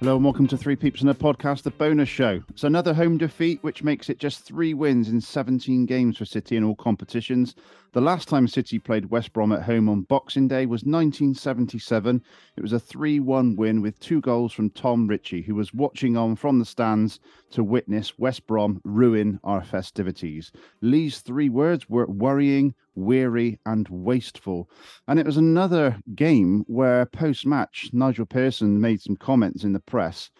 Hello 0.00 0.16
and 0.16 0.24
welcome 0.24 0.46
to 0.46 0.56
Three 0.56 0.76
Peeps 0.76 1.02
in 1.02 1.10
a 1.10 1.14
Podcast, 1.14 1.62
the 1.62 1.70
bonus 1.72 2.08
show. 2.08 2.42
It's 2.48 2.64
another 2.64 2.94
home 2.94 3.18
defeat, 3.18 3.62
which 3.62 3.82
makes 3.82 4.08
it 4.08 4.18
just 4.18 4.40
three 4.44 4.72
wins 4.72 5.10
in 5.10 5.20
17 5.20 5.84
games 5.84 6.16
for 6.16 6.24
City 6.24 6.56
in 6.56 6.64
all 6.64 6.74
competitions. 6.74 7.54
The 7.92 8.00
last 8.00 8.26
time 8.26 8.48
City 8.48 8.78
played 8.78 9.10
West 9.10 9.34
Brom 9.34 9.52
at 9.52 9.64
home 9.64 9.90
on 9.90 10.00
Boxing 10.00 10.48
Day 10.48 10.64
was 10.64 10.84
1977. 10.84 12.22
It 12.56 12.62
was 12.62 12.72
a 12.72 12.80
3 12.80 13.20
1 13.20 13.56
win 13.56 13.82
with 13.82 14.00
two 14.00 14.22
goals 14.22 14.54
from 14.54 14.70
Tom 14.70 15.06
Ritchie, 15.06 15.42
who 15.42 15.54
was 15.54 15.74
watching 15.74 16.16
on 16.16 16.34
from 16.34 16.58
the 16.58 16.64
stands 16.64 17.20
to 17.50 17.62
witness 17.62 18.18
West 18.18 18.46
Brom 18.46 18.80
ruin 18.84 19.38
our 19.44 19.62
festivities. 19.62 20.50
Lee's 20.80 21.20
three 21.20 21.50
words 21.50 21.90
were 21.90 22.06
worrying, 22.06 22.74
weary, 22.94 23.58
and 23.66 23.88
wasteful. 23.88 24.70
And 25.08 25.18
it 25.18 25.26
was 25.26 25.36
another 25.36 25.98
game 26.14 26.64
where 26.66 27.06
post 27.06 27.46
match, 27.46 27.90
Nigel 27.92 28.26
Pearson 28.26 28.80
made 28.80 29.00
some 29.00 29.16
comments 29.16 29.64
in 29.64 29.72
the 29.72 29.80
press. 29.80 30.30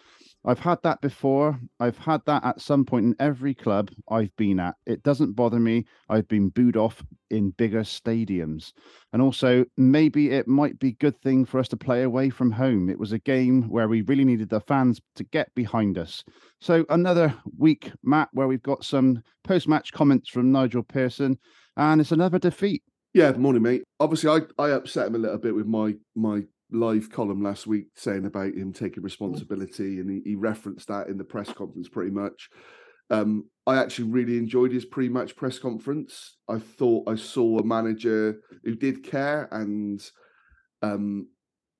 I've 0.43 0.57
had 0.59 0.79
that 0.81 1.01
before. 1.01 1.59
I've 1.79 1.99
had 1.99 2.21
that 2.25 2.43
at 2.43 2.61
some 2.61 2.83
point 2.83 3.05
in 3.05 3.15
every 3.19 3.53
club 3.53 3.91
I've 4.09 4.35
been 4.37 4.59
at. 4.59 4.73
It 4.87 5.03
doesn't 5.03 5.35
bother 5.35 5.59
me. 5.59 5.85
I've 6.09 6.27
been 6.27 6.49
booed 6.49 6.75
off 6.77 7.03
in 7.29 7.51
bigger 7.51 7.81
stadiums. 7.81 8.73
And 9.13 9.21
also, 9.21 9.65
maybe 9.77 10.31
it 10.31 10.47
might 10.47 10.79
be 10.79 10.87
a 10.87 10.93
good 10.93 11.21
thing 11.21 11.45
for 11.45 11.59
us 11.59 11.67
to 11.67 11.77
play 11.77 12.01
away 12.01 12.31
from 12.31 12.51
home. 12.51 12.89
It 12.89 12.97
was 12.97 13.11
a 13.11 13.19
game 13.19 13.69
where 13.69 13.87
we 13.87 14.01
really 14.01 14.25
needed 14.25 14.49
the 14.49 14.61
fans 14.61 14.99
to 15.15 15.23
get 15.25 15.53
behind 15.53 15.99
us. 15.99 16.23
So 16.59 16.85
another 16.89 17.35
week, 17.59 17.91
Matt, 18.03 18.29
where 18.33 18.47
we've 18.47 18.63
got 18.63 18.83
some 18.83 19.21
post-match 19.43 19.91
comments 19.91 20.27
from 20.27 20.51
Nigel 20.51 20.81
Pearson, 20.81 21.37
and 21.77 22.01
it's 22.01 22.11
another 22.11 22.39
defeat. 22.39 22.83
Yeah, 23.13 23.31
morning, 23.33 23.61
mate. 23.61 23.83
Obviously, 23.99 24.29
I, 24.29 24.63
I 24.63 24.69
upset 24.69 25.07
him 25.07 25.15
a 25.15 25.19
little 25.19 25.37
bit 25.37 25.55
with 25.55 25.67
my 25.67 25.95
my 26.15 26.43
live 26.71 27.09
column 27.09 27.43
last 27.43 27.67
week 27.67 27.87
saying 27.95 28.25
about 28.25 28.53
him 28.53 28.71
taking 28.71 29.03
responsibility, 29.03 29.99
and 29.99 30.09
he, 30.09 30.21
he 30.31 30.35
referenced 30.35 30.87
that 30.87 31.07
in 31.07 31.17
the 31.17 31.23
press 31.23 31.51
conference 31.51 31.89
pretty 31.89 32.11
much. 32.11 32.49
Um, 33.09 33.49
I 33.67 33.75
actually 33.75 34.09
really 34.09 34.37
enjoyed 34.37 34.71
his 34.71 34.85
pre-match 34.85 35.35
press 35.35 35.59
conference. 35.59 36.37
I 36.47 36.59
thought 36.59 37.09
I 37.09 37.15
saw 37.15 37.59
a 37.59 37.65
manager 37.65 38.39
who 38.63 38.73
did 38.75 39.03
care 39.03 39.49
and 39.51 40.01
um, 40.81 41.27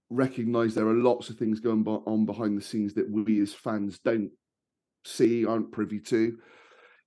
recognise 0.10 0.76
there 0.76 0.88
are 0.88 0.94
lots 0.94 1.30
of 1.30 1.38
things 1.38 1.62
going 1.62 1.88
on 1.88 2.26
behind 2.26 2.58
the 2.58 2.62
scenes 2.62 2.94
that 2.96 3.10
we 3.10 3.42
as 3.42 3.54
fans 3.54 4.00
don't 4.04 4.32
see, 5.06 5.46
aren't 5.46 5.72
privy 5.72 6.00
to. 6.02 6.38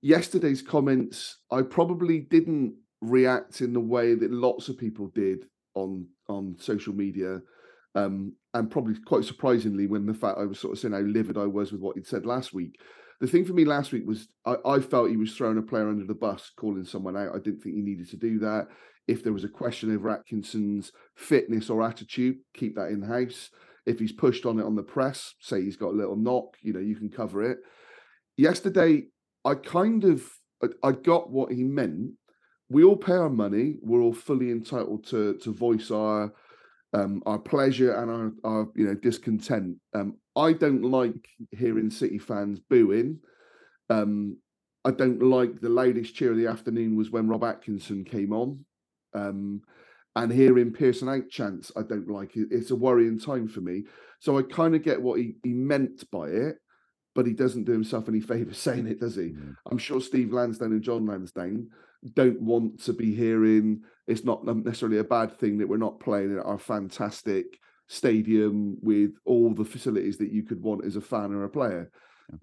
Yesterday's 0.05 0.60
comments, 0.60 1.38
I 1.50 1.62
probably 1.62 2.20
didn't 2.20 2.74
react 3.00 3.62
in 3.62 3.72
the 3.72 3.80
way 3.80 4.14
that 4.14 4.30
lots 4.30 4.69
of 4.69 4.77
people 4.77 5.10
did 5.14 5.47
on 5.74 6.06
on 6.28 6.56
social 6.58 6.92
media 6.92 7.41
um, 7.94 8.34
and 8.52 8.70
probably 8.70 8.97
quite 9.06 9.25
surprisingly 9.25 9.86
when 9.86 10.05
the 10.05 10.12
fact 10.12 10.36
I 10.38 10.44
was 10.44 10.60
sort 10.60 10.75
of 10.75 10.78
saying 10.78 10.92
how 10.92 11.00
livid 11.00 11.38
I 11.38 11.47
was 11.47 11.72
with 11.72 11.80
what 11.80 11.97
he'd 11.97 12.06
said 12.06 12.27
last 12.27 12.52
week. 12.52 12.78
The 13.22 13.27
thing 13.27 13.47
for 13.47 13.55
me 13.55 13.64
last 13.64 13.92
week 13.92 14.02
was 14.06 14.28
I, 14.44 14.56
I 14.66 14.80
felt 14.80 15.08
he 15.08 15.16
was 15.16 15.34
throwing 15.34 15.56
a 15.56 15.62
player 15.62 15.88
under 15.88 16.05
the 16.05 16.12
bus, 16.12 16.50
calling 16.55 16.84
someone 16.84 17.16
out. 17.16 17.34
I 17.34 17.38
didn't 17.38 17.60
think 17.60 17.75
he 17.75 17.80
needed 17.80 18.10
to 18.10 18.19
do 18.19 18.38
that. 18.41 18.66
If 19.08 19.25
there 19.25 19.32
was 19.32 19.44
a 19.44 19.48
question 19.48 19.94
over 19.94 20.10
Atkinson's 20.10 20.92
fitness 21.16 21.70
or 21.70 21.82
attitude, 21.82 22.37
keep 22.53 22.75
that 22.75 22.91
in 22.91 23.00
house. 23.00 23.48
If 23.87 24.00
he's 24.00 24.12
pushed 24.12 24.44
on 24.44 24.59
it 24.59 24.66
on 24.66 24.76
the 24.76 24.82
press, 24.82 25.32
say 25.41 25.62
he's 25.62 25.78
got 25.78 25.93
a 25.94 25.97
little 25.97 26.16
knock, 26.16 26.56
you 26.60 26.75
know, 26.75 26.81
you 26.81 26.97
can 26.97 27.09
cover 27.09 27.43
it. 27.43 27.56
Yesterday, 28.37 29.04
I 29.44 29.55
kind 29.55 30.05
of 30.05 30.22
I 30.82 30.93
got 30.93 31.31
what 31.31 31.53
he 31.53 31.62
meant. 31.65 32.12
We 32.71 32.84
all 32.84 32.97
pay 32.97 33.12
our 33.12 33.31
money. 33.31 33.77
We're 33.82 34.00
all 34.00 34.15
fully 34.15 34.50
entitled 34.50 35.06
to 35.09 35.37
to 35.38 35.53
voice 35.53 35.91
our 35.91 36.32
um, 36.93 37.22
our 37.27 37.38
pleasure 37.38 37.93
and 37.93 38.10
our, 38.10 38.32
our 38.44 38.69
you 38.75 38.87
know 38.87 38.94
discontent. 38.94 39.77
Um, 39.94 40.16
I 40.37 40.53
don't 40.53 40.82
like 40.82 41.28
hearing 41.50 41.91
City 41.91 42.19
fans 42.19 42.60
booing. 42.71 43.19
Um, 43.91 44.38
I 44.84 44.91
don't 44.91 45.22
like 45.22 45.61
the 45.61 45.69
loudest 45.69 46.15
cheer 46.15 46.32
of 46.32 46.37
the 46.37 46.47
afternoon 46.47 46.97
was 46.97 47.11
when 47.11 47.28
Rob 47.28 47.44
Atkinson 47.44 48.05
came 48.05 48.32
on. 48.32 48.65
Um, 49.15 49.62
and 50.16 50.32
hearing 50.32 50.72
Pearson 50.72 51.09
out 51.09 51.28
chants, 51.28 51.72
I 51.76 51.82
don't 51.82 52.09
like 52.09 52.37
it. 52.37 52.49
It's 52.50 52.71
a 52.71 52.76
worrying 52.76 53.19
time 53.19 53.49
for 53.49 53.61
me. 53.61 53.84
So 54.21 54.38
I 54.38 54.43
kind 54.43 54.75
of 54.75 54.82
get 54.82 55.03
what 55.03 55.19
he, 55.19 55.34
he 55.43 55.53
meant 55.53 56.09
by 56.11 56.28
it, 56.28 56.56
but 57.14 57.26
he 57.26 57.32
doesn't 57.32 57.64
do 57.64 57.72
himself 57.72 58.08
any 58.08 58.20
favours 58.20 58.58
saying 58.58 58.86
it, 58.86 59.00
does 59.00 59.16
he? 59.16 59.30
Mm. 59.30 59.56
I'm 59.70 59.78
sure 59.78 60.00
Steve 60.00 60.32
Lansdown 60.32 60.72
and 60.72 60.82
John 60.82 61.06
Lansdown 61.06 61.69
don't 62.14 62.41
want 62.41 62.82
to 62.84 62.92
be 62.92 63.14
hearing 63.14 63.82
it's 64.06 64.25
not 64.25 64.44
necessarily 64.44 64.98
a 64.98 65.04
bad 65.04 65.38
thing 65.38 65.58
that 65.58 65.69
we're 65.69 65.78
not 65.78 66.00
playing 66.00 66.36
at 66.36 66.44
our 66.44 66.58
fantastic 66.58 67.58
stadium 67.86 68.76
with 68.82 69.12
all 69.25 69.54
the 69.54 69.64
facilities 69.64 70.19
that 70.19 70.30
you 70.30 70.42
could 70.42 70.62
want 70.62 70.84
as 70.84 70.97
a 70.97 71.00
fan 71.00 71.32
or 71.32 71.44
a 71.44 71.48
player. 71.48 71.91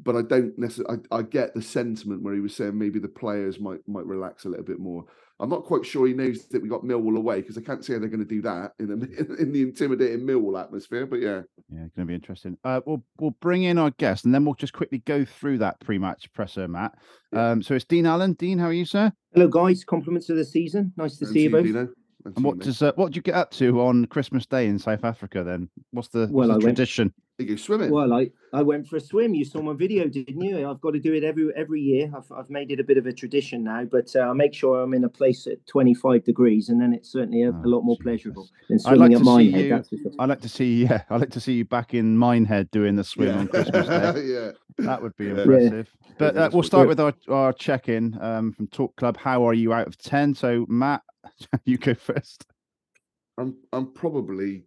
But 0.04 0.16
I 0.16 0.22
don't 0.22 0.58
necessarily. 0.58 1.04
I, 1.12 1.18
I 1.18 1.22
get 1.24 1.54
the 1.54 1.62
sentiment 1.62 2.22
where 2.24 2.34
he 2.34 2.40
was 2.40 2.56
saying 2.56 2.78
maybe 2.78 3.00
the 3.00 3.08
players 3.08 3.60
might 3.60 3.80
might 3.88 4.06
relax 4.06 4.46
a 4.46 4.50
little 4.50 4.66
bit 4.66 4.80
more. 4.80 5.06
I'm 5.40 5.50
not 5.50 5.64
quite 5.64 5.84
sure 5.84 6.06
he 6.06 6.14
knows 6.14 6.46
that 6.50 6.62
we 6.62 6.70
got 6.70 6.84
Millwall 6.84 7.18
away 7.18 7.42
because 7.42 7.58
I 7.58 7.62
can't 7.62 7.84
see 7.84 7.94
how 7.94 8.00
they're 8.00 8.10
going 8.10 8.20
to 8.20 8.26
do 8.30 8.44
that 8.44 8.74
in, 8.78 8.92
a, 8.92 8.94
in 9.42 9.52
the 9.52 9.64
intimidating 9.64 10.20
Millwall 10.28 10.62
atmosphere. 10.62 11.08
But 11.08 11.20
yeah, 11.20 11.42
Yeah, 11.72 11.80
going 11.80 11.90
to 11.98 12.06
be 12.06 12.14
interesting. 12.14 12.60
Uh, 12.64 12.82
we'll 12.86 13.04
we'll 13.20 13.36
bring 13.42 13.64
in 13.64 13.80
our 13.80 13.90
guest, 13.90 14.24
and 14.26 14.36
then 14.36 14.46
we'll 14.46 14.54
just 14.54 14.74
quickly 14.74 15.00
go 15.00 15.26
through 15.26 15.58
that 15.58 15.80
pre-match 15.80 16.32
presser, 16.34 16.68
Matt. 16.68 16.94
Yeah. 17.34 17.52
Um, 17.52 17.64
so 17.64 17.74
it's 17.74 17.86
Dean 17.86 18.06
Allen. 18.06 18.34
Dean, 18.34 18.60
how 18.60 18.68
are 18.68 18.74
you, 18.74 18.86
sir? 18.86 19.12
Hello, 19.34 19.48
guys. 19.48 19.84
Compliments 19.84 20.30
of 20.30 20.38
the 20.38 20.46
season. 20.46 20.94
Nice 20.96 21.18
to 21.18 21.26
And 21.26 21.34
see 21.34 21.44
you 21.44 21.50
both. 21.50 21.66
Dino. 21.66 21.80
And 22.24 22.36
to 22.36 22.38
And 22.38 22.38
you, 22.38 22.44
what 22.44 22.60
does 22.60 22.82
uh, 22.84 22.92
what 22.94 23.08
did 23.08 23.16
you 23.16 23.22
get 23.24 23.34
up 23.34 23.50
to 23.54 23.82
on 23.82 24.06
Christmas 24.06 24.46
Day 24.46 24.68
in 24.68 24.78
South 24.78 25.04
Africa? 25.04 25.44
Then 25.44 25.70
what's 25.90 26.10
the, 26.10 26.20
what's 26.20 26.32
Well, 26.34 26.48
the 26.50 26.54
I 26.54 26.58
went- 26.58 26.78
tradition? 27.46 27.50
you 27.50 27.56
go 27.56 27.62
swimming? 27.62 27.92
Well, 27.92 28.14
I, 28.14 28.32
I 28.54 28.62
went 28.62 28.88
for 28.88 28.98
a 28.98 29.00
swim. 29.00 29.34
You 29.34 29.46
saw 29.46 29.62
my 29.62 29.74
video, 29.74 30.08
didn't 30.08 30.42
you? 30.42 30.70
I've 30.70 30.82
got 30.82 30.92
to 30.92 31.00
do 31.00 31.14
it 31.14 31.24
every 31.24 31.50
every 31.56 31.82
year. 31.82 32.12
I've, 32.16 32.32
I've 32.32 32.50
made 32.50 32.72
it 32.72 32.80
a 32.80 32.84
bit 32.84 32.98
of 32.98 33.06
a 33.06 33.14
tradition 33.14 33.64
now, 33.64 33.86
but 33.86 34.16
uh, 34.16 34.22
I 34.22 34.34
make 34.34 34.54
sure 34.54 34.82
I'm 34.82 34.94
in 34.94 35.04
a 35.04 35.10
place 35.10 35.48
at 35.48 35.66
25 35.68 36.24
degrees, 36.24 36.70
and 36.70 36.82
then 36.82 36.94
it's 36.94 37.12
certainly 37.12 37.44
a, 37.44 37.50
Oh, 37.52 37.62
a 37.66 37.68
lot 37.68 37.82
more 37.82 37.96
Jesus. 37.96 38.04
pleasurable 38.04 38.50
than 38.70 38.80
I'd 38.86 38.98
like 38.98 39.12
swimming 39.12 39.14
at 39.14 39.18
to 39.20 39.24
see 39.24 39.52
Minehead. 39.52 39.64
you- 39.66 39.70
That's. 39.70 40.16
I 40.20 40.26
like 40.26 40.42
to 40.42 40.50
see, 40.50 40.84
yeah, 40.86 41.04
I 41.10 41.18
like 41.18 41.32
to 41.32 41.40
see 41.40 41.54
you 41.54 41.66
back 41.66 41.94
in 41.94 42.18
Minehead 42.18 42.72
doing 42.72 42.96
the 42.96 43.04
swim 43.04 43.38
on 43.38 43.48
Christmas 43.48 43.88
Day. 43.88 44.24
yeah. 44.26 44.52
That 44.78 45.02
would 45.02 45.16
be 45.18 45.26
Yeah. 45.26 45.42
impressive. 45.42 45.92
But 46.18 46.38
uh, 46.38 46.50
we'll 46.54 46.64
start 46.64 46.88
with 46.88 47.00
our, 47.00 47.14
our 47.30 47.52
check-in 47.54 48.18
um, 48.22 48.52
from 48.54 48.68
Talk 48.68 48.96
Club. 48.96 49.18
How 49.18 49.48
are 49.48 49.54
you 49.54 49.74
out 49.74 49.88
of 49.88 49.98
ten? 49.98 50.34
So 50.36 50.66
Matt, 50.70 51.02
you 51.66 51.78
go 51.78 51.94
first. 51.94 52.46
I'm 53.38 53.56
I'm 53.74 53.92
probably 53.94 54.66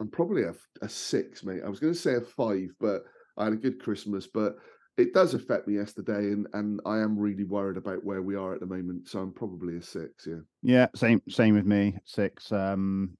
I'm 0.00 0.08
probably 0.10 0.42
a, 0.42 0.54
a 0.82 0.88
six, 0.88 1.44
mate. 1.44 1.62
I 1.64 1.68
was 1.68 1.80
going 1.80 1.92
to 1.92 1.98
say 1.98 2.14
a 2.14 2.20
five, 2.20 2.70
but 2.80 3.02
I 3.36 3.44
had 3.44 3.52
a 3.52 3.56
good 3.56 3.80
Christmas, 3.80 4.26
but 4.26 4.56
it 4.96 5.12
does 5.12 5.34
affect 5.34 5.66
me 5.66 5.74
yesterday, 5.74 6.32
and 6.32 6.46
and 6.52 6.80
I 6.86 6.98
am 6.98 7.18
really 7.18 7.44
worried 7.44 7.76
about 7.76 8.04
where 8.04 8.22
we 8.22 8.36
are 8.36 8.54
at 8.54 8.60
the 8.60 8.66
moment. 8.66 9.08
So 9.08 9.20
I'm 9.20 9.32
probably 9.32 9.76
a 9.76 9.82
six. 9.82 10.26
Yeah. 10.26 10.40
Yeah, 10.62 10.86
same 10.94 11.22
same 11.28 11.54
with 11.54 11.66
me. 11.66 11.96
Six. 12.04 12.52
Um, 12.52 13.16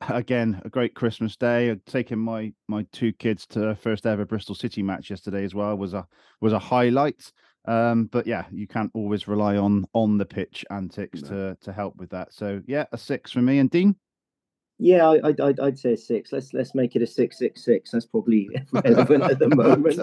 again, 0.08 0.60
a 0.64 0.68
great 0.68 0.94
Christmas 0.94 1.36
day. 1.36 1.70
I'd 1.70 1.86
taken 1.86 2.18
my 2.18 2.52
my 2.68 2.86
two 2.92 3.12
kids 3.12 3.46
to 3.48 3.60
their 3.60 3.76
first 3.76 4.06
ever 4.06 4.24
Bristol 4.24 4.54
City 4.54 4.82
match 4.82 5.10
yesterday 5.10 5.44
as 5.44 5.54
well. 5.54 5.76
was 5.76 5.94
a 5.94 6.06
was 6.40 6.52
a 6.52 6.58
highlight. 6.58 7.32
Um, 7.68 8.06
but 8.06 8.26
yeah, 8.26 8.46
you 8.50 8.66
can't 8.66 8.90
always 8.92 9.28
rely 9.28 9.56
on 9.56 9.84
on 9.92 10.18
the 10.18 10.24
pitch 10.24 10.64
antics 10.70 11.22
No. 11.22 11.28
to 11.28 11.58
to 11.60 11.72
help 11.72 11.96
with 11.96 12.10
that. 12.10 12.32
So 12.34 12.60
yeah, 12.66 12.86
a 12.92 12.98
six 12.98 13.30
for 13.30 13.42
me. 13.42 13.60
And 13.60 13.70
Dean, 13.70 13.94
Yeah, 14.82 15.08
I, 15.10 15.28
I'd, 15.28 15.40
I'd, 15.40 15.60
I'd 15.60 15.78
say 15.78 15.92
a 15.92 15.96
six. 15.96 16.32
Let's 16.32 16.52
let's 16.52 16.74
make 16.74 16.96
it 16.96 17.02
a 17.02 17.06
six 17.06 17.38
six 17.38 17.64
six. 17.64 17.92
That's 17.92 18.04
probably 18.04 18.48
relevant 18.72 19.22
at 19.22 19.38
the 19.38 19.48
moment. 19.54 20.00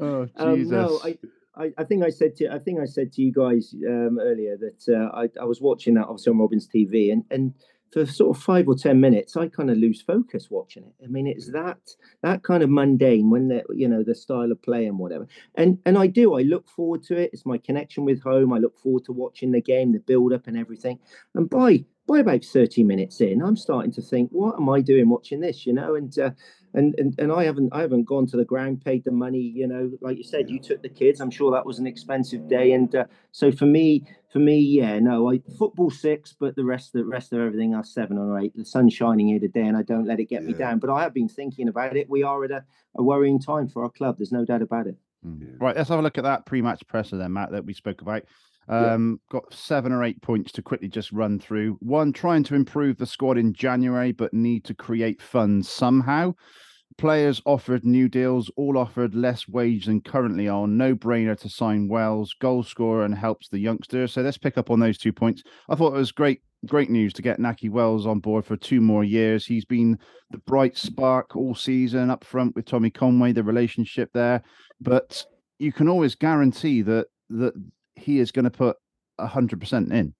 oh 0.00 0.28
Um, 0.36 0.68
no, 0.70 0.98
I, 1.04 1.18
I, 1.54 1.72
I 1.76 1.84
think 1.84 2.02
I 2.02 2.08
said 2.08 2.36
to 2.36 2.50
I 2.50 2.58
think 2.58 2.80
I 2.80 2.86
said 2.86 3.12
to 3.12 3.22
you 3.22 3.32
guys 3.32 3.74
um, 3.86 4.18
earlier 4.18 4.56
that 4.56 4.88
uh, 4.88 5.14
I, 5.14 5.28
I 5.38 5.44
was 5.44 5.60
watching 5.60 5.92
that 5.94 6.06
obviously 6.06 6.30
on 6.30 6.38
Robin's 6.38 6.66
TV, 6.66 7.12
and 7.12 7.22
and 7.30 7.52
for 7.92 8.06
sort 8.06 8.34
of 8.34 8.42
five 8.42 8.66
or 8.66 8.76
ten 8.76 8.98
minutes, 8.98 9.36
I 9.36 9.48
kind 9.48 9.70
of 9.70 9.76
lose 9.76 10.00
focus 10.00 10.50
watching 10.50 10.84
it. 10.84 10.94
I 11.04 11.08
mean, 11.08 11.26
it's 11.26 11.52
that 11.52 11.78
that 12.22 12.44
kind 12.44 12.62
of 12.62 12.70
mundane 12.70 13.28
when 13.28 13.48
the 13.48 13.62
you 13.74 13.88
know 13.88 14.02
the 14.02 14.14
style 14.14 14.52
of 14.52 14.62
play 14.62 14.86
and 14.86 14.98
whatever. 14.98 15.28
And 15.54 15.78
and 15.84 15.98
I 15.98 16.06
do. 16.06 16.34
I 16.38 16.42
look 16.42 16.66
forward 16.70 17.02
to 17.04 17.16
it. 17.18 17.28
It's 17.34 17.44
my 17.44 17.58
connection 17.58 18.06
with 18.06 18.22
home. 18.22 18.54
I 18.54 18.58
look 18.58 18.78
forward 18.78 19.04
to 19.04 19.12
watching 19.12 19.52
the 19.52 19.60
game, 19.60 19.92
the 19.92 19.98
build 19.98 20.32
up, 20.32 20.46
and 20.46 20.56
everything. 20.56 20.98
And 21.34 21.50
by 21.50 21.84
by 22.06 22.18
about 22.18 22.44
thirty 22.44 22.82
minutes 22.82 23.20
in, 23.20 23.42
I'm 23.42 23.56
starting 23.56 23.92
to 23.92 24.02
think, 24.02 24.30
what 24.30 24.56
am 24.56 24.68
I 24.68 24.80
doing 24.80 25.08
watching 25.08 25.40
this? 25.40 25.66
You 25.66 25.72
know, 25.72 25.94
and 25.94 26.16
uh, 26.18 26.30
and, 26.74 26.94
and 26.98 27.14
and 27.18 27.32
I 27.32 27.44
haven't 27.44 27.72
I 27.72 27.80
haven't 27.80 28.04
gone 28.04 28.26
to 28.26 28.36
the 28.36 28.44
ground, 28.44 28.84
paid 28.84 29.04
the 29.04 29.12
money. 29.12 29.40
You 29.40 29.66
know, 29.66 29.90
like 30.00 30.18
you 30.18 30.24
said, 30.24 30.50
you 30.50 30.58
took 30.58 30.82
the 30.82 30.88
kids. 30.88 31.20
I'm 31.20 31.30
sure 31.30 31.50
that 31.52 31.64
was 31.64 31.78
an 31.78 31.86
expensive 31.86 32.48
day, 32.48 32.72
and 32.72 32.94
uh, 32.94 33.04
so 33.32 33.50
for 33.50 33.66
me, 33.66 34.06
for 34.32 34.38
me, 34.38 34.58
yeah, 34.58 34.98
no, 34.98 35.30
I 35.30 35.40
football 35.58 35.90
six, 35.90 36.34
but 36.38 36.56
the 36.56 36.64
rest 36.64 36.92
the 36.92 37.04
rest 37.04 37.32
of 37.32 37.40
everything 37.40 37.74
are 37.74 37.84
seven 37.84 38.18
or 38.18 38.38
eight. 38.38 38.54
The 38.56 38.64
sun's 38.64 38.92
shining 38.92 39.28
here 39.28 39.40
today, 39.40 39.62
and 39.62 39.76
I 39.76 39.82
don't 39.82 40.06
let 40.06 40.20
it 40.20 40.28
get 40.28 40.44
me 40.44 40.52
down. 40.52 40.78
But 40.80 40.90
I 40.90 41.02
have 41.02 41.14
been 41.14 41.28
thinking 41.28 41.68
about 41.68 41.96
it. 41.96 42.10
We 42.10 42.22
are 42.22 42.44
at 42.44 42.50
a, 42.50 42.64
a 42.96 43.02
worrying 43.02 43.40
time 43.40 43.68
for 43.68 43.84
our 43.84 43.90
club. 43.90 44.18
There's 44.18 44.32
no 44.32 44.44
doubt 44.44 44.62
about 44.62 44.88
it. 44.88 44.96
Mm. 45.26 45.40
Yeah. 45.40 45.46
Right, 45.58 45.76
let's 45.76 45.88
have 45.88 45.98
a 45.98 46.02
look 46.02 46.18
at 46.18 46.24
that 46.24 46.44
pre-match 46.44 46.86
presser 46.86 47.16
then, 47.16 47.32
Matt, 47.32 47.52
that 47.52 47.64
we 47.64 47.72
spoke 47.72 48.02
about. 48.02 48.24
Yeah. 48.68 48.94
Um, 48.94 49.20
got 49.30 49.52
seven 49.52 49.92
or 49.92 50.02
eight 50.02 50.20
points 50.22 50.52
to 50.52 50.62
quickly 50.62 50.88
just 50.88 51.12
run 51.12 51.38
through. 51.38 51.76
One, 51.80 52.12
trying 52.12 52.44
to 52.44 52.54
improve 52.54 52.96
the 52.96 53.06
squad 53.06 53.38
in 53.38 53.52
January, 53.52 54.12
but 54.12 54.32
need 54.32 54.64
to 54.64 54.74
create 54.74 55.20
funds 55.20 55.68
somehow. 55.68 56.34
Players 56.96 57.42
offered 57.44 57.84
new 57.84 58.08
deals, 58.08 58.50
all 58.56 58.78
offered 58.78 59.16
less 59.16 59.48
wage 59.48 59.86
than 59.86 60.00
currently 60.00 60.48
on. 60.48 60.76
No 60.76 60.94
brainer 60.94 61.36
to 61.40 61.48
sign 61.48 61.88
Wells, 61.88 62.34
goal 62.40 62.62
scorer, 62.62 63.04
and 63.04 63.14
helps 63.14 63.48
the 63.48 63.58
youngsters. 63.58 64.12
So 64.12 64.22
let's 64.22 64.38
pick 64.38 64.56
up 64.56 64.70
on 64.70 64.78
those 64.78 64.96
two 64.96 65.12
points. 65.12 65.42
I 65.68 65.74
thought 65.74 65.94
it 65.94 65.98
was 65.98 66.12
great, 66.12 66.40
great 66.66 66.90
news 66.90 67.12
to 67.14 67.22
get 67.22 67.40
Nakhi 67.40 67.68
Wells 67.68 68.06
on 68.06 68.20
board 68.20 68.44
for 68.44 68.56
two 68.56 68.80
more 68.80 69.02
years. 69.02 69.44
He's 69.44 69.64
been 69.64 69.98
the 70.30 70.38
bright 70.38 70.78
spark 70.78 71.34
all 71.34 71.56
season 71.56 72.10
up 72.10 72.22
front 72.22 72.54
with 72.54 72.66
Tommy 72.66 72.90
Conway, 72.90 73.32
the 73.32 73.42
relationship 73.42 74.10
there. 74.14 74.42
But 74.80 75.26
you 75.58 75.72
can 75.72 75.88
always 75.88 76.14
guarantee 76.14 76.82
that 76.82 77.08
that 77.30 77.54
he 77.96 78.18
is 78.18 78.32
going 78.32 78.44
to 78.44 78.50
put 78.50 78.76
hundred 79.20 79.60
percent 79.60 79.92
in. 79.92 80.14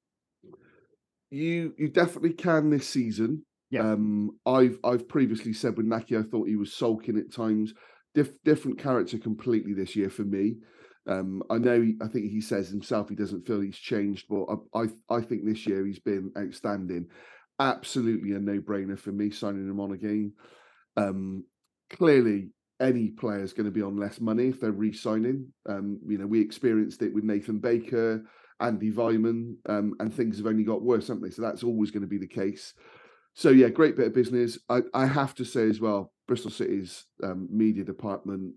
You 1.31 1.75
you 1.79 1.89
definitely 1.89 2.35
can 2.35 2.71
this 2.71 2.89
season. 2.89 3.45
Yeah. 3.71 3.93
Um, 3.93 4.31
I've 4.47 4.79
I've 4.85 5.09
previously 5.09 5.53
said 5.53 5.77
with 5.77 5.87
Nakhi, 5.87 6.19
I 6.19 6.29
thought 6.29 6.49
he 6.49 6.57
was 6.57 6.73
sulking 6.73 7.19
at 7.19 7.33
times. 7.33 7.75
Diff, 8.15 8.31
different 8.45 8.79
character 8.79 9.19
completely 9.19 9.75
this 9.75 9.97
year 9.97 10.09
for 10.09 10.23
me. 10.23 10.59
Um, 11.09 11.43
I 11.51 11.59
know 11.59 11.83
he, 11.83 11.97
I 12.01 12.07
think 12.07 12.31
he 12.31 12.41
says 12.41 12.69
himself 12.69 13.09
he 13.09 13.17
doesn't 13.17 13.47
feel 13.47 13.61
he's 13.61 13.77
changed, 13.77 14.27
but 14.29 14.45
I, 14.75 14.83
I 14.83 15.17
I 15.17 15.21
think 15.21 15.45
this 15.45 15.67
year 15.67 15.85
he's 15.85 15.99
been 15.99 16.33
outstanding. 16.39 17.07
Absolutely 17.59 18.33
a 18.33 18.39
no 18.39 18.61
brainer 18.61 18.99
for 18.99 19.13
me 19.13 19.31
signing 19.31 19.69
him 19.69 19.81
on 19.81 19.93
again. 19.93 20.33
Um, 20.97 21.45
clearly, 21.91 22.51
any 22.85 23.09
player 23.09 23.43
is 23.43 23.55
going 23.55 23.65
to 23.65 23.73
be 23.73 23.83
on 23.83 23.97
less 23.97 24.21
money 24.21 24.49
if 24.49 24.61
they're 24.61 24.71
re-signing. 24.71 25.49
Um, 25.69 25.99
you 26.07 26.19
know, 26.19 26.27
we 26.27 26.41
experienced 26.41 27.01
it 27.03 27.15
with 27.15 27.25
Nathan 27.25 27.59
Baker, 27.59 28.23
Andy 28.61 28.93
Weimann, 28.93 29.55
um, 29.69 29.95
and 29.99 30.13
things 30.13 30.37
have 30.37 30.47
only 30.47 30.65
got 30.65 30.83
worse, 30.83 31.09
haven't 31.09 31.23
they? 31.23 31.31
So 31.31 31.43
that's 31.43 31.65
always 31.65 31.91
going 31.91 32.03
to 32.03 32.09
be 32.09 32.19
the 32.19 32.27
case. 32.27 32.75
So 33.33 33.49
yeah, 33.49 33.69
great 33.69 33.97
bit 33.97 34.09
of 34.09 34.15
business. 34.15 34.59
I, 34.69 34.83
I 34.93 35.07
have 35.07 35.35
to 35.37 35.45
say 35.45 35.69
as 35.69 35.81
well, 35.81 36.13
Bristol 36.29 36.51
City's 36.51 37.07
um, 37.23 37.49
media 37.51 37.85
department, 37.85 38.55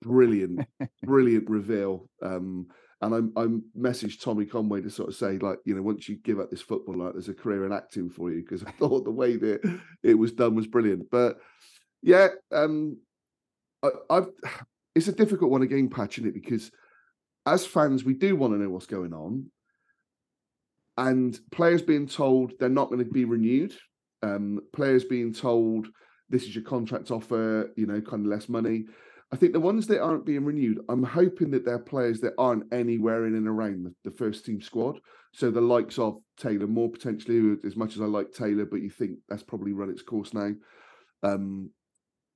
brilliant, 0.00 0.66
brilliant 1.02 1.50
reveal. 1.50 2.08
Um, 2.22 2.68
and 3.02 3.14
I'm 3.14 3.32
I'm 3.36 3.64
messaged 3.78 4.22
Tommy 4.22 4.46
Conway 4.46 4.80
to 4.80 4.88
sort 4.88 5.10
of 5.10 5.16
say 5.16 5.36
like, 5.38 5.58
you 5.64 5.74
know, 5.74 5.82
once 5.82 6.08
you 6.08 6.16
give 6.16 6.40
up 6.40 6.50
this 6.50 6.62
football, 6.62 6.96
like 6.96 7.12
there's 7.12 7.28
a 7.28 7.34
career 7.34 7.66
in 7.66 7.72
acting 7.72 8.08
for 8.08 8.30
you 8.30 8.40
because 8.40 8.64
I 8.64 8.70
thought 8.78 9.04
the 9.04 9.10
way 9.10 9.36
that 9.36 9.80
it 10.02 10.14
was 10.14 10.32
done 10.32 10.54
was 10.54 10.66
brilliant. 10.66 11.10
But 11.10 11.36
yeah, 12.02 12.28
um, 12.52 12.98
I, 13.84 13.90
I've 14.10 14.28
it's 14.94 15.08
a 15.08 15.12
difficult 15.12 15.50
one 15.50 15.62
again, 15.62 15.88
patching 15.88 16.26
it 16.26 16.34
because 16.34 16.70
as 17.46 17.66
fans 17.66 18.04
we 18.04 18.14
do 18.14 18.36
want 18.36 18.52
to 18.54 18.58
know 18.58 18.70
what's 18.70 18.86
going 18.86 19.12
on, 19.12 19.50
and 20.96 21.38
players 21.50 21.82
being 21.82 22.06
told 22.06 22.52
they're 22.58 22.68
not 22.68 22.88
going 22.88 23.04
to 23.04 23.10
be 23.10 23.24
renewed, 23.24 23.74
um, 24.22 24.60
players 24.72 25.04
being 25.04 25.32
told 25.32 25.88
this 26.30 26.44
is 26.44 26.54
your 26.54 26.64
contract 26.64 27.10
offer, 27.10 27.72
you 27.76 27.86
know, 27.86 28.00
kind 28.00 28.24
of 28.24 28.30
less 28.30 28.48
money. 28.48 28.84
I 29.32 29.36
think 29.36 29.52
the 29.52 29.60
ones 29.60 29.86
that 29.88 30.00
aren't 30.00 30.24
being 30.24 30.44
renewed, 30.44 30.80
I'm 30.88 31.02
hoping 31.02 31.50
that 31.50 31.64
they're 31.64 31.78
players 31.78 32.20
that 32.20 32.34
aren't 32.38 32.72
anywhere 32.72 33.26
in 33.26 33.34
and 33.34 33.48
around 33.48 33.84
the, 33.84 34.10
the 34.10 34.16
first 34.16 34.44
team 34.44 34.60
squad. 34.60 35.00
So 35.32 35.50
the 35.50 35.60
likes 35.60 35.98
of 35.98 36.18
Taylor 36.38 36.68
Moore 36.68 36.90
potentially, 36.90 37.56
as 37.66 37.74
much 37.74 37.96
as 37.96 38.00
I 38.00 38.04
like 38.04 38.30
Taylor, 38.30 38.64
but 38.64 38.80
you 38.80 38.90
think 38.90 39.18
that's 39.28 39.42
probably 39.42 39.72
run 39.72 39.90
its 39.90 40.02
course 40.02 40.32
now. 40.32 40.52
Um, 41.24 41.70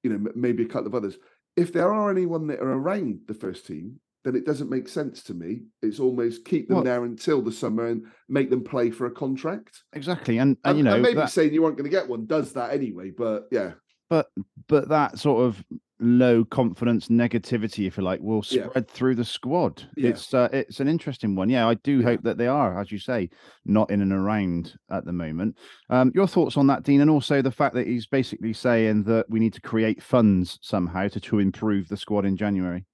you 0.03 0.11
know, 0.11 0.31
maybe 0.35 0.65
a 0.65 0.67
couple 0.67 0.89
of 0.89 0.95
others. 0.95 1.17
If 1.59 1.73
there 1.73 1.93
are 1.93 2.09
anyone 2.11 2.47
that 2.47 2.61
are 2.61 2.73
around 2.73 3.21
the 3.27 3.35
first 3.35 3.67
team, 3.67 3.99
then 4.25 4.37
it 4.37 4.47
doesn't 4.47 4.71
make 4.71 4.89
sense 4.89 5.25
to 5.25 5.35
me. 5.35 5.63
It's 5.83 5.99
almost 5.99 6.45
keep 6.45 6.69
them 6.69 6.77
Well- 6.77 6.85
there 6.85 7.05
until 7.05 7.43
the 7.43 7.51
summer 7.51 7.87
and 7.87 8.07
make 8.29 8.49
them 8.49 8.63
play 8.63 8.91
for 8.91 9.07
a 9.07 9.11
contract. 9.11 9.83
Exactly, 9.93 10.39
and, 10.39 10.57
and 10.65 10.71
And, 10.71 10.79
you 10.79 10.85
know 10.85 10.95
and 10.95 11.03
maybe 11.03 11.17
that- 11.17 11.31
saying 11.31 11.53
you 11.53 11.65
aren't 11.65 11.77
going 11.77 11.91
to 11.91 11.97
get 11.97 12.09
one 12.09 12.27
does 12.27 12.53
that 12.53 12.73
anyway. 12.73 13.11
But 13.11 13.49
yeah, 13.51 13.73
but 14.09 14.29
but 14.69 14.89
that 14.91 15.19
sort 15.19 15.47
of 15.47 15.65
low 16.01 16.45
confidence 16.45 17.09
negativity, 17.09 17.87
if 17.87 17.97
you 17.97 18.03
like, 18.03 18.21
will 18.21 18.43
Yeah. 18.51 18.69
spread 18.69 18.89
through 18.89 19.17
the 19.17 19.25
squad. 19.25 19.83
Yeah. 19.97 20.11
It's 20.11 20.33
uh, 20.33 20.49
it's 20.53 20.81
an 20.81 20.89
interesting 20.89 21.35
one. 21.35 21.49
Yeah, 21.49 21.67
I 21.69 21.75
do 21.75 21.99
Yeah. 21.99 22.05
hope 22.05 22.23
that 22.23 22.39
they 22.39 22.47
are, 22.47 22.81
as 22.81 22.93
you 22.93 22.99
say, 22.99 23.29
not 23.65 23.91
in 23.91 24.01
and 24.01 24.13
around 24.13 24.75
at 24.91 25.05
the 25.05 25.13
moment. 25.13 25.57
Um, 25.91 26.13
your 26.15 26.27
thoughts 26.27 26.57
on 26.57 26.67
that, 26.69 26.83
Dean, 26.85 27.01
and 27.01 27.11
also 27.11 27.43
the 27.43 27.51
fact 27.51 27.75
that 27.75 27.87
he's 27.87 28.07
basically 28.07 28.53
saying 28.53 29.05
that 29.05 29.29
we 29.29 29.41
need 29.41 29.55
to 29.55 29.61
create 29.61 30.03
funds 30.03 30.59
somehow 30.63 31.09
to 31.09 31.21
to 31.21 31.39
improve 31.39 31.89
the 31.89 31.97
squad 31.97 32.25
in 32.25 32.37
January. 32.37 32.85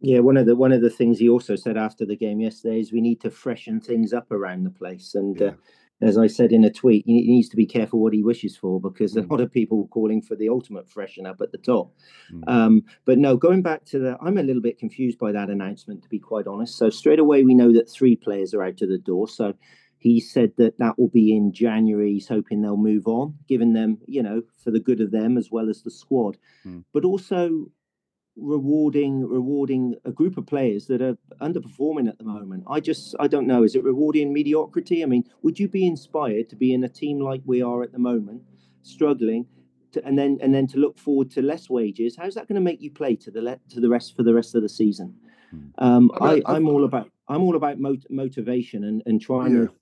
Yeah, 0.00 0.18
one 0.20 0.36
of 0.36 0.46
the 0.46 0.54
one 0.56 0.72
of 0.72 0.82
the 0.82 0.90
things 0.90 1.18
he 1.18 1.28
also 1.28 1.56
said 1.56 1.76
after 1.76 2.04
the 2.04 2.16
game 2.16 2.40
yesterday 2.40 2.80
is 2.80 2.92
we 2.92 3.00
need 3.00 3.20
to 3.22 3.30
freshen 3.30 3.80
things 3.80 4.12
up 4.12 4.30
around 4.30 4.64
the 4.64 4.70
place. 4.70 5.14
And 5.14 5.38
Yeah. 5.40 5.46
uh, 5.48 5.54
as 6.02 6.18
I 6.18 6.26
said 6.26 6.52
in 6.52 6.62
a 6.64 6.70
tweet, 6.70 7.04
he 7.06 7.22
needs 7.22 7.48
to 7.48 7.56
be 7.56 7.66
careful 7.66 8.00
what 8.00 8.12
he 8.12 8.22
wishes 8.22 8.56
for 8.56 8.80
because 8.80 9.16
a 9.16 9.22
Mm. 9.22 9.30
lot 9.30 9.40
of 9.40 9.50
people 9.50 9.78
were 9.78 9.88
calling 9.88 10.20
for 10.20 10.36
the 10.36 10.48
ultimate 10.48 10.88
freshen 10.90 11.24
up 11.26 11.40
at 11.40 11.52
the 11.52 11.58
top. 11.58 11.94
Mm. 12.32 12.42
Um, 12.46 12.84
but 13.04 13.18
no, 13.18 13.36
going 13.36 13.62
back 13.62 13.84
to 13.86 13.98
the, 13.98 14.18
I'm 14.20 14.36
a 14.38 14.42
little 14.42 14.62
bit 14.62 14.78
confused 14.78 15.18
by 15.18 15.32
that 15.32 15.48
announcement 15.48 16.02
to 16.02 16.08
be 16.08 16.18
quite 16.18 16.46
honest. 16.46 16.76
So 16.76 16.90
straight 16.90 17.18
away 17.18 17.44
we 17.44 17.54
know 17.54 17.72
that 17.72 17.88
three 17.90 18.14
players 18.16 18.52
are 18.52 18.62
out 18.62 18.82
of 18.82 18.88
the 18.90 18.98
door. 18.98 19.26
So 19.28 19.54
he 19.98 20.20
said 20.20 20.52
that 20.58 20.78
that 20.78 20.98
will 20.98 21.08
be 21.08 21.34
in 21.34 21.52
January. 21.52 22.12
He's 22.12 22.28
hoping 22.28 22.60
they'll 22.60 22.76
move 22.76 23.06
on, 23.08 23.34
giving 23.48 23.72
them, 23.72 23.98
you 24.06 24.22
know, 24.22 24.42
for 24.62 24.70
the 24.70 24.78
good 24.80 25.00
of 25.00 25.10
them 25.10 25.38
as 25.38 25.50
well 25.50 25.70
as 25.70 25.82
the 25.82 25.90
squad. 25.90 26.36
Mm. 26.66 26.84
But 26.92 27.04
also 27.06 27.70
rewarding 28.36 29.26
rewarding 29.26 29.94
a 30.04 30.12
group 30.12 30.36
of 30.36 30.46
players 30.46 30.86
that 30.86 31.00
are 31.00 31.16
underperforming 31.40 32.08
at 32.08 32.18
the 32.18 32.24
moment. 32.24 32.64
I 32.68 32.80
just 32.80 33.14
I 33.18 33.26
don't 33.26 33.46
know. 33.46 33.62
Is 33.62 33.74
it 33.74 33.82
rewarding 33.82 34.32
mediocrity? 34.32 35.02
I 35.02 35.06
mean, 35.06 35.24
would 35.42 35.58
you 35.58 35.68
be 35.68 35.86
inspired 35.86 36.48
to 36.50 36.56
be 36.56 36.72
in 36.72 36.84
a 36.84 36.88
team 36.88 37.20
like 37.20 37.40
we 37.44 37.62
are 37.62 37.82
at 37.82 37.92
the 37.92 37.98
moment, 37.98 38.42
struggling, 38.82 39.46
to, 39.92 40.04
and 40.04 40.18
then 40.18 40.38
and 40.42 40.54
then 40.54 40.66
to 40.68 40.78
look 40.78 40.98
forward 40.98 41.30
to 41.32 41.42
less 41.42 41.70
wages? 41.70 42.16
How's 42.16 42.34
that 42.34 42.46
going 42.46 42.56
to 42.56 42.60
make 42.60 42.80
you 42.80 42.90
play 42.90 43.16
to 43.16 43.30
the 43.30 43.42
le- 43.42 43.60
to 43.70 43.80
the 43.80 43.88
rest 43.88 44.16
for 44.16 44.22
the 44.22 44.34
rest 44.34 44.54
of 44.54 44.62
the 44.62 44.68
season? 44.68 45.14
Hmm. 45.50 45.58
Um, 45.78 46.10
I 46.20 46.42
I'm 46.46 46.68
all 46.68 46.84
about 46.84 47.10
I'm 47.28 47.42
all 47.42 47.56
about 47.56 47.78
mot- 47.78 48.10
motivation 48.10 48.84
and, 48.84 49.02
and 49.06 49.20
trying 49.20 49.52
to 49.54 49.72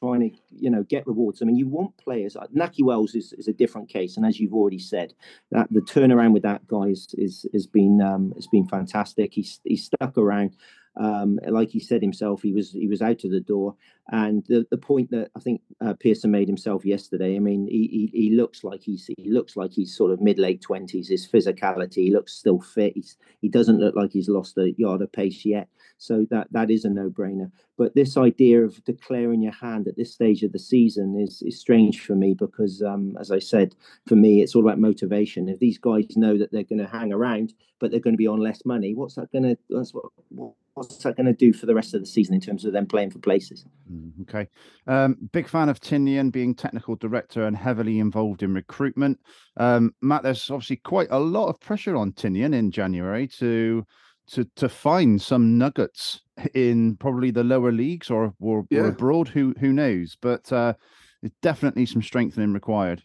trying 0.00 0.20
to 0.20 0.36
you 0.50 0.70
know 0.70 0.82
get 0.84 1.06
rewards. 1.06 1.42
I 1.42 1.44
mean, 1.44 1.56
you 1.56 1.68
want 1.68 1.96
players. 1.96 2.36
Nakhi 2.54 2.82
Wells 2.82 3.14
is, 3.14 3.32
is 3.34 3.48
a 3.48 3.52
different 3.52 3.88
case, 3.88 4.16
and 4.16 4.26
as 4.26 4.38
you've 4.38 4.54
already 4.54 4.78
said, 4.78 5.14
that 5.50 5.68
the 5.70 5.80
turnaround 5.80 6.32
with 6.32 6.42
that 6.42 6.66
guy 6.66 6.84
is 6.84 7.14
is 7.18 7.46
has 7.52 7.66
been 7.66 8.00
um, 8.00 8.32
has 8.36 8.46
been 8.46 8.66
fantastic. 8.66 9.32
He's 9.34 9.60
he's 9.64 9.84
stuck 9.84 10.16
around. 10.18 10.56
Um, 10.96 11.40
like 11.48 11.70
he 11.70 11.80
said 11.80 12.02
himself, 12.02 12.42
he 12.42 12.52
was 12.52 12.72
he 12.72 12.86
was 12.86 13.02
out 13.02 13.24
of 13.24 13.30
the 13.30 13.40
door. 13.40 13.74
And 14.12 14.44
the, 14.48 14.66
the 14.70 14.76
point 14.76 15.10
that 15.12 15.30
I 15.34 15.40
think 15.40 15.62
uh, 15.80 15.94
Pearson 15.94 16.30
made 16.30 16.46
himself 16.46 16.84
yesterday. 16.84 17.36
I 17.36 17.38
mean, 17.38 17.66
he, 17.66 18.10
he 18.12 18.20
he 18.28 18.36
looks 18.36 18.62
like 18.62 18.82
he's 18.82 19.08
he 19.16 19.30
looks 19.30 19.56
like 19.56 19.72
he's 19.72 19.96
sort 19.96 20.12
of 20.12 20.20
mid 20.20 20.38
late 20.38 20.60
twenties. 20.60 21.08
His 21.08 21.26
physicality, 21.26 22.04
he 22.04 22.12
looks 22.12 22.34
still 22.34 22.60
fit. 22.60 22.92
He's 22.94 23.16
he 23.40 23.48
doesn't 23.48 23.80
look 23.80 23.96
like 23.96 24.12
he's 24.12 24.28
lost 24.28 24.58
a 24.58 24.72
yard 24.76 25.02
of 25.02 25.10
pace 25.10 25.44
yet. 25.44 25.68
So 25.96 26.26
that 26.30 26.48
that 26.52 26.70
is 26.70 26.84
a 26.84 26.90
no 26.90 27.08
brainer. 27.08 27.50
But 27.78 27.94
this 27.94 28.16
idea 28.16 28.62
of 28.62 28.84
declaring 28.84 29.42
your 29.42 29.52
hand 29.52 29.88
at 29.88 29.96
this 29.96 30.12
stage 30.12 30.42
of 30.42 30.52
the 30.52 30.58
season 30.58 31.18
is 31.18 31.42
is 31.42 31.58
strange 31.58 32.00
for 32.02 32.14
me 32.14 32.34
because, 32.34 32.82
um, 32.82 33.16
as 33.18 33.30
I 33.30 33.38
said, 33.38 33.74
for 34.06 34.16
me 34.16 34.42
it's 34.42 34.54
all 34.54 34.62
about 34.62 34.78
motivation. 34.78 35.48
If 35.48 35.60
these 35.60 35.78
guys 35.78 36.16
know 36.16 36.36
that 36.36 36.52
they're 36.52 36.62
going 36.62 36.78
to 36.78 36.86
hang 36.86 37.12
around, 37.12 37.54
but 37.80 37.90
they're 37.90 38.00
going 38.00 38.14
to 38.14 38.18
be 38.18 38.28
on 38.28 38.40
less 38.40 38.64
money, 38.66 38.94
what's 38.94 39.14
that 39.14 39.32
going 39.32 39.44
to 39.44 39.58
that's 39.70 39.94
what, 39.94 40.04
what 40.28 40.52
what's 40.74 40.96
that 40.98 41.16
going 41.16 41.26
to 41.26 41.32
do 41.32 41.52
for 41.52 41.66
the 41.66 41.74
rest 41.74 41.94
of 41.94 42.00
the 42.00 42.06
season 42.06 42.34
in 42.34 42.40
terms 42.40 42.64
of 42.64 42.72
them 42.72 42.86
playing 42.86 43.10
for 43.10 43.18
places? 43.18 43.64
Mm, 43.90 44.12
Okay. 44.22 44.48
Um, 44.86 45.16
big 45.32 45.48
fan 45.48 45.68
of 45.68 45.80
Tinnion 45.80 46.30
being 46.32 46.54
technical 46.54 46.96
director 46.96 47.46
and 47.46 47.56
heavily 47.56 47.98
involved 47.98 48.42
in 48.42 48.52
recruitment. 48.54 49.18
Um, 49.56 49.94
Matt, 50.02 50.22
there's 50.22 50.50
obviously 50.50 50.76
quite 50.76 51.08
a 51.10 51.18
lot 51.18 51.48
of 51.48 51.60
pressure 51.60 51.96
on 51.96 52.12
Tinnion 52.12 52.54
in 52.54 52.70
January 52.70 53.26
to 53.38 53.84
to 54.26 54.44
to 54.56 54.68
find 54.70 55.20
some 55.20 55.58
nuggets 55.58 56.22
in 56.54 56.96
probably 56.96 57.30
the 57.30 57.44
lower 57.44 57.70
leagues 57.72 58.10
or 58.10 58.34
or, 58.40 58.66
or 58.72 58.86
abroad. 58.88 59.28
Who 59.28 59.54
who 59.60 59.72
knows? 59.72 60.16
But 60.20 60.50
uh, 60.52 60.74
there's 61.22 61.32
definitely 61.42 61.86
some 61.86 62.02
strengthening 62.02 62.52
required. 62.52 63.02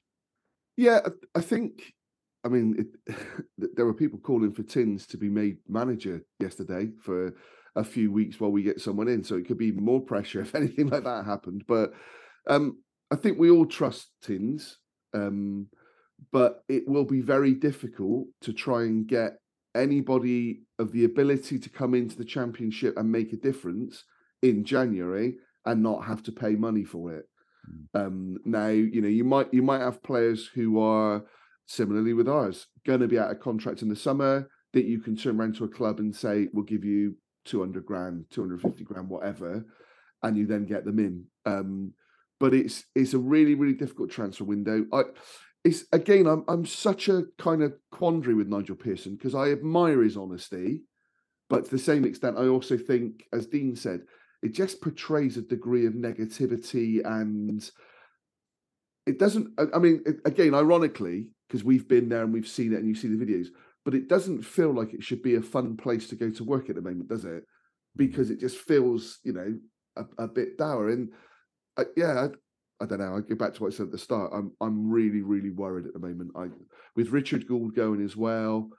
Yeah, 0.77 1.01
I- 1.05 1.39
I 1.39 1.41
think. 1.41 1.93
I 2.45 2.47
mean, 2.47 2.87
it, 3.07 3.17
there 3.75 3.85
were 3.85 3.93
people 3.93 4.17
calling 4.17 4.53
for 4.53 4.63
Tins 4.63 5.05
to 5.07 5.17
be 5.17 5.27
made 5.27 5.57
manager 5.67 6.23
yesterday 6.39 6.89
for 7.01 7.35
a 7.75 7.83
few 7.83 8.11
weeks 8.11 8.39
while 8.39 8.51
we 8.51 8.63
get 8.63 8.81
someone 8.81 9.07
in. 9.07 9.23
So 9.23 9.35
it 9.35 9.47
could 9.47 9.57
be 9.57 9.71
more 9.71 10.01
pressure 10.01 10.41
if 10.41 10.55
anything 10.55 10.89
like 10.89 11.03
that 11.03 11.25
happened. 11.25 11.63
But 11.67 11.91
um, 12.47 12.79
I 13.11 13.15
think 13.15 13.37
we 13.37 13.49
all 13.49 13.65
trust 13.65 14.11
Tins. 14.21 14.77
Um, 15.13 15.67
but 16.31 16.63
it 16.67 16.87
will 16.87 17.05
be 17.05 17.21
very 17.21 17.53
difficult 17.53 18.27
to 18.41 18.53
try 18.53 18.83
and 18.83 19.07
get 19.07 19.37
anybody 19.75 20.61
of 20.77 20.91
the 20.91 21.05
ability 21.05 21.59
to 21.59 21.69
come 21.69 21.93
into 21.93 22.17
the 22.17 22.25
championship 22.25 22.97
and 22.97 23.11
make 23.11 23.33
a 23.33 23.37
difference 23.37 24.03
in 24.41 24.63
January 24.63 25.35
and 25.65 25.83
not 25.83 26.05
have 26.05 26.23
to 26.23 26.31
pay 26.31 26.55
money 26.55 26.83
for 26.83 27.13
it. 27.13 27.25
Mm. 27.95 28.05
Um, 28.05 28.37
now, 28.45 28.67
you 28.67 29.01
know, 29.01 29.07
you 29.07 29.23
might 29.23 29.53
you 29.53 29.61
might 29.61 29.81
have 29.81 30.03
players 30.03 30.47
who 30.47 30.79
are 30.79 31.23
similarly 31.67 32.13
with 32.13 32.27
ours 32.27 32.67
going 32.85 32.99
to 32.99 33.07
be 33.07 33.19
out 33.19 33.31
of 33.31 33.39
contract 33.39 33.81
in 33.81 33.89
the 33.89 33.95
summer 33.95 34.49
that 34.73 34.85
you 34.85 34.99
can 34.99 35.15
turn 35.15 35.39
around 35.39 35.55
to 35.55 35.65
a 35.65 35.69
club 35.69 35.99
and 35.99 36.15
say, 36.15 36.47
"We'll 36.53 36.63
give 36.63 36.83
you 36.83 37.15
200 37.49 37.85
grand, 37.85 38.25
250 38.29 38.83
grand, 38.83 39.09
whatever," 39.09 39.65
and 40.23 40.37
you 40.37 40.45
then 40.45 40.65
get 40.65 40.85
them 40.85 40.99
in. 40.99 41.25
Um, 41.45 41.93
but 42.39 42.53
it's 42.53 42.85
it's 42.95 43.13
a 43.13 43.19
really 43.19 43.55
really 43.55 43.73
difficult 43.73 44.09
transfer 44.09 44.43
window. 44.43 44.85
I 44.93 45.03
it's 45.63 45.85
again 45.91 46.25
I'm 46.27 46.45
I'm 46.47 46.65
such 46.65 47.09
a 47.09 47.23
kind 47.37 47.63
of 47.63 47.73
quandary 47.91 48.33
with 48.33 48.47
Nigel 48.47 48.75
Pearson 48.75 49.15
because 49.15 49.35
I 49.35 49.51
admire 49.51 50.01
his 50.01 50.17
honesty, 50.17 50.83
but 51.49 51.65
to 51.65 51.71
the 51.71 51.77
same 51.79 52.05
extent 52.05 52.37
I 52.37 52.47
also 52.47 52.77
think, 52.77 53.25
as 53.33 53.47
Dean 53.47 53.75
said, 53.75 54.01
it 54.41 54.53
just 54.53 54.81
portrays 54.81 55.37
a 55.37 55.41
degree 55.41 55.85
of 55.85 55.93
negativity 55.93 57.05
and 57.05 57.69
it 59.05 59.19
doesn't. 59.19 59.59
I, 59.59 59.65
I 59.75 59.79
mean, 59.79 60.03
again, 60.25 60.53
ironically, 60.53 61.29
because 61.47 61.63
we've 61.63 61.87
been 61.87 62.09
there 62.09 62.23
and 62.23 62.33
we've 62.33 62.47
seen 62.47 62.73
it 62.73 62.77
and 62.77 62.87
you 62.87 62.95
see 62.95 63.07
the 63.07 63.23
videos, 63.23 63.47
but 63.89 63.97
it 63.97 64.07
doesn't 64.07 64.43
feel 64.43 64.71
like 64.71 64.93
it 64.93 65.01
should 65.01 65.23
be 65.23 65.33
a 65.33 65.41
fun 65.41 65.75
place 65.75 66.07
to 66.07 66.15
go 66.15 66.29
to 66.29 66.43
work 66.43 66.69
at 66.69 66.75
the 66.75 66.81
moment, 66.81 67.09
does 67.09 67.25
it? 67.25 67.43
Because 67.95 68.29
it 68.29 68.39
just 68.39 68.57
feels, 68.57 69.17
you 69.23 69.33
know, 69.33 69.57
a, 69.97 70.25
a 70.25 70.27
bit 70.27 70.59
dour 70.59 70.89
and 70.89 71.09
uh, 71.75 71.85
yeah, 71.97 72.27
I, 72.27 72.83
I, 72.83 72.85
don't 72.85 72.99
know. 72.99 73.17
I 73.17 73.21
go 73.21 73.33
back 73.33 73.55
to 73.55 73.63
what 73.63 73.73
I 73.73 73.75
said 73.75 73.87
at 73.87 73.91
the 73.91 73.97
start. 73.97 74.29
I'm 74.31 74.51
I'm 74.61 74.91
really 74.91 75.23
really 75.23 75.49
worried 75.49 75.87
at 75.87 75.93
the 75.93 75.99
moment. 76.07 76.33
I 76.35 76.49
with 76.95 77.09
Richard 77.09 77.47
Gould 77.47 77.73
going 77.73 78.03
as 78.03 78.15
well. 78.15 78.69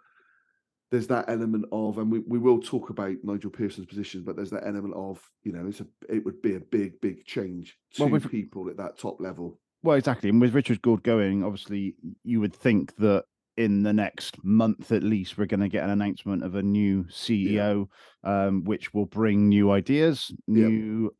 There's 0.92 1.08
that 1.08 1.24
element 1.26 1.64
of, 1.72 1.98
and 1.98 2.12
we, 2.12 2.20
we 2.20 2.38
will 2.38 2.60
talk 2.60 2.90
about 2.90 3.16
Nigel 3.24 3.50
Pearson's 3.50 3.86
position, 3.86 4.22
but 4.24 4.36
there's 4.36 4.50
that 4.50 4.64
element 4.64 4.94
of, 4.94 5.20
you 5.42 5.52
know, 5.52 5.66
it's 5.66 5.80
a 5.80 5.86
it 6.08 6.24
would 6.24 6.40
be 6.40 6.54
a 6.54 6.60
big 6.60 7.00
big 7.00 7.24
change 7.24 7.76
to 7.94 8.06
Well, 8.06 8.20
people 8.20 8.70
at 8.70 8.76
that 8.76 8.96
top 8.96 9.20
level. 9.20 9.58
Well, 9.82 9.96
exactly. 9.96 10.28
And 10.28 10.40
with 10.40 10.54
Richard 10.54 10.82
Gould 10.82 11.02
going, 11.02 11.42
obviously, 11.42 11.96
you 12.22 12.38
would 12.38 12.54
think 12.54 12.94
that 12.98 13.24
in 13.60 13.82
the 13.82 13.92
next 13.92 14.42
month 14.42 14.90
at 14.90 15.02
least, 15.02 15.36
we're 15.36 15.44
going 15.44 15.60
to 15.60 15.68
get 15.68 15.84
an 15.84 15.90
announcement 15.90 16.42
of 16.42 16.54
a 16.54 16.62
new 16.62 17.04
CEO, 17.04 17.88
um, 18.24 18.64
which 18.64 18.94
will 18.94 19.04
bring 19.04 19.48
new 19.48 19.70
ideas, 19.70 20.32
Yep. 20.46 21.12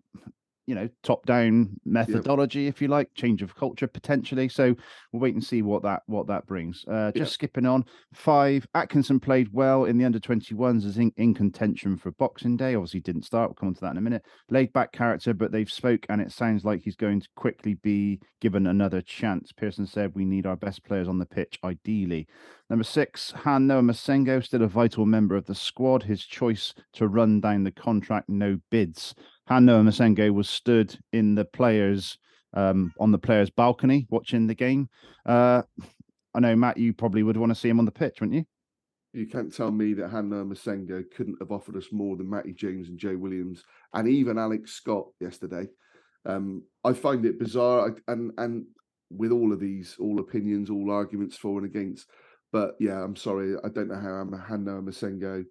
You 0.70 0.76
know, 0.76 0.88
top-down 1.02 1.70
methodology, 1.84 2.68
if 2.68 2.80
you 2.80 2.86
like, 2.86 3.12
change 3.14 3.42
of 3.42 3.56
culture 3.56 3.88
potentially. 3.88 4.48
So 4.48 4.76
we'll 5.12 5.20
wait 5.20 5.34
and 5.34 5.42
see 5.42 5.62
what 5.62 5.82
that 5.82 6.02
what 6.06 6.28
that 6.28 6.46
brings. 6.46 6.84
Uh, 6.86 7.10
just 7.10 7.32
Yep. 7.32 7.34
skipping 7.34 7.66
on, 7.66 7.84
five. 8.14 8.66
Atkinson 8.74 9.18
played 9.18 9.48
well 9.52 9.86
in 9.86 9.98
the 9.98 10.04
under 10.04 10.20
21s 10.20 10.86
as 10.86 10.96
in, 10.96 11.12
in 11.16 11.34
contention 11.34 11.96
for 11.96 12.12
Boxing 12.12 12.56
Day. 12.56 12.76
Obviously, 12.76 13.00
didn't 13.00 13.24
start. 13.24 13.50
We'll 13.50 13.54
come 13.56 13.68
on 13.70 13.74
to 13.74 13.80
that 13.80 13.90
in 13.90 13.98
a 13.98 14.00
minute 14.00 14.24
laid 14.48 14.72
back 14.72 14.92
character, 14.92 15.34
but 15.34 15.52
they've 15.52 15.70
spoke 15.70 16.06
and 16.08 16.20
it 16.20 16.32
sounds 16.32 16.64
like 16.64 16.82
he's 16.82 16.96
going 16.96 17.20
to 17.20 17.28
quickly 17.36 17.74
be 17.74 18.20
given 18.40 18.66
another 18.66 19.00
chance. 19.00 19.52
Pearson 19.52 19.86
said 19.86 20.12
we 20.14 20.24
need 20.24 20.46
our 20.46 20.56
best 20.56 20.84
players 20.84 21.08
on 21.08 21.18
the 21.18 21.26
pitch, 21.26 21.58
ideally. 21.64 22.26
Number 22.68 22.84
six, 22.84 23.32
Han 23.32 23.66
Noah 23.66 23.82
Massengo, 23.82 24.44
still 24.44 24.62
a 24.62 24.68
vital 24.68 25.04
member 25.04 25.34
of 25.36 25.46
the 25.46 25.54
squad. 25.54 26.04
His 26.04 26.24
choice 26.24 26.72
to 26.94 27.08
run 27.08 27.40
down 27.40 27.64
the 27.64 27.72
contract, 27.72 28.28
no 28.28 28.58
bids. 28.70 29.14
Han 29.50 29.64
Noah 29.64 29.82
Massengo 29.82 30.32
was 30.32 30.48
stood 30.48 30.96
in 31.12 31.34
the 31.34 31.44
players 31.44 32.16
um, 32.54 32.92
on 33.00 33.10
the 33.10 33.18
players' 33.18 33.50
balcony 33.50 34.06
watching 34.08 34.46
the 34.46 34.54
game. 34.54 34.88
Uh, 35.26 35.62
I 36.32 36.38
know 36.40 36.54
Matt, 36.54 36.76
you 36.76 36.92
probably 36.92 37.24
would 37.24 37.36
want 37.36 37.50
to 37.50 37.56
see 37.56 37.68
him 37.68 37.80
on 37.80 37.84
the 37.84 37.90
pitch, 37.90 38.20
wouldn't 38.20 38.38
you? 38.38 38.44
You 39.12 39.26
can't 39.26 39.52
tell 39.52 39.72
me 39.72 39.92
that 39.94 40.10
Hannah 40.10 40.44
Massengo 40.44 41.02
couldn't 41.16 41.38
have 41.40 41.50
offered 41.50 41.76
us 41.76 41.88
more 41.90 42.16
than 42.16 42.30
Matty 42.30 42.52
James 42.52 42.88
and 42.88 42.96
Jay 42.96 43.16
Williams 43.16 43.64
and 43.92 44.06
even 44.06 44.38
Alex 44.38 44.72
Scott 44.72 45.06
yesterday. 45.18 45.66
Um, 46.24 46.62
I 46.84 46.92
find 46.92 47.26
it 47.26 47.40
bizarre, 47.40 47.96
and 48.06 48.30
and 48.38 48.66
with 49.10 49.32
all 49.32 49.52
of 49.52 49.58
these, 49.58 49.96
all 49.98 50.20
opinions, 50.20 50.70
all 50.70 50.92
arguments 50.92 51.36
for 51.36 51.58
and 51.58 51.66
against. 51.66 52.06
But 52.52 52.76
yeah, 52.78 53.02
I'm 53.02 53.16
sorry, 53.16 53.56
I 53.64 53.68
don't 53.68 53.88
know 53.88 53.98
how 53.98 54.12
I'm 54.12 54.32
Hannah 54.32 54.80
Massengo, 54.80 55.44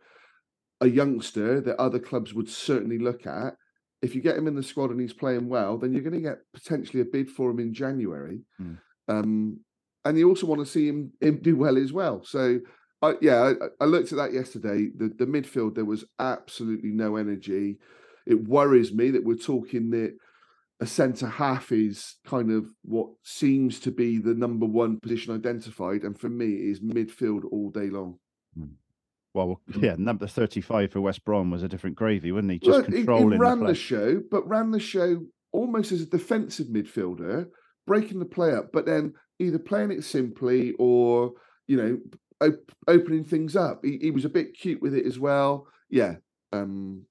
a 0.79 0.87
youngster 0.87 1.59
that 1.59 1.81
other 1.81 1.99
clubs 1.99 2.33
would 2.33 2.47
certainly 2.47 2.97
look 2.97 3.27
at. 3.27 3.55
If 4.01 4.15
you 4.15 4.21
get 4.21 4.37
him 4.37 4.47
in 4.47 4.55
the 4.55 4.63
squad 4.63 4.91
and 4.91 5.01
he's 5.01 5.13
playing 5.13 5.49
well, 5.49 5.77
then 5.77 5.91
you're 5.91 6.01
going 6.01 6.13
to 6.13 6.21
get 6.21 6.39
potentially 6.53 7.01
a 7.01 7.05
bid 7.05 7.29
for 7.29 7.51
him 7.51 7.59
in 7.59 7.73
January. 7.73 8.41
Hmm. 8.57 8.73
Um, 9.07 9.59
and 10.05 10.17
you 10.17 10.29
also 10.29 10.47
want 10.47 10.61
to 10.61 10.65
see 10.65 10.87
him, 10.87 11.11
him 11.19 11.39
do 11.41 11.57
well 11.57 11.77
as 11.77 11.91
well. 11.91 12.23
So 12.23 12.59
I, 13.01 13.15
yeah, 13.21 13.53
I, 13.61 13.83
I 13.83 13.85
looked 13.85 14.11
at 14.11 14.17
that 14.17 14.33
yesterday. 14.33 14.89
The 14.95 15.09
the 15.17 15.25
midfield 15.25 15.75
there 15.75 15.85
was 15.85 16.05
absolutely 16.19 16.91
no 16.91 17.15
energy. 17.15 17.77
It 18.25 18.47
worries 18.47 18.93
me 18.93 19.11
that 19.11 19.23
we're 19.23 19.35
talking 19.35 19.89
that 19.91 20.15
a 20.81 20.85
centre 20.85 21.27
half 21.27 21.71
is 21.71 22.15
kind 22.25 22.51
of 22.51 22.67
what 22.83 23.09
seems 23.23 23.79
to 23.81 23.91
be 23.91 24.17
the 24.17 24.33
number 24.33 24.65
one 24.65 24.99
position 24.99 25.35
identified, 25.35 26.03
and 26.03 26.17
for 26.19 26.29
me, 26.29 26.45
it 26.45 26.71
is 26.71 26.79
midfield 26.79 27.43
all 27.51 27.69
day 27.69 27.89
long. 27.89 28.17
Well, 29.47 29.61
Mm. 29.71 29.83
yeah, 29.83 29.95
number 29.97 30.27
35 30.27 30.91
for 30.91 31.01
West 31.01 31.23
Brom 31.25 31.51
was 31.51 31.63
a 31.63 31.67
different 31.67 31.95
gravy, 31.95 32.31
wasn't 32.31 32.51
he? 32.53 32.59
Just 32.59 32.81
Well, 32.81 32.91
he- 32.91 32.97
he, 33.01 33.03
ran 33.37 33.59
the 33.59 33.67
the 33.67 33.75
show, 33.75 34.21
but 34.31 34.47
ran 34.47 34.71
the 34.71 34.79
show 34.79 35.21
almost 35.51 35.91
as 35.91 36.01
a 36.01 36.05
defensive 36.05 36.67
midfielder, 36.67 37.47
breaking 37.87 38.19
the 38.19 38.25
play 38.25 38.53
up, 38.53 38.71
but 38.71 38.85
then 38.85 39.13
either 39.39 39.57
playing 39.59 39.91
it 39.91 40.03
simply 40.03 40.73
or 40.77 41.33
you 41.67 41.77
know 41.77 41.97
op- 42.41 42.71
opening 42.87 43.23
things 43.23 43.55
up. 43.55 43.81
He, 43.83 43.97
he 44.01 44.11
was 44.11 44.25
a 44.25 44.29
bit 44.29 44.53
cute 44.57 44.81
with 44.81 44.93
it 44.93 45.05
as 45.05 45.17
well. 45.19 45.67
Yeah. 45.89 46.15
Um, 46.51 47.05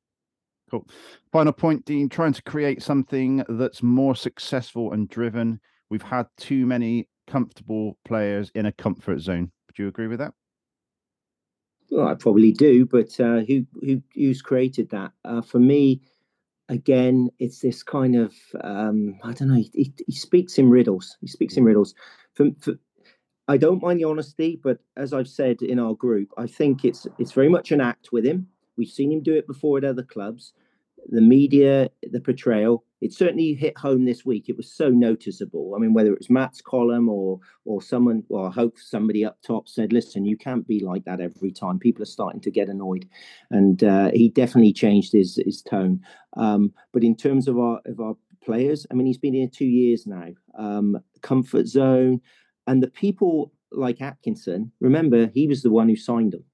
cool. 0.71 0.87
Final 1.33 1.53
point, 1.53 1.85
Dean, 1.85 2.09
trying 2.09 2.33
to 2.33 2.43
create 2.43 2.83
something 2.83 3.45
that's 3.49 3.83
more 3.83 4.15
successful 4.15 4.93
and 4.93 5.09
driven. 5.09 5.61
We've 5.91 6.03
had 6.03 6.27
too 6.37 6.67
many 6.67 7.09
comfortable 7.27 7.97
players 8.05 8.51
in 8.55 8.67
a 8.67 8.73
comfort 8.73 9.21
zone. 9.21 9.51
Would 9.69 9.79
you 9.79 9.89
agree 9.89 10.07
with 10.07 10.19
that? 10.19 10.33
Well, 11.91 12.07
I 12.07 12.15
probably 12.15 12.53
do, 12.53 12.85
but 12.85 13.19
uh, 13.19 13.41
who 13.41 13.67
who 13.81 14.03
who's 14.15 14.43
created 14.43 14.91
that? 14.91 15.13
Uh, 15.25 15.41
for 15.41 15.59
me, 15.59 16.03
again, 16.69 17.31
it's 17.39 17.61
this 17.61 17.83
kind 17.83 18.15
of 18.15 18.35
um, 18.63 19.19
I 19.25 19.33
don't 19.33 19.49
know. 19.49 19.63
He, 19.73 19.95
he, 20.07 20.13
speaks 20.13 20.59
in 20.59 20.69
riddles. 20.69 21.17
He 21.21 21.27
speaks 21.27 21.57
in 21.57 21.65
riddles. 21.65 21.95
For, 22.35 22.49
for, 22.61 22.75
I 23.49 23.57
don't 23.57 23.83
mind 23.83 24.01
the 24.01 24.05
honesty, 24.05 24.61
but 24.63 24.79
as 24.97 25.15
I've 25.15 25.29
said 25.29 25.63
in 25.63 25.79
our 25.79 25.95
group, 25.95 26.31
I 26.37 26.47
think 26.47 26.85
it's 26.85 27.07
it's 27.19 27.33
very 27.33 27.49
much 27.49 27.73
an 27.73 27.81
act 27.81 28.11
with 28.13 28.25
him. 28.25 28.49
We've 28.77 28.89
seen 28.89 29.11
him 29.11 29.23
do 29.23 29.35
it 29.35 29.47
before 29.47 29.79
at 29.79 29.85
other 29.85 30.03
clubs. 30.03 30.53
The 31.07 31.21
media, 31.21 31.89
the 32.03 32.21
portrayal, 32.21 32.85
it 33.01 33.13
certainly 33.13 33.55
hit 33.55 33.79
home 33.79 34.05
this 34.05 34.25
week. 34.25 34.49
It 34.49 34.57
was 34.57 34.71
so 34.71 34.89
noticeable. 34.89 35.75
I 35.75 35.79
mean, 35.79 35.95
whether 35.95 36.13
it 36.13 36.19
was 36.19 36.31
Matt's 36.31 36.61
column 36.61 37.09
or 37.09 37.39
or 37.65 37.81
someone, 37.81 38.25
well, 38.29 38.47
I 38.47 38.51
hope 38.51 38.79
somebody 38.79 39.25
up 39.25 39.39
top 39.43 39.69
said, 39.69 39.93
"Listen, 39.93 40.25
you 40.25 40.37
can't 40.37 40.67
be 40.67 40.81
like 40.81 41.05
that 41.05 41.21
every 41.21 41.53
time." 41.53 41.79
People 41.79 42.03
are 42.03 42.07
starting 42.07 42.41
to 42.43 42.51
get 42.51 42.69
annoyed, 42.69 43.09
and 43.51 43.83
uh, 43.85 44.11
he 44.13 44.29
definitely 44.29 44.73
changed 44.73 45.13
his 45.13 45.41
his 45.45 45.63
tone. 45.63 46.01
Um, 46.37 46.73
but 46.93 47.05
in 47.05 47.17
terms 47.17 47.49
of 47.49 47.59
our 47.59 47.81
of 47.87 48.01
our 48.01 48.17
players, 48.45 48.87
I 48.91 48.95
mean, 48.95 49.07
he's 49.07 49.19
been 49.19 49.35
here 49.35 49.49
two 49.49 49.67
years 49.67 50.07
now. 50.07 50.29
Um, 50.59 50.99
comfort 51.23 51.69
zone, 51.69 52.21
and 52.67 52.83
the 52.83 52.91
people 52.91 53.53
like 53.71 54.01
Atkinson. 54.01 54.73
Remember, 54.81 55.27
he 55.29 55.47
was 55.47 55.63
the 55.63 55.71
one 55.71 55.89
who 55.89 55.97
signed 55.97 56.33
them. 56.33 56.45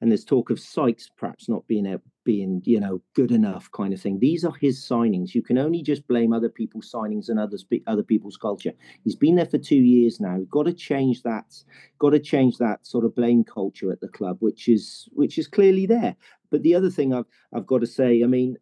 And 0.00 0.10
there's 0.10 0.24
talk 0.24 0.50
of 0.50 0.60
Sykes 0.60 1.10
perhaps 1.16 1.48
not 1.48 1.66
being 1.66 1.86
a, 1.86 2.00
being 2.26 2.60
you 2.66 2.78
know 2.78 3.00
good 3.14 3.30
enough 3.30 3.70
kind 3.72 3.94
of 3.94 4.00
thing. 4.00 4.18
These 4.18 4.44
are 4.44 4.52
his 4.60 4.78
signings. 4.78 5.34
You 5.34 5.42
can 5.42 5.56
only 5.56 5.82
just 5.82 6.06
blame 6.06 6.34
other 6.34 6.50
people's 6.50 6.92
signings 6.92 7.30
and 7.30 7.38
others 7.38 7.64
other 7.86 8.02
people's 8.02 8.36
culture. 8.36 8.72
He's 9.04 9.16
been 9.16 9.36
there 9.36 9.46
for 9.46 9.58
two 9.58 9.76
years 9.76 10.20
now. 10.20 10.40
Got 10.50 10.64
to 10.64 10.74
change 10.74 11.22
that. 11.22 11.54
Got 11.98 12.10
to 12.10 12.18
change 12.18 12.58
that 12.58 12.86
sort 12.86 13.06
of 13.06 13.14
blame 13.14 13.44
culture 13.44 13.90
at 13.92 14.00
the 14.00 14.08
club, 14.08 14.36
which 14.40 14.68
is 14.68 15.08
which 15.12 15.38
is 15.38 15.46
clearly 15.46 15.86
there. 15.86 16.16
But 16.50 16.62
the 16.62 16.74
other 16.74 16.90
thing 16.90 17.14
I've 17.14 17.30
I've 17.54 17.66
got 17.66 17.80
to 17.80 17.86
say, 17.86 18.22
I 18.22 18.26
mean, 18.26 18.56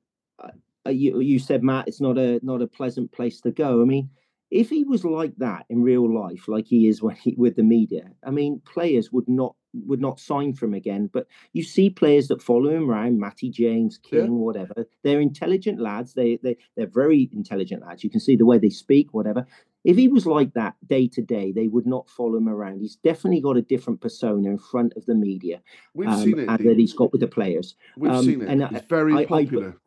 you 0.86 1.20
you 1.20 1.38
said 1.38 1.64
Matt, 1.64 1.88
it's 1.88 2.00
not 2.00 2.18
a 2.18 2.38
not 2.42 2.62
a 2.62 2.66
pleasant 2.66 3.10
place 3.10 3.40
to 3.40 3.50
go. 3.50 3.82
I 3.82 3.84
mean, 3.84 4.10
if 4.50 4.70
he 4.70 4.84
was 4.84 5.04
like 5.04 5.34
that 5.38 5.64
in 5.70 5.82
real 5.82 6.12
life, 6.12 6.48
like 6.48 6.66
he 6.66 6.86
is 6.88 7.02
when 7.02 7.16
he 7.16 7.34
with 7.36 7.56
the 7.56 7.62
media, 7.62 8.10
I 8.24 8.30
mean, 8.30 8.60
players 8.64 9.10
would 9.10 9.28
not 9.28 9.56
would 9.86 10.00
not 10.00 10.20
sign 10.20 10.52
for 10.54 10.66
him 10.66 10.74
again. 10.74 11.10
But 11.12 11.26
you 11.52 11.62
see 11.62 11.90
players 11.90 12.28
that 12.28 12.42
follow 12.42 12.70
him 12.70 12.90
around, 12.90 13.18
Matty 13.18 13.50
James, 13.50 13.98
King, 13.98 14.20
Yeah. 14.24 14.28
whatever. 14.30 14.86
They're 15.02 15.20
intelligent 15.20 15.80
lads. 15.80 16.14
They 16.14 16.38
they 16.42 16.56
they're 16.76 16.86
very 16.86 17.28
intelligent 17.32 17.82
lads. 17.82 18.04
You 18.04 18.10
can 18.10 18.20
see 18.20 18.36
the 18.36 18.46
way 18.46 18.58
they 18.58 18.70
speak, 18.70 19.12
whatever. 19.12 19.46
If 19.84 19.96
he 19.98 20.08
was 20.08 20.24
like 20.24 20.54
that 20.54 20.76
day 20.86 21.08
to 21.08 21.20
day, 21.20 21.52
they 21.52 21.68
would 21.68 21.86
not 21.86 22.08
follow 22.08 22.36
him 22.38 22.48
around. 22.48 22.80
He's 22.80 22.96
definitely 22.96 23.42
got 23.42 23.58
a 23.58 23.62
different 23.62 24.00
persona 24.00 24.48
in 24.48 24.56
front 24.56 24.94
of 24.96 25.04
the 25.04 25.14
media, 25.14 25.60
we've 25.92 26.08
um, 26.08 26.22
seen 26.24 26.38
it. 26.38 26.48
and 26.48 26.66
that 26.66 26.78
he's 26.78 26.94
got 26.94 27.12
with 27.12 27.20
the 27.20 27.26
players. 27.28 27.76
We've 27.98 28.10
um, 28.10 28.24
seen 28.24 28.40
it. 28.42 28.48
and 28.48 28.64
I- 28.64 28.80
very 28.88 29.12
I- 29.14 29.26
popular. 29.26 29.76
I 29.76 29.83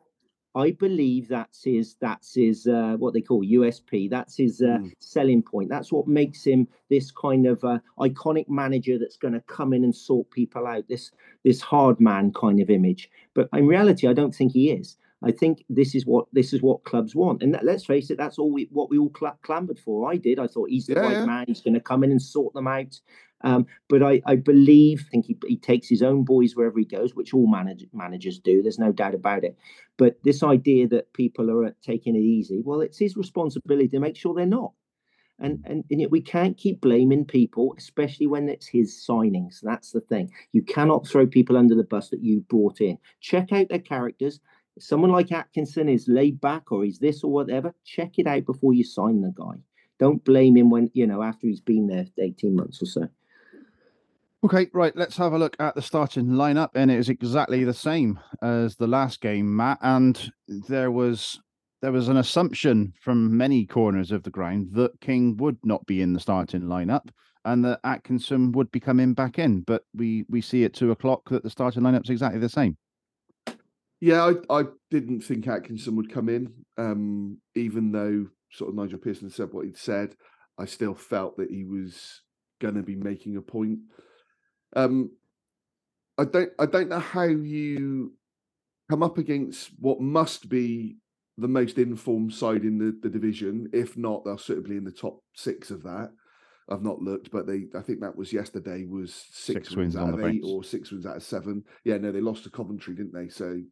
believe 0.72 1.28
that's 1.28 1.62
his 1.64 1.94
that's 2.00 2.34
his 2.34 2.66
uh, 2.66 2.96
what 2.98 3.14
they 3.14 3.20
call 3.20 3.42
USP. 3.44 4.08
That's 4.10 4.36
his 4.36 4.60
uh, 4.60 4.78
Mm. 4.78 4.92
selling 4.98 5.42
point. 5.42 5.68
That's 5.68 5.90
what 5.92 6.06
makes 6.06 6.44
him 6.44 6.68
this 6.90 7.10
kind 7.10 7.46
of 7.46 7.62
uh, 7.64 7.78
iconic 7.98 8.48
manager 8.48 8.98
that's 8.98 9.16
going 9.16 9.34
to 9.34 9.40
come 9.42 9.72
in 9.72 9.84
and 9.84 9.94
sort 9.94 10.30
people 10.30 10.66
out. 10.66 10.88
This 10.88 11.10
this 11.44 11.60
hard 11.60 12.00
man 12.00 12.32
kind 12.32 12.60
of 12.60 12.70
image. 12.70 13.10
But 13.34 13.48
in 13.52 13.66
reality, 13.66 14.06
I 14.08 14.12
don't 14.12 14.34
think 14.34 14.52
he 14.52 14.70
is. 14.70 14.96
I 15.22 15.32
think 15.32 15.64
this 15.68 15.94
is 15.96 16.06
what 16.06 16.26
this 16.32 16.52
is 16.52 16.62
what 16.62 16.84
clubs 16.84 17.14
want, 17.16 17.42
and 17.42 17.52
that, 17.54 17.64
let's 17.64 17.84
face 17.84 18.08
it, 18.10 18.18
that's 18.18 18.38
all 18.38 18.52
we 18.52 18.68
what 18.70 18.88
we 18.90 18.98
all 18.98 19.10
cla 19.10 19.36
clamoured 19.42 19.78
for. 19.80 20.08
I 20.10 20.16
did. 20.16 20.38
I 20.38 20.46
thought 20.46 20.70
he's 20.70 20.86
the 20.86 20.94
Yeah, 20.94 21.00
right 21.02 21.16
yeah. 21.18 21.24
man. 21.24 21.44
He's 21.48 21.60
going 21.60 21.74
to 21.74 21.80
come 21.80 22.04
in 22.04 22.12
and 22.12 22.22
sort 22.22 22.54
them 22.54 22.68
out. 22.68 23.00
Um, 23.42 23.66
but 23.88 24.02
I, 24.02 24.20
I 24.26 24.36
believe, 24.36 25.04
I 25.06 25.10
think 25.10 25.26
he, 25.26 25.36
he 25.46 25.56
takes 25.56 25.88
his 25.88 26.02
own 26.02 26.24
boys 26.24 26.56
wherever 26.56 26.78
he 26.78 26.84
goes, 26.84 27.14
which 27.14 27.32
all 27.32 27.46
manage, 27.46 27.86
managers 27.92 28.38
do. 28.38 28.62
There's 28.62 28.78
no 28.78 28.92
doubt 28.92 29.14
about 29.14 29.44
it. 29.44 29.56
But 29.96 30.18
this 30.24 30.42
idea 30.42 30.88
that 30.88 31.12
people 31.12 31.50
are 31.50 31.66
uh, 31.66 31.70
taking 31.82 32.16
it 32.16 32.20
easy, 32.20 32.60
well, 32.64 32.80
it's 32.80 32.98
his 32.98 33.16
responsibility 33.16 33.88
to 33.88 34.00
make 34.00 34.16
sure 34.16 34.34
they're 34.34 34.46
not. 34.46 34.72
And 35.40 35.62
and, 35.66 35.84
and 35.88 36.00
yet 36.00 36.10
we 36.10 36.20
can't 36.20 36.56
keep 36.56 36.80
blaming 36.80 37.24
people, 37.24 37.74
especially 37.78 38.26
when 38.26 38.48
it's 38.48 38.66
his 38.66 38.92
signings. 39.08 39.60
That's 39.62 39.92
the 39.92 40.00
thing. 40.00 40.32
You 40.52 40.62
cannot 40.62 41.06
throw 41.06 41.28
people 41.28 41.56
under 41.56 41.76
the 41.76 41.84
bus 41.84 42.08
that 42.10 42.22
you 42.22 42.40
brought 42.48 42.80
in. 42.80 42.98
Check 43.20 43.52
out 43.52 43.68
their 43.68 43.78
characters. 43.78 44.40
If 44.76 44.82
someone 44.82 45.12
like 45.12 45.30
Atkinson 45.30 45.88
is 45.88 46.08
laid 46.08 46.40
back 46.40 46.72
or 46.72 46.84
he's 46.84 46.98
this 46.98 47.22
or 47.22 47.30
whatever, 47.30 47.72
check 47.84 48.18
it 48.18 48.26
out 48.26 48.46
before 48.46 48.74
you 48.74 48.82
sign 48.82 49.20
the 49.20 49.32
guy. 49.32 49.62
Don't 49.98 50.24
blame 50.24 50.56
him 50.56 50.70
when 50.70 50.90
you 50.92 51.06
know 51.06 51.22
after 51.22 51.46
he's 51.46 51.60
been 51.60 51.86
there 51.86 52.06
18 52.18 52.56
months 52.56 52.82
or 52.82 52.86
so. 52.86 53.08
Okay, 54.44 54.68
right. 54.72 54.96
Let's 54.96 55.16
have 55.16 55.32
a 55.32 55.38
look 55.38 55.56
at 55.58 55.74
the 55.74 55.82
starting 55.82 56.26
lineup, 56.26 56.70
and 56.74 56.92
it 56.92 56.98
is 56.98 57.08
exactly 57.08 57.64
the 57.64 57.74
same 57.74 58.20
as 58.40 58.76
the 58.76 58.86
last 58.86 59.20
game, 59.20 59.56
Matt. 59.56 59.78
And 59.82 60.30
there 60.46 60.92
was 60.92 61.40
there 61.82 61.90
was 61.90 62.08
an 62.08 62.16
assumption 62.16 62.92
from 63.00 63.36
many 63.36 63.66
corners 63.66 64.12
of 64.12 64.22
the 64.22 64.30
ground 64.30 64.68
that 64.72 65.00
King 65.00 65.36
would 65.38 65.58
not 65.64 65.84
be 65.86 66.02
in 66.02 66.12
the 66.12 66.20
starting 66.20 66.62
lineup, 66.62 67.08
and 67.44 67.64
that 67.64 67.80
Atkinson 67.82 68.52
would 68.52 68.70
be 68.70 68.78
coming 68.78 69.12
back 69.12 69.40
in. 69.40 69.62
But 69.62 69.82
we 69.92 70.24
we 70.28 70.40
see 70.40 70.64
at 70.64 70.72
two 70.72 70.92
o'clock 70.92 71.28
that 71.30 71.42
the 71.42 71.50
starting 71.50 71.82
lineup's 71.82 72.10
exactly 72.10 72.40
the 72.40 72.48
same. 72.48 72.76
Yeah, 74.00 74.32
I, 74.50 74.60
I 74.60 74.64
didn't 74.92 75.22
think 75.22 75.48
Atkinson 75.48 75.96
would 75.96 76.12
come 76.12 76.28
in, 76.28 76.52
um, 76.76 77.38
even 77.56 77.90
though 77.90 78.28
sort 78.52 78.70
of 78.70 78.76
Nigel 78.76 79.00
Pearson 79.00 79.30
said 79.30 79.48
what 79.50 79.64
he'd 79.64 79.76
said. 79.76 80.14
I 80.56 80.66
still 80.66 80.94
felt 80.94 81.36
that 81.38 81.50
he 81.50 81.64
was 81.64 82.22
going 82.60 82.74
to 82.74 82.82
be 82.82 82.94
making 82.94 83.36
a 83.36 83.42
point. 83.42 83.80
Um, 84.76 85.10
I 86.16 86.24
don't, 86.24 86.50
I 86.58 86.66
don't 86.66 86.88
know 86.88 86.98
how 86.98 87.24
you 87.24 88.12
come 88.90 89.02
up 89.02 89.18
against 89.18 89.70
what 89.78 90.00
must 90.00 90.48
be 90.48 90.96
the 91.36 91.48
most 91.48 91.78
informed 91.78 92.34
side 92.34 92.62
in 92.62 92.78
the, 92.78 92.98
the 93.02 93.08
division. 93.08 93.68
If 93.72 93.96
not, 93.96 94.24
they'll 94.24 94.38
certainly 94.38 94.76
in 94.76 94.84
the 94.84 94.90
top 94.90 95.22
six 95.34 95.70
of 95.70 95.82
that. 95.84 96.10
I've 96.70 96.82
not 96.82 97.00
looked, 97.00 97.30
but 97.30 97.46
they, 97.46 97.64
I 97.74 97.80
think 97.80 98.00
that 98.00 98.16
was 98.16 98.32
yesterday 98.32 98.84
was 98.84 99.14
six, 99.32 99.68
Six 99.68 99.76
wins, 99.76 99.94
wins 99.94 99.96
out 99.96 100.18
of 100.18 100.24
eight 100.24 100.42
or 100.44 100.62
six 100.62 100.90
wins 100.90 101.06
out 101.06 101.16
of 101.16 101.22
seven. 101.22 101.64
Yeah, 101.84 101.96
no, 101.96 102.12
they 102.12 102.20
lost 102.20 102.44
to 102.44 102.50
Coventry, 102.50 102.94
didn't 102.94 103.14
they? 103.14 103.28
So 103.28 103.62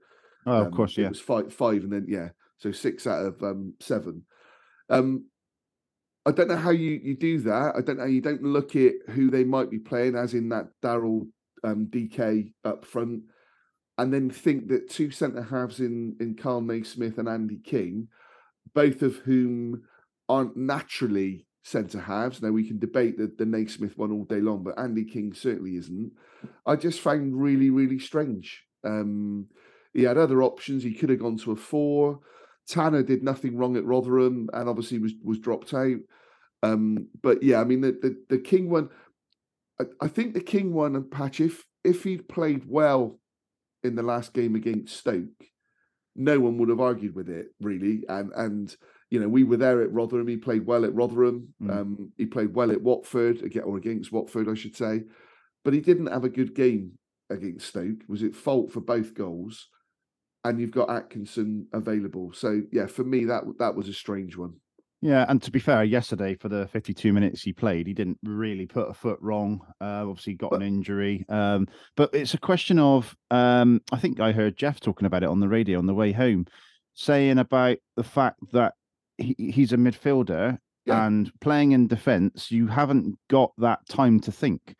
Oh, 0.47 0.61
of 0.61 0.67
um, 0.69 0.73
course, 0.73 0.97
It 0.97 1.09
was 1.09 1.21
five, 1.21 1.53
five, 1.53 1.83
and 1.83 1.93
then 1.93 2.07
yeah, 2.09 2.29
so 2.59 2.71
six 2.71 3.07
out 3.07 3.26
of 3.26 3.43
um, 3.43 3.75
seven. 3.81 4.23
Um, 4.88 5.26
I 6.26 6.33
don't 6.33 6.49
know 6.49 6.56
how 6.56 6.71
you 6.71 7.00
you 7.02 7.16
do 7.16 7.38
that. 7.42 7.76
I 7.76 7.80
don't 7.80 7.99
know. 7.99 8.04
You 8.04 8.21
don't 8.21 8.42
look 8.42 8.75
at 8.75 8.95
who 9.11 9.30
they 9.30 9.45
might 9.45 9.71
be 9.71 9.78
playing, 9.78 10.16
as 10.16 10.35
in 10.35 10.49
that 10.49 10.66
Daryl 10.83 11.28
um, 11.62 11.87
DK 11.87 12.52
up 12.64 12.85
front, 12.85 13.23
and 13.97 14.12
then 14.12 14.28
think 14.28 14.66
that 14.68 14.90
two 14.90 15.12
centre 15.12 15.42
halves 15.42 15.78
in 15.78 16.16
in 16.18 16.35
Kal 16.35 16.61
Naismith 16.61 17.18
and 17.18 17.28
Andy 17.28 17.59
King, 17.64 18.09
both 18.75 19.02
of 19.02 19.18
whom 19.18 19.85
aren't 20.28 20.56
naturally 20.56 21.47
centre 21.62 22.00
halves. 22.00 22.42
Now 22.42 22.50
we 22.50 22.66
can 22.66 22.80
debate 22.80 23.18
the, 23.18 23.33
the 23.38 23.47
Naismith 23.47 23.97
one 23.97 24.11
all 24.11 24.25
day 24.25 24.40
long, 24.40 24.64
but 24.64 24.78
Andy 24.78 25.04
King 25.04 25.33
certainly 25.33 25.76
isn't. 25.76 26.11
I 26.66 26.75
just 26.75 27.00
found 27.00 27.40
really 27.40 27.71
really 27.71 28.00
strange. 28.00 28.64
Um, 28.83 29.47
he 29.95 30.02
had 30.02 30.18
other 30.18 30.42
options. 30.42 30.83
He 30.83 30.92
could 30.92 31.11
have 31.11 31.21
gone 31.21 31.38
to 31.38 31.52
a 31.52 31.56
four. 31.56 32.18
Tanner 32.66 33.04
did 33.04 33.23
nothing 33.23 33.56
wrong 33.56 33.76
at 33.76 33.85
Rotherham 33.85 34.50
and 34.52 34.69
obviously 34.69 34.99
was 34.99 35.12
was 35.23 35.39
dropped 35.39 35.73
out. 35.73 35.99
Um, 36.73 37.09
but 37.23 37.43
yeah, 37.43 37.61
I 37.61 37.65
mean 37.65 37.81
the 37.81 37.93
the, 37.93 38.17
the 38.29 38.39
King 38.39 38.71
one. 38.71 38.91
I, 39.81 39.85
I 40.00 40.09
think 40.09 40.35
the 40.35 40.41
King 40.41 40.73
one 40.73 40.97
and 40.97 41.11
Patch 41.11 41.41
if 41.41 41.65
if 41.85 42.05
he'd 42.05 42.29
played 42.29 42.65
well 42.67 43.19
in 43.83 43.95
the 43.95 44.02
last 44.02 44.33
game 44.33 44.55
against 44.55 44.97
Stoke, 44.97 45.45
no 46.15 46.41
one 46.41 46.59
would 46.59 46.69
have 46.69 46.81
argued 46.81 47.15
with 47.15 47.29
it 47.29 47.49
really. 47.61 48.02
And 48.09 48.33
and 48.35 48.76
you 49.11 49.21
know 49.21 49.29
we 49.29 49.45
were 49.45 49.57
there 49.57 49.83
at 49.83 49.93
Rotherham. 49.93 50.29
He 50.29 50.37
played 50.37 50.67
well 50.67 50.85
at 50.85 50.95
Rotherham. 50.95 51.55
Mm. 51.63 51.71
Um, 51.71 52.13
he 52.17 52.26
played 52.26 52.55
well 52.55 52.73
at 52.73 52.83
Watford 52.83 53.43
again 53.43 53.65
or 53.65 53.76
against 53.76 54.13
Watford, 54.13 54.49
I 54.49 54.55
should 54.55 54.76
say. 54.76 55.02
But 55.65 55.75
he 55.75 55.81
didn't 55.81 56.07
have 56.07 56.25
a 56.25 56.29
good 56.29 56.55
game 56.55 56.93
against 57.31 57.69
Stoke. 57.69 58.02
Was 58.09 58.23
it 58.23 58.37
fault 58.37 58.73
for 58.73 58.81
both 58.81 59.15
goals? 59.15 59.69
And 60.45 60.61
you've 60.61 60.71
got 60.71 60.91
Atkinson 60.91 61.67
available. 61.73 62.33
So 62.33 62.63
yeah, 62.71 62.87
for 62.87 63.02
me 63.02 63.25
that 63.25 63.43
that 63.59 63.75
was 63.75 63.89
a 63.89 63.95
strange 63.95 64.37
one. 64.37 64.55
Yeah, 65.02 65.26
and 65.28 65.43
to 65.43 65.50
be 65.50 65.59
fair, 65.59 65.85
yesterday 65.85 66.35
for 66.35 66.49
the 66.49 66.67
52 66.69 67.13
minutes 67.13 67.43
he 67.43 67.52
played, 67.52 67.87
he 67.87 67.93
didn't 67.93 68.19
really 68.23 68.67
put 68.67 68.89
a 68.91 68.95
foot 68.95 69.19
wrong. 69.21 69.61
Uh, 69.80 70.09
obviously, 70.09 70.35
got 70.35 70.54
an 70.54 70.63
injury. 70.63 71.25
Um, 71.28 71.69
but 71.97 72.11
it's 72.15 72.35
a 72.35 72.39
question 72.39 72.78
of, 72.78 73.15
um, 73.30 73.82
I 73.93 73.99
think 73.99 74.21
I 74.21 74.32
heard 74.32 74.56
Jeff 74.56 74.80
talking 74.80 75.06
about 75.06 75.23
it 75.23 75.28
on 75.28 75.39
the 75.41 75.49
radio 75.49 75.78
on 75.78 75.87
the 75.87 75.95
way 75.95 76.13
home, 76.13 76.47
saying 76.95 77.39
about 77.39 77.76
the 77.97 78.04
fact 78.04 78.39
that 78.52 78.75
he, 79.19 79.35
he's 79.39 79.73
a 79.73 79.76
midfielder 79.76 80.59
Yeah. 80.87 81.06
and 81.06 81.30
playing 81.41 81.73
in 81.73 81.87
defence, 81.89 82.50
you 82.50 82.67
haven't 82.67 83.19
got 83.28 83.52
that 83.59 83.87
time 83.89 84.19
to 84.21 84.32
think. 84.32 84.75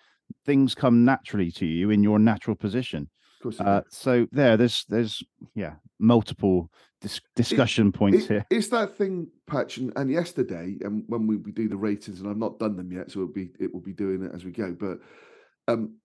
Things 0.47 0.75
come 0.75 1.05
naturally 1.05 1.51
to 1.53 1.67
you 1.67 1.91
in 1.91 2.03
your 2.03 2.19
natural 2.19 2.57
position. 2.57 3.11
Of 3.39 3.43
course, 3.43 3.61
Uh, 3.61 3.83
so 3.91 4.27
there, 4.33 4.57
there's, 4.57 4.85
there's, 4.89 5.23
yeah, 5.55 5.75
multiple 5.99 6.71
dis- 7.07 7.21
discussion 7.35 7.93
points 7.93 8.25
It- 8.25 8.29
here. 8.29 8.47
It's 8.51 8.69
that 8.69 8.97
thing, 8.97 9.29
Patch, 9.47 9.79
and, 9.79 9.93
and 9.97 10.11
yesterday, 10.11 10.77
and 10.81 11.05
when 11.07 11.27
we, 11.27 11.37
we 11.37 11.53
do 11.53 11.69
the 11.69 11.77
ratings, 11.77 12.21
and 12.21 12.29
I've 12.29 12.37
not 12.37 12.59
done 12.59 12.77
them 12.77 12.93
yet, 12.93 13.11
so 13.11 13.21
it'll 13.21 13.33
be 13.33 13.51
it 13.59 13.73
will 13.73 13.81
be 13.81 13.93
doing 13.93 14.25
it 14.25 14.33
as 14.35 14.45
we 14.45 14.53
go. 14.53 14.77
But 14.79 14.99
um, 15.69 15.97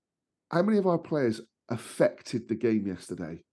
how 0.52 0.62
many 0.62 0.78
of 0.78 0.88
our 0.88 0.98
players 0.98 1.42
affected 1.70 2.48
the 2.48 2.56
game 2.56 2.88
yesterday? 2.88 3.44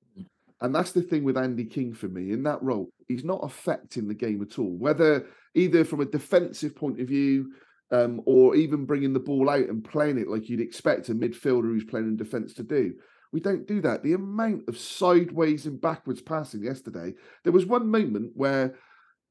And 0.60 0.74
that's 0.74 0.90
the 0.90 1.02
thing 1.02 1.22
with 1.22 1.38
Andy 1.38 1.64
King 1.64 1.94
for 1.94 2.08
me 2.08 2.32
in 2.32 2.42
that 2.42 2.60
role. 2.62 2.90
He's 3.06 3.24
not 3.24 3.44
affecting 3.44 4.08
the 4.08 4.14
game 4.14 4.42
at 4.42 4.58
all, 4.58 4.76
whether 4.76 5.26
either 5.54 5.84
from 5.84 6.00
a 6.00 6.04
defensive 6.04 6.74
point 6.74 7.00
of 7.00 7.06
view 7.06 7.52
um, 7.92 8.20
or 8.26 8.56
even 8.56 8.84
bringing 8.84 9.12
the 9.12 9.20
ball 9.20 9.48
out 9.48 9.68
and 9.68 9.84
playing 9.84 10.18
it 10.18 10.28
like 10.28 10.48
you'd 10.48 10.60
expect 10.60 11.08
a 11.08 11.14
midfielder 11.14 11.62
who's 11.62 11.84
playing 11.84 12.08
in 12.08 12.16
defence 12.16 12.54
to 12.54 12.64
do. 12.64 12.94
We 13.32 13.40
don't 13.40 13.66
do 13.66 13.80
that. 13.82 14.02
The 14.02 14.14
amount 14.14 14.68
of 14.68 14.78
sideways 14.78 15.66
and 15.66 15.80
backwards 15.80 16.20
passing 16.20 16.62
yesterday. 16.62 17.14
There 17.44 17.52
was 17.52 17.66
one 17.66 17.90
moment 17.90 18.32
where 18.34 18.74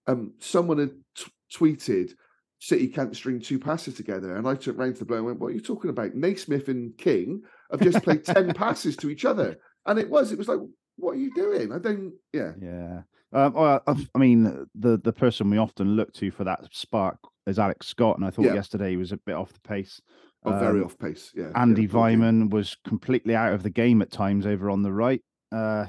um, 0.05 0.33
someone 0.39 0.77
had 0.77 0.91
t- 1.15 1.31
tweeted, 1.55 2.11
City 2.59 2.87
can't 2.87 3.15
string 3.15 3.39
two 3.39 3.59
passes 3.59 3.95
together. 3.95 4.35
And 4.35 4.47
I 4.47 4.55
turned 4.55 4.77
round 4.79 4.95
to 4.95 4.99
the 4.99 5.05
bloke 5.05 5.17
and 5.17 5.25
went, 5.27 5.39
What 5.39 5.47
are 5.47 5.55
you 5.55 5.61
talking 5.61 5.89
about? 5.89 6.15
Naismith 6.15 6.67
and 6.69 6.97
King 6.97 7.43
have 7.71 7.81
just 7.81 8.03
played 8.03 8.25
10 8.25 8.53
passes 8.55 8.95
to 8.97 9.09
each 9.09 9.25
other. 9.25 9.57
And 9.85 9.99
it 9.99 10.09
was, 10.09 10.31
it 10.31 10.37
was 10.37 10.47
like, 10.47 10.59
What 10.97 11.11
are 11.11 11.19
you 11.19 11.33
doing? 11.35 11.71
I 11.71 11.77
don't, 11.79 12.13
yeah. 12.33 12.53
Yeah. 12.61 13.01
Um, 13.33 13.57
I, 13.57 13.79
I 14.15 14.17
mean, 14.17 14.65
the 14.73 14.97
the 15.03 15.11
person 15.11 15.49
we 15.49 15.57
often 15.57 15.95
look 15.97 16.13
to 16.13 16.31
for 16.31 16.45
that 16.45 16.61
spark 16.71 17.17
is 17.45 17.59
Alex 17.59 17.87
Scott, 17.87 18.17
and 18.17 18.25
I 18.25 18.29
thought 18.29 18.45
Yeah. 18.45 18.53
yesterday 18.53 18.91
he 18.91 18.97
was 18.97 19.11
a 19.11 19.17
bit 19.17 19.35
off 19.35 19.51
the 19.51 19.59
pace. 19.59 20.01
Oh, 20.43 20.57
very 20.59 20.79
Um, 20.79 20.85
off 20.85 20.97
pace. 20.97 21.31
Yeah. 21.35 21.51
Andy 21.55 21.83
yeah, 21.83 21.87
poor 21.91 22.09
game. 22.09 22.21
Weimann 22.21 22.49
was 22.51 22.77
completely 22.85 23.35
out 23.35 23.53
of 23.53 23.63
the 23.63 23.69
game 23.69 24.01
at 24.01 24.11
times 24.11 24.45
over 24.45 24.69
on 24.69 24.81
the 24.81 24.91
right. 24.93 25.21
Uh, 25.51 25.87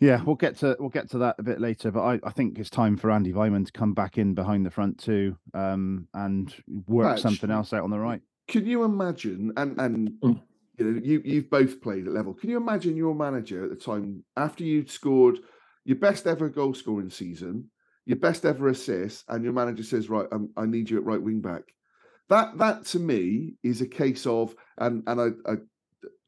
yeah, 0.00 0.20
we'll 0.24 0.34
get 0.36 0.56
to 0.58 0.76
we'll 0.80 0.88
get 0.88 1.08
to 1.10 1.18
that 1.18 1.36
a 1.38 1.42
bit 1.44 1.60
later, 1.60 1.90
but 1.92 2.02
I, 2.02 2.20
I 2.24 2.30
think 2.30 2.58
it's 2.58 2.70
time 2.70 2.96
for 2.96 3.10
Andy 3.10 3.32
Weimann 3.32 3.66
to 3.66 3.72
come 3.72 3.94
back 3.94 4.18
in 4.18 4.34
behind 4.34 4.66
the 4.66 4.70
front 4.70 4.98
too, 4.98 5.36
um, 5.54 6.08
and 6.14 6.52
work 6.88 7.14
Patch, 7.14 7.22
something 7.22 7.50
else 7.50 7.72
out 7.72 7.84
on 7.84 7.90
the 7.90 8.00
right. 8.00 8.20
Can 8.48 8.66
you 8.66 8.82
imagine? 8.82 9.52
And 9.56 9.80
and 9.80 10.10
Mm. 10.22 10.42
you 10.78 10.84
know, 10.90 11.00
you 11.04 11.22
you've 11.24 11.50
both 11.50 11.80
played 11.80 12.06
at 12.08 12.12
level. 12.12 12.34
Can 12.34 12.50
you 12.50 12.56
imagine 12.56 12.96
your 12.96 13.14
manager 13.14 13.62
at 13.62 13.70
the 13.70 13.76
time 13.76 14.24
after 14.36 14.64
you'd 14.64 14.90
scored 14.90 15.38
your 15.84 15.98
best 15.98 16.26
ever 16.26 16.48
goal 16.48 16.74
scoring 16.74 17.10
season, 17.10 17.70
your 18.04 18.18
best 18.18 18.44
ever 18.44 18.68
assist, 18.68 19.24
and 19.28 19.44
your 19.44 19.52
manager 19.52 19.84
says, 19.84 20.10
"Right, 20.10 20.26
um, 20.32 20.50
I 20.56 20.66
need 20.66 20.90
you 20.90 20.96
at 20.98 21.04
right 21.04 21.22
wing 21.22 21.40
back." 21.40 21.62
That 22.28 22.58
that 22.58 22.84
to 22.86 22.98
me 22.98 23.54
is 23.62 23.80
a 23.80 23.86
case 23.86 24.26
of, 24.26 24.54
and 24.78 25.02
and 25.06 25.20
I, 25.20 25.50
I, 25.50 25.54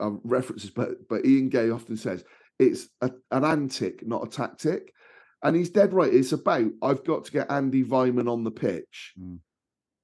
I 0.00 0.10
references, 0.22 0.70
but 0.70 1.08
but 1.08 1.24
Ian 1.24 1.48
Gay 1.48 1.70
often 1.70 1.96
says 1.96 2.24
it's 2.58 2.88
a, 3.00 3.10
an 3.30 3.44
antic, 3.44 4.06
not 4.06 4.26
a 4.26 4.30
tactic, 4.30 4.92
and 5.42 5.56
he's 5.56 5.70
dead 5.70 5.92
right. 5.92 6.12
It's 6.12 6.32
about 6.32 6.70
I've 6.82 7.04
got 7.04 7.24
to 7.24 7.32
get 7.32 7.50
Andy 7.50 7.84
Weimann 7.84 8.30
on 8.30 8.44
the 8.44 8.50
pitch. 8.50 9.14
Mm. 9.18 9.38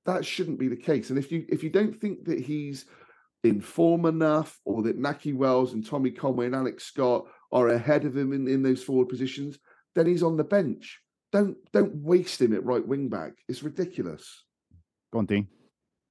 That 0.07 0.25
shouldn't 0.25 0.59
be 0.59 0.69
the 0.69 0.77
case. 0.77 1.11
And 1.11 1.19
if 1.19 1.31
you 1.31 1.45
if 1.49 1.63
you 1.63 1.71
don't 1.71 2.01
think 2.01 2.25
that 2.25 2.41
he's 2.41 2.87
in 3.45 3.61
form 3.61 4.07
enough, 4.07 4.59
or 4.65 4.83
that 4.83 5.01
Nakhi 5.01 5.35
Wells 5.35 5.73
and 5.73 5.85
Tommy 5.87 6.11
Conway 6.11 6.47
and 6.47 6.55
Alex 6.55 6.85
Scott 6.85 7.27
are 7.53 7.69
ahead 7.69 8.05
of 8.05 8.17
him 8.17 8.33
in, 8.33 8.47
in 8.49 8.63
those 8.63 8.83
forward 8.83 9.09
positions, 9.09 9.59
then 9.95 10.07
he's 10.07 10.23
on 10.23 10.37
the 10.37 10.45
bench. 10.45 11.01
Don't 11.33 11.57
don't 11.73 11.95
waste 11.97 12.41
him 12.41 12.55
at 12.55 12.65
right 12.65 12.87
wing 12.87 13.09
back. 13.09 13.33
It's 13.49 13.63
ridiculous. 13.63 14.45
Go 15.13 15.21
on, 15.21 15.27
Dean. 15.27 15.49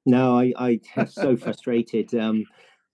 No, 0.09 0.39
I, 0.39 0.53
I 0.57 0.79
am 0.95 1.07
so 1.07 1.37
frustrated. 1.37 2.13
Um, 2.15 2.45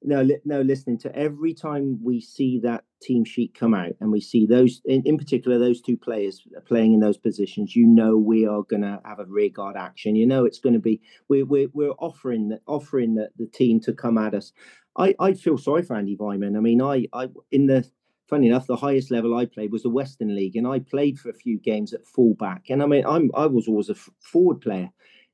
no, 0.04 0.22
li- 0.22 0.42
no, 0.44 0.62
listening 0.62 1.00
to 1.00 1.16
every 1.16 1.54
time 1.54 1.98
we 2.04 2.20
see 2.20 2.60
that 2.60 2.84
team 3.02 3.24
sheet 3.26 3.58
come 3.58 3.74
out 3.74 3.94
and 4.00 4.12
we 4.12 4.22
see 4.22 4.46
those, 4.46 4.82
in, 4.86 5.02
in 5.06 5.18
particular, 5.18 5.58
those 5.58 5.82
two 5.82 5.98
players 5.98 6.46
playing 6.68 6.94
in 6.94 7.00
those 7.00 7.18
positions, 7.18 7.76
you 7.76 7.88
know, 7.88 8.18
we 8.18 8.46
are 8.46 8.64
going 8.64 8.82
to 8.82 9.02
have 9.06 9.20
a 9.20 9.26
rear 9.26 9.50
guard 9.50 9.78
action. 9.78 10.16
You 10.16 10.28
know, 10.28 10.46
it's 10.46 10.60
going 10.60 10.74
to 10.74 10.80
be, 10.80 11.02
we're, 11.30 11.46
we're, 11.46 11.70
we're 11.74 11.92
offering, 12.00 12.50
the, 12.50 12.60
offering 12.68 13.16
the, 13.16 13.30
the 13.38 13.48
team 13.48 13.80
to 13.82 13.94
come 13.94 14.18
at 14.18 14.34
us. 14.34 14.52
I, 14.98 15.16
I 15.20 15.34
feel 15.34 15.58
sorry 15.58 15.84
for 15.84 15.96
Andy 15.96 16.18
Weimann. 16.18 16.58
I 16.58 16.60
mean, 16.60 16.82
I, 16.82 17.08
I, 17.14 17.30
in 17.52 17.68
the, 17.68 17.90
funny 18.30 18.48
enough, 18.48 18.68
the 18.68 18.76
highest 18.76 19.12
level 19.12 19.36
I 19.36 19.46
played 19.46 19.72
was 19.72 19.84
the 19.84 19.90
Western 19.90 20.36
League, 20.36 20.56
and 20.56 20.68
I 20.68 20.80
played 20.80 21.20
for 21.20 21.30
a 21.30 21.34
few 21.34 21.60
games 21.60 21.94
at 21.94 22.06
fullback. 22.06 22.66
And 22.70 22.82
I 22.84 22.86
mean, 22.86 23.06
I'm 23.06 23.30
I 23.36 23.46
was 23.46 23.68
always 23.68 23.90
a 23.90 23.94
f- 23.94 24.10
forward 24.20 24.62
player. 24.62 24.90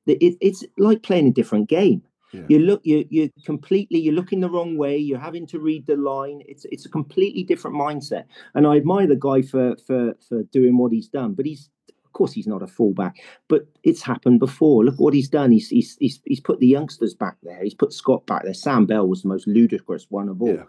It, 0.06 0.36
it's 0.40 0.64
like 0.78 1.02
playing 1.02 1.28
a 1.28 1.32
different 1.32 1.68
game. 1.68 2.02
Yeah. 2.32 2.46
You 2.48 2.58
look, 2.60 2.80
you 2.84 3.04
you 3.10 3.30
completely, 3.44 3.98
you're 3.98 4.14
looking 4.14 4.40
the 4.40 4.50
wrong 4.50 4.78
way. 4.78 4.96
You're 4.96 5.18
having 5.18 5.46
to 5.48 5.58
read 5.58 5.86
the 5.86 5.96
line. 5.96 6.42
It's 6.46 6.64
it's 6.66 6.86
a 6.86 6.88
completely 6.88 7.44
different 7.44 7.76
mindset. 7.76 8.24
And 8.54 8.66
I 8.66 8.76
admire 8.76 9.06
the 9.06 9.16
guy 9.16 9.42
for 9.42 9.76
for 9.86 10.14
for 10.28 10.42
doing 10.44 10.78
what 10.78 10.92
he's 10.92 11.08
done. 11.08 11.34
But 11.34 11.46
he's, 11.46 11.68
of 11.88 12.12
course, 12.14 12.32
he's 12.32 12.46
not 12.46 12.62
a 12.62 12.66
fullback. 12.66 13.16
But 13.48 13.66
it's 13.82 14.02
happened 14.02 14.40
before. 14.40 14.84
Look 14.84 14.98
what 14.98 15.14
he's 15.14 15.28
done. 15.28 15.52
He's 15.52 15.68
he's 15.68 15.96
he's, 16.00 16.20
he's 16.24 16.40
put 16.40 16.58
the 16.58 16.66
youngsters 16.66 17.14
back 17.14 17.36
there. 17.42 17.62
He's 17.62 17.74
put 17.74 17.92
Scott 17.92 18.26
back 18.26 18.44
there. 18.44 18.54
Sam 18.54 18.86
Bell 18.86 19.06
was 19.06 19.22
the 19.22 19.28
most 19.28 19.46
ludicrous 19.46 20.06
one 20.08 20.30
of 20.30 20.40
all. 20.40 20.54
Yeah. 20.54 20.64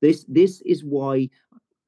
This 0.00 0.24
this 0.28 0.60
is 0.62 0.84
why 0.84 1.30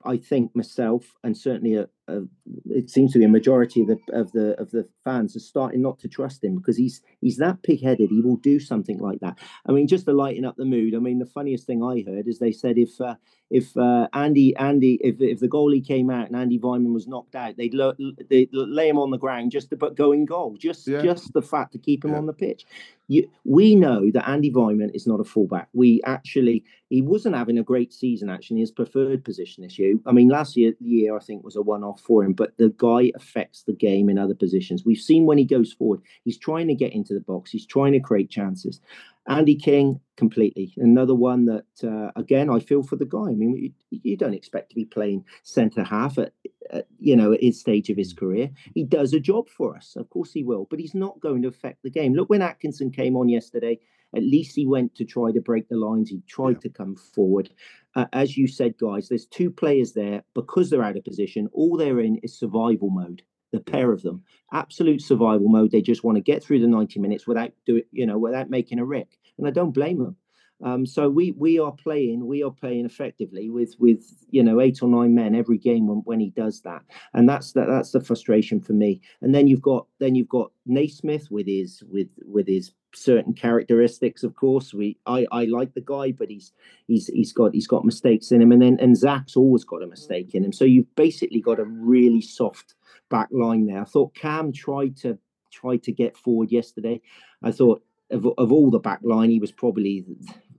I 0.04 0.16
think 0.16 0.56
myself 0.56 1.14
and 1.22 1.36
certainly 1.36 1.76
a, 1.76 1.88
a, 2.16 2.22
it 2.70 2.90
seems 2.90 3.12
to 3.12 3.18
be 3.18 3.24
a 3.24 3.28
majority 3.28 3.80
of 3.82 3.88
the 3.88 3.98
of 4.12 4.32
the 4.32 4.58
of 4.60 4.70
the 4.70 4.88
fans 5.04 5.36
are 5.36 5.40
starting 5.40 5.82
not 5.82 5.98
to 6.00 6.08
trust 6.08 6.42
him 6.44 6.56
because 6.56 6.76
he's 6.76 7.00
he's 7.20 7.36
that 7.38 7.62
pig-headed. 7.62 8.10
He 8.10 8.20
will 8.20 8.36
do 8.36 8.58
something 8.60 8.98
like 8.98 9.20
that. 9.20 9.38
I 9.66 9.72
mean, 9.72 9.86
just 9.86 10.06
to 10.06 10.12
lighten 10.12 10.44
up 10.44 10.56
the 10.56 10.64
mood. 10.64 10.94
I 10.94 10.98
mean, 10.98 11.18
the 11.18 11.26
funniest 11.26 11.66
thing 11.66 11.82
I 11.82 12.04
heard 12.06 12.26
is 12.28 12.38
they 12.38 12.52
said 12.52 12.78
if 12.78 13.00
uh, 13.00 13.14
if 13.50 13.76
uh, 13.76 14.08
Andy 14.12 14.54
Andy 14.56 14.98
if 15.02 15.20
if 15.20 15.40
the 15.40 15.48
goalie 15.48 15.84
came 15.86 16.10
out 16.10 16.26
and 16.28 16.36
Andy 16.36 16.58
Weimann 16.58 16.92
was 16.92 17.06
knocked 17.08 17.34
out, 17.34 17.56
they'd, 17.56 17.74
lo- 17.74 17.94
they'd 18.28 18.48
lay 18.52 18.88
him 18.88 18.98
on 18.98 19.10
the 19.10 19.18
ground 19.18 19.50
just 19.50 19.70
to 19.70 19.76
but 19.76 19.96
go 19.96 20.12
in 20.12 20.24
goal. 20.24 20.56
Just 20.58 20.86
Yeah. 20.86 21.02
just 21.02 21.32
the 21.32 21.42
fact 21.42 21.72
to 21.72 21.78
keep 21.78 22.04
him 22.04 22.12
Yeah. 22.12 22.18
on 22.18 22.26
the 22.26 22.32
pitch. 22.32 22.64
You, 23.08 23.28
we 23.44 23.74
know 23.74 24.08
that 24.12 24.28
Andy 24.28 24.52
Weimann 24.52 24.94
is 24.94 25.04
not 25.04 25.18
a 25.18 25.24
fullback. 25.24 25.68
We 25.72 26.00
actually 26.06 26.62
he 26.90 27.02
wasn't 27.02 27.34
having 27.34 27.58
a 27.58 27.62
great 27.64 27.92
season 27.92 28.28
actually. 28.30 28.60
His 28.60 28.70
preferred 28.70 29.24
position 29.24 29.64
this 29.64 29.78
year. 29.78 29.96
I 30.06 30.12
mean, 30.12 30.28
last 30.28 30.56
year 30.56 30.74
year 30.80 31.16
I 31.16 31.20
think 31.20 31.42
was 31.42 31.56
a 31.56 31.62
one 31.62 31.82
off 31.82 31.99
for 32.00 32.24
him, 32.24 32.32
but 32.32 32.56
the 32.56 32.74
guy 32.76 33.12
affects 33.14 33.62
the 33.62 33.72
game 33.72 34.08
in 34.08 34.18
other 34.18 34.34
positions. 34.34 34.84
We've 34.84 34.98
seen 34.98 35.26
when 35.26 35.38
he 35.38 35.44
goes 35.44 35.72
forward, 35.72 36.00
he's 36.24 36.38
trying 36.38 36.66
to 36.68 36.74
get 36.74 36.92
into 36.92 37.14
the 37.14 37.20
box. 37.20 37.50
He's 37.50 37.66
trying 37.66 37.92
to 37.92 38.00
create 38.00 38.30
chances. 38.30 38.80
Andy 39.28 39.54
King 39.54 40.00
completely 40.16 40.74
another 40.78 41.14
one 41.14 41.44
that 41.46 41.64
uh, 41.84 42.10
again 42.18 42.50
I 42.50 42.58
feel 42.58 42.82
for 42.82 42.96
the 42.96 43.04
guy. 43.04 43.28
I 43.28 43.34
mean, 43.34 43.72
you, 43.90 44.00
you 44.02 44.16
don't 44.16 44.34
expect 44.34 44.70
to 44.70 44.74
be 44.74 44.84
playing 44.86 45.24
centre 45.44 45.84
half 45.84 46.18
at, 46.18 46.32
at 46.70 46.86
you 46.98 47.14
know 47.14 47.32
at 47.32 47.42
his 47.42 47.60
stage 47.60 47.90
of 47.90 47.96
his 47.96 48.12
career. 48.12 48.50
He 48.74 48.82
does 48.82 49.12
a 49.12 49.20
job 49.20 49.48
for 49.48 49.76
us, 49.76 49.94
of 49.96 50.08
course 50.10 50.32
he 50.32 50.42
will, 50.42 50.66
but 50.70 50.80
he's 50.80 50.94
not 50.94 51.20
going 51.20 51.42
to 51.42 51.48
affect 51.48 51.82
the 51.82 51.90
game. 51.90 52.14
Look 52.14 52.30
when 52.30 52.42
Atkinson 52.42 52.90
came 52.90 53.14
on 53.16 53.28
yesterday. 53.28 53.78
At 54.12 54.24
least 54.24 54.56
he 54.56 54.66
went 54.66 54.96
to 54.96 55.04
try 55.04 55.30
to 55.30 55.40
break 55.40 55.68
the 55.68 55.76
lines. 55.76 56.10
He 56.10 56.20
tried 56.26 56.56
Yeah. 56.56 56.62
to 56.62 56.68
come 56.70 56.96
forward. 56.96 57.50
Uh, 57.96 58.06
as 58.12 58.36
you 58.36 58.46
said, 58.46 58.78
guys, 58.78 59.08
there's 59.08 59.26
two 59.26 59.50
players 59.50 59.92
there 59.92 60.22
because 60.34 60.70
they're 60.70 60.82
out 60.82 60.96
of 60.96 61.04
position. 61.04 61.48
All 61.52 61.76
they're 61.76 62.00
in 62.00 62.16
is 62.18 62.38
survival 62.38 62.90
mode. 62.90 63.22
The 63.52 63.60
pair 63.60 63.90
of 63.90 64.02
them, 64.02 64.22
absolute 64.52 65.02
survival 65.02 65.48
mode. 65.48 65.72
They 65.72 65.82
just 65.82 66.04
want 66.04 66.16
to 66.16 66.22
get 66.22 66.40
through 66.40 66.60
the 66.60 66.68
90 66.68 67.00
minutes 67.00 67.26
without 67.26 67.50
do 67.66 67.76
it, 67.76 67.88
you 67.90 68.06
know, 68.06 68.16
without 68.16 68.48
making 68.48 68.78
a 68.78 68.84
wreck. 68.84 69.08
And 69.38 69.46
I 69.46 69.50
don't 69.50 69.72
blame 69.72 69.98
them. 69.98 70.16
Um, 70.62 70.84
so 70.84 71.08
we 71.08 71.32
we 71.32 71.58
are 71.58 71.72
playing 71.72 72.26
we 72.26 72.42
are 72.42 72.50
playing 72.50 72.84
effectively 72.84 73.48
with 73.48 73.74
with 73.78 74.04
you 74.28 74.42
know 74.42 74.60
eight 74.60 74.82
or 74.82 74.90
nine 74.90 75.14
men 75.14 75.34
every 75.34 75.56
game 75.56 75.86
when, 75.86 75.98
when 76.04 76.20
he 76.20 76.30
does 76.30 76.60
that 76.62 76.82
and 77.14 77.26
that's 77.26 77.52
that 77.52 77.66
that's 77.66 77.92
the 77.92 78.00
frustration 78.00 78.60
for 78.60 78.74
me 78.74 79.00
and 79.22 79.34
then 79.34 79.46
you've 79.46 79.62
got 79.62 79.86
then 80.00 80.14
you've 80.14 80.28
got 80.28 80.52
Naismith 80.66 81.30
with 81.30 81.46
his 81.46 81.82
with 81.90 82.08
with 82.26 82.46
his 82.46 82.72
certain 82.94 83.32
characteristics 83.34 84.22
of 84.22 84.34
course. 84.34 84.74
We 84.74 84.96
I 85.06 85.26
I 85.30 85.44
like 85.44 85.74
the 85.74 85.80
guy 85.80 86.12
but 86.12 86.28
he's 86.30 86.52
he's 86.86 87.06
he's 87.08 87.32
got 87.32 87.54
he's 87.54 87.66
got 87.66 87.84
mistakes 87.84 88.32
in 88.32 88.42
him. 88.42 88.52
And 88.52 88.62
then 88.62 88.78
and 88.80 88.96
Zach's 88.96 89.36
always 89.36 89.64
got 89.64 89.82
a 89.82 89.86
mistake 89.86 90.34
in 90.34 90.44
him. 90.44 90.52
So 90.52 90.64
you've 90.64 90.94
basically 90.96 91.40
got 91.40 91.60
a 91.60 91.64
really 91.64 92.20
soft 92.20 92.74
back 93.08 93.28
line 93.30 93.66
there. 93.66 93.80
I 93.80 93.84
thought 93.84 94.14
Cam 94.14 94.52
tried 94.52 94.96
to 94.98 95.18
tried 95.52 95.82
to 95.84 95.92
get 95.92 96.16
forward 96.16 96.50
yesterday. 96.52 97.00
I 97.42 97.52
thought 97.52 97.82
of, 98.10 98.26
of 98.38 98.52
all 98.52 98.70
the 98.70 98.78
back 98.78 99.00
line 99.02 99.30
he 99.30 99.38
was 99.38 99.52
probably 99.52 100.04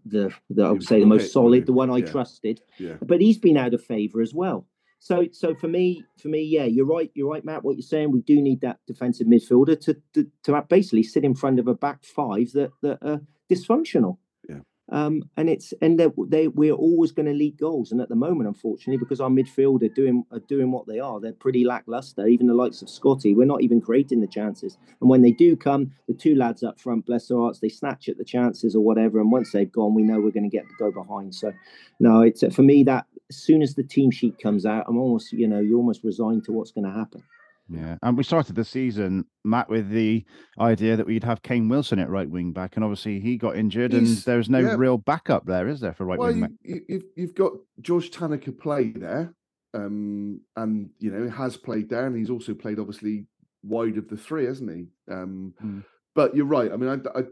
the, 0.05 0.33
the 0.49 0.63
I 0.63 0.67
He 0.67 0.73
would 0.73 0.83
say 0.83 0.99
the 0.99 1.05
most 1.05 1.31
solid 1.33 1.65
the 1.65 1.73
one 1.73 1.89
I 1.89 1.97
Yeah. 1.97 2.05
trusted. 2.11 2.61
Yeah. 2.77 2.95
but 3.01 3.21
he's 3.21 3.37
been 3.37 3.57
out 3.57 3.73
of 3.73 3.83
favour 3.83 4.21
as 4.21 4.33
well. 4.33 4.65
So, 5.03 5.25
so 5.31 5.55
for 5.55 5.67
me, 5.67 6.05
for 6.21 6.27
me, 6.27 6.43
yeah, 6.43 6.65
you're 6.65 6.85
right. 6.85 7.09
You're 7.15 7.27
right, 7.27 7.43
Matt. 7.43 7.63
What 7.63 7.75
you're 7.75 7.81
saying, 7.81 8.11
we 8.11 8.21
do 8.21 8.39
need 8.39 8.61
that 8.61 8.77
defensive 8.85 9.25
midfielder 9.25 9.81
to 9.81 9.97
to, 10.13 10.27
to 10.43 10.61
basically 10.69 11.01
sit 11.01 11.23
in 11.23 11.33
front 11.33 11.59
of 11.59 11.67
a 11.67 11.73
back 11.73 12.05
five 12.05 12.51
that 12.51 12.69
that 12.83 12.99
are 13.01 13.21
dysfunctional. 13.51 14.19
Yeah. 14.47 14.59
Um, 14.91 15.23
and 15.37 15.49
it's 15.49 15.73
and 15.81 15.99
they 15.99 16.09
they 16.27 16.49
we're 16.49 16.75
always 16.75 17.11
going 17.11 17.25
to 17.25 17.33
leak 17.33 17.57
goals. 17.57 17.91
And 17.91 17.99
at 17.99 18.09
the 18.09 18.15
moment, 18.15 18.47
unfortunately, 18.47 18.97
because 18.97 19.19
our 19.19 19.31
midfield 19.31 19.81
are 19.81 19.91
doing 19.91 20.23
are 20.31 20.39
doing 20.47 20.71
what 20.71 20.85
they 20.85 20.99
are, 20.99 21.19
they're 21.19 21.33
pretty 21.33 21.65
lackluster. 21.65 22.27
Even 22.27 22.45
the 22.45 22.53
likes 22.53 22.83
of 22.83 22.89
Scotty, 22.89 23.33
we're 23.33 23.45
not 23.45 23.63
even 23.63 23.81
creating 23.81 24.21
the 24.21 24.27
chances. 24.27 24.77
And 25.01 25.09
when 25.09 25.23
they 25.23 25.31
do 25.31 25.55
come, 25.55 25.93
the 26.07 26.13
two 26.13 26.35
lads 26.35 26.61
up 26.61 26.79
front, 26.79 27.07
bless 27.07 27.27
their 27.27 27.39
hearts, 27.39 27.59
they 27.59 27.69
snatch 27.69 28.07
at 28.07 28.19
the 28.19 28.23
chances 28.23 28.75
or 28.75 28.83
whatever. 28.83 29.19
And 29.19 29.31
once 29.31 29.51
they've 29.51 29.71
gone, 29.71 29.95
we 29.95 30.03
know 30.03 30.19
we're 30.19 30.29
going 30.29 30.47
to 30.47 30.55
get 30.55 30.65
go 30.77 30.91
behind. 30.91 31.33
So, 31.33 31.53
no, 31.99 32.21
it's 32.21 32.43
for 32.53 32.61
me 32.61 32.83
that 32.83 33.07
as 33.31 33.37
soon 33.37 33.61
as 33.61 33.73
the 33.75 33.83
team 33.83 34.11
sheet 34.11 34.37
comes 34.41 34.65
out, 34.65 34.85
I'm 34.87 34.97
almost 34.97 35.31
you 35.31 35.47
know 35.47 35.59
you're 35.59 35.77
almost 35.77 36.03
resigned 36.03 36.43
to 36.45 36.51
what's 36.51 36.71
going 36.71 36.85
to 36.85 36.91
happen. 36.91 37.23
Yeah, 37.69 37.95
and 38.03 38.17
we 38.17 38.23
started 38.23 38.55
the 38.57 38.65
season, 38.65 39.23
Matt, 39.45 39.69
with 39.69 39.89
the 39.91 40.25
idea 40.59 40.97
that 40.97 41.05
we'd 41.05 41.23
have 41.23 41.41
Kane 41.41 41.69
Wilson 41.69 41.99
at 41.99 42.09
right 42.09 42.29
wing 42.29 42.51
back, 42.51 42.75
and 42.75 42.83
obviously 42.83 43.21
he 43.21 43.37
got 43.37 43.55
injured, 43.55 43.93
and 43.93 44.05
He's- 44.07 44.25
there's 44.25 44.49
no 44.49 44.59
yeah. 44.59 44.75
real 44.77 44.97
backup 44.97 45.45
there, 45.45 45.69
is 45.69 45.79
there, 45.79 45.93
for 45.93 46.05
right 46.05 46.19
well, 46.19 46.27
wing 46.29 46.37
you, 46.37 46.41
back? 46.41 46.51
you, 46.63 46.81
you've 46.89 47.03
you've 47.15 47.35
got 47.35 47.53
George 47.79 48.11
Tanaka 48.11 48.51
play 48.51 48.89
there, 48.91 49.33
um, 49.73 50.41
and 50.57 50.89
you 50.99 51.11
know 51.11 51.23
he 51.23 51.29
has 51.29 51.55
played 51.55 51.87
there, 51.89 52.05
and 52.07 52.15
he's 52.17 52.29
also 52.29 52.53
played 52.53 52.77
obviously 52.79 53.25
wide 53.63 53.97
of 53.97 54.09
the 54.09 54.17
three, 54.17 54.45
hasn't 54.45 54.69
he? 54.75 54.87
Um, 55.09 55.53
Mm. 55.63 55.83
But 56.13 56.35
you're 56.35 56.45
right. 56.45 56.69
I 56.73 56.75
mean, 56.75 56.89
I, 56.89 57.19
I 57.19 57.23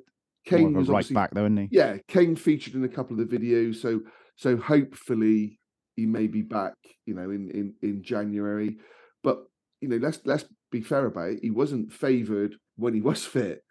Kane 0.45 0.71
was 0.73 0.88
right 0.88 1.13
back, 1.13 1.31
though, 1.33 1.43
isn't 1.43 1.57
he? 1.57 1.67
yeah, 1.69 1.97
Kane 2.07 2.38
featured 2.38 2.75
in 2.75 2.85
a 2.85 2.88
couple 2.88 3.19
of 3.19 3.27
the 3.29 3.38
videos, 3.38 3.75
so 3.75 3.99
so 4.38 4.55
hopefully 4.55 5.59
he 5.99 6.05
may 6.05 6.27
be 6.27 6.41
back, 6.41 6.73
you 7.05 7.13
know, 7.13 7.29
in 7.29 7.49
in 7.51 7.73
in 7.81 8.03
January. 8.03 8.77
But 9.23 9.43
you 9.81 9.89
know, 9.89 9.97
let's 9.97 10.19
let's 10.25 10.45
be 10.71 10.81
fair 10.81 11.05
about 11.05 11.29
it. 11.31 11.39
He 11.41 11.51
wasn't 11.51 11.91
favoured 11.91 12.55
when 12.77 12.93
he 12.93 13.01
was 13.09 13.25
fit, 13.25 13.63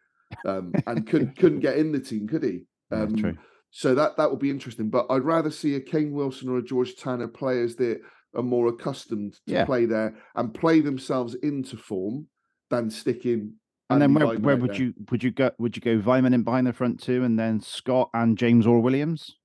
um, 0.46 0.72
and 0.86 1.06
couldn't 1.06 1.36
couldn't 1.38 1.60
get 1.60 1.78
in 1.78 1.92
the 1.92 2.00
team, 2.00 2.28
could 2.28 2.42
he? 2.44 2.64
Yeah, 2.90 3.02
Um, 3.02 3.16
true. 3.16 3.36
So 3.70 3.94
that 3.94 4.16
that 4.16 4.30
will 4.30 4.38
be 4.38 4.50
interesting. 4.50 4.88
But 4.88 5.06
I'd 5.10 5.24
rather 5.24 5.50
see 5.50 5.74
a 5.74 5.80
Kane 5.80 6.12
Wilson 6.12 6.48
or 6.48 6.56
a 6.58 6.62
George 6.62 6.96
Tanner 6.96 7.28
players 7.28 7.76
that 7.76 8.00
are 8.34 8.42
more 8.42 8.68
accustomed 8.68 9.34
to 9.46 9.52
Yeah. 9.52 9.64
play 9.66 9.84
there 9.84 10.16
and 10.34 10.54
play 10.54 10.80
themselves 10.80 11.34
into 11.34 11.76
form 11.76 12.28
than 12.70 12.90
sticking. 12.90 13.54
And 13.90 14.00
then 14.02 14.12
where, 14.14 14.26
Weimann 14.26 14.40
where 14.40 14.56
would 14.56 14.70
there. 14.72 14.82
you 14.82 14.94
would 15.10 15.22
you 15.22 15.30
go? 15.30 15.50
Would 15.58 15.76
you 15.76 15.82
go 15.82 15.98
Weimann 15.98 16.32
in 16.34 16.42
behind 16.44 16.66
the 16.66 16.72
front 16.72 16.98
two, 17.00 17.24
and 17.24 17.38
then 17.38 17.60
Scott 17.60 18.08
and 18.14 18.36
James 18.38 18.66
or 18.66 18.80
Williams? 18.80 19.36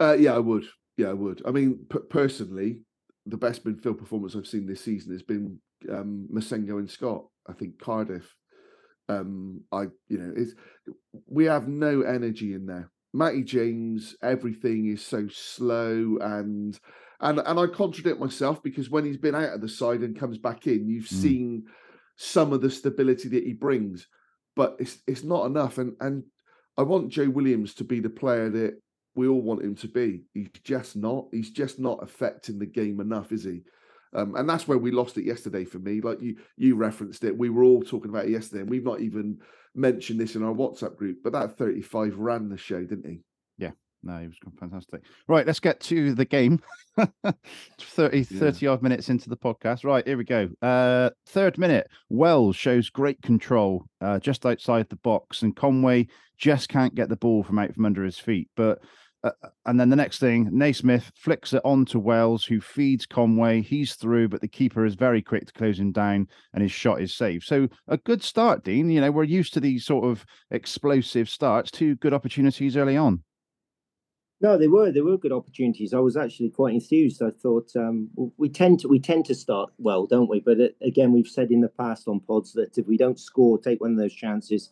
Uh, 0.00 0.16
yeah, 0.18 0.34
I 0.34 0.38
would. 0.38 0.64
Yeah, 0.96 1.08
I 1.08 1.14
would. 1.14 1.42
I 1.46 1.50
mean, 1.50 1.86
p- 1.90 1.98
personally, 2.10 2.80
the 3.26 3.36
best 3.36 3.64
midfield 3.64 3.98
performance 3.98 4.34
I've 4.36 4.46
seen 4.46 4.66
this 4.66 4.82
season 4.82 5.12
has 5.12 5.22
been 5.22 5.58
um, 5.90 6.28
Massengo 6.32 6.78
and 6.78 6.90
Scott. 6.90 7.24
I 7.48 7.52
think 7.52 7.78
Cardiff. 7.80 8.34
Um, 9.08 9.62
I, 9.72 9.84
you 10.08 10.18
know, 10.18 10.32
it's 10.36 10.54
we 11.26 11.44
have 11.46 11.68
no 11.68 12.02
energy 12.02 12.54
in 12.54 12.66
there. 12.66 12.90
Matty 13.14 13.42
James, 13.42 14.16
everything 14.22 14.86
is 14.86 15.04
so 15.04 15.28
slow 15.28 16.16
and 16.20 16.78
and 17.20 17.40
and 17.40 17.58
I 17.58 17.66
contradict 17.66 18.18
myself 18.20 18.62
because 18.62 18.90
when 18.90 19.04
he's 19.04 19.18
been 19.18 19.34
out 19.34 19.52
of 19.54 19.60
the 19.60 19.68
side 19.68 20.00
and 20.00 20.18
comes 20.18 20.38
back 20.38 20.66
in, 20.66 20.88
you've 20.88 21.04
Mm. 21.04 21.22
seen 21.22 21.64
some 22.16 22.52
of 22.52 22.60
the 22.60 22.70
stability 22.70 23.28
that 23.30 23.44
he 23.44 23.52
brings, 23.52 24.06
but 24.56 24.76
it's 24.78 24.98
it's 25.06 25.24
not 25.24 25.46
enough. 25.46 25.78
And 25.78 25.94
and 26.00 26.24
I 26.76 26.82
want 26.82 27.10
Joe 27.12 27.28
Williams 27.28 27.74
to 27.74 27.84
be 27.84 28.00
the 28.00 28.08
player 28.10 28.48
that 28.50 28.80
we 29.14 29.28
all 29.28 29.42
want 29.42 29.62
him 29.62 29.74
to 29.76 29.88
be. 29.88 30.22
He's 30.34 30.48
just 30.64 30.96
not. 30.96 31.26
He's 31.32 31.50
just 31.50 31.78
not 31.78 32.02
affecting 32.02 32.58
the 32.58 32.66
game 32.66 33.00
enough, 33.00 33.32
is 33.32 33.44
he? 33.44 33.62
Um, 34.14 34.34
and 34.36 34.48
that's 34.48 34.68
where 34.68 34.78
we 34.78 34.90
lost 34.90 35.16
it 35.16 35.24
yesterday 35.24 35.64
for 35.64 35.78
me. 35.78 36.00
Like 36.00 36.20
you, 36.20 36.36
you 36.56 36.76
referenced 36.76 37.24
it. 37.24 37.36
We 37.36 37.48
were 37.50 37.64
all 37.64 37.82
talking 37.82 38.10
about 38.10 38.26
it 38.26 38.30
yesterday, 38.30 38.60
and 38.62 38.70
we've 38.70 38.84
not 38.84 39.00
even 39.00 39.38
mentioned 39.74 40.20
this 40.20 40.36
in 40.36 40.42
our 40.42 40.52
WhatsApp 40.54 40.96
group. 40.96 41.18
But 41.24 41.32
that 41.32 41.56
thirty-five 41.56 42.18
ran 42.18 42.48
the 42.48 42.58
show, 42.58 42.80
didn't 42.84 43.06
he? 43.08 43.20
Yeah, 43.56 43.70
no, 44.02 44.18
he 44.18 44.26
was 44.26 44.36
fantastic. 44.58 45.02
Right, 45.28 45.46
let's 45.46 45.60
get 45.60 45.80
to 45.80 46.14
the 46.14 46.24
game. 46.26 46.60
30, 47.80 48.18
Yeah. 48.18 48.22
30 48.38 48.66
odd 48.66 48.82
minutes 48.82 49.08
into 49.08 49.30
the 49.30 49.36
podcast. 49.36 49.84
Right, 49.84 50.06
here 50.06 50.18
we 50.18 50.24
go. 50.24 50.50
Uh, 50.60 51.10
third 51.26 51.56
minute, 51.56 51.88
Wells 52.10 52.56
shows 52.56 52.90
great 52.90 53.20
control 53.22 53.86
uh, 54.00 54.18
just 54.18 54.44
outside 54.44 54.88
the 54.88 54.96
box, 54.96 55.42
and 55.42 55.56
Conway 55.56 56.08
just 56.36 56.68
can't 56.68 56.94
get 56.94 57.08
the 57.08 57.16
ball 57.16 57.42
from 57.42 57.58
out 57.58 57.72
from 57.74 57.86
under 57.86 58.04
his 58.04 58.18
feet. 58.18 58.48
But 58.56 58.80
uh, 59.24 59.30
and 59.66 59.78
then 59.78 59.88
the 59.88 59.96
next 59.96 60.18
thing, 60.18 60.48
Naismith 60.50 61.12
flicks 61.14 61.52
it 61.52 61.62
on 61.64 61.84
to 61.86 61.98
Wells, 61.98 62.44
who 62.44 62.60
feeds 62.60 63.06
Conway. 63.06 63.62
He's 63.62 63.94
through, 63.94 64.28
but 64.28 64.40
the 64.40 64.48
keeper 64.48 64.84
is 64.84 64.94
very 64.94 65.22
quick 65.22 65.46
to 65.46 65.52
close 65.52 65.78
him 65.78 65.92
down, 65.92 66.28
and 66.52 66.62
his 66.62 66.72
shot 66.72 67.00
is 67.00 67.14
saved. 67.14 67.44
So 67.44 67.68
a 67.88 67.96
good 67.98 68.22
start, 68.22 68.64
Dean. 68.64 68.90
You 68.90 69.00
know, 69.00 69.12
we're 69.12 69.24
used 69.24 69.54
to 69.54 69.60
these 69.60 69.84
sort 69.84 70.04
of 70.04 70.26
explosive 70.50 71.28
starts. 71.28 71.70
Two 71.70 71.94
good 71.96 72.12
opportunities 72.12 72.76
early 72.76 72.96
on. 72.96 73.22
No, 74.40 74.58
they 74.58 74.66
were 74.66 74.90
they 74.90 75.02
were 75.02 75.16
good 75.16 75.30
opportunities. 75.30 75.94
I 75.94 76.00
was 76.00 76.16
actually 76.16 76.50
quite 76.50 76.74
enthused. 76.74 77.22
I 77.22 77.30
thought 77.30 77.70
um, 77.76 78.10
we 78.36 78.48
tend 78.48 78.80
to 78.80 78.88
we 78.88 78.98
tend 78.98 79.24
to 79.26 79.36
start 79.36 79.70
well, 79.78 80.04
don't 80.04 80.28
we? 80.28 80.40
But 80.40 80.60
uh, 80.60 80.68
again, 80.82 81.12
we've 81.12 81.28
said 81.28 81.52
in 81.52 81.60
the 81.60 81.68
past 81.68 82.08
on 82.08 82.18
pods 82.18 82.52
that 82.54 82.76
if 82.76 82.88
we 82.88 82.96
don't 82.96 83.20
score, 83.20 83.56
take 83.56 83.80
one 83.80 83.92
of 83.92 83.98
those 83.98 84.12
chances, 84.12 84.70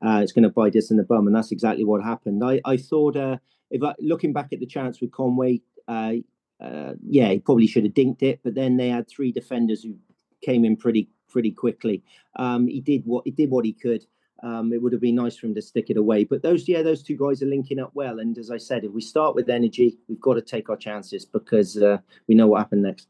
uh, 0.00 0.20
it's 0.22 0.32
going 0.32 0.44
to 0.44 0.48
bite 0.48 0.74
us 0.74 0.90
in 0.90 0.96
the 0.96 1.02
bum, 1.02 1.26
and 1.26 1.36
that's 1.36 1.52
exactly 1.52 1.84
what 1.84 2.02
happened. 2.02 2.42
I 2.42 2.62
I 2.64 2.78
thought 2.78 3.14
uh, 3.14 3.36
if 3.70 3.82
I, 3.82 3.94
looking 3.98 4.32
back 4.32 4.52
at 4.52 4.60
the 4.60 4.66
chance 4.66 5.00
with 5.00 5.12
Conway, 5.12 5.62
uh, 5.88 6.14
uh, 6.60 6.94
yeah, 7.02 7.28
he 7.28 7.38
probably 7.38 7.66
should 7.66 7.84
have 7.84 7.94
dinked 7.94 8.22
it, 8.22 8.40
but 8.42 8.54
then 8.54 8.76
they 8.76 8.88
had 8.88 9.08
three 9.08 9.32
defenders 9.32 9.82
who 9.82 9.96
came 10.42 10.64
in 10.64 10.76
pretty 10.76 11.08
pretty 11.28 11.52
quickly. 11.52 12.02
Um, 12.36 12.66
he 12.66 12.80
did 12.80 13.02
what 13.06 13.22
he 13.24 13.30
did 13.30 13.50
what 13.50 13.64
he 13.64 13.72
could. 13.72 14.04
Um, 14.42 14.72
it 14.72 14.80
would 14.82 14.92
have 14.92 15.02
been 15.02 15.16
nice 15.16 15.36
for 15.36 15.46
him 15.46 15.54
to 15.54 15.62
stick 15.62 15.90
it 15.90 15.96
away. 15.96 16.24
But 16.24 16.42
those, 16.42 16.66
yeah, 16.66 16.80
those 16.82 17.02
two 17.02 17.16
guys 17.16 17.42
are 17.42 17.46
linking 17.46 17.78
up 17.78 17.90
well. 17.92 18.20
And 18.20 18.38
as 18.38 18.50
I 18.50 18.56
said, 18.56 18.84
if 18.84 18.92
we 18.92 19.02
start 19.02 19.34
with 19.34 19.50
energy, 19.50 19.98
we've 20.08 20.20
got 20.20 20.34
to 20.34 20.40
take 20.40 20.70
our 20.70 20.76
chances 20.76 21.26
because 21.26 21.76
uh, 21.76 21.98
we 22.26 22.34
know 22.34 22.46
what 22.46 22.58
happened 22.58 22.82
next. 22.82 23.08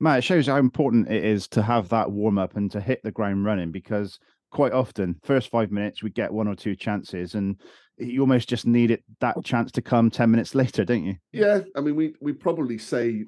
Matt, 0.00 0.18
it 0.18 0.22
shows 0.22 0.48
how 0.48 0.56
important 0.56 1.08
it 1.08 1.24
is 1.24 1.46
to 1.48 1.62
have 1.62 1.88
that 1.90 2.10
warm 2.10 2.36
up 2.36 2.56
and 2.56 2.70
to 2.72 2.80
hit 2.80 3.02
the 3.02 3.12
ground 3.12 3.44
running 3.44 3.70
because 3.70 4.18
quite 4.50 4.72
often, 4.72 5.18
first 5.22 5.50
five 5.50 5.70
minutes, 5.70 6.02
we 6.02 6.10
get 6.10 6.32
one 6.32 6.48
or 6.48 6.54
two 6.54 6.74
chances 6.74 7.34
and 7.34 7.56
you 7.98 8.20
almost 8.20 8.48
just 8.48 8.66
need 8.66 8.90
it 8.90 9.02
that 9.20 9.42
chance 9.44 9.72
to 9.72 9.82
come 9.82 10.10
10 10.10 10.30
minutes 10.30 10.54
later, 10.54 10.84
don't 10.84 11.04
you? 11.04 11.16
Yeah, 11.32 11.60
I 11.74 11.80
mean, 11.80 11.96
we 11.96 12.14
we 12.20 12.32
probably 12.32 12.78
say, 12.78 13.24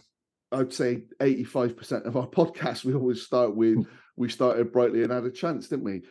I'd 0.53 0.73
say 0.73 1.05
eighty 1.21 1.45
five 1.45 1.77
percent 1.77 2.07
of 2.07 2.17
our 2.17 2.27
podcast 2.29 2.85
we 2.85 2.95
always 2.95 3.23
start 3.23 3.55
with 3.55 3.87
we 4.17 4.29
started 4.29 4.73
brightly 4.73 5.03
and 5.03 5.13
had 5.13 5.25
a 5.25 5.31
chance, 5.31 5.69
didn't 5.69 5.85
we? 5.85 6.03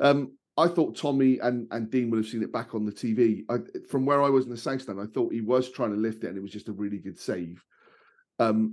Um, 0.00 0.32
I 0.56 0.68
thought 0.68 0.96
Tommy 0.96 1.38
and 1.38 1.66
and 1.70 1.90
Dean 1.90 2.10
would 2.10 2.18
have 2.18 2.26
seen 2.26 2.42
it 2.42 2.52
back 2.52 2.74
on 2.74 2.84
the 2.84 2.92
TV. 2.92 3.44
I, 3.48 3.58
from 3.88 4.04
where 4.04 4.22
I 4.22 4.28
was 4.28 4.44
in 4.44 4.50
the 4.50 4.56
south 4.56 4.82
stand, 4.82 5.00
I 5.00 5.06
thought 5.06 5.32
he 5.32 5.40
was 5.40 5.70
trying 5.70 5.92
to 5.92 5.96
lift 5.96 6.24
it, 6.24 6.28
and 6.28 6.36
it 6.36 6.42
was 6.42 6.52
just 6.52 6.68
a 6.68 6.72
really 6.72 6.98
good 6.98 7.18
save. 7.18 7.64
Um, 8.38 8.72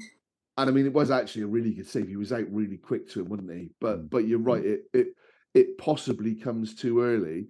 and 0.57 0.69
I 0.69 0.73
mean, 0.73 0.85
it 0.85 0.93
was 0.93 1.09
actually 1.11 1.43
a 1.43 1.47
really 1.47 1.73
good 1.73 1.87
save. 1.87 2.09
He 2.09 2.17
was 2.17 2.33
out 2.33 2.51
really 2.51 2.77
quick 2.77 3.09
to 3.11 3.21
him, 3.21 3.29
wasn't 3.29 3.53
he? 3.53 3.71
But 3.79 4.09
but 4.09 4.27
you're 4.27 4.39
right, 4.39 4.65
it 4.65 4.81
it 4.93 5.07
it 5.53 5.77
possibly 5.77 6.35
comes 6.35 6.75
too 6.75 7.01
early. 7.01 7.47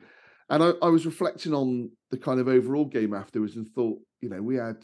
And 0.50 0.64
I, 0.64 0.72
I 0.82 0.90
was 0.90 1.06
reflecting 1.06 1.54
on 1.54 1.92
the 2.12 2.18
kind 2.18 2.40
of 2.40 2.48
overall 2.48 2.86
game 2.86 3.14
afterwards 3.14 3.56
and 3.56 3.68
thought, 3.68 4.00
you 4.22 4.30
know, 4.30 4.42
we 4.42 4.56
had 4.56 4.78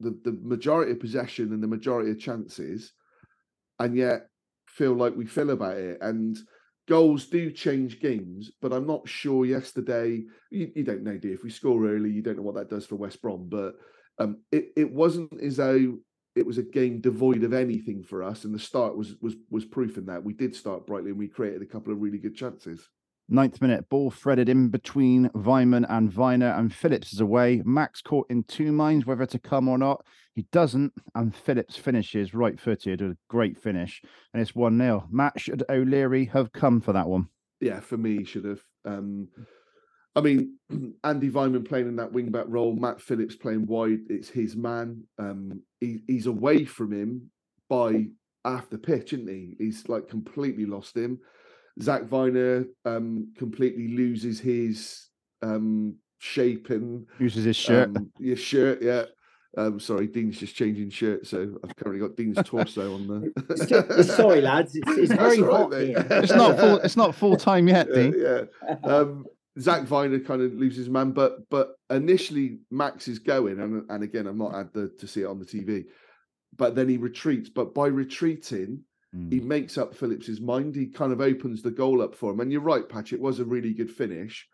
the, 0.00 0.18
the 0.24 0.38
majority 0.42 0.92
of 0.92 1.00
possession 1.00 1.52
and 1.52 1.62
the 1.62 1.68
majority 1.68 2.10
of 2.10 2.18
chances, 2.18 2.92
and 3.78 3.96
yet 3.96 4.28
feel 4.66 4.94
like 4.94 5.16
we 5.16 5.26
feel 5.26 5.50
about 5.50 5.76
it. 5.76 5.98
And 6.00 6.36
goals 6.86 7.26
do 7.26 7.50
change 7.50 8.00
games, 8.00 8.50
but 8.60 8.72
I'm 8.72 8.86
not 8.86 9.08
sure 9.08 9.44
yesterday. 9.44 10.24
You, 10.50 10.72
you 10.74 10.84
don't 10.84 11.02
know, 11.02 11.18
you? 11.22 11.32
If 11.32 11.42
we 11.42 11.50
score 11.50 11.86
early, 11.86 12.10
you 12.10 12.22
don't 12.22 12.36
know 12.36 12.42
what 12.42 12.56
that 12.56 12.70
does 12.70 12.86
for 12.86 12.96
West 12.96 13.22
Brom. 13.22 13.48
But 13.48 13.74
um, 14.18 14.38
it, 14.52 14.72
it 14.76 14.92
wasn't 14.92 15.40
as 15.42 15.56
though 15.56 15.96
it 16.36 16.46
was 16.46 16.58
a 16.58 16.62
game 16.62 17.00
devoid 17.00 17.42
of 17.44 17.52
anything 17.52 18.02
for 18.02 18.22
us. 18.22 18.44
And 18.44 18.54
the 18.54 18.58
start 18.58 18.96
was 18.96 19.14
was 19.20 19.36
was 19.50 19.64
proof 19.64 19.96
in 19.96 20.06
that. 20.06 20.22
We 20.22 20.34
did 20.34 20.54
start 20.54 20.86
brightly 20.86 21.10
and 21.10 21.18
we 21.18 21.28
created 21.28 21.62
a 21.62 21.66
couple 21.66 21.92
of 21.92 22.00
really 22.00 22.18
good 22.18 22.36
chances. 22.36 22.88
Ninth 23.28 23.60
minute, 23.60 23.88
ball 23.88 24.10
threaded 24.10 24.48
in 24.48 24.68
between 24.68 25.28
Weimann 25.30 25.86
and 25.90 26.10
Vyner, 26.10 26.58
and 26.58 26.72
Phillips 26.72 27.12
is 27.12 27.20
away. 27.20 27.62
Max 27.64 28.00
caught 28.00 28.30
in 28.30 28.42
two 28.44 28.72
minds 28.72 29.04
whether 29.04 29.26
to 29.26 29.38
come 29.38 29.68
or 29.68 29.76
not. 29.76 30.04
He 30.34 30.46
doesn't, 30.50 30.92
and 31.14 31.34
Phillips 31.34 31.76
finishes 31.76 32.32
right 32.32 32.58
footed, 32.58 33.02
with 33.02 33.12
a 33.12 33.18
great 33.28 33.58
finish, 33.58 34.00
and 34.32 34.40
it's 34.40 34.54
1 34.54 34.78
0. 34.78 35.06
Matt, 35.10 35.38
should 35.38 35.62
O'Leary 35.68 36.26
have 36.26 36.52
come 36.52 36.80
for 36.80 36.92
that 36.92 37.08
one? 37.08 37.28
yeah, 37.60 37.80
for 37.80 37.96
me, 37.96 38.18
he 38.18 38.24
should 38.24 38.44
have. 38.44 38.60
Um, 38.84 39.28
I 40.14 40.20
mean, 40.20 40.56
Andy 41.04 41.30
Weimann 41.30 41.68
playing 41.68 41.88
in 41.88 41.96
that 41.96 42.12
wing 42.12 42.30
back 42.30 42.46
role, 42.48 42.74
Matt 42.74 43.00
Phillips 43.00 43.36
playing 43.36 43.66
wide. 43.66 44.00
It's 44.08 44.28
his 44.28 44.56
man. 44.56 45.04
Um, 45.18 45.62
he, 45.80 46.02
he's 46.06 46.26
away 46.26 46.64
from 46.64 46.92
him 46.92 47.30
by 47.68 48.06
the 48.70 48.78
pitch, 48.78 49.12
isn't 49.12 49.28
he? 49.28 49.54
He's 49.58 49.88
like 49.88 50.08
completely 50.08 50.64
lost 50.64 50.96
him. 50.96 51.18
Zach 51.82 52.02
Vyner 52.02 52.66
um, 52.84 53.32
completely 53.36 53.88
loses 53.88 54.40
his 54.40 55.06
um, 55.42 55.96
shape 56.18 56.70
and 56.70 57.06
Uses 57.18 57.44
his 57.44 57.56
shirt. 57.56 57.96
um, 57.96 58.10
your 58.18 58.36
shirt. 58.36 58.82
Yeah. 58.82 59.04
Um, 59.56 59.80
sorry, 59.80 60.06
Dean's 60.06 60.38
just 60.38 60.54
changing 60.54 60.90
shirt, 60.90 61.26
so 61.26 61.58
I've 61.64 61.74
currently 61.76 62.06
got 62.06 62.16
Dean's 62.16 62.38
torso 62.44 62.94
on 62.94 63.06
the. 63.08 64.04
Sorry, 64.16 64.40
lads, 64.42 64.76
it's, 64.76 64.88
it's 64.90 65.12
very 65.12 65.40
all 65.40 65.46
right, 65.46 65.56
hot 65.56 65.70
mate. 65.70 65.86
here. 65.88 66.06
it's 66.10 66.32
not 66.32 66.58
full. 66.58 66.76
It's 66.78 66.96
not 66.96 67.14
full 67.14 67.36
time 67.50 67.66
yet, 67.66 67.88
yeah, 67.88 67.94
Dean. 67.94 68.14
yeah. 68.18 68.74
Um, 68.84 69.24
Zach 69.58 69.84
Vyner 69.84 70.24
kind 70.24 70.42
of 70.42 70.52
loses 70.52 70.88
man, 70.90 71.12
but 71.12 71.48
but 71.48 71.72
initially 71.90 72.58
Max 72.70 73.08
is 73.08 73.18
going, 73.18 73.58
and 73.58 73.84
and 73.90 74.04
again 74.04 74.26
I'm 74.26 74.38
not 74.38 74.54
had 74.54 74.72
the, 74.74 74.90
to 74.98 75.08
see 75.08 75.22
it 75.22 75.26
on 75.26 75.38
the 75.40 75.46
TV, 75.46 75.86
but 76.56 76.74
then 76.76 76.88
he 76.88 76.98
retreats. 76.98 77.48
But 77.48 77.74
by 77.74 77.86
retreating, 77.86 78.84
Mm. 79.14 79.32
he 79.32 79.40
makes 79.40 79.78
up 79.78 79.94
Phillips's 79.94 80.40
mind. 80.40 80.74
He 80.74 80.86
kind 80.86 81.12
of 81.12 81.20
opens 81.20 81.62
the 81.62 81.70
goal 81.70 82.02
up 82.02 82.14
for 82.14 82.32
him. 82.32 82.40
And 82.40 82.52
you're 82.52 82.60
right, 82.60 82.86
Patch. 82.86 83.12
It 83.12 83.20
was 83.20 83.40
a 83.40 83.44
really 83.44 83.72
good 83.72 83.90
finish, 83.90 84.46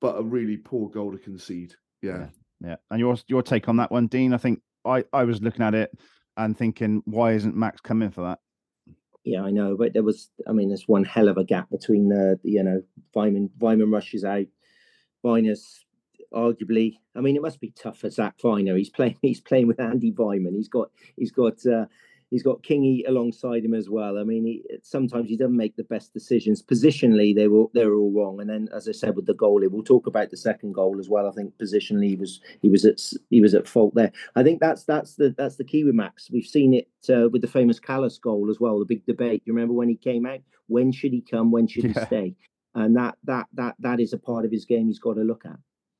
but 0.00 0.18
a 0.18 0.22
really 0.22 0.58
poor 0.58 0.90
goal 0.90 1.12
to 1.12 1.18
concede. 1.18 1.74
Yeah, 2.02 2.28
Yeah, 2.62 2.76
and 2.90 3.00
your 3.00 3.16
your 3.26 3.42
take 3.42 3.68
on 3.68 3.76
that 3.76 3.90
one, 3.90 4.06
Dean? 4.06 4.34
I 4.34 4.36
think 4.36 4.60
I 4.84 5.04
I 5.12 5.24
was 5.24 5.40
looking 5.40 5.62
at 5.64 5.74
it 5.74 5.90
and 6.36 6.56
thinking, 6.56 7.02
why 7.06 7.32
isn't 7.32 7.56
Max 7.56 7.80
coming 7.80 8.10
for 8.10 8.22
that? 8.22 8.38
Yeah, 9.24 9.42
I 9.42 9.50
know, 9.50 9.76
but 9.76 9.92
there 9.92 10.04
was, 10.04 10.30
I 10.46 10.52
mean, 10.52 10.68
there's 10.68 10.86
one 10.86 11.02
hell 11.02 11.28
of 11.28 11.36
a 11.36 11.42
gap 11.42 11.68
between 11.68 12.08
the, 12.08 12.38
the, 12.44 12.50
you 12.50 12.62
know, 12.62 12.82
Weimann, 13.16 13.50
Weimann 13.58 13.92
rushes 13.92 14.24
out, 14.24 14.46
Vyner's 15.24 15.84
arguably, 16.32 16.98
I 17.16 17.20
mean, 17.20 17.34
it 17.34 17.42
must 17.42 17.60
be 17.60 17.72
tough 17.72 17.98
for 17.98 18.08
Zach 18.08 18.38
Vyner. 18.38 18.78
He's 18.78 18.90
playing, 18.90 19.16
he's 19.22 19.40
playing 19.40 19.66
with 19.66 19.80
Andy 19.80 20.12
Weimann. 20.12 20.54
He's 20.54 20.68
got, 20.68 20.90
he's 21.16 21.32
got, 21.32 21.66
uh, 21.66 21.86
he's 22.30 22.42
got 22.42 22.62
Kingy 22.62 23.02
alongside 23.08 23.64
him 23.64 23.74
as 23.74 23.88
well. 23.88 24.18
I 24.18 24.24
mean, 24.24 24.44
he, 24.44 24.64
sometimes 24.82 25.28
he 25.28 25.36
doesn't 25.36 25.56
make 25.56 25.76
the 25.76 25.84
best 25.84 26.12
decisions. 26.12 26.62
Positionally, 26.62 27.34
they 27.34 27.48
were 27.48 27.66
they 27.74 27.86
were 27.86 27.96
all 27.96 28.12
wrong. 28.12 28.40
And 28.40 28.48
then, 28.50 28.68
as 28.74 28.88
I 28.88 28.92
said, 28.92 29.16
with 29.16 29.26
the 29.26 29.34
goalie, 29.34 29.70
we'll 29.70 29.82
talk 29.82 30.06
about 30.06 30.30
the 30.30 30.36
second 30.36 30.72
goal 30.72 30.98
as 30.98 31.08
well. 31.08 31.28
I 31.28 31.32
think 31.32 31.54
positionally, 31.58 32.08
he 32.08 32.16
was 32.16 32.40
he 32.62 32.68
was 32.68 32.84
at 32.84 33.00
he 33.30 33.40
was 33.40 33.54
at 33.54 33.68
fault 33.68 33.94
there. 33.94 34.12
I 34.34 34.42
think 34.42 34.60
that's 34.60 34.84
that's 34.84 35.14
the 35.14 35.34
that's 35.36 35.56
the 35.56 35.64
key 35.64 35.84
with 35.84 35.94
Max. 35.94 36.30
We've 36.30 36.46
seen 36.46 36.74
it 36.74 36.88
uh, 37.08 37.28
with 37.28 37.42
the 37.42 37.48
famous 37.48 37.78
Callas 37.80 38.18
goal 38.18 38.50
as 38.50 38.58
well. 38.60 38.78
The 38.78 38.84
big 38.84 39.06
debate. 39.06 39.42
You 39.44 39.52
remember 39.52 39.74
when 39.74 39.88
he 39.88 39.96
came 39.96 40.26
out? 40.26 40.40
When 40.68 40.92
should 40.92 41.12
he 41.12 41.20
come? 41.22 41.50
When 41.50 41.66
should 41.66 41.84
Yeah. 41.84 42.00
he 42.00 42.06
stay? 42.06 42.34
And 42.74 42.96
that 42.96 43.16
that 43.24 43.46
that 43.54 43.76
that 43.78 44.00
is 44.00 44.12
a 44.12 44.18
part 44.18 44.44
of 44.44 44.50
his 44.50 44.64
game 44.66 44.88
he's 44.88 44.98
got 44.98 45.14
to 45.14 45.22
look 45.22 45.44
at. 45.46 45.56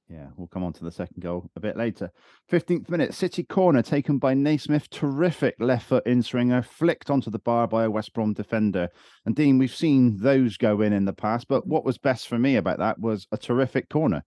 Yeah, 0.09 0.29
we'll 0.37 0.47
come 0.47 0.63
on 0.63 0.73
to 0.75 0.85
the 0.85 0.93
second 0.93 1.21
goal 1.21 1.51
a 1.57 1.61
bit 1.61 1.77
later. 1.77 2.13
15th 2.51 2.89
minute, 2.89 3.13
City 3.13 3.43
corner 3.43 3.83
taken 3.83 4.19
by 4.19 4.35
Naismith. 4.35 4.89
Terrific 4.89 5.57
left 5.59 5.87
foot 5.87 6.07
in 6.07 6.23
swinger, 6.23 6.63
flicked 6.63 7.11
onto 7.11 7.29
the 7.29 7.41
bar 7.41 7.67
by 7.67 7.85
a 7.85 7.91
West 7.91 8.13
Brom 8.13 8.33
defender. 8.33 8.89
And 9.25 9.35
Dean, 9.35 9.59
we've 9.59 9.75
seen 9.75 10.19
those 10.19 10.57
go 10.59 10.81
in 10.81 10.93
in 10.93 11.07
the 11.07 11.13
past, 11.13 11.49
but 11.49 11.67
what 11.67 11.85
was 11.85 11.99
best 11.99 12.29
for 12.29 12.39
me 12.39 12.55
about 12.55 12.79
that 12.79 13.01
was 13.01 13.27
a 13.33 13.37
terrific 13.37 13.89
corner. 13.89 14.23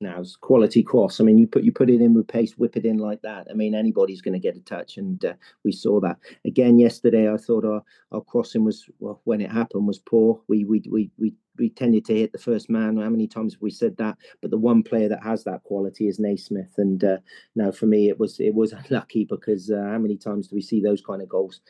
now 0.00 0.20
it's 0.20 0.36
quality 0.36 0.82
cross. 0.82 1.20
I 1.20 1.24
mean, 1.24 1.38
you 1.38 1.46
put 1.46 1.64
you 1.64 1.72
put 1.72 1.88
it 1.88 2.02
in 2.02 2.12
with 2.12 2.28
pace, 2.28 2.52
whip 2.58 2.76
it 2.76 2.84
in 2.84 2.98
like 2.98 3.22
that. 3.22 3.46
I 3.50 3.54
mean, 3.54 3.74
anybody's 3.74 4.20
going 4.20 4.34
to 4.34 4.38
get 4.38 4.56
a 4.56 4.60
touch, 4.60 4.98
and 4.98 5.24
uh, 5.24 5.34
we 5.64 5.72
saw 5.72 6.00
that 6.00 6.18
again 6.44 6.78
yesterday. 6.78 7.32
I 7.32 7.38
thought 7.38 7.64
our, 7.64 7.82
our 8.12 8.20
crossing 8.20 8.64
was 8.64 8.88
well 8.98 9.22
when 9.24 9.40
it 9.40 9.50
happened 9.50 9.86
was 9.86 9.98
poor. 9.98 10.42
We 10.48 10.64
we 10.64 10.82
we 10.90 11.10
we 11.18 11.34
we 11.58 11.70
tended 11.70 12.04
to 12.06 12.14
hit 12.14 12.32
the 12.32 12.38
first 12.38 12.70
man. 12.70 12.96
How 12.96 13.08
many 13.08 13.26
times 13.26 13.54
have 13.54 13.62
we 13.62 13.70
said 13.70 13.96
that? 13.98 14.16
But 14.40 14.50
the 14.50 14.58
one 14.58 14.82
player 14.82 15.08
that 15.08 15.22
has 15.22 15.44
that 15.44 15.64
quality 15.64 16.08
is 16.08 16.18
Naismith, 16.18 16.74
and 16.76 17.02
uh, 17.02 17.18
now 17.54 17.70
for 17.70 17.86
me 17.86 18.08
it 18.08 18.18
was 18.18 18.40
it 18.40 18.54
was 18.54 18.72
unlucky 18.90 19.24
because 19.24 19.70
uh, 19.70 19.82
how 19.90 19.98
many 19.98 20.16
times 20.16 20.48
do 20.48 20.56
we 20.56 20.62
see 20.62 20.80
those 20.80 21.02
kind 21.02 21.22
of 21.22 21.28
goals 21.28 21.60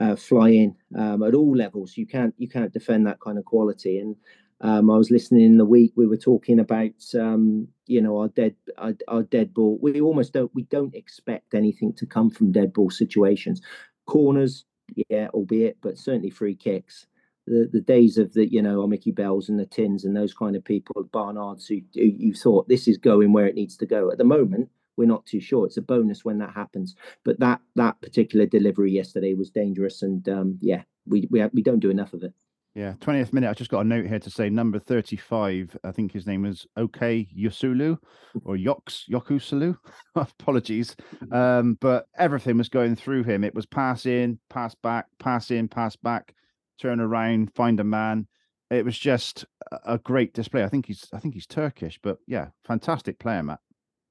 uh, 0.00 0.16
fly 0.16 0.50
in 0.50 0.74
um, 0.96 1.22
at 1.22 1.34
all 1.34 1.56
levels? 1.56 1.96
You 1.96 2.06
can't 2.06 2.34
you 2.38 2.48
can't 2.48 2.72
defend 2.72 3.06
that 3.06 3.20
kind 3.20 3.38
of 3.38 3.44
quality 3.44 3.98
and. 3.98 4.16
Um, 4.64 4.92
I 4.92 4.96
was 4.96 5.10
listening 5.10 5.44
in 5.44 5.58
the 5.58 5.64
week. 5.64 5.92
We 5.96 6.06
were 6.06 6.16
talking 6.16 6.60
about, 6.60 6.92
um, 7.18 7.66
you 7.86 8.00
know, 8.00 8.20
our 8.20 8.28
dead, 8.28 8.54
our, 8.78 8.94
our 9.08 9.24
dead 9.24 9.52
ball. 9.52 9.76
We 9.82 10.00
almost 10.00 10.32
don't, 10.32 10.54
we 10.54 10.62
don't 10.62 10.94
expect 10.94 11.52
anything 11.52 11.92
to 11.94 12.06
come 12.06 12.30
from 12.30 12.52
dead 12.52 12.72
ball 12.72 12.88
situations. 12.88 13.60
Corners, 14.06 14.64
yeah, 15.08 15.28
albeit, 15.34 15.78
but 15.82 15.98
certainly 15.98 16.30
free 16.30 16.54
kicks. 16.54 17.06
The 17.46 17.68
the 17.72 17.80
days 17.80 18.18
of 18.18 18.32
the, 18.34 18.50
you 18.50 18.62
know, 18.62 18.86
Mickey 18.86 19.10
Bells 19.10 19.48
and 19.48 19.58
the 19.58 19.66
Tins 19.66 20.04
and 20.04 20.16
those 20.16 20.32
kind 20.34 20.54
of 20.54 20.64
people, 20.64 21.02
Barnards, 21.12 21.66
who, 21.66 21.80
who 21.94 22.02
you 22.02 22.34
thought 22.34 22.68
this 22.68 22.86
is 22.86 22.98
going 22.98 23.32
where 23.32 23.46
it 23.46 23.54
needs 23.54 23.76
to 23.78 23.86
go. 23.86 24.10
At 24.10 24.18
the 24.18 24.24
moment, 24.24 24.68
we're 24.96 25.06
not 25.06 25.26
too 25.26 25.40
sure. 25.40 25.66
It's 25.66 25.76
a 25.76 25.82
bonus 25.82 26.24
when 26.24 26.38
that 26.38 26.54
happens. 26.54 26.94
But 27.24 27.40
that 27.40 27.60
that 27.76 28.00
particular 28.00 28.46
delivery 28.46 28.92
yesterday 28.92 29.34
was 29.34 29.50
dangerous, 29.50 30.02
and 30.02 30.28
um, 30.28 30.58
yeah, 30.60 30.82
we 31.06 31.28
we 31.30 31.44
we 31.52 31.62
don't 31.62 31.80
do 31.80 31.90
enough 31.90 32.12
of 32.12 32.22
it. 32.22 32.32
Yeah, 32.74 32.94
20th 33.00 33.34
minute. 33.34 33.50
I 33.50 33.52
just 33.52 33.70
got 33.70 33.80
a 33.80 33.84
note 33.84 34.06
here 34.06 34.18
to 34.18 34.30
say 34.30 34.48
number 34.48 34.78
35. 34.78 35.76
I 35.84 35.92
think 35.92 36.10
his 36.10 36.26
name 36.26 36.46
is 36.46 36.66
OK 36.78 37.28
Yosulu 37.36 37.98
or 38.44 38.56
Yoks 38.56 39.02
Yokusulu. 39.10 39.76
Apologies. 40.14 40.96
Um, 41.30 41.76
but 41.82 42.06
everything 42.16 42.56
was 42.56 42.70
going 42.70 42.96
through 42.96 43.24
him. 43.24 43.44
It 43.44 43.54
was 43.54 43.66
pass 43.66 44.06
in, 44.06 44.38
pass 44.48 44.74
back, 44.74 45.06
pass 45.18 45.50
in, 45.50 45.68
pass 45.68 45.96
back, 45.96 46.34
turn 46.82 47.00
around, 47.00 47.54
find 47.54 47.78
a 47.80 47.84
man. 47.84 48.26
It 48.70 48.84
was 48.84 48.98
just 48.98 49.44
a 49.86 49.98
great 49.98 50.34
display. 50.34 50.64
I 50.64 50.68
think 50.68 50.86
he's 50.86 51.08
I 51.12 51.18
think 51.18 51.34
he's 51.34 51.46
Turkish, 51.46 51.98
but 52.02 52.18
yeah, 52.26 52.48
fantastic 52.64 53.18
player, 53.18 53.42
Matt. 53.42 53.60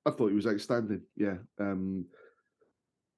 I 0.06 0.12
thought 0.12 0.30
he 0.30 0.36
was 0.36 0.48
outstanding. 0.48 1.02
Yeah. 1.16 1.38
Um, 1.60 2.06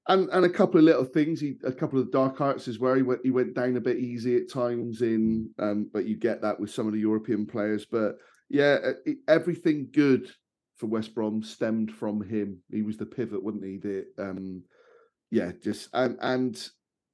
and 0.07 0.29
and 0.29 0.45
a 0.45 0.49
couple 0.49 0.79
of 0.79 0.85
little 0.85 1.05
things. 1.05 1.39
He 1.39 1.55
a 1.63 1.71
couple 1.71 1.99
of 1.99 2.11
dark 2.11 2.41
arts 2.41 2.67
as 2.67 2.79
well. 2.79 2.95
He 2.95 3.03
went 3.03 3.21
he 3.23 3.31
went 3.31 3.53
down 3.53 3.77
a 3.77 3.81
bit 3.81 3.97
easy 3.97 4.35
at 4.37 4.51
times 4.51 5.01
in, 5.01 5.49
um, 5.59 5.89
but 5.93 6.05
you 6.05 6.17
get 6.17 6.41
that 6.41 6.59
with 6.59 6.71
some 6.71 6.87
of 6.87 6.93
the 6.93 6.99
European 6.99 7.45
players. 7.45 7.85
But 7.85 8.15
yeah, 8.49 8.77
it, 9.05 9.17
everything 9.27 9.89
good 9.91 10.29
for 10.77 10.87
West 10.87 11.13
Brom 11.13 11.43
stemmed 11.43 11.91
from 11.91 12.21
him. 12.21 12.61
He 12.71 12.81
was 12.81 12.97
the 12.97 13.05
pivot, 13.05 13.43
wasn't 13.43 13.65
he? 13.65 13.77
The 13.77 14.05
um, 14.17 14.63
yeah, 15.31 15.51
just 15.61 15.89
and 15.93 16.17
and 16.21 16.69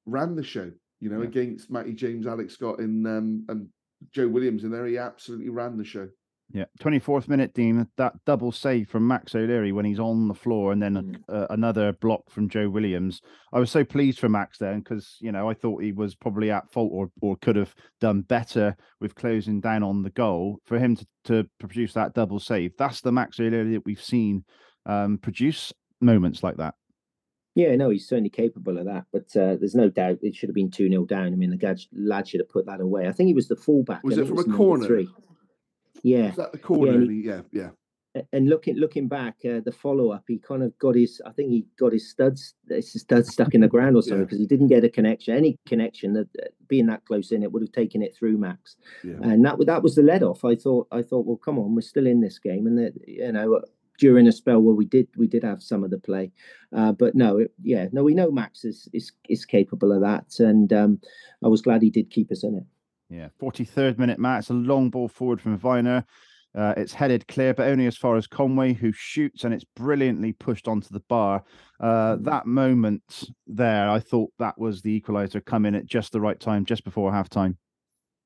ran 0.06 0.36
the 0.36 0.44
show. 0.44 0.72
You 1.00 1.10
know, 1.10 1.22
yeah. 1.22 1.28
against 1.28 1.72
Matty 1.72 1.94
James, 1.94 2.28
Alex 2.28 2.54
Scott, 2.54 2.80
and 2.80 3.06
um, 3.08 3.46
and 3.50 3.68
Joe 4.12 4.28
Williams 4.28 4.64
in 4.64 4.72
there. 4.72 4.86
He 4.86 4.98
absolutely 4.98 5.50
ran 5.50 5.78
the 5.78 5.84
show. 5.84 6.10
Yeah, 6.52 6.66
24th 6.82 7.28
minute, 7.28 7.54
Dean, 7.54 7.88
that 7.98 8.14
double 8.26 8.52
save 8.52 8.90
from 8.90 9.08
Max 9.08 9.36
O'Leary 9.36 9.72
when 9.72 9.86
he's 9.86 10.00
on 10.00 10.28
the 10.28 10.34
floor, 10.34 10.72
and 10.72 10.82
then 10.82 10.96
mm. 10.96 11.16
uh, 11.30 11.46
another 11.52 11.94
block 11.94 12.24
from 12.32 12.50
Joe 12.50 12.68
Williams. 12.70 13.22
I 13.54 13.60
was 13.60 13.70
so 13.70 13.84
pleased 13.84 14.18
for 14.18 14.30
Max 14.30 14.58
then 14.58 14.80
because, 14.80 15.18
you 15.20 15.32
know, 15.32 15.48
I 15.48 15.54
thought 15.54 15.84
he 15.84 15.92
was 15.92 16.16
probably 16.16 16.50
at 16.50 16.72
fault 16.72 16.90
or, 16.92 17.12
or 17.22 17.38
could 17.38 17.56
have 17.56 17.76
done 18.02 18.22
better 18.22 18.76
with 19.00 19.14
closing 19.14 19.62
down 19.62 19.84
on 19.84 20.02
the 20.02 20.10
goal. 20.10 20.60
For 20.66 20.80
him 20.80 20.96
to, 20.96 21.08
to 21.26 21.50
produce 21.60 21.94
that 21.94 22.16
double 22.16 22.40
save, 22.40 22.76
that's 22.78 23.02
the 23.02 23.12
Max 23.12 23.40
O'Leary 23.40 23.74
that 23.74 23.86
we've 23.86 24.02
seen 24.02 24.44
um, 24.88 25.20
produce 25.20 25.72
moments 26.02 26.42
like 26.42 26.58
that. 26.58 26.74
Yeah, 27.60 27.76
no, 27.76 27.90
he's 27.90 28.08
certainly 28.08 28.30
capable 28.30 28.78
of 28.78 28.86
that, 28.86 29.04
but 29.12 29.36
uh, 29.36 29.58
there's 29.60 29.76
no 29.76 29.90
doubt 29.90 30.20
it 30.22 30.34
should 30.34 30.48
have 30.48 30.56
been 30.56 30.72
2 30.72 30.88
0 30.88 31.04
down. 31.04 31.28
I 31.28 31.36
mean, 31.36 31.50
the 31.50 31.86
lad 31.92 32.26
should 32.26 32.40
have 32.40 32.48
put 32.48 32.66
that 32.68 32.80
away. 32.80 33.06
I 33.06 33.12
think 33.12 33.28
he 33.28 33.34
was 33.34 33.50
the 33.50 33.58
fullback. 33.58 34.02
Was 34.02 34.18
it 34.18 34.28
from 34.28 34.40
a 34.40 34.46
corner? 34.46 34.88
Three. 34.88 35.10
Yeah, 36.02 36.30
Is 36.30 36.38
that 36.38 36.54
the 36.54 36.58
corner? 36.58 37.02
Yeah, 37.04 37.42
yeah. 37.52 37.70
yeah. 38.16 38.22
And 38.32 38.48
looking 38.48 38.78
looking 38.78 39.10
back, 39.10 39.36
uh, 39.46 39.60
the 39.60 39.74
follow 39.74 40.12
up, 40.12 40.24
he 40.28 40.40
kind 40.40 40.64
of 40.64 40.76
got 40.80 40.96
his. 40.96 41.22
I 41.26 41.32
think 41.32 41.50
he 41.52 41.66
got 41.78 41.92
his 41.92 42.10
studs, 42.10 42.56
his 42.70 42.94
studs 42.94 43.30
stuck 43.34 43.54
in 43.54 43.60
the 43.60 43.68
ground 43.68 43.98
or 43.98 44.02
something 44.02 44.24
because 44.24 44.40
yeah. 44.40 44.44
he 44.44 44.48
didn't 44.48 44.68
get 44.68 44.86
a 44.86 44.90
connection. 44.90 45.36
Any 45.36 45.60
connection 45.68 46.14
that 46.14 46.28
uh, 46.42 46.48
being 46.70 46.88
that 46.88 47.04
close 47.06 47.32
in, 47.32 47.44
it 47.44 47.52
would 47.52 47.62
have 47.62 47.74
taken 47.74 48.02
it 48.02 48.16
through 48.16 48.38
Max. 48.38 48.78
Yeah. 49.04 49.18
And 49.22 49.44
that 49.46 49.64
that 49.66 49.84
was 49.84 49.96
the 49.96 50.02
let 50.02 50.24
off. 50.24 50.46
I 50.46 50.56
thought 50.56 50.88
I 50.92 51.02
thought, 51.02 51.26
well, 51.26 51.38
come 51.38 51.60
on, 51.60 51.76
we're 51.76 51.82
still 51.82 52.08
in 52.08 52.22
this 52.22 52.40
game, 52.40 52.66
and 52.68 52.78
that 52.78 52.94
you 53.06 53.32
know 53.34 53.62
during 54.00 54.28
a 54.28 54.32
spell 54.32 54.62
where 54.62 54.76
we 54.76 54.86
did 54.86 55.08
we 55.18 55.28
did 55.28 55.44
have 55.44 55.62
some 55.62 55.84
of 55.84 55.92
the 55.92 56.00
play, 56.00 56.32
uh, 56.76 56.92
but 56.92 57.16
no, 57.16 57.38
it, 57.38 57.52
yeah, 57.62 57.88
no, 57.92 58.04
we 58.04 58.14
know 58.14 58.32
Max 58.32 58.64
is 58.64 58.88
is 58.94 59.12
is 59.28 59.46
capable 59.46 59.92
of 59.92 60.02
that, 60.02 60.40
and 60.40 60.72
um, 60.74 61.00
I 61.44 61.48
was 61.48 61.62
glad 61.62 61.82
he 61.82 61.90
did 61.90 62.10
keep 62.10 62.32
us 62.32 62.44
in 62.44 62.56
it. 62.56 62.64
Yeah, 63.10 63.30
43rd 63.42 63.98
minute, 63.98 64.20
Matt. 64.20 64.40
It's 64.40 64.50
a 64.50 64.54
long 64.54 64.90
ball 64.90 65.08
forward 65.08 65.42
from 65.42 65.58
Vyner. 65.58 66.06
Uh, 66.56 66.74
it's 66.78 66.94
headed 66.94 67.28
clear, 67.28 67.54
but 67.54 67.68
only 67.68 67.86
as 67.86 67.98
far 67.98 68.18
as 68.18 68.26
Conway, 68.26 68.74
who 68.74 68.92
shoots, 68.92 69.44
and 69.44 69.54
it's 69.54 69.66
brilliantly 69.76 70.34
pushed 70.34 70.68
onto 70.68 70.90
the 70.90 71.02
bar. 71.02 71.44
Uh, 71.80 72.16
mm. 72.16 72.24
that 72.26 72.46
moment 72.46 73.30
there, 73.46 73.90
I 73.90 74.00
thought 74.00 74.32
that 74.40 74.58
was 74.58 74.82
the 74.82 75.00
equaliser 75.00 75.44
coming 75.44 75.76
at 75.76 75.86
just 75.86 76.12
the 76.12 76.22
right 76.22 76.40
time, 76.40 76.66
just 76.66 76.84
before 76.84 77.12
half 77.12 77.30
time. 77.30 77.58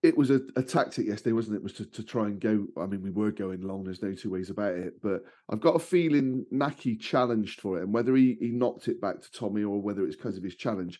It 0.04 0.18
was 0.18 0.30
a, 0.30 0.42
a 0.58 0.62
tactic 0.62 1.08
yesterday, 1.08 1.32
wasn't 1.32 1.56
it? 1.56 1.64
Was 1.64 1.74
to, 1.74 1.86
to 1.86 2.04
try 2.04 2.26
and 2.26 2.40
go. 2.40 2.68
I 2.78 2.86
mean, 2.86 3.02
we 3.02 3.10
were 3.10 3.32
going 3.32 3.62
long. 3.62 3.84
There's 3.84 4.04
no 4.04 4.14
two 4.14 4.30
ways 4.30 4.50
about 4.50 4.74
it. 4.74 5.02
But 5.02 5.24
I've 5.50 5.62
got 5.62 5.76
a 5.76 5.80
feeling 5.80 6.46
Nakhi 6.54 7.00
challenged 7.00 7.62
for 7.62 7.80
it, 7.80 7.84
and 7.84 7.94
whether 7.94 8.16
he, 8.16 8.38
he 8.40 8.50
knocked 8.50 8.90
it 8.90 9.00
back 9.02 9.22
to 9.22 9.32
Tommy 9.32 9.64
or 9.64 9.82
whether 9.82 10.06
it's 10.06 10.18
because 10.18 10.38
of 10.38 10.44
his 10.44 10.56
challenge, 10.56 11.00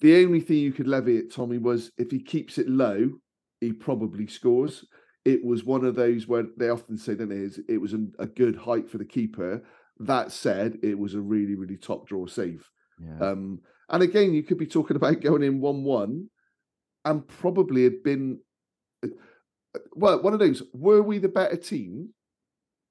the 0.00 0.24
only 0.24 0.40
thing 0.40 0.56
you 0.56 0.72
could 0.72 0.88
levy 0.88 1.18
at 1.18 1.32
Tommy 1.32 1.58
was 1.58 1.92
if 1.96 2.10
he 2.10 2.20
keeps 2.20 2.58
it 2.58 2.68
low, 2.68 3.10
he 3.60 3.72
probably 3.72 4.26
scores. 4.26 4.84
It 5.24 5.44
was 5.44 5.62
one 5.62 5.84
of 5.84 5.94
those 5.94 6.26
where 6.26 6.44
they 6.58 6.68
often 6.68 6.98
say, 6.98 7.14
don't 7.14 7.28
they, 7.28 7.72
it 7.72 7.78
was 7.78 7.94
a, 7.94 8.04
a 8.18 8.26
good 8.26 8.56
height 8.56 8.90
for 8.90 8.98
the 8.98 9.04
keeper. 9.04 9.62
That 10.00 10.32
said, 10.32 10.78
it 10.82 10.98
was 10.98 11.14
a 11.14 11.20
really, 11.20 11.54
really 11.54 11.76
top 11.76 12.08
draw 12.08 12.26
save. 12.26 12.68
Yeah. 13.00 13.28
Um, 13.28 13.60
and 13.88 14.02
again, 14.02 14.34
you 14.34 14.42
could 14.42 14.58
be 14.58 14.66
talking 14.66 14.96
about 14.96 15.20
going 15.20 15.44
in 15.44 15.60
1 15.60 15.84
1 15.84 16.28
and 17.04 17.26
probably 17.26 17.84
had 17.84 18.02
been, 18.02 18.40
uh, 19.04 19.08
well, 19.94 20.22
one 20.22 20.32
of 20.32 20.38
those, 20.38 20.62
were 20.72 21.02
we 21.02 21.18
the 21.18 21.28
better 21.28 21.56
team? 21.56 22.10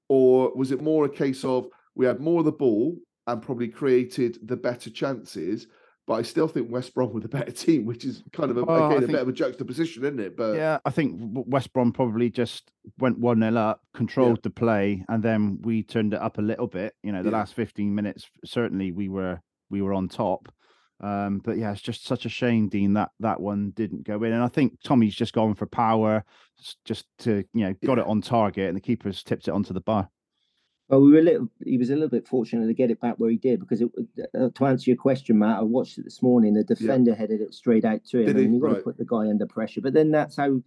Or 0.08 0.52
was 0.54 0.72
it 0.72 0.82
more 0.82 1.06
a 1.06 1.08
case 1.08 1.44
of 1.44 1.68
we 1.94 2.04
had 2.04 2.20
more 2.20 2.40
of 2.40 2.44
the 2.44 2.52
ball 2.52 2.96
and 3.26 3.40
probably 3.40 3.68
created 3.68 4.38
the 4.42 4.56
better 4.56 4.90
chances? 4.90 5.66
but 6.06 6.14
I 6.14 6.22
still 6.22 6.48
think 6.48 6.70
West 6.70 6.94
Brom 6.94 7.10
were 7.14 7.20
the 7.20 7.28
better 7.28 7.52
team, 7.52 7.84
which 7.84 8.04
is 8.04 8.22
kind 8.32 8.50
of 8.50 8.56
a, 8.56 8.64
well, 8.64 8.90
again, 8.90 9.04
a 9.04 9.06
bit 9.06 9.22
of 9.22 9.28
a 9.28 9.32
juxtaposition, 9.32 10.04
isn't 10.04 10.20
it? 10.20 10.36
But 10.36 10.56
yeah, 10.56 10.78
I 10.84 10.90
think 10.90 11.18
West 11.18 11.72
Brom 11.72 11.92
probably 11.92 12.30
just 12.30 12.70
went 12.98 13.18
one 13.18 13.40
0 13.40 13.56
up, 13.56 13.82
controlled 13.94 14.38
yeah. 14.38 14.42
the 14.44 14.50
play, 14.50 15.04
and 15.08 15.22
then 15.22 15.60
we 15.62 15.82
turned 15.82 16.14
it 16.14 16.20
up 16.20 16.38
a 16.38 16.42
little 16.42 16.66
bit. 16.66 16.94
You 17.02 17.12
know, 17.12 17.22
the 17.22 17.30
yeah. 17.30 17.38
last 17.38 17.54
fifteen 17.54 17.94
minutes, 17.94 18.28
certainly 18.44 18.92
we 18.92 19.08
were 19.08 19.40
we 19.70 19.82
were 19.82 19.94
on 19.94 20.08
top. 20.08 20.52
Um, 21.02 21.38
but 21.44 21.58
yeah, 21.58 21.72
it's 21.72 21.82
just 21.82 22.06
such 22.06 22.26
a 22.26 22.28
shame, 22.28 22.68
Dean, 22.68 22.94
that 22.94 23.10
that 23.20 23.40
one 23.40 23.70
didn't 23.70 24.04
go 24.04 24.22
in. 24.22 24.32
And 24.32 24.42
I 24.42 24.48
think 24.48 24.80
Tommy's 24.82 25.14
just 25.14 25.32
gone 25.32 25.54
for 25.54 25.66
power, 25.66 26.24
just 26.84 27.06
to 27.20 27.44
you 27.52 27.64
know, 27.66 27.74
got 27.84 27.98
it 27.98 28.06
on 28.06 28.22
target, 28.22 28.68
and 28.68 28.76
the 28.76 28.80
keeper's 28.80 29.22
tipped 29.22 29.48
it 29.48 29.50
onto 29.50 29.74
the 29.74 29.80
bar. 29.80 30.08
Well, 30.88 31.00
we 31.00 31.12
were 31.12 31.18
a 31.18 31.22
little. 31.22 31.48
He 31.64 31.76
was 31.76 31.90
a 31.90 31.94
little 31.94 32.08
bit 32.08 32.28
fortunate 32.28 32.66
to 32.66 32.74
get 32.74 32.90
it 32.90 33.00
back 33.00 33.16
where 33.16 33.30
he 33.30 33.36
did 33.36 33.60
because 33.60 33.80
it, 33.80 33.90
uh, 34.38 34.50
to 34.54 34.66
answer 34.66 34.90
your 34.90 34.96
question, 34.96 35.38
Matt, 35.38 35.58
I 35.58 35.62
watched 35.62 35.98
it 35.98 36.04
this 36.04 36.22
morning. 36.22 36.54
The 36.54 36.64
defender 36.64 37.12
yeah. 37.12 37.16
headed 37.16 37.40
it 37.40 37.54
straight 37.54 37.84
out 37.84 38.04
to 38.06 38.20
him, 38.20 38.26
did 38.26 38.36
and 38.36 38.54
you've 38.54 38.62
got 38.62 38.68
right. 38.68 38.76
to 38.76 38.82
put 38.82 38.98
the 38.98 39.04
guy 39.04 39.28
under 39.28 39.46
pressure. 39.46 39.80
But 39.80 39.94
then 39.94 40.10
that's 40.10 40.36
how 40.36 40.60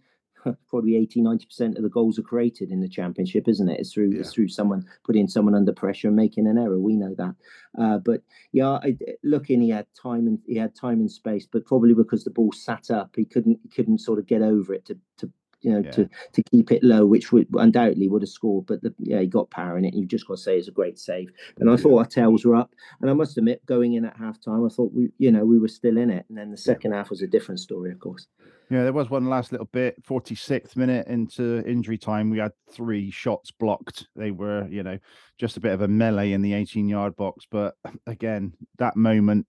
probably 0.68 0.96
80 0.96 1.22
90 1.22 1.46
percent 1.46 1.76
of 1.76 1.82
the 1.82 1.88
goals 1.88 2.18
are 2.18 2.22
created 2.22 2.70
in 2.70 2.80
the 2.80 2.88
championship 2.88 3.48
isn't 3.48 3.68
it? 3.68 3.80
It's 3.80 3.92
through 3.92 4.12
yeah. 4.12 4.20
it's 4.20 4.32
through 4.32 4.48
someone 4.48 4.86
putting 5.04 5.28
someone 5.28 5.54
under 5.54 5.72
pressure 5.72 6.08
and 6.08 6.16
making 6.16 6.46
an 6.46 6.58
error. 6.58 6.78
We 6.78 6.96
know 6.96 7.14
that. 7.16 7.34
Uh, 7.78 7.98
but 7.98 8.22
yeah 8.52 8.70
I, 8.70 8.96
looking 9.22 9.60
he 9.60 9.70
had 9.70 9.86
time 10.00 10.26
and 10.26 10.38
he 10.46 10.56
had 10.56 10.74
time 10.74 11.00
and 11.00 11.10
space 11.10 11.46
but 11.50 11.66
probably 11.66 11.94
because 11.94 12.24
the 12.24 12.30
ball 12.30 12.52
sat 12.52 12.90
up 12.90 13.14
he 13.16 13.24
couldn't 13.24 13.58
he 13.62 13.68
couldn't 13.68 13.98
sort 13.98 14.18
of 14.18 14.26
get 14.26 14.42
over 14.42 14.74
it 14.74 14.86
to 14.86 14.98
to 15.18 15.30
you 15.66 15.72
know, 15.72 15.82
yeah. 15.84 15.90
to 15.90 16.08
to 16.32 16.42
keep 16.44 16.70
it 16.70 16.84
low, 16.84 17.04
which 17.04 17.32
would 17.32 17.48
undoubtedly 17.54 18.08
would 18.08 18.22
have 18.22 18.28
scored. 18.28 18.66
But 18.66 18.82
the, 18.82 18.94
yeah, 19.00 19.20
he 19.20 19.26
got 19.26 19.50
power 19.50 19.76
in 19.76 19.84
it. 19.84 19.94
You've 19.94 20.06
just 20.06 20.28
got 20.28 20.36
to 20.36 20.42
say 20.42 20.56
it's 20.56 20.68
a 20.68 20.72
great 20.72 20.96
save. 20.96 21.32
And 21.58 21.68
I 21.68 21.76
thought 21.76 21.98
our 21.98 22.06
tails 22.06 22.44
were 22.44 22.54
up. 22.54 22.72
And 23.00 23.10
I 23.10 23.14
must 23.14 23.36
admit, 23.36 23.66
going 23.66 23.94
in 23.94 24.04
at 24.04 24.16
half 24.16 24.40
time, 24.40 24.64
I 24.64 24.68
thought 24.68 24.92
we, 24.94 25.10
you 25.18 25.32
know, 25.32 25.44
we 25.44 25.58
were 25.58 25.66
still 25.66 25.98
in 25.98 26.08
it. 26.08 26.24
And 26.28 26.38
then 26.38 26.52
the 26.52 26.56
second 26.56 26.92
half 26.92 27.10
was 27.10 27.20
a 27.20 27.26
different 27.26 27.58
story, 27.58 27.90
of 27.90 27.98
course. 27.98 28.28
Yeah, 28.70 28.84
there 28.84 28.92
was 28.92 29.10
one 29.10 29.26
last 29.26 29.50
little 29.50 29.68
bit. 29.72 30.00
46th 30.04 30.76
minute 30.76 31.08
into 31.08 31.64
injury 31.66 31.98
time, 31.98 32.30
we 32.30 32.38
had 32.38 32.52
three 32.72 33.10
shots 33.10 33.50
blocked. 33.50 34.06
They 34.14 34.30
were, 34.30 34.68
you 34.68 34.84
know, 34.84 34.98
just 35.36 35.56
a 35.56 35.60
bit 35.60 35.72
of 35.72 35.82
a 35.82 35.88
melee 35.88 36.32
in 36.32 36.42
the 36.42 36.54
18 36.54 36.88
yard 36.88 37.16
box. 37.16 37.44
But 37.50 37.74
again, 38.06 38.52
that 38.78 38.96
moment 38.96 39.46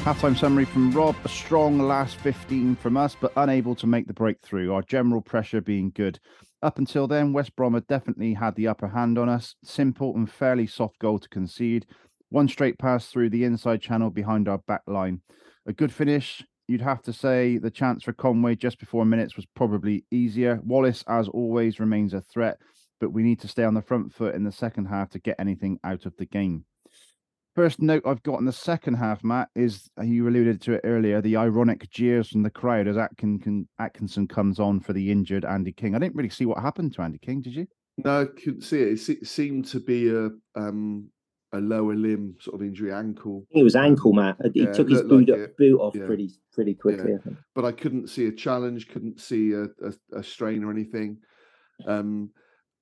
Halftime 0.07 0.39
summary 0.39 0.67
from 0.67 0.93
Rob. 0.93 1.17
A 1.25 1.29
strong 1.29 1.81
last 1.81 2.15
15 2.19 2.77
from 2.77 2.97
us, 2.97 3.17
but 3.21 3.33
unable 3.35 3.75
to 3.75 3.89
make 3.89 4.07
the 4.07 4.13
breakthrough. 4.13 4.73
Our 4.73 4.83
general 4.83 5.21
pressure 5.21 5.61
being 5.61 5.91
good. 5.91 6.21
Up 6.63 6.79
until 6.79 7.09
then, 7.09 7.33
West 7.33 7.57
Brom 7.57 7.75
had 7.75 7.89
definitely 7.89 8.35
had 8.35 8.55
the 8.55 8.69
upper 8.69 8.87
hand 8.87 9.19
on 9.19 9.29
us. 9.29 9.57
Simple 9.65 10.15
and 10.15 10.31
fairly 10.31 10.69
soft 10.69 11.01
goal 11.01 11.19
to 11.19 11.29
concede. 11.29 11.87
One 12.29 12.47
straight 12.47 12.79
pass 12.79 13.09
through 13.09 13.31
the 13.31 13.43
inside 13.43 13.83
channel 13.83 14.11
behind 14.11 14.49
our 14.49 14.59
back 14.59 14.83
line. 14.87 15.23
A 15.67 15.73
good 15.73 15.93
finish. 15.93 16.41
You'd 16.69 16.83
have 16.83 17.03
to 17.03 17.13
say 17.13 17.59
the 17.59 17.69
chance 17.69 18.05
for 18.05 18.13
Conway 18.13 18.55
just 18.55 18.79
before 18.79 19.05
minutes 19.05 19.35
was 19.35 19.47
probably 19.57 20.05
easier. 20.13 20.61
Wallace, 20.63 21.03
as 21.09 21.27
always, 21.27 21.81
remains 21.81 22.15
a 22.15 22.21
threat, 22.21 22.59
but 23.01 23.11
we 23.11 23.25
need 23.25 23.41
to 23.41 23.49
stay 23.49 23.65
on 23.65 23.75
the 23.75 23.83
front 23.83 24.15
foot 24.15 24.37
in 24.37 24.45
the 24.45 24.53
second 24.53 24.85
half 24.85 25.11
to 25.11 25.19
get 25.19 25.41
anything 25.41 25.81
out 25.83 26.07
of 26.07 26.17
the 26.17 26.27
game. 26.27 26.65
First 27.57 27.81
note 27.81 28.03
I've 28.05 28.23
got 28.23 28.39
in 28.39 28.45
the 28.45 28.53
second 28.53 28.95
half, 28.95 29.25
Matt, 29.25 29.49
is 29.57 29.89
you 30.03 30.29
alluded 30.29 30.61
to 30.61 30.75
it 30.75 30.83
earlier 30.85 31.23
the 31.23 31.37
ironic 31.37 31.89
jeers 31.89 32.29
from 32.29 32.43
the 32.43 32.51
crowd 32.51 32.87
as 32.87 32.99
Atkin, 32.99 33.67
Atkinson 33.79 34.29
comes 34.29 34.61
on 34.61 34.79
for 34.79 34.93
the 34.93 35.11
injured 35.11 35.47
Andy 35.47 35.73
King. 35.73 35.95
I 35.95 35.99
didn't 35.99 36.17
really 36.17 36.29
see 36.29 36.45
what 36.45 36.59
happened 36.59 36.93
to 36.95 37.03
Andy 37.03 37.17
King, 37.17 37.41
did 37.41 37.55
you? 37.55 37.67
No, 38.05 38.21
I 38.21 38.25
couldn't 38.27 38.61
see 38.61 38.83
it. 38.83 39.09
It 39.09 39.27
seemed 39.27 39.65
to 39.69 39.81
be 39.81 40.11
a 40.15 40.29
um, 40.55 41.09
a 41.55 41.59
lower 41.59 41.95
limb 41.95 42.37
sort 42.41 42.61
of 42.61 42.67
injury, 42.67 42.93
ankle. 42.93 43.47
It 43.53 43.63
was 43.63 43.75
ankle, 43.75 44.13
Matt. 44.13 44.37
He 44.53 44.65
Yeah, 44.65 44.73
took 44.73 44.91
his 44.91 45.01
boot, 45.01 45.27
like 45.31 45.39
it. 45.39 45.57
boot 45.57 45.81
off 45.81 45.95
Yeah. 45.97 46.05
pretty 46.05 46.33
pretty 46.53 46.75
quickly. 46.75 47.15
I 47.15 47.31
but 47.55 47.65
I 47.65 47.73
couldn't 47.73 48.11
see 48.11 48.27
a 48.27 48.33
challenge, 48.33 48.89
couldn't 48.89 49.19
see 49.19 49.53
a, 49.55 49.63
a, 49.63 49.95
a 50.13 50.23
strain 50.23 50.63
or 50.63 50.71
anything. 50.71 51.21
Um, 51.87 52.33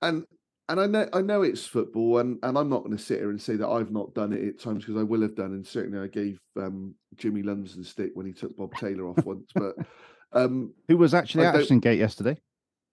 and 0.01 0.25
and 0.69 0.79
I 0.79 0.85
know 0.87 1.07
I 1.13 1.21
know 1.21 1.41
it's 1.41 1.65
football, 1.65 2.17
and 2.19 2.39
and 2.43 2.57
I'm 2.57 2.69
not 2.69 2.83
going 2.83 2.95
to 2.97 3.03
sit 3.03 3.19
here 3.19 3.29
and 3.29 3.41
say 3.41 3.55
that 3.55 3.67
I've 3.67 3.91
not 3.91 4.13
done 4.13 4.33
it 4.33 4.47
at 4.47 4.59
times 4.59 4.83
because 4.85 4.99
I 4.99 5.03
will 5.03 5.21
have 5.21 5.35
done, 5.35 5.51
and 5.53 5.65
certainly 5.65 5.99
I 5.99 6.07
gave 6.07 6.39
um, 6.57 6.95
Jimmy 7.17 7.43
Lumsden 7.43 7.83
stick 7.83 8.11
when 8.13 8.25
he 8.25 8.33
took 8.33 8.55
Bob 8.57 8.73
Taylor 8.75 9.07
off 9.07 9.23
once. 9.25 9.49
But 9.53 9.75
um, 10.33 10.73
Who 10.87 10.97
was 10.97 11.13
actually 11.13 11.45
I 11.45 11.49
at 11.49 11.55
Ashton 11.55 11.79
Gate 11.79 11.99
yesterday? 11.99 12.37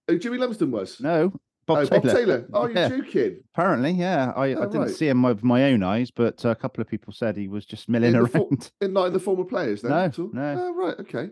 oh, 0.09 0.17
Jimmy 0.19 0.39
Lumsden 0.39 0.71
was. 0.71 1.01
No, 1.01 1.33
Bob 1.67 1.79
oh, 1.79 1.85
Taylor. 1.87 2.01
Bob 2.03 2.17
Taylor. 2.17 2.49
Oh, 2.53 2.67
Yeah. 2.75 2.89
you're 2.89 3.05
joking. 3.05 3.41
Apparently, 3.55 3.91
yeah. 3.93 4.33
I, 4.37 4.47
I 4.49 4.55
Oh, 4.55 4.63
didn't 4.67 4.81
right. 4.81 4.91
see 4.91 5.09
him 5.09 5.23
with 5.23 5.43
my 5.45 5.65
own 5.65 5.83
eyes, 5.83 6.11
but 6.11 6.45
a 6.45 6.55
couple 6.55 6.83
of 6.83 6.89
people 6.89 7.13
said 7.13 7.37
he 7.37 7.49
was 7.49 7.65
just 7.65 7.89
milling 7.89 8.11
In 8.11 8.17
around. 8.17 8.29
fo- 8.31 8.51
In 8.81 8.93
not 8.93 9.07
in 9.07 9.13
the 9.13 9.21
former 9.21 9.45
players, 9.45 9.83
then? 9.83 9.93
No, 9.93 10.11
no. 10.33 10.57
Oh, 10.61 10.75
right, 10.75 10.97
okay. 11.01 11.29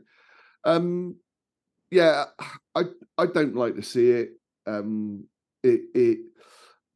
Um, 0.65 1.17
yeah, 1.91 2.27
I 2.75 2.85
I 3.19 3.27
don't 3.27 3.57
like 3.57 3.75
to 3.77 3.83
see 3.83 4.11
it. 4.11 4.31
Um, 4.67 5.25
it 5.63 5.81
it. 5.95 6.19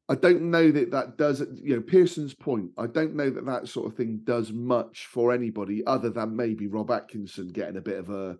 I 0.08 0.14
don't 0.14 0.42
know 0.50 0.70
that 0.70 0.90
that 0.90 1.16
does. 1.16 1.40
You 1.54 1.76
know, 1.76 1.82
Pearson's 1.82 2.34
point. 2.34 2.70
I 2.76 2.86
don't 2.86 3.14
know 3.14 3.30
that 3.30 3.46
that 3.46 3.68
sort 3.68 3.86
of 3.86 3.96
thing 3.96 4.20
does 4.24 4.52
much 4.52 5.06
for 5.06 5.32
anybody 5.32 5.84
other 5.86 6.10
than 6.10 6.36
maybe 6.36 6.66
Rob 6.66 6.90
Atkinson 6.90 7.48
getting 7.48 7.76
a 7.76 7.82
bit 7.82 7.98
of 7.98 8.10
a 8.10 8.36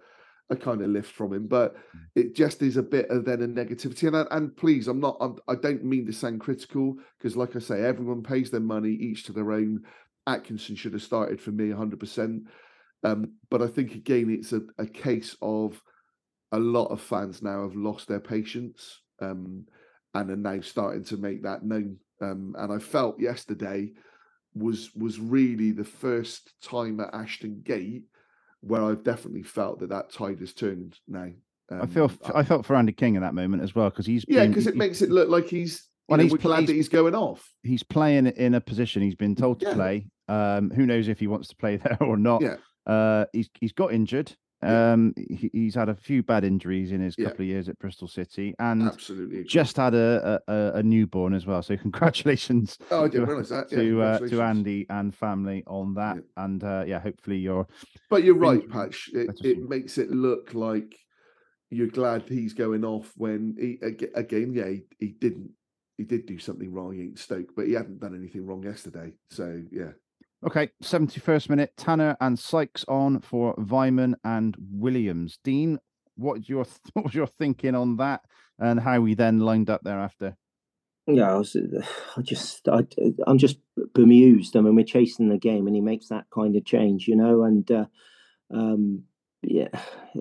a 0.50 0.56
kind 0.56 0.82
of 0.82 0.88
lift 0.90 1.10
from 1.10 1.32
him. 1.32 1.46
But 1.46 1.74
it 2.14 2.34
just 2.34 2.60
is 2.62 2.76
a 2.76 2.82
bit 2.82 3.08
of 3.08 3.24
then 3.24 3.42
a 3.42 3.48
negativity. 3.48 4.06
And 4.08 4.16
I- 4.16 4.26
and 4.36 4.54
please, 4.56 4.88
I'm 4.88 5.00
not. 5.00 5.16
I'm, 5.20 5.36
I 5.48 5.54
don't 5.54 5.84
mean 5.84 6.06
to 6.06 6.12
sound 6.12 6.40
critical 6.40 6.96
because, 7.18 7.36
like 7.36 7.56
I 7.56 7.60
say, 7.60 7.82
everyone 7.82 8.22
pays 8.22 8.50
their 8.50 8.60
money, 8.60 8.90
each 8.90 9.24
to 9.24 9.32
their 9.32 9.52
own. 9.52 9.82
Atkinson 10.26 10.74
should 10.74 10.94
have 10.94 11.02
started 11.02 11.40
for 11.40 11.50
me 11.50 11.68
100%. 11.68 12.44
Um, 13.04 13.32
but 13.50 13.60
I 13.60 13.66
think 13.66 13.94
again, 13.94 14.30
it's 14.30 14.52
a, 14.52 14.62
a 14.78 14.86
case 14.86 15.36
of 15.42 15.82
a 16.52 16.58
lot 16.58 16.86
of 16.86 17.00
fans 17.00 17.42
now 17.42 17.62
have 17.62 17.76
lost 17.76 18.08
their 18.08 18.20
patience 18.20 19.00
um, 19.20 19.66
and 20.14 20.30
are 20.30 20.36
now 20.36 20.60
starting 20.60 21.04
to 21.04 21.16
make 21.16 21.42
that 21.42 21.64
known. 21.64 21.98
Um, 22.20 22.54
and 22.58 22.72
I 22.72 22.78
felt 22.78 23.20
yesterday 23.20 23.92
was 24.54 24.90
was 24.94 25.18
really 25.18 25.72
the 25.72 25.84
first 25.84 26.52
time 26.62 27.00
at 27.00 27.12
Ashton 27.12 27.62
Gate 27.64 28.04
where 28.60 28.82
I've 28.82 29.02
definitely 29.02 29.42
felt 29.42 29.80
that 29.80 29.90
that 29.90 30.10
tide 30.10 30.40
has 30.40 30.54
turned 30.54 30.98
now. 31.08 31.28
I 31.70 31.86
feel 31.86 32.04
Um, 32.24 32.32
I 32.34 32.42
felt 32.44 32.64
for 32.64 32.76
Andy 32.76 32.92
King 32.92 33.16
in 33.16 33.22
that 33.22 33.34
moment 33.34 33.62
as 33.62 33.74
well 33.74 33.90
because 33.90 34.06
he's 34.06 34.24
yeah, 34.28 34.46
because 34.46 34.66
it 34.66 34.74
he- 34.74 34.78
makes 34.78 35.02
it 35.02 35.10
look 35.10 35.28
like 35.28 35.46
he's. 35.48 35.88
Well, 36.08 36.18
Well, 36.18 36.24
he's 36.24 36.32
he's 36.32 36.42
glad 36.42 36.58
he's- 36.58 36.66
that 36.68 36.74
he's 36.74 36.88
going 36.90 37.14
off. 37.14 37.50
he's 37.62 37.82
playing 37.82 38.26
in 38.26 38.54
a 38.54 38.60
position 38.60 39.00
he's 39.02 39.14
been 39.14 39.34
told 39.34 39.60
to 39.60 39.66
Yeah. 39.66 39.74
play. 39.74 40.06
Um, 40.28 40.70
who 40.70 40.84
knows 40.86 41.08
if 41.08 41.18
he 41.18 41.26
wants 41.26 41.48
to 41.48 41.56
play 41.56 41.76
there 41.84 41.96
or 42.02 42.16
not? 42.18 42.42
Yeah. 42.42 42.56
Uh, 42.86 43.24
he's 43.32 43.48
he's 43.60 43.72
got 43.72 43.92
injured. 43.92 44.34
Yeah. 44.64 44.92
Um, 44.92 45.14
he, 45.16 45.50
he's 45.52 45.74
had 45.74 45.88
a 45.88 45.94
few 45.94 46.22
bad 46.22 46.44
injuries 46.44 46.92
in 46.92 47.00
his 47.00 47.14
Yeah. 47.18 47.28
couple 47.28 47.42
of 47.42 47.48
years 47.48 47.68
at 47.68 47.78
Bristol 47.78 48.08
City, 48.08 48.54
and 48.58 48.82
Absolutely. 48.82 49.36
agree. 49.38 49.48
just 49.48 49.76
had 49.76 49.94
a, 49.94 50.40
a 50.48 50.72
a- 50.78 50.82
newborn 50.82 51.34
as 51.34 51.46
well. 51.46 51.62
So 51.62 51.76
congratulations 51.86 52.78
Oh, 52.90 53.04
I 53.04 53.08
didn't 53.08 53.26
to- 53.26 53.32
realise 53.32 53.48
that. 53.50 53.70
Yeah, 53.70 53.78
to 53.78 54.02
uh, 54.02 54.18
to. 54.28 54.42
Andy 54.42 54.86
and 54.90 55.14
family 55.14 55.62
on 55.66 55.94
that. 55.94 56.18
And 56.36 56.62
uh, 56.64 56.84
yeah, 56.86 57.00
hopefully 57.00 57.38
you're 57.38 57.66
But 58.10 58.24
you're 58.24 58.34
right, 58.38 58.68
Patch. 58.68 59.10
It, 59.12 59.30
it 59.44 59.68
makes 59.68 59.98
it 59.98 60.10
look 60.10 60.54
like 60.54 60.94
you're 61.70 61.88
glad 61.88 62.22
he's 62.28 62.52
going 62.52 62.84
off 62.84 63.12
when 63.16 63.56
he 63.58 63.78
again, 64.14 64.52
yeah, 64.54 64.68
he, 64.68 64.82
he 64.98 65.08
didn't. 65.20 65.50
He 65.96 66.02
did 66.04 66.26
do 66.26 66.38
something 66.38 66.72
wrong 66.72 66.92
against 66.92 67.22
Stoke, 67.24 67.50
but 67.54 67.66
he 67.68 67.72
hadn't 67.74 68.00
done 68.00 68.16
anything 68.16 68.44
wrong 68.46 68.64
yesterday. 68.64 69.12
So 69.30 69.62
yeah, 69.70 69.92
okay. 70.46 70.70
Seventy 70.82 71.20
first 71.20 71.50
minute. 71.50 71.72
Tanner 71.76 72.16
and 72.20 72.38
Sykes 72.38 72.84
on 72.88 73.20
for 73.20 73.54
Weimann 73.56 74.14
and 74.24 74.56
Williams. 74.58 75.38
Dean, 75.42 75.78
what 76.16 76.48
your 76.48 76.66
what 76.92 77.06
was 77.06 77.14
your 77.14 77.26
thinking 77.26 77.74
on 77.74 77.96
that, 77.96 78.22
and 78.58 78.80
how 78.80 79.00
we 79.00 79.14
then 79.14 79.40
lined 79.40 79.70
up 79.70 79.82
thereafter? 79.82 80.36
Yeah, 81.06 81.34
I, 81.34 81.36
was, 81.36 81.54
I 82.16 82.22
just, 82.22 82.66
I, 82.66 82.86
I'm 83.26 83.36
just 83.36 83.58
bemused. 83.94 84.56
I 84.56 84.62
mean, 84.62 84.74
we're 84.74 84.86
chasing 84.86 85.28
the 85.28 85.36
game, 85.36 85.66
and 85.66 85.76
he 85.76 85.82
makes 85.82 86.08
that 86.08 86.24
kind 86.32 86.56
of 86.56 86.64
change, 86.64 87.06
you 87.08 87.14
know. 87.14 87.42
And 87.42 87.70
uh, 87.70 87.84
um, 88.50 89.04
yeah, 89.42 89.68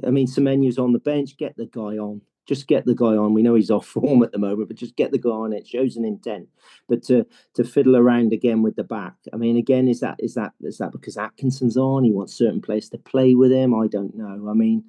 I 0.05 0.09
mean, 0.09 0.27
Semenyo's 0.27 0.77
on 0.77 0.91
the 0.91 0.99
bench. 0.99 1.37
Get 1.37 1.55
the 1.55 1.67
guy 1.67 1.97
on. 1.97 2.21
Just 2.45 2.67
get 2.67 2.85
the 2.85 2.95
guy 2.95 3.15
on. 3.15 3.33
We 3.33 3.41
know 3.41 3.55
he's 3.55 3.71
off 3.71 3.85
form 3.95 4.23
at 4.23 4.31
the 4.31 4.37
moment, 4.37 4.67
but 4.67 4.77
just 4.77 4.95
get 4.95 5.11
the 5.11 5.17
guy 5.17 5.29
on. 5.29 5.53
It 5.53 5.67
shows 5.67 5.95
an 5.95 6.05
intent. 6.05 6.49
But 6.87 7.03
to 7.03 7.25
to 7.55 7.63
fiddle 7.63 7.95
around 7.95 8.33
again 8.33 8.61
with 8.61 8.75
the 8.75 8.83
back, 8.83 9.15
I 9.31 9.37
mean, 9.37 9.57
again, 9.57 9.87
is 9.87 9.99
that 10.01 10.15
is 10.19 10.33
that 10.35 10.53
is 10.61 10.77
that 10.77 10.91
because 10.91 11.17
Atkinson's 11.17 11.77
on? 11.77 12.03
He 12.03 12.11
wants 12.11 12.33
certain 12.33 12.61
players 12.61 12.89
to 12.89 12.97
play 12.97 13.35
with 13.35 13.51
him. 13.51 13.73
I 13.73 13.87
don't 13.87 14.15
know. 14.15 14.49
I 14.49 14.53
mean, 14.53 14.83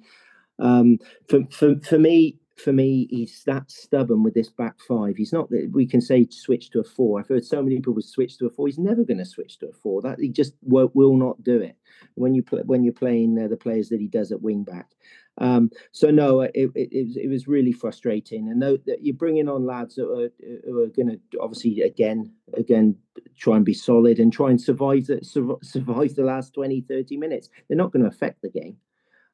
um, 0.59 0.99
for 1.27 1.41
for 1.51 1.75
for 1.81 1.99
me, 1.99 2.37
for 2.55 2.71
me, 2.71 3.07
he's 3.09 3.43
that 3.45 3.69
stubborn 3.69 4.23
with 4.23 4.33
this 4.33 4.49
back 4.49 4.79
five. 4.87 5.17
He's 5.17 5.33
not. 5.33 5.49
That 5.49 5.71
we 5.73 5.85
can 5.85 5.99
say 5.99 6.27
switch 6.29 6.69
to 6.71 6.79
a 6.79 6.83
four. 6.83 7.19
I've 7.19 7.27
heard 7.27 7.43
so 7.43 7.61
many 7.61 7.75
people 7.75 8.01
switch 8.01 8.37
to 8.37 8.45
a 8.45 8.49
four. 8.49 8.67
He's 8.67 8.79
never 8.79 9.03
going 9.03 9.17
to 9.17 9.25
switch 9.25 9.59
to 9.59 9.67
a 9.67 9.73
four. 9.73 10.01
That 10.01 10.19
he 10.19 10.29
just 10.29 10.53
will, 10.61 10.89
will 10.93 11.17
not 11.17 11.43
do 11.43 11.59
it 11.59 11.75
when 12.15 12.33
you 12.33 12.43
when 12.65 12.83
you're 12.83 12.93
playing 12.93 13.37
uh, 13.37 13.49
the 13.49 13.57
players 13.57 13.89
that 13.89 13.99
he 13.99 14.07
does 14.07 14.31
at 14.31 14.41
wing 14.41 14.63
back. 14.63 14.91
Um, 15.37 15.69
so 15.91 16.11
no, 16.11 16.41
it, 16.41 16.51
it, 16.55 16.71
it, 16.75 17.07
was, 17.07 17.17
it 17.17 17.27
was 17.27 17.47
really 17.47 17.73
frustrating. 17.73 18.49
And 18.49 18.61
though 18.61 18.77
that 18.85 19.03
you're 19.03 19.15
bringing 19.15 19.49
on 19.49 19.65
lads 19.65 19.95
that 19.95 20.09
are, 20.09 20.31
who 20.65 20.83
are 20.83 20.87
going 20.87 21.09
to 21.09 21.39
obviously 21.41 21.81
again 21.81 22.31
again 22.55 22.95
try 23.37 23.57
and 23.57 23.65
be 23.65 23.73
solid 23.73 24.19
and 24.19 24.31
try 24.31 24.49
and 24.49 24.61
survive 24.61 25.07
the 25.07 25.19
survive 25.61 26.15
the 26.15 26.23
last 26.23 26.53
20, 26.53 26.81
30 26.81 27.17
minutes. 27.17 27.49
They're 27.67 27.77
not 27.77 27.91
going 27.91 28.03
to 28.03 28.09
affect 28.09 28.41
the 28.41 28.49
game. 28.49 28.77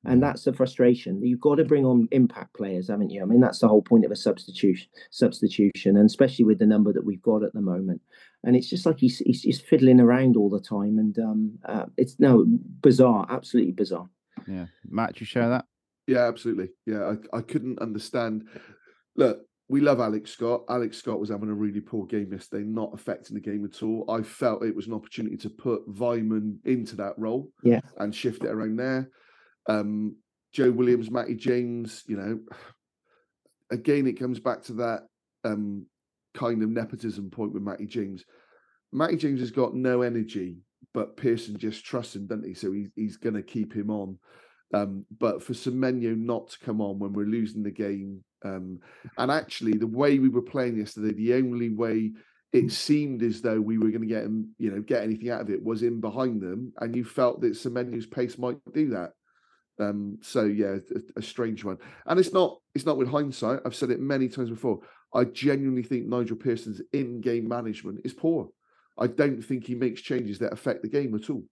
And 0.03 0.21
that's 0.23 0.45
the 0.45 0.53
frustration. 0.53 1.21
You've 1.23 1.39
got 1.41 1.55
to 1.55 1.63
bring 1.63 1.85
on 1.85 2.07
impact 2.11 2.55
players, 2.55 2.87
haven't 2.87 3.11
you? 3.11 3.21
I 3.21 3.25
mean, 3.25 3.39
that's 3.39 3.59
the 3.59 3.67
whole 3.67 3.83
point 3.83 4.03
of 4.03 4.09
a 4.11 4.15
substitution. 4.15 4.87
Substitution, 5.11 5.95
and 5.95 6.07
especially 6.07 6.43
with 6.45 6.57
the 6.57 6.65
number 6.65 6.91
that 6.91 7.05
we've 7.05 7.21
got 7.21 7.43
at 7.43 7.53
the 7.53 7.61
moment. 7.61 8.01
And 8.43 8.55
it's 8.55 8.67
just 8.69 8.87
like 8.87 8.97
he's 8.99 9.19
he's, 9.19 9.43
he's 9.43 9.61
fiddling 9.61 9.99
around 9.99 10.35
all 10.35 10.49
the 10.49 10.59
time, 10.59 10.97
and 10.97 11.17
um, 11.19 11.59
uh, 11.65 11.85
it's 11.97 12.19
no 12.19 12.45
bizarre, 12.81 13.27
absolutely 13.29 13.73
bizarre. 13.73 14.09
Yeah, 14.47 14.65
Matt, 14.89 15.19
you 15.19 15.25
share 15.27 15.49
that? 15.49 15.65
yeah, 16.07 16.27
absolutely. 16.27 16.69
Yeah, 16.87 17.13
I, 17.33 17.37
I 17.37 17.41
couldn't 17.41 17.77
understand. 17.79 18.45
Look, 19.15 19.41
we 19.69 19.79
love 19.81 19.99
Alex 19.99 20.31
Scott. 20.31 20.63
Alex 20.67 20.97
Scott 20.97 21.19
was 21.19 21.29
having 21.29 21.49
a 21.49 21.53
really 21.53 21.79
poor 21.79 22.07
game 22.07 22.31
yesterday, 22.31 22.63
not 22.65 22.89
affecting 22.95 23.35
the 23.35 23.39
game 23.41 23.63
at 23.65 23.83
all. 23.83 24.05
I 24.09 24.23
felt 24.23 24.63
it 24.63 24.75
was 24.75 24.87
an 24.87 24.93
opportunity 24.93 25.37
to 25.37 25.49
put 25.51 25.87
Weimann 25.87 26.57
into 26.65 26.95
that 26.95 27.13
role, 27.19 27.51
Yeah. 27.63 27.81
and 27.99 28.15
shift 28.15 28.43
it 28.43 28.49
around 28.49 28.77
there. 28.77 29.11
Um, 29.67 30.15
Joe 30.53 30.71
Williams, 30.71 31.09
Matty 31.09 31.35
James, 31.35 32.03
you 32.07 32.17
know, 32.17 32.39
again, 33.71 34.05
it 34.07 34.19
comes 34.19 34.39
back 34.39 34.63
to 34.63 34.73
that 34.73 35.07
um, 35.43 35.85
kind 36.33 36.61
of 36.61 36.69
nepotism 36.69 37.29
point 37.29 37.53
with 37.53 37.63
Matty 37.63 37.85
James. 37.85 38.23
Matty 38.91 39.15
James 39.15 39.39
has 39.39 39.51
got 39.51 39.73
no 39.73 40.01
energy, 40.01 40.57
but 40.93 41.15
Pearson 41.15 41.57
just 41.57 41.85
trusts 41.85 42.15
him, 42.15 42.27
doesn't 42.27 42.47
he? 42.47 42.53
So 42.53 42.71
he, 42.71 42.87
he's 42.95 43.17
going 43.17 43.35
to 43.35 43.43
keep 43.43 43.73
him 43.73 43.89
on. 43.89 44.19
Um, 44.73 45.05
but 45.19 45.43
for 45.43 45.53
Semenyo 45.53 46.17
not 46.17 46.49
to 46.49 46.59
come 46.59 46.81
on 46.81 46.99
when 46.99 47.13
we're 47.13 47.25
losing 47.25 47.63
the 47.63 47.71
game, 47.71 48.23
um, 48.43 48.79
and 49.17 49.31
actually 49.31 49.73
the 49.73 49.87
way 49.87 50.19
we 50.19 50.29
were 50.29 50.41
playing 50.41 50.77
yesterday, 50.77 51.13
the 51.13 51.33
only 51.35 51.69
way 51.69 52.11
it 52.53 52.71
seemed 52.71 53.21
as 53.23 53.41
though 53.41 53.59
we 53.61 53.77
were 53.77 53.89
going 53.89 54.01
to 54.01 54.07
get 54.07 54.23
him, 54.23 54.49
you 54.57 54.71
know, 54.71 54.81
get 54.81 55.03
anything 55.03 55.29
out 55.29 55.41
of 55.41 55.49
it 55.49 55.63
was 55.63 55.83
in 55.83 56.01
behind 56.01 56.41
them, 56.41 56.73
and 56.79 56.95
you 56.95 57.03
felt 57.03 57.41
that 57.41 57.53
Semenyo's 57.53 58.05
pace 58.05 58.37
might 58.37 58.57
do 58.73 58.89
that. 58.89 59.11
Um, 59.81 60.17
so 60.21 60.43
yeah, 60.43 60.77
a, 60.95 61.19
a, 61.19 61.21
strange 61.21 61.63
one, 61.63 61.77
and 62.05 62.19
it's 62.19 62.33
not 62.33 62.59
it's 62.75 62.85
not 62.85 62.97
with 62.97 63.09
hindsight. 63.09 63.61
I've 63.65 63.75
said 63.75 63.89
it 63.89 63.99
many 63.99 64.29
times 64.29 64.49
before. 64.49 64.79
I 65.13 65.25
genuinely 65.25 65.83
think 65.83 66.05
Nigel 66.05 66.37
Pearson's 66.37 66.81
in-game 66.93 67.47
management 67.47 68.01
is 68.05 68.13
poor. 68.13 68.49
I 68.97 69.07
don't 69.07 69.41
think 69.41 69.65
he 69.65 69.75
makes 69.75 70.01
changes 70.01 70.39
that 70.39 70.53
affect 70.53 70.83
the 70.83 70.89
game 70.89 71.15
at 71.15 71.29
all. 71.29 71.43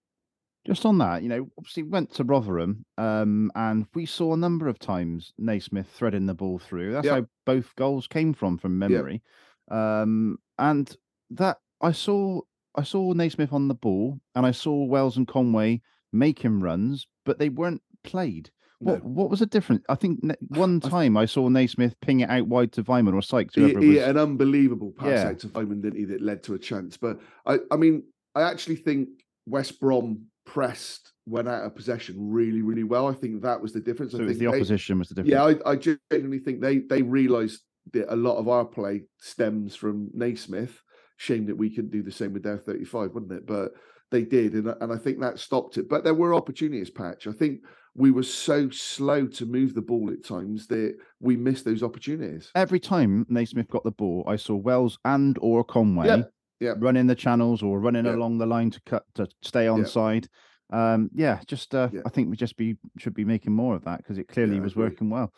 Just 0.67 0.85
on 0.85 0.97
that, 0.99 1.23
you 1.23 1.29
know, 1.29 1.49
obviously 1.57 1.83
went 1.83 2.13
to 2.15 2.23
Rotherham, 2.23 2.85
um, 2.97 3.51
and 3.55 3.85
we 3.95 4.05
saw 4.05 4.33
a 4.33 4.37
number 4.37 4.67
of 4.67 4.77
times 4.77 5.33
Naismith 5.37 5.87
threading 5.89 6.25
the 6.25 6.33
ball 6.33 6.59
through. 6.59 6.93
That's 6.93 7.07
how 7.07 7.25
both 7.45 7.75
goals 7.75 8.07
came 8.07 8.33
from, 8.33 8.57
from 8.57 8.77
memory. 8.77 9.23
Um, 9.71 10.37
and 10.57 10.95
that 11.31 11.57
I 11.81 11.93
saw, 11.93 12.41
I 12.75 12.83
saw 12.83 13.13
Naismith 13.13 13.53
on 13.53 13.67
the 13.69 13.73
ball, 13.73 14.19
and 14.35 14.45
I 14.45 14.51
saw 14.51 14.83
Wells 14.83 15.17
and 15.17 15.27
Conway 15.27 15.81
making 16.11 16.59
runs, 16.59 17.07
but 17.25 17.39
they 17.39 17.49
weren't 17.49 17.81
played. 18.03 18.51
What 18.79 19.03
no. 19.03 19.09
what 19.09 19.29
was 19.29 19.39
the 19.39 19.45
difference? 19.45 19.83
I 19.89 19.95
think 19.95 20.19
one 20.47 20.79
time 20.79 21.17
I 21.17 21.25
saw 21.25 21.49
Naismith 21.49 21.99
ping 22.01 22.21
it 22.21 22.29
out 22.29 22.47
wide 22.47 22.71
to 22.73 22.83
Weimann 22.83 23.13
or 23.13 23.21
Sykes. 23.21 23.55
He, 23.55 23.69
he 23.69 23.95
was... 23.95 23.97
an 24.03 24.17
unbelievable 24.17 24.93
pass 24.97 25.07
yeah. 25.07 25.29
out 25.29 25.39
to 25.39 25.47
Weimann, 25.49 25.81
didn't 25.81 25.99
he? 25.99 26.05
That 26.05 26.21
led 26.21 26.43
to 26.43 26.53
a 26.53 26.59
chance. 26.59 26.97
But 26.97 27.19
I, 27.45 27.59
I 27.71 27.75
mean, 27.75 28.03
I 28.35 28.43
actually 28.43 28.77
think 28.77 29.09
West 29.45 29.79
Brom 29.79 30.25
pressed 30.45 31.11
went 31.25 31.47
out 31.47 31.63
of 31.63 31.75
possession 31.75 32.15
really, 32.17 32.61
really 32.61 32.83
well. 32.83 33.07
I 33.07 33.13
think 33.13 33.41
that 33.43 33.61
was 33.61 33.73
the 33.73 33.79
difference. 33.79 34.13
So 34.13 34.23
I 34.23 34.27
think 34.27 34.39
the 34.39 34.47
opposition 34.47 34.97
they, 34.97 34.99
was 34.99 35.09
the 35.09 35.15
difference. 35.15 35.31
Yeah, 35.31 35.61
I, 35.65 35.71
I 35.71 35.75
genuinely 35.75 36.39
think 36.39 36.61
they 36.61 36.79
they 36.79 37.01
realised 37.01 37.61
that 37.93 38.11
a 38.11 38.15
lot 38.15 38.37
of 38.37 38.47
our 38.47 38.65
play 38.65 39.03
stems 39.19 39.75
from 39.75 40.09
Naismith. 40.13 40.81
Shame 41.17 41.47
that 41.47 41.57
we 41.57 41.69
couldn't 41.69 41.91
do 41.91 42.01
the 42.01 42.13
same 42.13 42.31
with 42.31 42.43
their 42.43 42.57
35, 42.57 43.11
wouldn't 43.11 43.33
it? 43.33 43.45
But 43.45 43.73
they 44.09 44.23
did, 44.23 44.53
and 44.53 44.73
and 44.79 44.93
I 44.93 44.97
think 44.97 45.19
that 45.19 45.39
stopped 45.39 45.77
it. 45.77 45.89
But 45.89 46.03
there 46.03 46.13
were 46.13 46.33
opportunities, 46.33 46.89
Patch. 46.89 47.27
I 47.27 47.33
think 47.33 47.59
we 47.99 48.11
were 48.11 48.23
so 48.23 48.69
slow 48.69 49.27
to 49.27 49.45
move 49.45 49.75
the 49.75 49.81
ball 49.81 50.09
at 50.09 50.23
times 50.23 50.67
that 50.67 50.95
we 51.19 51.35
missed 51.35 51.65
those 51.65 51.83
opportunities. 51.83 52.49
Every 52.55 52.79
time 52.79 53.25
Naismith 53.27 53.67
got 53.67 53.83
the 53.83 53.91
ball, 53.91 54.23
I 54.25 54.37
saw 54.37 54.55
Wells 54.55 54.97
and 55.03 55.37
or 55.41 55.65
Conway 55.65 56.07
yep. 56.07 56.31
Yep. 56.61 56.77
running 56.79 57.07
the 57.07 57.15
channels 57.15 57.61
or 57.61 57.77
running 57.81 58.05
yep. 58.05 58.15
along 58.15 58.37
the 58.37 58.45
line 58.45 58.71
to 58.71 58.81
cut 58.85 59.03
to 59.15 59.27
stay 59.41 59.67
on 59.67 59.85
side. 59.85 60.29
Um, 60.71 61.09
yeah, 61.13 61.41
just 61.45 61.75
uh, 61.75 61.89
I 62.05 62.09
think 62.09 62.29
we 62.29 62.37
just 62.37 62.55
be 62.55 62.77
should 62.97 63.13
be 63.13 63.25
making 63.25 63.53
more 63.53 63.75
of 63.75 63.83
that 63.83 63.97
because 63.97 64.17
it 64.17 64.29
clearly 64.29 64.55
yeah, 64.55 64.61
was 64.61 64.77
working 64.77 65.09
well. 65.09 65.33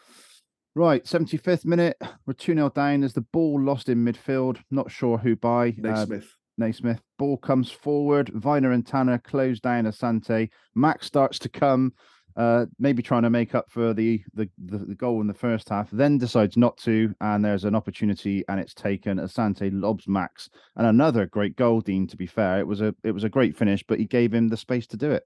Right, 0.75 1.03
75th 1.03 1.65
minute, 1.65 1.97
we're 2.25 2.33
2 2.33 2.53
0 2.53 2.69
down. 2.69 3.01
There's 3.01 3.13
the 3.13 3.21
ball 3.21 3.59
lost 3.59 3.89
in 3.89 4.05
midfield. 4.05 4.59
Not 4.69 4.91
sure 4.91 5.17
who 5.17 5.35
by. 5.35 5.73
Naismith. 5.77 6.23
Uh, 6.23 6.37
Naismith. 6.57 7.01
Ball 7.17 7.37
comes 7.37 7.71
forward. 7.71 8.27
Vyner 8.27 8.73
and 8.73 8.85
Tanner 8.85 9.17
close 9.17 9.59
down 9.59 9.85
Asante. 9.85 10.49
Max 10.75 11.07
starts 11.07 11.39
to 11.39 11.49
come, 11.49 11.93
uh, 12.35 12.65
maybe 12.79 13.01
trying 13.01 13.23
to 13.23 13.29
make 13.29 13.55
up 13.55 13.69
for 13.69 13.93
the, 13.93 14.23
the, 14.33 14.49
the 14.57 14.79
the 14.79 14.95
goal 14.95 15.21
in 15.21 15.27
the 15.27 15.33
first 15.33 15.69
half. 15.69 15.89
Then 15.91 16.17
decides 16.17 16.57
not 16.57 16.77
to, 16.79 17.13
and 17.21 17.43
there's 17.43 17.65
an 17.65 17.75
opportunity, 17.75 18.43
and 18.49 18.59
it's 18.59 18.73
taken. 18.73 19.17
Asante 19.17 19.69
lobs 19.73 20.07
Max, 20.07 20.49
and 20.75 20.87
another 20.87 21.25
great 21.25 21.55
goal. 21.55 21.81
Dean, 21.81 22.07
to 22.07 22.17
be 22.17 22.27
fair, 22.27 22.59
it 22.59 22.67
was 22.67 22.81
a 22.81 22.95
it 23.03 23.11
was 23.11 23.23
a 23.23 23.29
great 23.29 23.57
finish, 23.57 23.83
but 23.87 23.99
he 23.99 24.05
gave 24.05 24.33
him 24.33 24.47
the 24.47 24.57
space 24.57 24.87
to 24.87 24.97
do 24.97 25.11
it. 25.11 25.23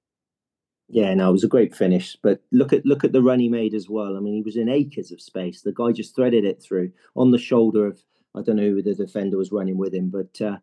Yeah, 0.88 1.14
no, 1.16 1.30
it 1.30 1.34
was 1.34 1.44
a 1.44 1.50
great 1.50 1.76
finish. 1.76 2.16
But 2.22 2.42
look 2.52 2.74
at 2.74 2.86
look 2.86 3.04
at 3.04 3.12
the 3.12 3.24
run 3.24 3.40
he 3.40 3.50
made 3.50 3.74
as 3.74 3.90
well. 3.90 4.18
I 4.18 4.20
mean, 4.20 4.36
he 4.36 4.42
was 4.42 4.58
in 4.58 4.70
acres 4.70 5.12
of 5.12 5.22
space. 5.22 5.62
The 5.62 5.74
guy 5.74 5.92
just 5.92 6.16
threaded 6.16 6.46
it 6.46 6.62
through 6.62 6.92
on 7.16 7.32
the 7.32 7.38
shoulder 7.38 7.88
of 7.88 8.02
I 8.36 8.42
don't 8.42 8.58
know 8.58 8.70
who 8.70 8.82
the 8.82 8.94
defender 8.94 9.38
was 9.38 9.52
running 9.52 9.78
with 9.78 9.94
him, 9.94 10.10
but 10.10 10.42
uh, 10.42 10.58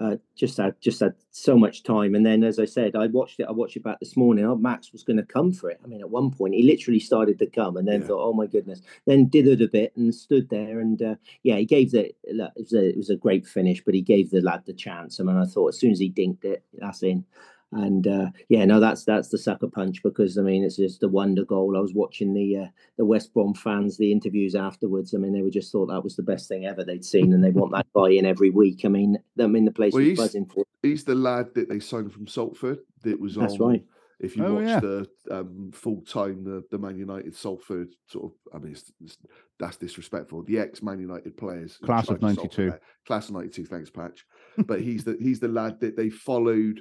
uh, 0.00 0.16
just 0.34 0.58
had 0.58 0.74
just 0.80 1.00
had 1.00 1.14
so 1.30 1.56
much 1.56 1.82
time. 1.82 2.14
And 2.14 2.24
then, 2.24 2.44
as 2.44 2.58
I 2.58 2.66
said, 2.66 2.94
I 2.94 3.06
watched 3.06 3.40
it. 3.40 3.46
I 3.48 3.52
watched 3.52 3.76
it 3.76 3.82
back 3.82 3.98
this 3.98 4.16
morning. 4.16 4.44
Oh, 4.44 4.56
Max 4.56 4.92
was 4.92 5.02
going 5.02 5.16
to 5.16 5.22
come 5.22 5.52
for 5.52 5.70
it. 5.70 5.80
I 5.82 5.86
mean, 5.86 6.00
at 6.00 6.10
one 6.10 6.30
point, 6.30 6.54
he 6.54 6.62
literally 6.62 7.00
started 7.00 7.38
to 7.38 7.46
come, 7.46 7.76
and 7.76 7.88
then 7.88 8.00
yeah. 8.02 8.08
thought, 8.08 8.28
"Oh 8.28 8.32
my 8.34 8.46
goodness!" 8.46 8.82
Then 9.06 9.30
dithered 9.30 9.64
a 9.64 9.68
bit 9.68 9.96
and 9.96 10.14
stood 10.14 10.50
there. 10.50 10.80
And 10.80 11.00
uh, 11.00 11.14
yeah, 11.42 11.56
he 11.56 11.64
gave 11.64 11.92
the. 11.92 12.12
It 12.24 12.52
was, 12.56 12.72
a, 12.72 12.88
it 12.88 12.96
was 12.96 13.10
a 13.10 13.16
great 13.16 13.46
finish, 13.46 13.82
but 13.84 13.94
he 13.94 14.02
gave 14.02 14.30
the 14.30 14.40
lad 14.40 14.64
the 14.66 14.74
chance. 14.74 15.18
I 15.18 15.24
mean, 15.24 15.36
I 15.36 15.46
thought 15.46 15.68
as 15.68 15.80
soon 15.80 15.92
as 15.92 15.98
he 15.98 16.10
dinked 16.10 16.44
it, 16.44 16.62
that's 16.74 17.02
in. 17.02 17.24
And 17.72 18.06
uh, 18.06 18.26
yeah, 18.48 18.64
no, 18.64 18.78
that's 18.78 19.04
that's 19.04 19.28
the 19.28 19.38
sucker 19.38 19.66
punch 19.66 20.02
because 20.02 20.38
I 20.38 20.42
mean 20.42 20.62
it's 20.62 20.76
just 20.76 21.02
a 21.02 21.08
wonder 21.08 21.44
goal. 21.44 21.76
I 21.76 21.80
was 21.80 21.94
watching 21.94 22.32
the 22.32 22.56
uh, 22.56 22.66
the 22.96 23.04
West 23.04 23.34
Brom 23.34 23.54
fans, 23.54 23.96
the 23.96 24.12
interviews 24.12 24.54
afterwards. 24.54 25.14
I 25.14 25.18
mean, 25.18 25.32
they 25.32 25.42
were 25.42 25.50
just 25.50 25.72
thought 25.72 25.86
that 25.86 26.04
was 26.04 26.16
the 26.16 26.22
best 26.22 26.48
thing 26.48 26.64
ever 26.64 26.84
they'd 26.84 27.04
seen, 27.04 27.32
and 27.32 27.42
they 27.42 27.50
want 27.50 27.72
that 27.72 27.86
guy 27.94 28.10
in 28.10 28.24
every 28.24 28.50
week. 28.50 28.84
I 28.84 28.88
mean, 28.88 29.18
I 29.40 29.46
mean 29.46 29.64
the 29.64 29.72
place 29.72 29.92
well, 29.92 30.04
was 30.04 30.16
buzzing 30.16 30.46
for. 30.46 30.64
He's 30.82 31.04
the 31.04 31.16
lad 31.16 31.54
that 31.54 31.68
they 31.68 31.80
signed 31.80 32.12
from 32.12 32.28
Salford. 32.28 32.78
That 33.02 33.20
was 33.20 33.34
that's 33.34 33.54
on, 33.54 33.70
right. 33.70 33.84
If 34.18 34.36
you 34.36 34.46
oh, 34.46 34.54
watch 34.54 34.66
yeah. 34.66 34.80
the 34.80 35.08
um, 35.30 35.70
full 35.74 36.00
time 36.02 36.42
the, 36.42 36.64
the 36.70 36.78
Man 36.78 36.96
United 36.96 37.34
Salford 37.34 37.88
sort 38.06 38.26
of, 38.26 38.32
I 38.54 38.58
mean, 38.58 38.72
it's, 38.72 38.90
it's, 39.04 39.18
that's 39.58 39.76
disrespectful. 39.76 40.42
The 40.44 40.58
ex 40.58 40.82
Man 40.82 40.98
United 41.00 41.36
players, 41.36 41.78
class 41.78 42.08
of 42.08 42.22
'92, 42.22 42.72
class 43.06 43.28
of 43.28 43.34
'92. 43.34 43.66
Thanks, 43.66 43.90
Patch. 43.90 44.24
but 44.66 44.80
he's 44.80 45.04
the 45.04 45.18
he's 45.20 45.40
the 45.40 45.48
lad 45.48 45.80
that 45.80 45.96
they 45.96 46.08
followed 46.08 46.80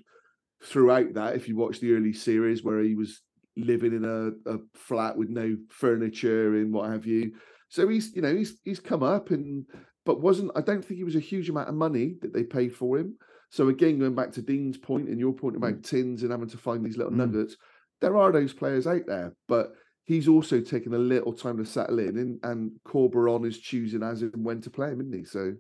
throughout 0.64 1.14
that, 1.14 1.36
if 1.36 1.48
you 1.48 1.56
watch 1.56 1.80
the 1.80 1.94
early 1.94 2.14
series 2.14 2.64
where 2.64 2.82
he 2.82 2.96
was 2.96 3.22
living 3.58 3.94
in 3.94 4.04
a, 4.04 4.52
a 4.52 4.60
flat 4.74 5.18
with 5.18 5.30
no 5.30 5.56
furniture 5.70 6.56
and 6.56 6.74
what 6.74 6.90
have 6.90 7.06
you. 7.06 7.34
So 7.70 7.88
he's, 7.88 8.16
you 8.16 8.22
know, 8.22 8.36
he's 8.36 8.60
he's 8.64 8.80
come 8.80 9.04
up 9.04 9.32
and 9.32 9.66
but 10.06 10.22
wasn't 10.22 10.52
I 10.56 10.62
don't 10.62 10.84
think 10.84 10.98
he 10.98 11.04
was 11.04 11.16
a 11.16 11.22
huge 11.22 11.50
amount 11.50 11.70
of 11.70 11.76
money 11.76 12.16
that 12.22 12.34
they 12.34 12.44
paid 12.44 12.76
for 12.76 12.98
him. 12.98 13.18
So 13.50 13.70
again, 13.70 14.00
going 14.00 14.16
back 14.16 14.32
to 14.34 14.42
Dean's 14.42 14.78
point 14.78 15.10
and 15.10 15.20
your 15.20 15.34
point 15.34 15.56
about 15.56 15.76
mm. 15.76 15.84
tins 15.84 16.24
and 16.24 16.32
having 16.32 16.50
to 16.50 16.58
find 16.58 16.84
these 16.84 16.98
little 16.98 17.14
mm. 17.14 17.18
nuggets, 17.18 17.56
there 18.02 18.18
are 18.18 18.32
those 18.32 18.54
players 18.54 18.88
out 18.88 19.06
there, 19.08 19.34
but 19.48 19.74
he's 20.04 20.28
also 20.28 20.62
taken 20.62 20.94
a 20.94 21.00
little 21.00 21.34
time 21.34 21.58
to 21.58 21.66
settle 21.66 22.00
in 22.00 22.18
and, 22.18 22.40
and 22.44 22.72
Corberán 22.88 23.48
is 23.48 23.60
choosing 23.60 24.04
as 24.04 24.22
and 24.22 24.44
when 24.44 24.62
to 24.62 24.70
play 24.70 24.90
him, 24.90 25.02
isn't 25.02 25.14
he? 25.14 25.26
So 25.26 25.54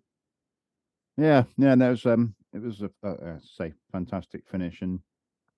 yeah, 1.17 1.43
yeah, 1.57 1.71
and 1.73 1.81
was 1.81 2.05
um 2.05 2.35
it 2.55 2.61
was 2.61 2.81
a, 2.81 2.89
a, 3.03 3.11
a 3.11 3.39
say 3.41 3.73
fantastic 3.91 4.43
finish, 4.49 4.81
and 4.81 4.99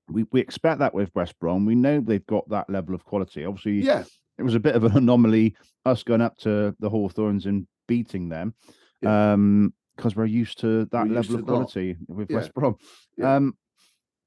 we 0.10 0.26
we 0.32 0.42
expect 0.42 0.80
that 0.80 0.94
with 0.94 1.12
West 1.16 1.38
Brom. 1.40 1.66
We 1.66 1.76
know 1.76 2.02
they've 2.02 2.26
got 2.26 2.50
that 2.50 2.70
level 2.70 2.96
of 2.96 3.06
quality. 3.06 3.46
Obviously, 3.46 3.86
yeah, 3.86 4.04
it 4.38 4.44
was 4.44 4.56
a 4.56 4.60
bit 4.60 4.76
of 4.76 4.84
an 4.84 4.92
anomaly 4.98 5.56
us 5.86 6.04
going 6.04 6.22
up 6.22 6.38
to 6.40 6.76
the 6.80 6.90
Hawthorns 6.90 7.46
and 7.46 7.68
beating 7.88 8.30
them. 8.30 8.54
Yeah. 9.02 9.34
Um, 9.34 9.74
because 9.96 10.16
we're 10.16 10.26
used 10.26 10.60
to 10.60 10.86
that 10.92 11.08
we're 11.08 11.16
level 11.16 11.36
of 11.38 11.46
quality 11.46 11.98
not. 12.08 12.18
with 12.18 12.30
yeah. 12.30 12.38
West 12.38 12.54
Brom. 12.54 12.76
Yeah. 13.18 13.36
Um, 13.36 13.58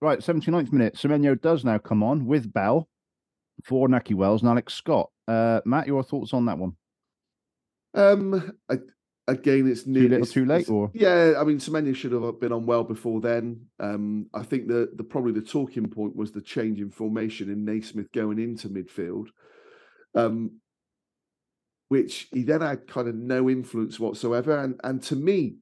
right, 0.01 0.19
79th 0.19 0.73
minute. 0.73 0.97
Semenyo 0.97 1.41
does 1.41 1.65
now 1.65 1.79
come 1.79 2.03
on 2.03 2.27
with 2.27 2.53
Bell 2.53 2.89
for 3.65 3.87
Nakhi 3.87 4.15
Wells 4.15 4.43
and 4.43 4.51
Alex 4.51 4.75
Scott. 4.75 5.11
Uh, 5.29 5.61
Matt, 5.65 5.87
your 5.87 6.03
thoughts 6.03 6.35
on 6.35 6.47
that 6.47 6.59
one? 6.59 6.73
Um, 7.95 8.53
I, 8.69 8.79
again, 9.31 9.69
it's 9.71 9.85
too 9.85 10.09
little, 10.09 10.27
too 10.27 10.45
late, 10.45 10.69
or 10.69 10.91
yeah. 10.95 11.35
I 11.39 11.45
mean, 11.45 11.59
Semenyo 11.59 11.95
should 11.95 12.13
have 12.13 12.41
been 12.41 12.53
on 12.53 12.67
well 12.67 12.85
before 12.85 13.21
then. 13.21 13.67
Um, 13.79 14.27
I 14.35 14.43
think 14.43 14.69
the 14.69 14.91
the 14.95 15.05
probably 15.05 15.33
the 15.33 15.41
talking 15.41 15.89
point 15.89 16.17
was 16.17 16.33
the 16.33 16.43
change 16.43 16.81
in 16.81 16.91
formation 16.91 17.51
in 17.51 17.65
Naismith 17.65 18.13
going 18.13 18.39
into 18.39 18.69
midfield, 18.69 19.27
um, 20.15 20.61
which 21.89 22.29
he 22.33 22.43
then 22.43 22.61
had 22.61 22.87
kind 22.87 23.09
of 23.09 23.15
no 23.15 23.49
influence 23.49 23.99
whatsoever, 23.99 24.59
and 24.59 24.81
and 24.85 25.03
to 25.05 25.17
me, 25.17 25.57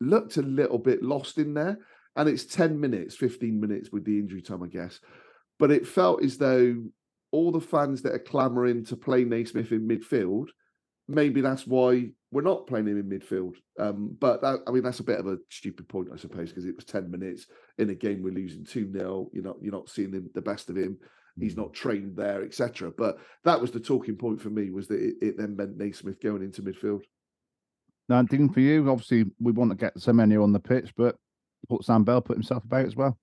looked 0.00 0.36
a 0.36 0.42
little 0.42 0.78
bit 0.78 1.02
lost 1.02 1.38
in 1.38 1.54
there. 1.54 1.78
And 2.18 2.30
it's 2.30 2.46
ten 2.46 2.80
minutes, 2.80 3.14
fifteen 3.14 3.60
minutes 3.60 3.92
with 3.92 4.06
the 4.06 4.18
injury 4.18 4.40
time, 4.40 4.62
I 4.62 4.68
guess, 4.68 5.00
but 5.58 5.70
it 5.70 5.86
felt 5.86 6.24
as 6.24 6.38
though 6.38 6.82
all 7.30 7.52
the 7.52 7.60
fans 7.60 8.00
that 8.02 8.14
are 8.14 8.18
clamouring 8.18 8.86
to 8.86 8.96
play 8.96 9.22
Naismith 9.24 9.70
in 9.70 9.86
midfield 9.86 10.46
maybe 11.08 11.40
that's 11.40 11.66
why 11.66 12.10
we're 12.30 12.42
not 12.42 12.66
playing 12.66 12.86
him 12.86 12.98
in 12.98 13.08
midfield. 13.08 13.54
Um, 13.78 14.16
but 14.18 14.40
that, 14.42 14.60
I 14.66 14.70
mean, 14.70 14.82
that's 14.82 15.00
a 15.00 15.04
bit 15.04 15.20
of 15.20 15.26
a 15.26 15.38
stupid 15.50 15.88
point, 15.88 16.08
I 16.12 16.16
suppose, 16.16 16.50
because 16.50 16.66
it 16.66 16.76
was 16.76 16.84
ten 16.84 17.10
minutes 17.10 17.46
in 17.78 17.90
a 17.90 17.94
game 17.94 18.22
we're 18.22 18.32
losing 18.32 18.64
two 18.64 18.90
0 18.92 19.30
You're 19.32 19.44
not 19.44 19.56
you're 19.60 19.72
not 19.72 19.88
seeing 19.88 20.12
him, 20.12 20.30
the 20.34 20.42
best 20.42 20.68
of 20.70 20.76
him. 20.76 20.98
He's 21.38 21.54
mm. 21.54 21.58
not 21.58 21.74
trained 21.74 22.16
there, 22.16 22.44
etc. 22.44 22.92
But 22.96 23.18
that 23.44 23.60
was 23.60 23.70
the 23.70 23.80
talking 23.80 24.16
point 24.16 24.40
for 24.40 24.50
me 24.50 24.70
was 24.70 24.88
that 24.88 25.00
it, 25.00 25.14
it 25.20 25.38
then 25.38 25.56
meant 25.56 25.76
Naismith 25.76 26.20
going 26.20 26.42
into 26.42 26.62
midfield. 26.62 27.02
Now, 28.08 28.22
Dean, 28.22 28.48
for 28.48 28.60
you, 28.60 28.88
obviously, 28.90 29.24
we 29.40 29.52
want 29.52 29.70
to 29.70 29.76
get 29.76 29.96
Semenyo 29.96 30.42
on 30.42 30.52
the 30.52 30.60
pitch, 30.60 30.92
but 30.96 31.16
put 31.68 31.84
Sam 31.84 32.04
Bell 32.04 32.20
put 32.20 32.36
himself 32.36 32.64
about 32.64 32.86
as 32.86 32.96
well. 32.96 33.18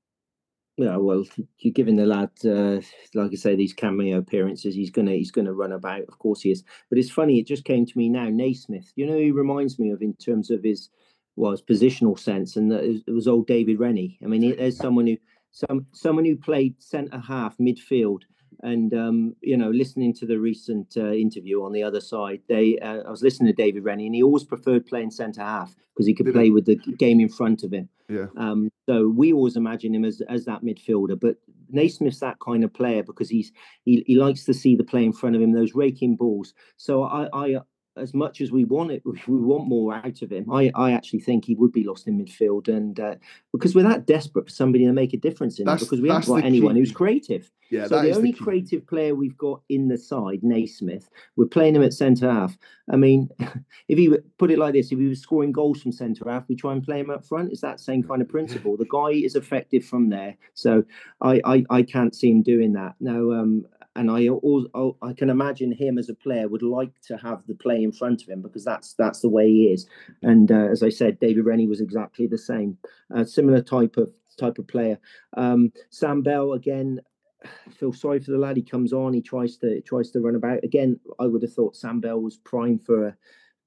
Yeah, 0.76 0.98
well, 0.98 1.24
you're 1.60 1.72
giving 1.74 1.98
the 1.98 2.06
lad, 2.08 2.32
uh, 2.44 2.82
like 3.14 3.32
I 3.32 3.36
say, 3.36 3.56
these 3.56 3.74
cameo 3.74 4.18
appearances. 4.18 4.74
He's 4.74 4.90
gonna, 4.90 5.12
he's 5.12 5.30
gonna 5.30 5.54
run 5.54 5.72
about. 5.72 6.02
Of 6.02 6.18
course, 6.18 6.42
he 6.42 6.52
is. 6.52 6.64
But 6.90 6.98
it's 6.98 7.12
funny. 7.12 7.40
It 7.40 7.46
just 7.46 7.64
came 7.64 7.86
to 7.86 7.98
me 7.98 8.10
now. 8.10 8.28
Naismith. 8.30 8.92
You 8.96 9.06
know, 9.06 9.18
he 9.18 9.32
reminds 9.32 9.78
me 9.78 9.92
of 9.92 10.02
in 10.02 10.16
terms 10.16 10.50
of 10.50 10.64
his, 10.64 10.90
well, 11.36 11.52
his 11.52 11.62
positional 11.62 12.18
sense, 12.18 12.56
and 12.56 12.72
it 12.74 13.04
was 13.08 13.28
old 13.28 13.46
David 13.46 13.80
Rennie. 13.80 14.18
I 14.24 14.28
mean, 14.28 14.56
there's 14.56 14.78
someone 14.78 15.06
who, 15.06 15.18
some, 15.52 15.86
someone 15.92 16.26
who 16.26 16.36
played 16.36 16.82
centre 16.82 17.20
half, 17.20 17.56
midfield, 17.60 18.22
And 18.64 18.94
um, 18.94 19.36
you 19.42 19.58
know, 19.58 19.70
listening 19.70 20.14
to 20.16 20.26
the 20.26 20.40
recent 20.40 20.96
uh, 20.96 21.12
interview 21.12 21.64
on 21.64 21.74
the 21.74 21.84
other 21.84 22.00
side, 22.00 22.40
they 22.48 22.80
uh, 22.80 23.04
I 23.06 23.12
was 23.12 23.22
listening 23.22 23.54
to 23.54 23.62
David 23.62 23.84
Rennie, 23.84 24.06
and 24.06 24.16
he 24.16 24.24
always 24.24 24.46
preferred 24.46 24.86
playing 24.86 25.12
centre 25.12 25.42
half 25.42 25.76
because 25.94 26.08
he 26.08 26.14
could 26.14 26.26
Did 26.28 26.34
play 26.34 26.46
he? 26.46 26.52
with 26.52 26.66
the 26.66 26.78
game 26.98 27.20
in 27.20 27.30
front 27.30 27.64
of 27.64 27.74
him. 27.74 27.90
Yeah. 28.08 28.28
Um, 28.38 28.70
so 28.88 29.10
we 29.10 29.34
always 29.34 29.58
imagine 29.58 29.94
him 29.94 30.06
as 30.06 30.22
as 30.30 30.46
that 30.46 30.64
midfielder, 30.64 31.20
but 31.20 31.36
Naismith's 31.70 32.20
that 32.20 32.38
kind 32.40 32.64
of 32.64 32.74
player 32.74 33.04
because 33.04 33.30
he's 33.30 33.52
he, 33.84 34.04
he 34.08 34.16
likes 34.16 34.46
to 34.46 34.54
see 34.54 34.78
the 34.78 34.84
play 34.84 35.04
in 35.04 35.14
front 35.14 35.36
of 35.36 35.42
him, 35.42 35.52
those 35.52 35.76
raking 35.76 36.16
balls. 36.16 36.54
So 36.78 37.04
I, 37.04 37.28
I 37.34 37.58
as 37.96 38.14
much 38.14 38.42
as 38.42 38.52
we 38.52 38.66
want 38.66 38.92
it, 38.92 39.04
we 39.06 39.38
want 39.38 39.68
more 39.68 39.94
out 39.94 40.22
of 40.22 40.32
him. 40.32 40.52
I, 40.52 40.72
I 40.76 40.92
actually 40.92 41.20
think 41.20 41.46
he 41.46 41.56
would 41.56 41.72
be 41.72 41.84
lost 41.84 42.08
in 42.08 42.24
midfield, 42.24 42.68
and 42.68 43.00
uh, 43.00 43.16
because 43.52 43.76
we're 43.76 43.84
that 43.84 44.06
desperate 44.06 44.46
for 44.46 44.52
somebody 44.52 44.86
to 44.86 44.94
make 44.94 45.14
a 45.14 45.18
difference 45.18 45.60
in 45.60 45.68
it, 45.68 45.80
because 45.80 46.02
we 46.02 46.10
haven't 46.10 46.28
got 46.28 46.44
anyone 46.44 46.74
key. 46.74 46.80
who's 46.80 46.92
creative. 46.92 47.52
Yeah, 47.70 47.88
so 47.88 48.02
the 48.02 48.16
only 48.16 48.34
key. 48.34 48.44
creative 48.44 48.86
player 48.86 49.16
we've 49.16 49.38
got 49.38 49.62
in 49.70 49.88
the 49.88 49.98
side, 49.98 50.44
Naismith, 50.44 51.10
we're 51.36 51.46
playing 51.46 51.76
him 51.76 51.84
at 51.84 51.94
centre 51.94 52.32
half. 52.32 52.58
I 52.92 52.98
mean, 52.98 53.30
if 53.88 53.98
he 53.98 54.16
put 54.38 54.52
it 54.52 54.60
like 54.60 54.74
this, 54.74 54.92
if 54.92 55.00
he 55.00 55.08
was 55.08 55.22
scoring 55.22 55.52
goals 55.52 55.82
from 55.82 55.92
centre 55.92 56.30
half, 56.30 56.48
we 56.48 56.56
try 56.56 56.74
and 56.74 56.84
play 56.84 57.00
him 57.00 57.10
up 57.10 57.26
front. 57.26 57.52
It's 57.52 57.62
that 57.62 57.80
same 57.80 58.04
kind 58.04 58.22
of 58.22 58.30
principle. 58.30 58.78
The 58.78 58.86
guy 58.86 59.10
is 59.10 59.36
effective 59.36 59.86
from 59.86 60.10
there, 60.10 60.36
so 60.54 60.84
I 61.22 61.42
I, 61.46 61.66
I 61.70 61.84
can't 61.84 62.16
see 62.16 62.30
him 62.30 62.44
doing 62.44 62.74
that 62.74 62.96
now. 63.00 63.32
Um, 63.32 63.66
and 63.96 64.10
I 64.10 64.28
also 64.28 64.98
I 65.02 65.14
can 65.14 65.30
imagine 65.30 65.72
him 65.72 65.98
as 65.98 66.10
a 66.10 66.16
player 66.16 66.48
would 66.48 66.64
like 66.64 66.92
to 67.08 67.18
have 67.18 67.46
the 67.48 67.56
play 67.56 67.84
in 67.84 67.92
front 67.92 68.24
of 68.24 68.30
him 68.30 68.42
because 68.42 68.66
that's 68.66 68.94
that's 68.94 69.22
the 69.22 69.30
way 69.30 69.48
he 69.48 69.66
is. 69.66 69.88
And 70.22 70.52
uh, 70.52 70.68
as 70.72 70.84
I 70.84 70.90
said, 70.90 71.20
David 71.20 71.46
Rennie 71.46 71.68
was 71.68 71.82
exactly 71.82 72.28
the 72.28 72.38
same, 72.38 72.78
uh, 73.16 73.24
similar 73.24 73.62
type 73.62 73.98
of 73.98 74.14
type 74.40 74.58
of 74.58 74.68
player. 74.68 75.00
Um, 75.38 75.72
Sam 75.90 76.22
Bell 76.22 76.54
again. 76.54 77.02
Feel 77.72 77.94
sorry 77.94 78.20
for 78.20 78.32
the 78.32 78.38
lad. 78.38 78.58
He 78.58 78.64
comes 78.64 78.94
on. 78.94 79.14
He 79.14 79.22
tries 79.22 79.58
to 79.58 79.82
tries 79.82 80.12
to 80.12 80.22
run 80.22 80.36
about 80.36 80.64
again. 80.64 81.00
I 81.20 81.28
would 81.28 81.44
have 81.44 81.54
thought 81.54 81.76
Sam 81.76 82.00
Bell 82.00 82.20
was 82.20 82.38
prime 82.38 82.80
for 82.80 83.08
a 83.08 83.18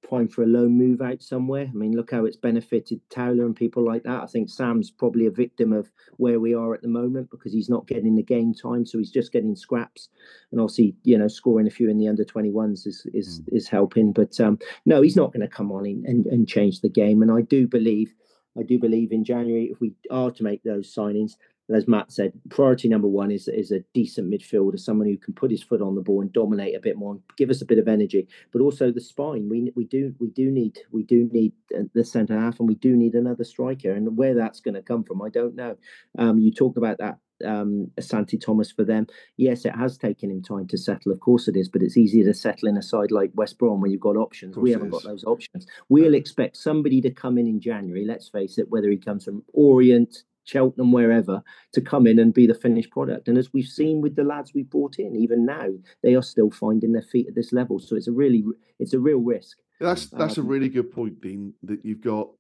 prime 0.03 0.29
for 0.29 0.43
a 0.43 0.47
low 0.47 0.69
move 0.69 1.01
out 1.01 1.23
somewhere. 1.23 1.69
I 1.69 1.77
mean, 1.77 1.97
look 1.97 2.11
how 2.13 2.25
it's 2.25 2.37
benefited 2.37 3.01
Towler 3.11 3.45
and 3.45 3.57
people 3.57 3.85
like 3.85 4.05
that. 4.05 4.23
I 4.23 4.27
think 4.27 4.49
Sam's 4.49 4.91
probably 4.91 5.27
a 5.27 5.31
victim 5.31 5.73
of 5.73 5.91
where 6.17 6.41
we 6.41 6.55
are 6.55 6.75
at 6.75 6.83
the 6.83 6.89
moment 6.89 7.31
because 7.31 7.53
he's 7.53 7.69
not 7.69 7.87
getting 7.87 8.15
the 8.15 8.23
game 8.23 8.55
time, 8.55 8.87
so 8.87 8.99
he's 8.99 9.11
just 9.11 9.33
getting 9.33 9.57
scraps. 9.57 10.09
And 10.53 10.61
obviously, 10.61 10.95
you 11.03 11.19
know, 11.19 11.29
scoring 11.29 11.67
a 11.67 11.71
few 11.71 11.91
in 11.91 11.99
the 11.99 12.09
under 12.09 12.25
21s 12.25 12.87
is 12.87 13.07
is 13.13 13.43
is 13.49 13.69
helping. 13.69 14.13
But 14.13 14.39
um, 14.41 14.59
no, 14.85 15.03
he's 15.03 15.17
not 15.17 15.33
going 15.33 15.47
to 15.47 15.55
come 15.55 15.73
on 15.73 15.87
in 15.87 16.05
and, 16.07 16.27
and 16.27 16.49
change 16.49 16.81
the 16.81 16.89
game. 16.89 17.23
And 17.23 17.31
I 17.31 17.43
do 17.43 17.67
believe, 17.67 18.15
I 18.59 18.63
do 18.63 18.79
believe 18.79 19.13
in 19.13 19.25
January 19.25 19.71
if 19.73 19.81
we 19.81 19.93
are 20.11 20.31
to 20.31 20.43
make 20.43 20.63
those 20.63 20.95
signings. 20.95 21.33
As 21.69 21.89
Matt 21.89 22.13
said, 22.13 22.33
priority 22.49 22.89
number 22.89 23.09
one 23.09 23.31
is 23.31 23.49
is 23.49 23.73
a 23.73 23.81
decent 23.93 24.31
midfielder, 24.31 24.79
someone 24.79 25.09
who 25.09 25.17
can 25.17 25.35
put 25.35 25.51
his 25.51 25.63
foot 25.63 25.83
on 25.83 25.97
the 25.97 26.01
ball 26.01 26.21
and 26.21 26.33
dominate 26.33 26.77
a 26.77 26.81
bit 26.81 26.97
more, 26.97 27.13
and 27.13 27.23
give 27.37 27.51
us 27.51 27.61
a 27.61 27.67
bit 27.67 27.79
of 27.79 27.89
energy. 27.89 28.29
But 28.53 28.63
also 28.63 28.93
the 28.93 29.01
spine, 29.01 29.49
we 29.49 29.73
we 29.75 29.85
do 29.85 30.15
we 30.21 30.29
do 30.29 30.51
need 30.51 30.79
we 30.93 31.03
do 31.03 31.29
need 31.33 31.53
uh, 31.77 31.83
the 31.93 32.05
centre 32.05 32.39
half, 32.39 32.61
and 32.61 32.69
we 32.69 32.77
do 32.77 32.97
need 32.97 33.15
another 33.15 33.45
striker. 33.45 33.93
And 33.93 34.17
where 34.17 34.35
that's 34.35 34.61
going 34.61 34.75
to 34.75 34.83
come 34.83 35.03
from, 35.03 35.23
I 35.23 35.29
don't 35.29 35.57
know. 35.57 35.77
Um, 36.19 36.39
you 36.39 36.53
talk 36.53 36.77
about 36.77 36.99
that 36.99 37.19
um 37.45 37.91
Asante 38.01 38.41
Thomas 38.41 38.71
for 38.71 38.85
them. 38.85 39.07
Yes, 39.37 39.65
it 39.65 39.75
has 39.75 39.99
taken 39.99 40.31
him 40.31 40.43
time 40.43 40.67
to 40.69 40.79
settle. 40.79 41.13
Of 41.13 41.21
course 41.21 41.49
it 41.49 41.57
is, 41.57 41.69
but 41.69 41.83
it's 41.83 41.97
easier 41.97 42.25
to 42.25 42.35
settle 42.35 42.69
in 42.69 42.77
a 42.77 42.83
side 42.83 43.11
like 43.11 43.31
West 43.35 43.59
Brom 43.59 43.81
when 43.81 43.91
you've 43.91 44.01
got 44.01 44.17
options. 44.17 44.57
We 44.57 44.71
haven't 44.71 44.91
got 44.91 45.03
those 45.03 45.25
options. 45.25 45.67
We'll 45.89 46.15
expect 46.15 46.57
somebody 46.57 47.01
to 47.03 47.11
come 47.11 47.39
in 47.39 47.47
in 47.47 47.61
January. 47.61 48.05
Let's 48.07 48.29
face 48.29 48.57
it, 48.57 48.71
whether 48.71 48.89
he 48.89 48.97
comes 48.97 49.25
from 49.25 49.43
Orient, 49.53 50.23
Cheltenham, 50.47 50.93
wherever, 50.93 51.43
to 51.75 51.81
come 51.81 52.07
in 52.07 52.19
and 52.19 52.33
be 52.33 52.47
the 52.47 52.55
finished 52.55 52.91
product. 52.91 53.29
And 53.29 53.37
as 53.37 53.53
we've 53.53 53.67
seen 53.67 54.01
with 54.01 54.17
the 54.17 54.25
lads 54.25 54.53
we 54.55 54.63
brought 54.63 54.99
in, 54.99 55.15
even 55.15 55.45
now 55.45 55.69
they 56.03 56.15
are 56.15 56.23
still 56.23 56.51
finding 56.51 56.93
their 56.93 57.03
feet 57.03 57.29
at 57.29 57.35
this 57.35 57.53
level. 57.53 57.79
So 57.79 57.97
it's 57.97 58.09
a 58.09 58.13
really, 58.13 58.45
it's 58.79 58.95
a 58.95 58.99
real 59.01 59.19
risk. 59.19 59.59
That's 59.81 60.07
that's 60.07 60.39
a 60.39 60.41
Um, 60.41 60.47
really 60.49 60.71
good 60.71 60.91
point, 60.91 61.21
Dean. 61.21 61.53
That 61.65 61.85
you've 61.85 62.01
got 62.01 62.31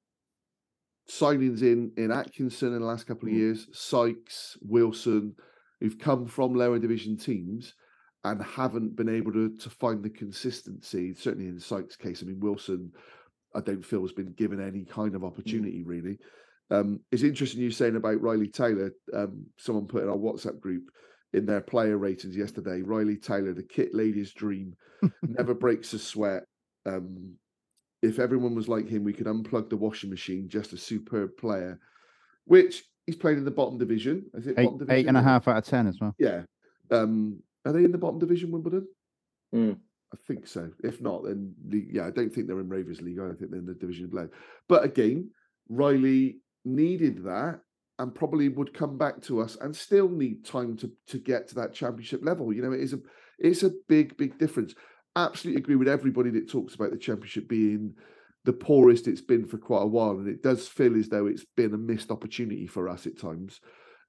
signings 1.08 1.62
in 1.62 1.92
in 1.96 2.10
Atkinson 2.10 2.72
in 2.72 2.80
the 2.80 2.86
last 2.86 3.06
couple 3.06 3.28
of 3.28 3.34
Mm. 3.34 3.38
years, 3.38 3.68
Sykes, 3.72 4.56
Wilson, 4.62 5.34
who've 5.80 5.98
come 5.98 6.26
from 6.26 6.54
lower 6.54 6.78
division 6.78 7.16
teams 7.16 7.74
and 8.24 8.40
haven't 8.42 8.96
been 8.96 9.08
able 9.08 9.32
to 9.32 9.54
to 9.56 9.70
find 9.70 10.02
the 10.02 10.10
consistency. 10.10 11.12
Certainly 11.14 11.48
in 11.48 11.60
Sykes' 11.60 11.96
case, 11.96 12.22
I 12.22 12.26
mean 12.26 12.40
Wilson, 12.40 12.92
I 13.54 13.60
don't 13.60 13.84
feel 13.84 14.00
has 14.02 14.12
been 14.12 14.32
given 14.32 14.60
any 14.60 14.84
kind 14.84 15.14
of 15.14 15.22
opportunity 15.24 15.82
really. 15.82 16.18
Um, 16.70 17.00
it's 17.12 17.22
interesting 17.22 17.60
you 17.60 17.70
saying 17.70 17.96
about 17.96 18.20
Riley 18.20 18.48
Taylor. 18.48 18.92
Um, 19.14 19.46
someone 19.56 19.86
put 19.86 20.02
in 20.02 20.08
our 20.08 20.16
WhatsApp 20.16 20.60
group 20.60 20.84
in 21.32 21.46
their 21.46 21.60
player 21.60 21.96
ratings 21.98 22.36
yesterday. 22.36 22.82
Riley 22.82 23.16
Taylor, 23.16 23.52
the 23.52 23.62
kit 23.62 23.94
lady's 23.94 24.32
dream, 24.32 24.74
never 25.22 25.54
breaks 25.54 25.92
a 25.92 25.98
sweat. 25.98 26.44
Um, 26.84 27.34
if 28.02 28.18
everyone 28.18 28.54
was 28.54 28.68
like 28.68 28.88
him, 28.88 29.04
we 29.04 29.12
could 29.12 29.26
unplug 29.26 29.70
the 29.70 29.76
washing 29.76 30.10
machine. 30.10 30.48
Just 30.48 30.72
a 30.72 30.76
superb 30.78 31.36
player, 31.38 31.78
which 32.44 32.84
he's 33.06 33.16
playing 33.16 33.38
in 33.38 33.44
the 33.44 33.50
bottom 33.50 33.78
division. 33.78 34.26
Is 34.34 34.46
it 34.46 34.54
Eight, 34.58 34.64
bottom 34.64 34.78
division? 34.78 34.96
eight 34.98 35.06
and 35.08 35.16
a 35.16 35.20
or- 35.20 35.24
half 35.24 35.48
out 35.48 35.58
of 35.58 35.64
ten 35.64 35.86
as 35.86 35.98
well. 36.00 36.14
Yeah. 36.18 36.42
Um, 36.90 37.42
are 37.64 37.72
they 37.72 37.84
in 37.84 37.92
the 37.92 37.98
bottom 37.98 38.18
division, 38.18 38.50
Wimbledon? 38.52 38.86
Mm. 39.54 39.78
I 40.12 40.16
think 40.28 40.46
so. 40.46 40.70
If 40.84 41.00
not, 41.00 41.24
then 41.24 41.52
the, 41.66 41.84
yeah, 41.90 42.06
I 42.06 42.10
don't 42.10 42.30
think 42.32 42.46
they're 42.46 42.60
in 42.60 42.68
Ravers 42.68 43.00
League. 43.02 43.18
I 43.18 43.34
think 43.34 43.50
they're 43.50 43.58
in 43.58 43.66
the 43.66 43.74
division 43.74 44.08
below. 44.08 44.28
But 44.68 44.84
again, 44.84 45.30
Riley 45.68 46.38
needed 46.66 47.24
that 47.24 47.60
and 47.98 48.14
probably 48.14 48.48
would 48.48 48.74
come 48.74 48.98
back 48.98 49.22
to 49.22 49.40
us 49.40 49.56
and 49.60 49.74
still 49.74 50.08
need 50.08 50.44
time 50.44 50.76
to 50.76 50.90
to 51.06 51.18
get 51.18 51.48
to 51.48 51.54
that 51.54 51.72
championship 51.72 52.20
level. 52.22 52.52
You 52.52 52.62
know, 52.62 52.72
it 52.72 52.80
is 52.80 52.92
a 52.92 52.98
it's 53.38 53.62
a 53.62 53.70
big, 53.88 54.16
big 54.16 54.38
difference. 54.38 54.74
Absolutely 55.14 55.62
agree 55.62 55.76
with 55.76 55.88
everybody 55.88 56.30
that 56.30 56.50
talks 56.50 56.74
about 56.74 56.90
the 56.90 56.98
championship 56.98 57.48
being 57.48 57.94
the 58.44 58.52
poorest 58.52 59.08
it's 59.08 59.20
been 59.20 59.46
for 59.46 59.58
quite 59.58 59.82
a 59.82 59.86
while, 59.86 60.18
and 60.18 60.28
it 60.28 60.42
does 60.42 60.68
feel 60.68 60.96
as 60.96 61.08
though 61.08 61.26
it's 61.26 61.44
been 61.56 61.74
a 61.74 61.78
missed 61.78 62.10
opportunity 62.10 62.66
for 62.66 62.88
us 62.88 63.06
at 63.06 63.18
times. 63.18 63.60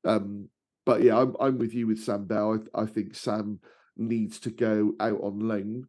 Um, 0.06 0.50
but 0.86 1.02
yeah, 1.02 1.18
I'm 1.18 1.36
I'm 1.40 1.58
with 1.58 1.74
you 1.74 1.88
with 1.88 2.00
Sam 2.00 2.26
Bell. 2.26 2.60
I, 2.76 2.84
I 2.84 2.86
think 2.86 3.16
Sam 3.16 3.60
needs 3.96 4.40
to 4.42 4.52
go 4.52 4.94
out 5.00 5.20
on 5.22 5.40
loan 5.40 5.88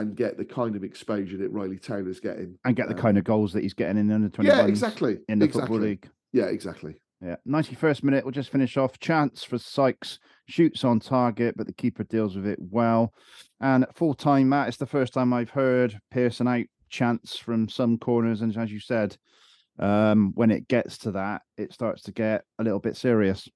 and 0.00 0.16
get 0.16 0.36
the 0.36 0.44
kind 0.44 0.76
of 0.76 0.84
exposure 0.84 1.36
that 1.38 1.50
Riley 1.50 1.78
Taylor's 1.78 2.20
getting. 2.20 2.58
And 2.64 2.76
get 2.76 2.88
the 2.88 2.94
Um, 2.94 3.00
kind 3.00 3.18
of 3.18 3.24
goals 3.24 3.52
that 3.52 3.62
he's 3.62 3.74
getting 3.74 3.98
in 3.98 4.08
the 4.08 4.14
under 4.14 4.28
21s 4.28 4.44
yeah, 4.44 4.66
exactly. 4.66 5.18
in 5.28 5.38
the 5.38 5.44
exactly. 5.44 5.60
Football 5.74 5.88
League. 5.88 6.08
Yeah, 6.32 6.46
exactly. 6.46 6.96
Yeah, 7.20 7.36
91st 7.48 8.04
minute, 8.04 8.24
we'll 8.24 8.30
just 8.32 8.50
finish 8.50 8.76
off. 8.76 8.98
Chance 9.00 9.42
for 9.42 9.58
Sykes, 9.58 10.20
shoots 10.46 10.84
on 10.84 11.00
target, 11.00 11.56
but 11.56 11.66
the 11.66 11.72
keeper 11.72 12.04
deals 12.04 12.36
with 12.36 12.46
it 12.46 12.58
well. 12.60 13.12
And 13.60 13.86
full 13.94 14.14
time, 14.14 14.48
Matt, 14.50 14.68
it's 14.68 14.76
the 14.76 14.86
first 14.86 15.14
time 15.14 15.32
I've 15.32 15.50
heard 15.50 15.98
Pearson 16.12 16.46
out 16.46 16.66
chance 16.90 17.36
from 17.36 17.68
some 17.68 17.98
corners. 17.98 18.40
And 18.40 18.56
as 18.56 18.70
you 18.70 18.78
said, 18.78 19.16
um, 19.80 20.32
when 20.36 20.50
it 20.52 20.68
gets 20.68 20.98
to 20.98 21.10
that, 21.12 21.42
it 21.56 21.72
starts 21.72 22.02
to 22.02 22.12
get 22.12 22.44
a 22.60 22.62
little 22.62 22.78
bit 22.78 22.96
serious. 22.96 23.48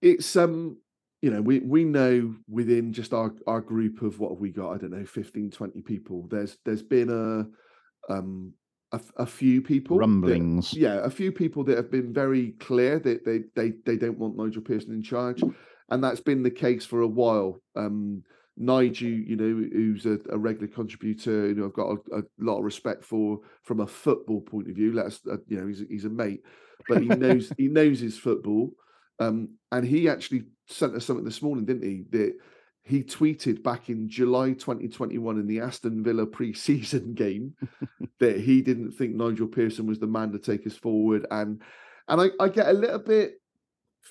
It's 0.00 0.36
um, 0.36 0.78
you 1.26 1.32
know, 1.32 1.42
we 1.42 1.58
we 1.58 1.82
know 1.82 2.36
within 2.48 2.92
just 2.92 3.12
our 3.12 3.34
our 3.48 3.60
group 3.60 4.00
of 4.00 4.20
what 4.20 4.30
have 4.30 4.38
we 4.38 4.50
got? 4.52 4.74
I 4.74 4.78
don't 4.78 4.92
know, 4.92 5.04
15, 5.04 5.50
20 5.50 5.80
people. 5.82 6.28
There's 6.30 6.56
there's 6.64 6.84
been 6.84 7.10
a 7.10 8.12
um 8.12 8.52
a, 8.92 9.00
a 9.16 9.26
few 9.26 9.60
people 9.60 9.96
that- 9.96 10.02
Rumblings. 10.02 10.72
yeah, 10.72 11.00
a 11.02 11.10
few 11.10 11.32
people 11.32 11.64
that 11.64 11.78
have 11.78 11.90
been 11.90 12.12
very 12.14 12.52
clear 12.60 13.00
that 13.00 13.24
they 13.24 13.40
they 13.56 13.72
they 13.84 13.96
don't 13.96 14.20
want 14.20 14.36
Nigel 14.36 14.62
Pearson 14.62 14.92
in 14.92 15.02
charge, 15.02 15.42
and 15.90 16.04
that's 16.04 16.20
been 16.20 16.44
the 16.44 16.50
case 16.64 16.86
for 16.86 17.00
a 17.00 17.08
while. 17.08 17.60
Um, 17.74 18.22
Nigel, 18.56 19.08
you 19.08 19.34
know, 19.34 19.68
who's 19.72 20.06
a, 20.06 20.20
a 20.30 20.38
regular 20.38 20.68
contributor, 20.68 21.48
you 21.48 21.56
know, 21.56 21.64
I've 21.66 21.72
got 21.72 21.90
a, 22.12 22.18
a 22.18 22.22
lot 22.38 22.58
of 22.58 22.64
respect 22.64 23.04
for 23.04 23.40
from 23.64 23.80
a 23.80 23.86
football 23.88 24.42
point 24.42 24.70
of 24.70 24.76
view. 24.76 24.92
Let's, 24.92 25.22
uh, 25.28 25.38
you 25.48 25.60
know, 25.60 25.66
he's 25.66 25.82
he's 25.90 26.04
a 26.04 26.08
mate, 26.08 26.42
but 26.88 27.02
he 27.02 27.08
knows 27.08 27.50
he 27.58 27.66
knows 27.66 27.98
his 27.98 28.16
football. 28.16 28.70
Um, 29.18 29.56
and 29.72 29.84
he 29.84 30.08
actually 30.08 30.44
sent 30.68 30.94
us 30.94 31.04
something 31.04 31.24
this 31.24 31.42
morning, 31.42 31.64
didn't 31.64 31.84
he? 31.84 32.04
That 32.10 32.34
he 32.82 33.02
tweeted 33.02 33.62
back 33.62 33.88
in 33.88 34.08
July 34.08 34.52
2021 34.52 35.40
in 35.40 35.46
the 35.46 35.60
Aston 35.60 36.04
Villa 36.04 36.24
pre-season 36.24 37.14
game 37.14 37.54
that 38.20 38.40
he 38.40 38.62
didn't 38.62 38.92
think 38.92 39.14
Nigel 39.14 39.48
Pearson 39.48 39.86
was 39.86 39.98
the 39.98 40.06
man 40.06 40.32
to 40.32 40.38
take 40.38 40.66
us 40.66 40.76
forward. 40.76 41.26
And 41.30 41.62
and 42.08 42.20
I, 42.20 42.44
I 42.44 42.48
get 42.48 42.68
a 42.68 42.72
little 42.72 43.00
bit 43.00 43.40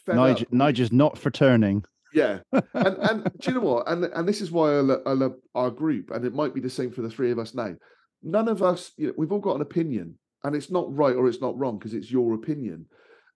fed 0.06 0.18
up. 0.18 0.28
Nigel, 0.28 0.48
Nigel's 0.52 0.92
not 0.92 1.18
for 1.18 1.32
turning. 1.32 1.86
Yeah, 2.14 2.40
and 2.52 2.64
and 2.74 3.24
do 3.40 3.52
you 3.52 3.54
know 3.54 3.66
what? 3.66 3.90
And 3.90 4.06
and 4.06 4.28
this 4.28 4.42
is 4.42 4.52
why 4.52 4.72
I 4.72 4.80
love, 4.82 5.02
I 5.06 5.12
love 5.12 5.36
our 5.54 5.70
group, 5.70 6.12
and 6.12 6.26
it 6.26 6.34
might 6.34 6.54
be 6.54 6.62
the 6.62 6.70
same 6.70 6.92
for 6.92 7.02
the 7.02 7.10
three 7.10 7.32
of 7.32 7.40
us 7.40 7.54
now. 7.54 7.76
None 8.24 8.48
of 8.48 8.64
us, 8.64 8.92
you 8.98 9.08
know, 9.08 9.14
we've 9.18 9.32
all 9.32 9.40
got 9.40 9.56
an 9.56 9.62
opinion, 9.62 10.18
and 10.44 10.56
it's 10.56 10.72
not 10.72 10.94
right 10.94 11.16
or 11.16 11.28
it's 11.28 11.42
not 11.42 11.58
wrong 11.58 11.78
because 11.78 11.94
it's 11.94 12.12
your 12.12 12.34
opinion. 12.34 12.88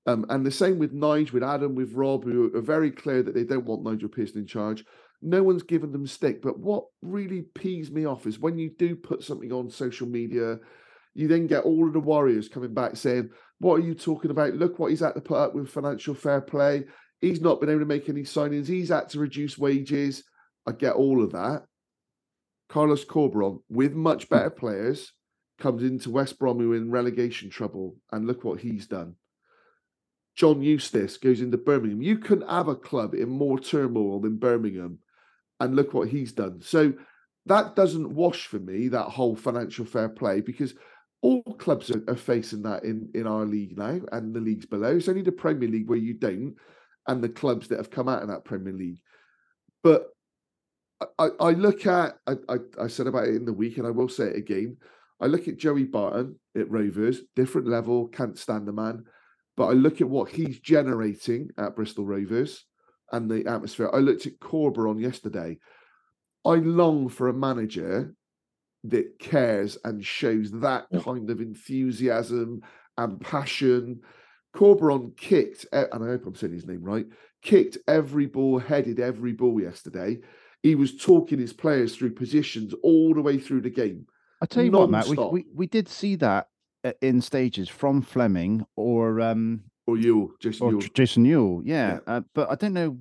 Um, 0.06 0.26
and 0.30 0.46
the 0.46 0.52
same 0.52 0.80
with 0.80 0.94
Nigel, 0.94 1.34
with 1.36 1.44
Adam, 1.44 1.76
with 1.76 1.94
Rob, 1.94 2.24
who 2.24 2.56
are 2.56 2.62
very 2.62 2.90
clear 2.90 3.22
that 3.22 3.36
they 3.36 3.44
don't 3.44 3.66
want 3.66 3.84
Nigel 3.84 4.10
Pearson 4.10 4.40
in 4.40 4.48
charge. 4.48 4.86
No 5.22 5.44
one's 5.44 5.64
given 5.64 5.92
them 5.92 6.08
stick. 6.08 6.42
But 6.42 6.60
what 6.60 6.86
really 7.02 7.44
pees 7.54 7.92
me 7.92 8.06
off 8.06 8.26
is 8.26 8.40
when 8.40 8.58
you 8.58 8.72
do 8.78 8.96
put 8.96 9.24
something 9.24 9.52
on 9.52 9.70
social 9.70 10.08
media, 10.08 10.60
you 11.14 11.28
then 11.28 11.48
get 11.48 11.66
all 11.66 11.86
of 11.88 11.94
the 11.94 12.00
warriors 12.00 12.48
coming 12.48 12.74
back 12.74 12.96
saying, 12.96 13.30
"What 13.60 13.76
are 13.76 13.86
you 13.86 13.94
talking 13.94 14.32
about? 14.32 14.56
Look 14.56 14.80
what 14.80 14.92
he's 14.92 15.02
had 15.02 15.16
to 15.16 15.22
put 15.22 15.38
up 15.38 15.54
with 15.54 15.70
financial 15.70 16.14
fair 16.14 16.42
play." 16.42 16.86
He's 17.20 17.42
not 17.42 17.60
been 17.60 17.70
able 17.70 17.82
to 17.82 17.86
make 17.86 18.08
any 18.08 18.24
signings. 18.24 18.68
He's 18.68 18.90
had 18.90 19.10
to 19.10 19.20
reduce 19.20 19.58
wages. 19.58 20.24
I 20.66 20.72
get 20.72 20.94
all 20.96 21.22
of 21.22 21.34
that. 21.34 21.66
Carlos 22.70 23.04
Corberán, 23.04 23.62
with 23.68 23.94
much 23.94 24.30
Hmm. 24.30 24.36
better 24.36 24.50
players, 24.50 25.14
comes 25.58 25.84
into 25.84 26.12
West 26.12 26.40
Brom 26.40 26.60
who 26.60 26.72
are 26.72 26.78
in 26.78 26.92
relegation 26.92 27.50
trouble, 27.50 27.98
and 28.12 28.26
look 28.26 28.46
what 28.46 28.62
he's 28.62 28.88
done. 28.88 29.16
John 30.40 30.62
Eustace 30.62 31.18
goes 31.18 31.42
into 31.42 31.58
Birmingham. 31.58 32.02
You 32.02 32.18
couldn't 32.18 32.50
have 32.50 32.70
a 32.70 32.76
club 32.76 33.14
in 33.14 33.28
more 33.28 33.60
turmoil 33.60 34.22
than 34.22 34.38
Birmingham, 34.38 35.00
and 35.60 35.76
look 35.76 35.94
what 35.94 36.08
he's 36.08 36.32
done. 36.32 36.62
So 36.62 36.94
that 37.48 37.76
doesn't 37.76 38.16
wash 38.16 38.48
for 38.48 38.58
me 38.58 38.88
that 38.88 39.10
whole 39.10 39.36
financial 39.36 39.84
fair 39.84 40.08
play 40.08 40.40
because 40.40 40.76
all 41.22 41.44
clubs 41.44 41.92
are, 41.92 42.02
are 42.08 42.16
facing 42.16 42.62
that 42.62 42.86
in 42.86 43.10
in 43.14 43.28
our 43.28 43.46
league 43.46 43.78
now 43.78 44.00
and 44.14 44.34
the 44.34 44.40
leagues 44.40 44.66
below. 44.66 44.96
It's 44.96 45.10
only 45.10 45.24
the 45.24 45.34
Premier 45.34 45.68
League 45.68 45.90
where 45.90 45.98
you 45.98 46.14
don't, 46.14 46.56
and 47.06 47.22
the 47.22 47.28
clubs 47.28 47.68
that 47.68 47.78
have 47.78 47.92
come 47.92 48.08
out 48.08 48.22
of 48.22 48.30
that 48.30 48.46
Premier 48.46 48.72
League. 48.72 49.02
But 49.84 50.08
I, 51.02 51.06
I 51.20 51.30
I 51.42 51.52
look 51.52 51.86
at 51.86 52.18
I, 52.26 52.36
I 52.48 52.56
I 52.84 52.88
said 52.88 53.08
about 53.08 53.28
it 53.28 53.36
in 53.36 53.44
the 53.44 53.52
week, 53.52 53.78
and 53.78 53.86
I 53.86 53.92
will 53.92 54.08
say 54.08 54.28
it 54.28 54.38
again. 54.38 54.78
I 55.20 55.26
look 55.26 55.50
at 55.50 55.58
Joey 55.58 55.84
Barton 55.84 56.40
at 56.56 56.72
Rovers, 56.72 57.24
different 57.36 57.68
level, 57.68 58.08
can't 58.08 58.40
stand 58.40 58.66
the 58.66 58.72
man. 58.72 59.04
But 59.60 59.72
I 59.72 59.74
look 59.74 60.00
at 60.00 60.08
what 60.08 60.30
he's 60.30 60.58
generating 60.58 61.50
at 61.58 61.76
Bristol 61.76 62.06
Rovers 62.06 62.64
and 63.12 63.30
the 63.30 63.46
atmosphere. 63.46 63.90
I 63.92 63.98
looked 63.98 64.26
at 64.26 64.40
Corberán 64.40 65.02
yesterday. 65.02 65.58
I 66.46 66.56
long 66.56 67.10
for 67.10 67.28
a 67.28 67.34
manager 67.34 68.16
that 68.86 69.20
cares 69.20 69.78
and 69.84 70.04
shows 70.04 70.50
that 70.62 70.86
kind 71.04 71.30
of 71.30 71.42
enthusiasm 71.42 72.62
and 72.98 73.20
passion. 73.20 74.00
Corberán 74.56 75.18
kicked, 75.18 75.66
and 75.74 75.90
I 75.92 76.08
hope 76.08 76.26
I'm 76.26 76.36
saying 76.36 76.54
his 76.54 76.66
name 76.66 76.82
right, 76.82 77.08
kicked 77.42 77.78
every 77.86 78.28
ball, 78.28 78.60
headed 78.60 79.02
every 79.02 79.34
ball 79.34 79.60
yesterday. 79.60 80.20
He 80.64 80.76
was 80.76 80.96
talking 80.96 81.38
his 81.38 81.52
players 81.52 81.98
through 81.98 82.14
positions 82.14 82.74
all 82.82 83.14
the 83.14 83.22
way 83.22 83.38
through 83.38 83.64
the 83.64 83.70
game. 83.70 84.06
I 84.42 84.46
tell 84.46 84.64
you 84.64 84.72
what, 84.72 84.90
Matt, 84.90 85.08
we, 85.08 85.18
we 85.18 85.46
we 85.54 85.68
did 85.68 85.90
see 85.90 86.16
that 86.16 86.48
in 87.02 87.22
stages 87.22 87.70
from 87.70 88.02
Fleming 88.02 88.66
or 88.76 89.20
um 89.22 89.64
Or 89.88 89.98
you, 89.98 90.36
Jason, 90.42 90.76
or. 90.76 90.82
Jason 90.82 91.24
Newell, 91.24 91.62
yeah. 91.66 91.94
Yeah. 91.94 92.00
Uh, 92.16 92.22
but 92.34 92.50
I 92.52 92.56
don't 92.56 92.74
know 92.74 92.98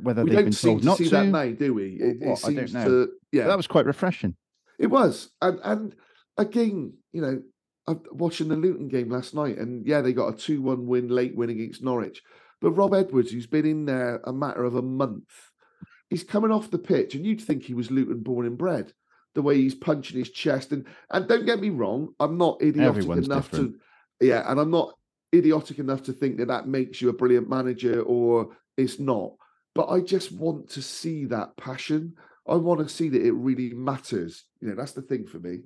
whether 0.00 0.24
we 0.24 0.30
they've 0.30 0.44
been 0.44 0.52
told 0.52 0.80
to 0.80 0.86
not 0.86 0.98
see 0.98 1.04
to. 1.04 1.10
that 1.10 1.26
now, 1.26 1.50
do 1.52 1.74
we? 1.74 1.94
It, 1.94 2.22
it 2.22 2.28
what, 2.28 2.44
I 2.44 2.52
don't 2.52 2.56
seems 2.68 2.74
know. 2.74 2.84
to, 2.84 3.06
But 3.06 3.10
yeah, 3.32 3.46
that 3.46 3.56
was 3.56 3.66
quite 3.66 3.86
refreshing. 3.86 4.36
it 4.78 4.88
was, 4.88 5.30
and 5.40 5.58
and 5.64 5.94
again, 6.36 6.94
you 7.12 7.22
know, 7.22 7.42
I'm 7.86 8.00
watching 8.12 8.48
the 8.48 8.56
Luton 8.56 8.88
game 8.88 9.08
last 9.10 9.34
night, 9.34 9.58
and 9.58 9.86
yeah, 9.86 10.00
they 10.00 10.12
got 10.12 10.34
a 10.34 10.36
two-one 10.36 10.86
win, 10.86 11.08
late 11.08 11.36
win 11.36 11.50
against 11.50 11.82
Norwich. 11.82 12.22
But 12.60 12.72
Rob 12.72 12.94
Edwards, 12.94 13.30
who's 13.30 13.46
been 13.46 13.66
in 13.66 13.84
there 13.84 14.20
a 14.24 14.32
matter 14.32 14.64
of 14.64 14.74
a 14.74 14.82
month, 14.82 15.28
he's 16.10 16.24
coming 16.24 16.50
off 16.50 16.70
the 16.70 16.78
pitch, 16.78 17.14
and 17.14 17.24
you'd 17.24 17.40
think 17.40 17.62
he 17.64 17.74
was 17.74 17.90
Luton 17.90 18.20
born 18.20 18.46
and 18.46 18.56
bred. 18.58 18.92
The 19.34 19.42
way 19.42 19.56
he's 19.58 19.74
punching 19.76 20.18
his 20.18 20.30
chest, 20.30 20.72
and 20.72 20.86
and 21.10 21.28
don't 21.28 21.46
get 21.46 21.60
me 21.60 21.70
wrong, 21.70 22.14
I'm 22.20 22.38
not 22.38 22.62
idiotic 22.62 22.98
Everyone's 23.00 23.26
enough 23.26 23.50
different. 23.50 23.74
to, 24.20 24.26
yeah, 24.26 24.50
and 24.50 24.60
I'm 24.60 24.70
not 24.72 24.94
idiotic 25.34 25.78
enough 25.80 26.02
to 26.04 26.12
think 26.14 26.38
that 26.38 26.48
that 26.48 26.68
makes 26.68 27.02
you 27.02 27.10
a 27.10 27.14
brilliant 27.14 27.48
manager 27.50 28.02
or 28.02 28.50
it's 28.78 29.00
not. 29.00 29.32
But 29.74 29.88
I 29.90 30.00
just 30.00 30.32
want 30.32 30.70
to 30.70 30.82
see 30.82 31.26
that 31.26 31.56
passion. 31.56 32.14
I 32.48 32.56
want 32.56 32.80
to 32.80 32.88
see 32.94 33.08
that 33.10 33.22
it 33.26 33.32
really 33.32 33.70
matters. 33.74 34.44
You 34.60 34.68
know, 34.68 34.76
that's 34.76 34.92
the 34.92 35.02
thing 35.02 35.26
for 35.26 35.38
me. 35.38 35.60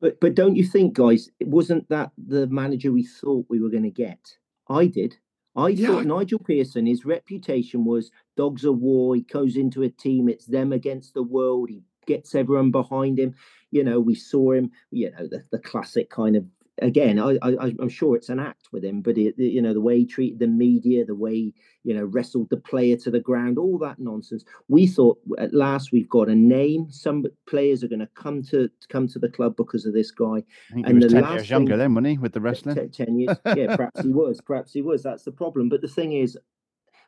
But 0.00 0.20
but 0.20 0.36
don't 0.36 0.56
you 0.56 0.64
think, 0.64 0.94
guys, 0.94 1.30
it 1.40 1.48
wasn't 1.48 1.88
that 1.90 2.12
the 2.18 2.46
manager 2.48 2.92
we 2.92 3.04
thought 3.04 3.46
we 3.50 3.60
were 3.60 3.70
going 3.70 3.84
to 3.84 3.90
get? 3.90 4.20
I 4.68 4.86
did. 4.86 5.16
I 5.56 5.70
Yeah, 5.70 5.88
thought 5.88 6.00
I- 6.00 6.04
Nigel 6.04 6.40
Pearson, 6.40 6.86
his 6.86 7.04
reputation 7.06 7.84
was 7.84 8.12
dogs 8.36 8.64
of 8.64 8.78
war. 8.78 9.16
He 9.16 9.22
goes 9.22 9.56
into 9.56 9.82
a 9.82 9.90
team, 9.90 10.28
it's 10.28 10.46
them 10.46 10.72
against 10.72 11.14
the 11.14 11.24
world. 11.24 11.70
He 11.70 11.82
gets 12.06 12.34
everyone 12.34 12.70
behind 12.70 13.18
him. 13.18 13.34
You 13.70 13.84
know, 13.84 14.00
we 14.00 14.14
saw 14.14 14.52
him. 14.52 14.70
You 14.90 15.10
know, 15.12 15.26
the, 15.26 15.44
the 15.50 15.58
classic 15.58 16.10
kind 16.10 16.36
of. 16.36 16.44
Again, 16.82 17.20
I, 17.20 17.38
I 17.40 17.72
I'm 17.78 17.88
sure 17.88 18.16
it's 18.16 18.30
an 18.30 18.40
act 18.40 18.66
with 18.72 18.84
him, 18.84 19.00
but 19.00 19.16
it, 19.16 19.38
you 19.38 19.62
know 19.62 19.72
the 19.72 19.80
way 19.80 19.98
he 20.00 20.06
treated 20.06 20.40
the 20.40 20.48
media, 20.48 21.04
the 21.04 21.14
way 21.14 21.52
you 21.84 21.94
know 21.94 22.04
wrestled 22.06 22.50
the 22.50 22.56
player 22.56 22.96
to 22.96 23.12
the 23.12 23.20
ground, 23.20 23.58
all 23.58 23.78
that 23.78 24.00
nonsense. 24.00 24.44
We 24.66 24.88
thought 24.88 25.20
at 25.38 25.54
last 25.54 25.92
we've 25.92 26.08
got 26.08 26.28
a 26.28 26.34
name. 26.34 26.90
Some 26.90 27.26
players 27.46 27.84
are 27.84 27.88
going 27.88 28.00
to 28.00 28.08
come 28.16 28.42
to 28.50 28.68
come 28.88 29.06
to 29.06 29.20
the 29.20 29.28
club 29.28 29.54
because 29.56 29.86
of 29.86 29.94
this 29.94 30.10
guy. 30.10 30.42
And 30.72 30.84
he 30.84 30.94
was 30.94 31.04
the 31.04 31.10
10 31.10 31.22
last 31.22 31.32
years 31.34 31.50
younger 31.50 31.72
thing- 31.74 31.78
then, 31.78 31.94
wasn't 31.94 32.08
he, 32.08 32.18
with 32.18 32.32
the 32.32 32.40
wrestling? 32.40 32.74
te- 32.74 33.04
10 33.04 33.20
years. 33.20 33.36
Yeah, 33.54 33.76
perhaps 33.76 34.02
he 34.02 34.08
was. 34.12 34.40
Perhaps 34.40 34.72
he 34.72 34.82
was. 34.82 35.04
That's 35.04 35.22
the 35.22 35.30
problem. 35.30 35.68
But 35.68 35.80
the 35.80 35.86
thing 35.86 36.10
is, 36.14 36.36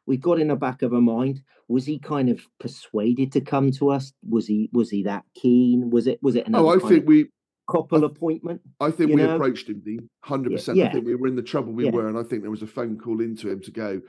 we 0.07 0.17
got 0.17 0.39
in 0.39 0.49
the 0.49 0.57
back 0.57 0.83
of 0.83 0.95
our 0.95 1.01
mind. 1.01 1.43
Was 1.69 1.85
he 1.85 1.99
kind 1.99 2.29
of 2.29 2.47
persuaded 2.61 3.33
to 3.33 3.41
come 3.41 3.73
to 3.73 3.91
us? 3.91 4.13
Was 4.29 4.47
he 4.47 4.71
was 4.73 4.89
he 4.91 5.03
that 5.03 5.25
keen? 5.35 5.91
Was 5.91 6.07
it 6.07 6.23
was 6.23 6.37
it 6.37 6.47
another 6.47 6.65
Oh, 6.67 6.77
I 6.77 6.89
think 6.89 7.07
we, 7.07 7.27
couple 7.69 8.05
appointment? 8.05 8.61
I 8.81 8.91
think 8.93 9.11
we 9.11 9.23
know? 9.23 9.35
approached 9.35 9.69
him, 9.69 9.83
the 9.85 9.99
hundred 10.23 10.53
Yeah, 10.53 10.59
percent. 10.59 10.81
I 10.81 10.89
think 10.93 11.07
we 11.07 11.17
were 11.17 11.27
in 11.27 11.35
the 11.37 11.43
trouble 11.43 11.73
we 11.73 11.85
Yeah. 11.85 11.91
were, 11.91 12.09
and 12.09 12.17
I 12.17 12.23
think 12.23 12.43
there 12.43 12.51
was 12.51 12.63
a 12.63 12.67
phone 12.69 12.97
call 12.99 13.21
into 13.21 13.51
him 13.51 13.61
to 13.63 13.71
go, 13.73 14.01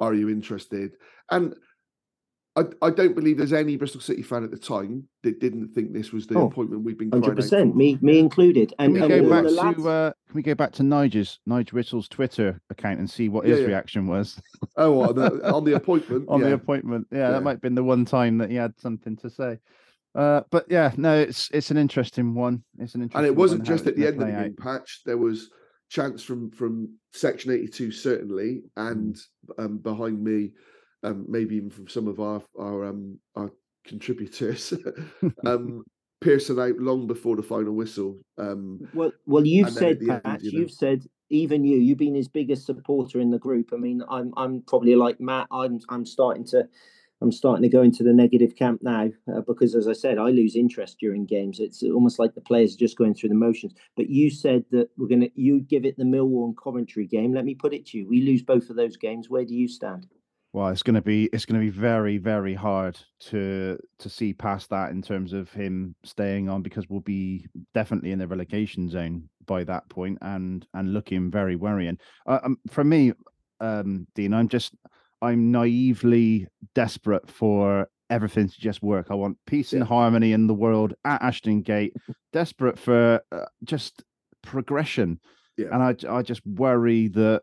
"Are 0.00 0.14
you 0.14 0.28
interested?" 0.28 0.96
And 1.30 1.54
I, 2.56 2.64
I 2.82 2.90
don't 2.90 3.16
believe 3.16 3.36
there's 3.38 3.52
any 3.52 3.76
Bristol 3.76 4.00
City 4.00 4.22
fan 4.22 4.44
at 4.44 4.52
the 4.52 4.58
time 4.58 5.08
that 5.24 5.40
didn't 5.40 5.68
think 5.74 5.92
this 5.92 6.12
was 6.12 6.26
the 6.28 6.38
Oh, 6.38 6.46
appointment 6.46 6.84
we've 6.84 6.96
been 6.96 7.10
Hundred 7.10 7.34
percent. 7.36 7.74
Me 7.74 7.98
me 8.00 8.18
included. 8.20 8.72
Can 8.78 8.84
And, 8.86 8.94
we 8.94 9.00
and 9.00 9.08
go 9.08 9.24
all 9.24 9.30
back 9.30 9.42
to 9.44 9.50
lads- 9.50 9.86
uh, 9.86 10.12
can 10.28 10.34
we 10.36 10.42
go 10.42 10.54
back 10.54 10.72
to 10.74 10.82
Nigel's 10.84 11.40
Nigel 11.46 11.76
Whittle's 11.76 12.08
Twitter 12.08 12.60
account 12.70 13.00
and 13.00 13.10
see 13.10 13.28
what 13.28 13.44
Yeah, 13.44 13.52
his 13.54 13.60
yeah. 13.62 13.66
reaction 13.66 14.06
was 14.06 14.40
Oh, 14.76 14.92
what, 14.92 15.16
the, 15.16 15.52
on 15.52 15.64
the 15.64 15.74
appointment, 15.74 16.26
on 16.28 16.40
yeah. 16.40 16.48
the 16.48 16.52
appointment? 16.54 17.08
Yeah, 17.10 17.18
Yeah. 17.18 17.30
that 17.32 17.42
might 17.42 17.50
have 17.52 17.60
been 17.60 17.74
the 17.74 17.82
one 17.82 18.04
time 18.04 18.38
that 18.38 18.50
he 18.50 18.56
had 18.56 18.78
something 18.78 19.16
to 19.16 19.30
say. 19.30 19.58
Uh, 20.14 20.42
but 20.52 20.64
yeah, 20.70 20.92
no, 20.96 21.18
it's 21.18 21.50
it's 21.52 21.72
an 21.72 21.76
interesting 21.76 22.36
one. 22.36 22.62
It's 22.78 22.94
an 22.94 23.02
interesting 23.02 23.18
and 23.18 23.26
it 23.26 23.34
wasn't 23.36 23.62
one, 23.62 23.66
just 23.66 23.88
at 23.88 23.96
the 23.96 24.06
end 24.06 24.22
of 24.22 24.28
the 24.28 24.32
play 24.32 24.42
game 24.44 24.56
patch. 24.56 25.00
There 25.04 25.18
was 25.18 25.50
chance 25.88 26.22
from 26.22 26.52
from 26.52 26.94
section 27.12 27.50
82 27.50 27.90
certainly, 27.90 28.62
and 28.76 29.18
um, 29.58 29.78
behind 29.78 30.22
me, 30.22 30.52
um, 31.04 31.26
maybe 31.28 31.56
even 31.56 31.70
from 31.70 31.86
some 31.88 32.08
of 32.08 32.18
our 32.20 32.42
our 32.58 32.86
um, 32.86 33.18
our 33.36 33.50
contributors. 33.86 34.72
um, 35.46 35.84
Pearson 36.20 36.58
out 36.58 36.78
long 36.78 37.06
before 37.06 37.36
the 37.36 37.42
final 37.42 37.74
whistle. 37.74 38.18
Um, 38.38 38.80
Well, 38.94 39.12
well, 39.26 39.46
you've 39.46 39.68
And 39.68 39.76
then 39.76 39.84
at 39.84 39.88
said, 39.90 40.00
the 40.00 40.28
end, 40.30 40.42
you 40.42 40.52
know. 40.52 40.58
you've 40.60 40.70
said, 40.70 41.04
even 41.28 41.64
you, 41.64 41.76
you've 41.76 41.98
been 41.98 42.14
his 42.14 42.28
biggest 42.28 42.64
supporter 42.64 43.20
in 43.20 43.30
the 43.30 43.38
group. 43.38 43.70
I 43.74 43.76
mean, 43.76 44.02
I'm, 44.08 44.32
I'm 44.38 44.62
probably 44.62 44.94
like 44.94 45.20
Matt. 45.20 45.48
I'm, 45.50 45.80
I'm 45.90 46.06
starting 46.06 46.46
to, 46.46 46.66
I'm 47.20 47.30
starting 47.30 47.62
to 47.62 47.68
go 47.68 47.82
into 47.82 48.02
the 48.02 48.12
negative 48.14 48.56
camp 48.56 48.80
now 48.82 49.10
uh, 49.30 49.42
because, 49.46 49.74
as 49.74 49.86
I 49.86 49.92
said, 49.92 50.16
I 50.16 50.30
lose 50.30 50.56
interest 50.56 50.96
during 50.98 51.26
games. 51.26 51.60
It's 51.60 51.82
almost 51.82 52.18
like 52.18 52.34
the 52.34 52.40
players 52.40 52.74
are 52.74 52.78
just 52.78 52.96
going 52.96 53.14
through 53.14 53.28
the 53.28 53.34
motions. 53.34 53.74
But 53.94 54.08
you 54.08 54.30
said 54.30 54.64
that 54.70 54.88
we're 54.96 55.08
gonna, 55.08 55.28
you 55.34 55.60
give 55.60 55.84
it 55.84 55.98
the 55.98 56.04
Millwall 56.04 56.46
and 56.46 56.56
Coventry 56.56 57.06
game. 57.06 57.34
Let 57.34 57.44
me 57.44 57.54
put 57.54 57.74
it 57.74 57.84
to 57.88 57.98
you: 57.98 58.08
we 58.08 58.22
lose 58.22 58.42
both 58.42 58.70
of 58.70 58.76
those 58.76 58.96
games. 58.96 59.28
Where 59.28 59.44
do 59.44 59.54
you 59.54 59.68
stand? 59.68 60.06
Well, 60.54 60.68
it's 60.68 60.84
going 60.84 60.94
to 60.94 61.02
be 61.02 61.28
it's 61.32 61.46
going 61.46 61.60
to 61.60 61.64
be 61.66 61.76
very 61.76 62.16
very 62.16 62.54
hard 62.54 62.96
to 63.30 63.76
to 63.98 64.08
see 64.08 64.32
past 64.32 64.70
that 64.70 64.92
in 64.92 65.02
terms 65.02 65.32
of 65.32 65.50
him 65.50 65.96
staying 66.04 66.48
on 66.48 66.62
because 66.62 66.88
we'll 66.88 67.00
be 67.00 67.46
definitely 67.74 68.12
in 68.12 68.20
the 68.20 68.28
relegation 68.28 68.88
zone 68.88 69.28
by 69.46 69.64
that 69.64 69.88
point 69.88 70.18
and 70.22 70.64
and 70.72 70.92
looking 70.94 71.28
very 71.28 71.56
worrying. 71.56 71.98
Uh, 72.24 72.38
um, 72.44 72.56
for 72.70 72.84
me, 72.84 73.12
um, 73.58 74.06
Dean, 74.14 74.32
I'm 74.32 74.46
just 74.46 74.76
I'm 75.20 75.50
naively 75.50 76.46
desperate 76.72 77.28
for 77.28 77.88
everything 78.08 78.48
to 78.48 78.60
just 78.60 78.80
work. 78.80 79.08
I 79.10 79.14
want 79.14 79.38
peace 79.48 79.72
and 79.72 79.82
harmony 79.82 80.34
in 80.34 80.46
the 80.46 80.54
world 80.54 80.94
at 81.04 81.20
Ashton 81.20 81.62
Gate. 81.62 81.96
desperate 82.32 82.78
for 82.78 83.20
uh, 83.32 83.46
just 83.64 84.04
progression, 84.40 85.18
Yeah. 85.56 85.70
and 85.72 85.82
I 85.82 86.18
I 86.18 86.22
just 86.22 86.46
worry 86.46 87.08
that 87.08 87.42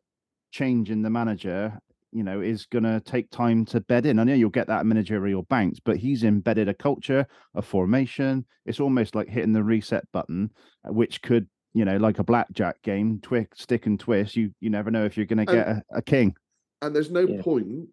changing 0.52 1.02
the 1.02 1.10
manager 1.10 1.78
you 2.12 2.24
know, 2.24 2.42
is 2.42 2.66
going 2.66 2.84
to 2.84 3.00
take 3.02 3.30
time 3.32 3.66
to 3.66 3.80
bed 3.82 4.06
in. 4.06 4.20
I 4.20 4.24
know 4.24 4.34
you'll 4.34 4.50
get 4.50 4.68
that 4.68 4.80
at 4.82 4.86
managerial 4.86 5.44
banks, 5.44 5.80
but 5.80 5.98
he's 5.98 6.24
embedded 6.24 6.68
a 6.70 6.74
culture, 6.74 7.26
a 7.56 7.62
formation. 7.62 8.46
It's 8.66 8.80
almost 8.80 9.16
like 9.16 9.30
hitting 9.30 9.54
the 9.54 9.64
reset 9.64 10.04
button, 10.12 10.52
uh, 10.88 10.92
which 10.94 11.22
could, 11.22 11.48
you 11.74 11.86
know, 11.86 11.98
like 11.98 12.20
a 12.20 12.24
blackjack 12.24 12.82
game, 12.82 13.20
twi- 13.22 13.48
stick 13.56 13.86
and 13.86 14.00
twist. 14.00 14.36
You 14.36 14.52
you 14.60 14.70
never 14.70 14.92
know 14.92 15.06
if 15.06 15.16
you're 15.18 15.26
going 15.26 15.46
to 15.46 15.52
get 15.52 15.68
a, 15.68 15.82
a 15.94 16.02
king. 16.02 16.36
and 16.82 16.96
there's 16.96 17.12
no 17.12 17.22
Yeah. 17.28 17.42
point 17.42 17.88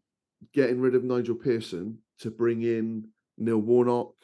getting 0.53 0.81
rid 0.81 0.95
of 0.95 1.05
Nigel 1.05 1.35
Pearson 1.35 1.99
to 2.21 2.31
bring 2.31 2.63
in 2.63 3.09
Neil 3.39 3.59
Warnock 3.59 4.15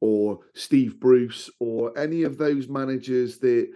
or 0.00 0.40
Steve 0.54 1.00
Bruce 1.00 1.48
or 1.60 1.96
any 1.98 2.22
of 2.24 2.36
those 2.38 2.68
managers 2.68 3.38
that 3.38 3.68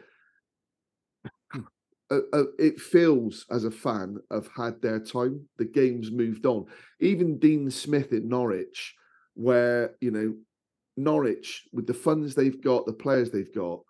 uh, 2.10 2.20
uh, 2.32 2.44
it 2.58 2.80
feels 2.80 3.44
as 3.50 3.64
a 3.64 3.70
fan 3.70 4.18
have 4.30 4.48
had 4.56 4.80
their 4.80 4.98
time. 5.00 5.46
The 5.58 5.64
game's 5.64 6.10
moved 6.10 6.46
on. 6.46 6.66
Even 7.00 7.38
Dean 7.38 7.70
Smith 7.70 8.12
at 8.12 8.24
Norwich, 8.24 8.94
where 9.34 9.94
you 10.00 10.10
know 10.10 10.34
Norwich 10.96 11.64
with 11.72 11.86
the 11.86 11.94
funds 11.94 12.34
they've 12.34 12.62
got, 12.62 12.86
the 12.86 12.92
players 12.92 13.30
they've 13.30 13.54
got, 13.54 13.80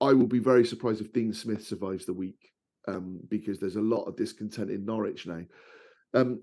I 0.00 0.12
will 0.12 0.26
be 0.26 0.38
very 0.38 0.64
surprised 0.64 1.00
if 1.00 1.12
Dean 1.12 1.32
Smith 1.32 1.64
survives 1.64 2.06
the 2.06 2.14
week 2.14 2.52
um, 2.88 3.20
because 3.28 3.60
there's 3.60 3.76
a 3.76 3.80
lot 3.80 4.04
of 4.04 4.16
discontent 4.16 4.70
in 4.70 4.84
Norwich 4.84 5.26
now. 5.26 5.42
Um, 6.14 6.42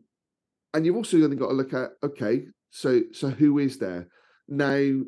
and 0.74 0.86
you've 0.86 0.96
also 0.96 1.18
then 1.18 1.36
got 1.36 1.48
to 1.48 1.54
look 1.54 1.74
at 1.74 1.92
okay, 2.04 2.46
so 2.70 3.02
so 3.12 3.30
who 3.30 3.60
is 3.60 3.78
there 3.78 4.08
now? 4.48 5.02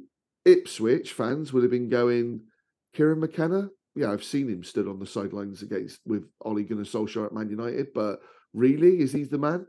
Ipswich 0.46 1.14
fans 1.14 1.54
would 1.54 1.64
have 1.64 1.72
been 1.72 1.90
going 1.90 2.42
Kieran 2.94 3.20
McKenna. 3.20 3.70
Yeah, 3.96 4.12
I've 4.12 4.24
seen 4.24 4.50
him 4.50 4.64
stood 4.64 4.88
on 4.88 5.00
the 5.00 5.06
sidelines 5.06 5.62
against 5.62 6.00
with 6.06 6.24
Ole 6.42 6.64
Gunnar 6.64 6.84
Solskjaer 6.84 7.28
at 7.28 7.34
Man 7.34 7.50
United, 7.50 7.88
but 7.94 8.20
really, 8.54 9.00
is 9.00 9.12
he 9.14 9.24
the 9.24 9.38
man? 9.38 9.68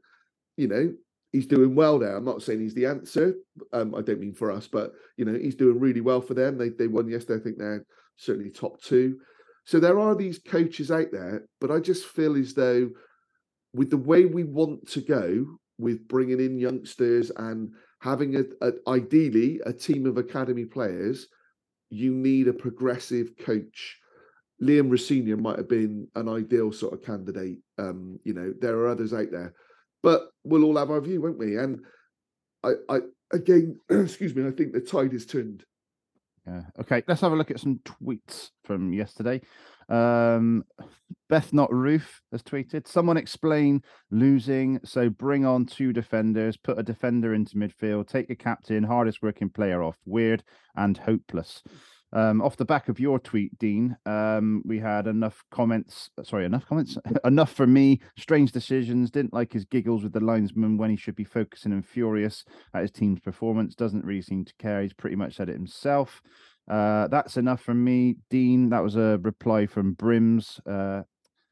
You 0.56 0.68
know, 0.68 0.92
he's 1.32 1.46
doing 1.46 1.74
well 1.74 1.98
there. 1.98 2.16
I'm 2.16 2.24
not 2.24 2.42
saying 2.42 2.60
he's 2.60 2.74
the 2.74 2.86
answer. 2.86 3.34
Um, 3.72 3.94
I 3.94 4.00
don't 4.00 4.20
mean 4.20 4.34
for 4.34 4.50
us, 4.50 4.66
but 4.66 4.92
you 5.16 5.24
know, 5.24 5.34
he's 5.34 5.56
doing 5.56 5.78
really 5.78 6.00
well 6.00 6.20
for 6.20 6.34
them. 6.34 6.56
They 6.56 6.70
they 6.70 6.86
won 6.86 7.08
yesterday. 7.08 7.40
I 7.40 7.44
think 7.44 7.58
they're 7.58 7.84
certainly 8.16 8.50
top 8.50 8.80
two. 8.80 9.18
So 9.66 9.80
there 9.80 9.98
are 9.98 10.14
these 10.14 10.38
coaches 10.38 10.90
out 10.90 11.08
there, 11.12 11.46
but 11.60 11.70
I 11.70 11.80
just 11.80 12.06
feel 12.06 12.36
as 12.36 12.54
though 12.54 12.90
with 13.74 13.90
the 13.90 13.96
way 13.96 14.24
we 14.24 14.44
want 14.44 14.88
to 14.90 15.00
go 15.00 15.46
with 15.78 16.06
bringing 16.08 16.40
in 16.40 16.58
youngsters 16.58 17.30
and 17.36 17.70
having 18.00 18.36
a, 18.36 18.44
a 18.66 18.72
ideally 18.86 19.60
a 19.66 19.72
team 19.72 20.06
of 20.06 20.16
academy 20.18 20.64
players, 20.64 21.26
you 21.90 22.14
need 22.14 22.48
a 22.48 22.52
progressive 22.52 23.30
coach. 23.38 23.98
Liam 24.62 24.90
Rosenior 24.90 25.36
might 25.36 25.58
have 25.58 25.68
been 25.68 26.08
an 26.14 26.28
ideal 26.28 26.72
sort 26.72 26.92
of 26.94 27.02
candidate. 27.02 27.58
Um, 27.78 28.18
you 28.24 28.34
know, 28.34 28.54
there 28.60 28.76
are 28.76 28.88
others 28.88 29.12
out 29.12 29.30
there, 29.30 29.54
but 30.02 30.28
we'll 30.44 30.64
all 30.64 30.76
have 30.76 30.90
our 30.90 31.00
view, 31.00 31.20
won't 31.20 31.38
we? 31.38 31.58
And 31.58 31.80
I, 32.62 32.72
I 32.88 33.00
again, 33.32 33.78
excuse 33.90 34.34
me, 34.34 34.46
I 34.46 34.50
think 34.50 34.72
the 34.72 34.80
tide 34.80 35.12
has 35.12 35.26
turned. 35.26 35.64
Yeah. 36.46 36.62
Okay. 36.78 37.02
Let's 37.08 37.22
have 37.22 37.32
a 37.32 37.36
look 37.36 37.50
at 37.50 37.60
some 37.60 37.80
tweets 37.84 38.50
from 38.64 38.92
yesterday. 38.92 39.40
Um, 39.88 40.64
Beth 41.28 41.52
Not 41.52 41.72
Roof 41.72 42.20
has 42.32 42.42
tweeted, 42.42 42.86
someone 42.86 43.16
explain 43.16 43.82
losing. 44.10 44.78
So 44.84 45.08
bring 45.08 45.46
on 45.46 45.66
two 45.66 45.92
defenders, 45.92 46.56
put 46.56 46.78
a 46.78 46.82
defender 46.82 47.34
into 47.34 47.56
midfield, 47.56 48.08
take 48.08 48.28
your 48.28 48.36
captain, 48.36 48.84
hardest 48.84 49.22
working 49.22 49.48
player 49.48 49.82
off. 49.82 49.96
Weird 50.04 50.42
and 50.76 50.96
hopeless. 50.96 51.62
Um, 52.14 52.40
off 52.40 52.56
the 52.56 52.64
back 52.64 52.88
of 52.88 53.00
your 53.00 53.18
tweet, 53.18 53.58
Dean, 53.58 53.96
um, 54.06 54.62
we 54.64 54.78
had 54.78 55.08
enough 55.08 55.42
comments. 55.50 56.10
Sorry, 56.22 56.44
enough 56.44 56.64
comments. 56.66 56.96
enough 57.24 57.52
for 57.52 57.66
me. 57.66 58.00
Strange 58.16 58.52
decisions. 58.52 59.10
Didn't 59.10 59.34
like 59.34 59.52
his 59.52 59.64
giggles 59.64 60.04
with 60.04 60.12
the 60.12 60.20
linesman 60.20 60.78
when 60.78 60.90
he 60.90 60.96
should 60.96 61.16
be 61.16 61.24
focusing 61.24 61.72
and 61.72 61.84
furious 61.84 62.44
at 62.72 62.82
his 62.82 62.92
team's 62.92 63.20
performance. 63.20 63.74
Doesn't 63.74 64.04
really 64.04 64.22
seem 64.22 64.44
to 64.44 64.54
care. 64.60 64.82
He's 64.82 64.92
pretty 64.92 65.16
much 65.16 65.34
said 65.34 65.48
it 65.48 65.54
himself. 65.54 66.22
Uh, 66.70 67.08
that's 67.08 67.36
enough 67.36 67.60
from 67.60 67.82
me, 67.82 68.16
Dean. 68.30 68.70
That 68.70 68.82
was 68.82 68.96
a 68.96 69.18
reply 69.22 69.66
from 69.66 69.92
Brims. 69.92 70.60
Uh, 70.66 71.02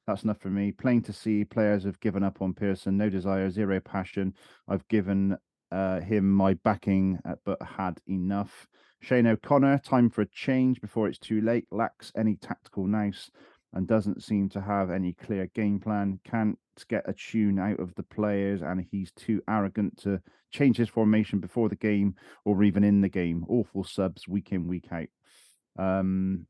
that's 0.06 0.22
enough 0.22 0.40
for 0.40 0.48
me. 0.48 0.72
Plain 0.72 1.02
to 1.02 1.12
see, 1.12 1.44
players 1.44 1.84
have 1.84 2.00
given 2.00 2.22
up 2.22 2.40
on 2.40 2.54
Pearson. 2.54 2.96
No 2.96 3.10
desire, 3.10 3.50
zero 3.50 3.80
passion. 3.80 4.34
I've 4.68 4.86
given 4.88 5.36
uh, 5.70 6.00
him 6.00 6.30
my 6.30 6.54
backing, 6.54 7.18
uh, 7.24 7.34
but 7.44 7.60
had 7.62 8.00
enough. 8.06 8.66
Shane 9.02 9.26
O'Connor, 9.26 9.78
time 9.78 10.08
for 10.08 10.22
a 10.22 10.26
change 10.26 10.80
before 10.80 11.08
it's 11.08 11.18
too 11.18 11.40
late. 11.40 11.66
Lacks 11.72 12.12
any 12.16 12.36
tactical 12.36 12.86
nous 12.86 13.32
and 13.72 13.88
doesn't 13.88 14.22
seem 14.22 14.48
to 14.50 14.60
have 14.60 14.92
any 14.92 15.12
clear 15.14 15.48
game 15.56 15.80
plan. 15.80 16.20
Can't 16.24 16.56
get 16.88 17.08
a 17.08 17.12
tune 17.12 17.58
out 17.58 17.80
of 17.80 17.92
the 17.96 18.04
players, 18.04 18.62
and 18.62 18.86
he's 18.92 19.10
too 19.10 19.42
arrogant 19.48 19.98
to 20.02 20.20
change 20.52 20.76
his 20.76 20.88
formation 20.88 21.40
before 21.40 21.68
the 21.68 21.74
game 21.74 22.14
or 22.44 22.62
even 22.62 22.84
in 22.84 23.00
the 23.00 23.08
game. 23.08 23.44
Awful 23.48 23.82
subs 23.82 24.28
week 24.28 24.52
in, 24.52 24.68
week 24.68 24.86
out. 24.92 25.08
Um, 25.76 26.46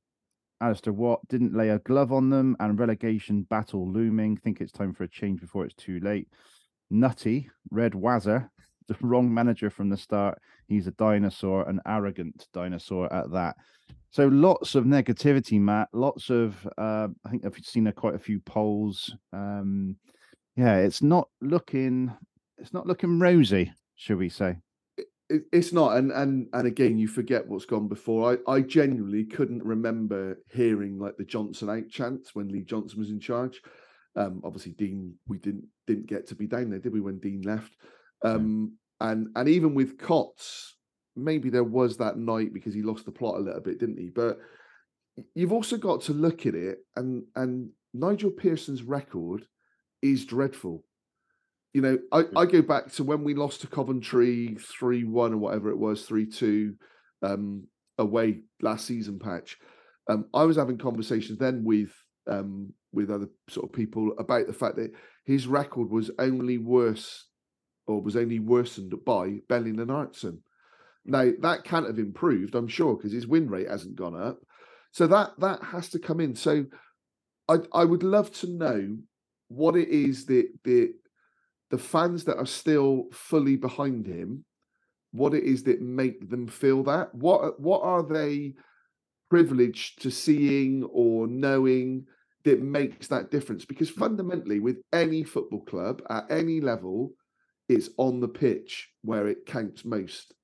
Alistair 0.60 0.92
Watt 0.92 1.26
didn't 1.28 1.56
lay 1.56 1.70
a 1.70 1.78
glove 1.78 2.12
on 2.12 2.28
them, 2.28 2.54
and 2.60 2.78
relegation 2.78 3.44
battle 3.44 3.90
looming. 3.90 4.36
Think 4.36 4.60
it's 4.60 4.72
time 4.72 4.92
for 4.92 5.04
a 5.04 5.08
change 5.08 5.40
before 5.40 5.64
it's 5.64 5.74
too 5.74 6.00
late. 6.00 6.28
Nutty, 6.90 7.48
Red 7.70 7.92
Wazzer, 7.92 8.50
the 8.88 8.96
wrong 9.00 9.32
manager 9.32 9.70
from 9.70 9.88
the 9.88 9.96
start. 9.96 10.38
He's 10.66 10.86
a 10.86 10.92
dinosaur, 10.92 11.68
an 11.68 11.80
arrogant 11.86 12.48
dinosaur 12.52 13.12
at 13.12 13.30
that. 13.32 13.56
So 14.10 14.28
lots 14.28 14.74
of 14.74 14.84
negativity, 14.84 15.58
Matt. 15.58 15.88
Lots 15.92 16.28
of 16.30 16.66
uh, 16.76 17.08
I 17.24 17.30
think 17.30 17.44
I've 17.46 17.56
seen 17.64 17.86
a, 17.86 17.92
quite 17.92 18.14
a 18.14 18.18
few 18.18 18.40
polls. 18.40 19.14
Um, 19.32 19.96
yeah, 20.56 20.76
it's 20.76 21.02
not 21.02 21.28
looking 21.40 22.12
it's 22.58 22.72
not 22.72 22.86
looking 22.86 23.18
rosy, 23.18 23.72
should 23.96 24.18
we 24.18 24.28
say? 24.28 24.58
It, 25.28 25.44
it's 25.52 25.72
not, 25.72 25.96
and 25.96 26.12
and 26.12 26.48
and 26.52 26.66
again, 26.66 26.98
you 26.98 27.08
forget 27.08 27.46
what's 27.46 27.64
gone 27.64 27.88
before. 27.88 28.38
I 28.46 28.52
I 28.52 28.60
genuinely 28.60 29.24
couldn't 29.24 29.64
remember 29.64 30.38
hearing 30.52 30.98
like 30.98 31.16
the 31.16 31.24
Johnson 31.24 31.70
out 31.70 31.88
chants 31.88 32.34
when 32.34 32.48
Lee 32.48 32.64
Johnson 32.64 32.98
was 32.98 33.10
in 33.10 33.20
charge. 33.20 33.62
Um, 34.14 34.42
obviously, 34.44 34.72
Dean, 34.72 35.14
we 35.26 35.38
didn't 35.38 35.64
didn't 35.86 36.06
get 36.06 36.26
to 36.28 36.34
be 36.34 36.46
down 36.46 36.70
there, 36.70 36.78
did 36.78 36.92
we? 36.92 37.00
When 37.00 37.18
Dean 37.18 37.42
left, 37.42 37.76
um, 38.24 38.76
and 39.00 39.28
and 39.34 39.48
even 39.48 39.74
with 39.74 39.98
Cots, 39.98 40.76
maybe 41.16 41.50
there 41.50 41.64
was 41.64 41.96
that 41.96 42.16
night 42.16 42.52
because 42.52 42.74
he 42.74 42.82
lost 42.82 43.04
the 43.04 43.12
plot 43.12 43.36
a 43.36 43.42
little 43.42 43.60
bit, 43.60 43.78
didn't 43.78 43.98
he? 43.98 44.10
But 44.10 44.38
you've 45.34 45.52
also 45.52 45.76
got 45.76 46.02
to 46.02 46.12
look 46.12 46.46
at 46.46 46.54
it, 46.54 46.78
and 46.96 47.24
and 47.34 47.70
Nigel 47.94 48.30
Pearson's 48.30 48.82
record 48.82 49.46
is 50.00 50.24
dreadful. 50.24 50.84
You 51.74 51.80
know, 51.82 51.98
I, 52.12 52.24
I 52.36 52.46
go 52.46 52.60
back 52.60 52.92
to 52.92 53.04
when 53.04 53.24
we 53.24 53.34
lost 53.34 53.62
to 53.62 53.66
Coventry 53.66 54.56
three 54.60 55.04
one 55.04 55.32
or 55.32 55.38
whatever 55.38 55.70
it 55.70 55.78
was, 55.78 56.04
three 56.04 56.26
two 56.26 56.74
um, 57.22 57.66
away 57.98 58.40
last 58.60 58.86
season 58.86 59.18
patch. 59.18 59.58
Um, 60.08 60.26
I 60.34 60.44
was 60.44 60.56
having 60.56 60.78
conversations 60.78 61.38
then 61.38 61.64
with 61.64 61.90
um, 62.30 62.72
with 62.92 63.10
other 63.10 63.28
sort 63.48 63.68
of 63.68 63.72
people 63.72 64.12
about 64.18 64.46
the 64.46 64.52
fact 64.52 64.76
that 64.76 64.92
his 65.24 65.46
record 65.46 65.90
was 65.90 66.10
only 66.18 66.58
worse 66.58 67.26
or 67.92 68.02
was 68.02 68.16
only 68.16 68.38
worsened 68.38 68.94
by 69.04 69.38
Belling 69.48 69.80
and 69.80 69.90
Artson. 69.90 70.38
Hmm. 71.04 71.10
Now 71.10 71.30
that 71.40 71.64
can't 71.64 71.86
have 71.86 71.98
improved, 71.98 72.54
I'm 72.54 72.68
sure, 72.68 72.96
because 72.96 73.12
his 73.12 73.26
win 73.26 73.48
rate 73.48 73.68
hasn't 73.68 73.96
gone 73.96 74.20
up. 74.20 74.38
So 74.92 75.06
that 75.06 75.38
that 75.38 75.62
has 75.62 75.88
to 75.90 75.98
come 75.98 76.20
in. 76.20 76.34
So 76.34 76.66
I 77.48 77.58
I 77.72 77.84
would 77.84 78.02
love 78.02 78.32
to 78.40 78.48
know 78.48 78.98
what 79.48 79.76
it 79.76 79.88
is 79.88 80.26
that 80.26 80.48
the 80.64 80.92
the 81.70 81.78
fans 81.78 82.24
that 82.24 82.36
are 82.36 82.46
still 82.46 83.06
fully 83.12 83.56
behind 83.56 84.06
him, 84.06 84.44
what 85.10 85.32
it 85.34 85.44
is 85.44 85.62
that 85.64 85.80
make 85.80 86.28
them 86.28 86.46
feel 86.46 86.82
that. 86.84 87.14
What 87.14 87.58
what 87.60 87.82
are 87.82 88.02
they 88.02 88.54
privileged 89.30 90.02
to 90.02 90.10
seeing 90.10 90.84
or 90.84 91.26
knowing 91.26 92.06
that 92.44 92.62
makes 92.62 93.08
that 93.08 93.30
difference? 93.30 93.64
Because 93.64 93.88
fundamentally, 93.88 94.60
with 94.60 94.82
any 94.92 95.24
football 95.24 95.62
club 95.62 96.02
at 96.10 96.30
any 96.30 96.60
level, 96.60 97.14
it's 97.68 97.90
on 97.96 98.20
the 98.20 98.28
pitch 98.28 98.90
where 99.02 99.28
it 99.28 99.46
counts 99.46 99.84
most. 99.84 100.34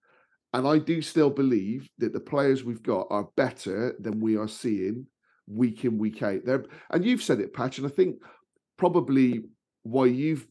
And 0.52 0.66
I 0.66 0.78
do 0.78 1.02
still 1.02 1.30
believe 1.30 1.88
that 1.98 2.12
the 2.12 2.20
players 2.20 2.64
we've 2.64 2.82
got 2.82 3.06
are 3.10 3.28
better 3.36 3.94
than 4.00 4.20
we 4.20 4.36
are 4.36 4.48
seeing 4.48 5.06
week 5.46 5.84
in, 5.84 5.98
week 5.98 6.22
out. 6.22 6.44
There, 6.44 6.64
and 6.90 7.04
you've 7.04 7.22
said 7.22 7.40
it, 7.40 7.52
Patch, 7.52 7.78
and 7.78 7.86
I 7.86 7.90
think 7.90 8.16
probably 8.76 9.42
why 9.82 10.06
you've 10.06 10.46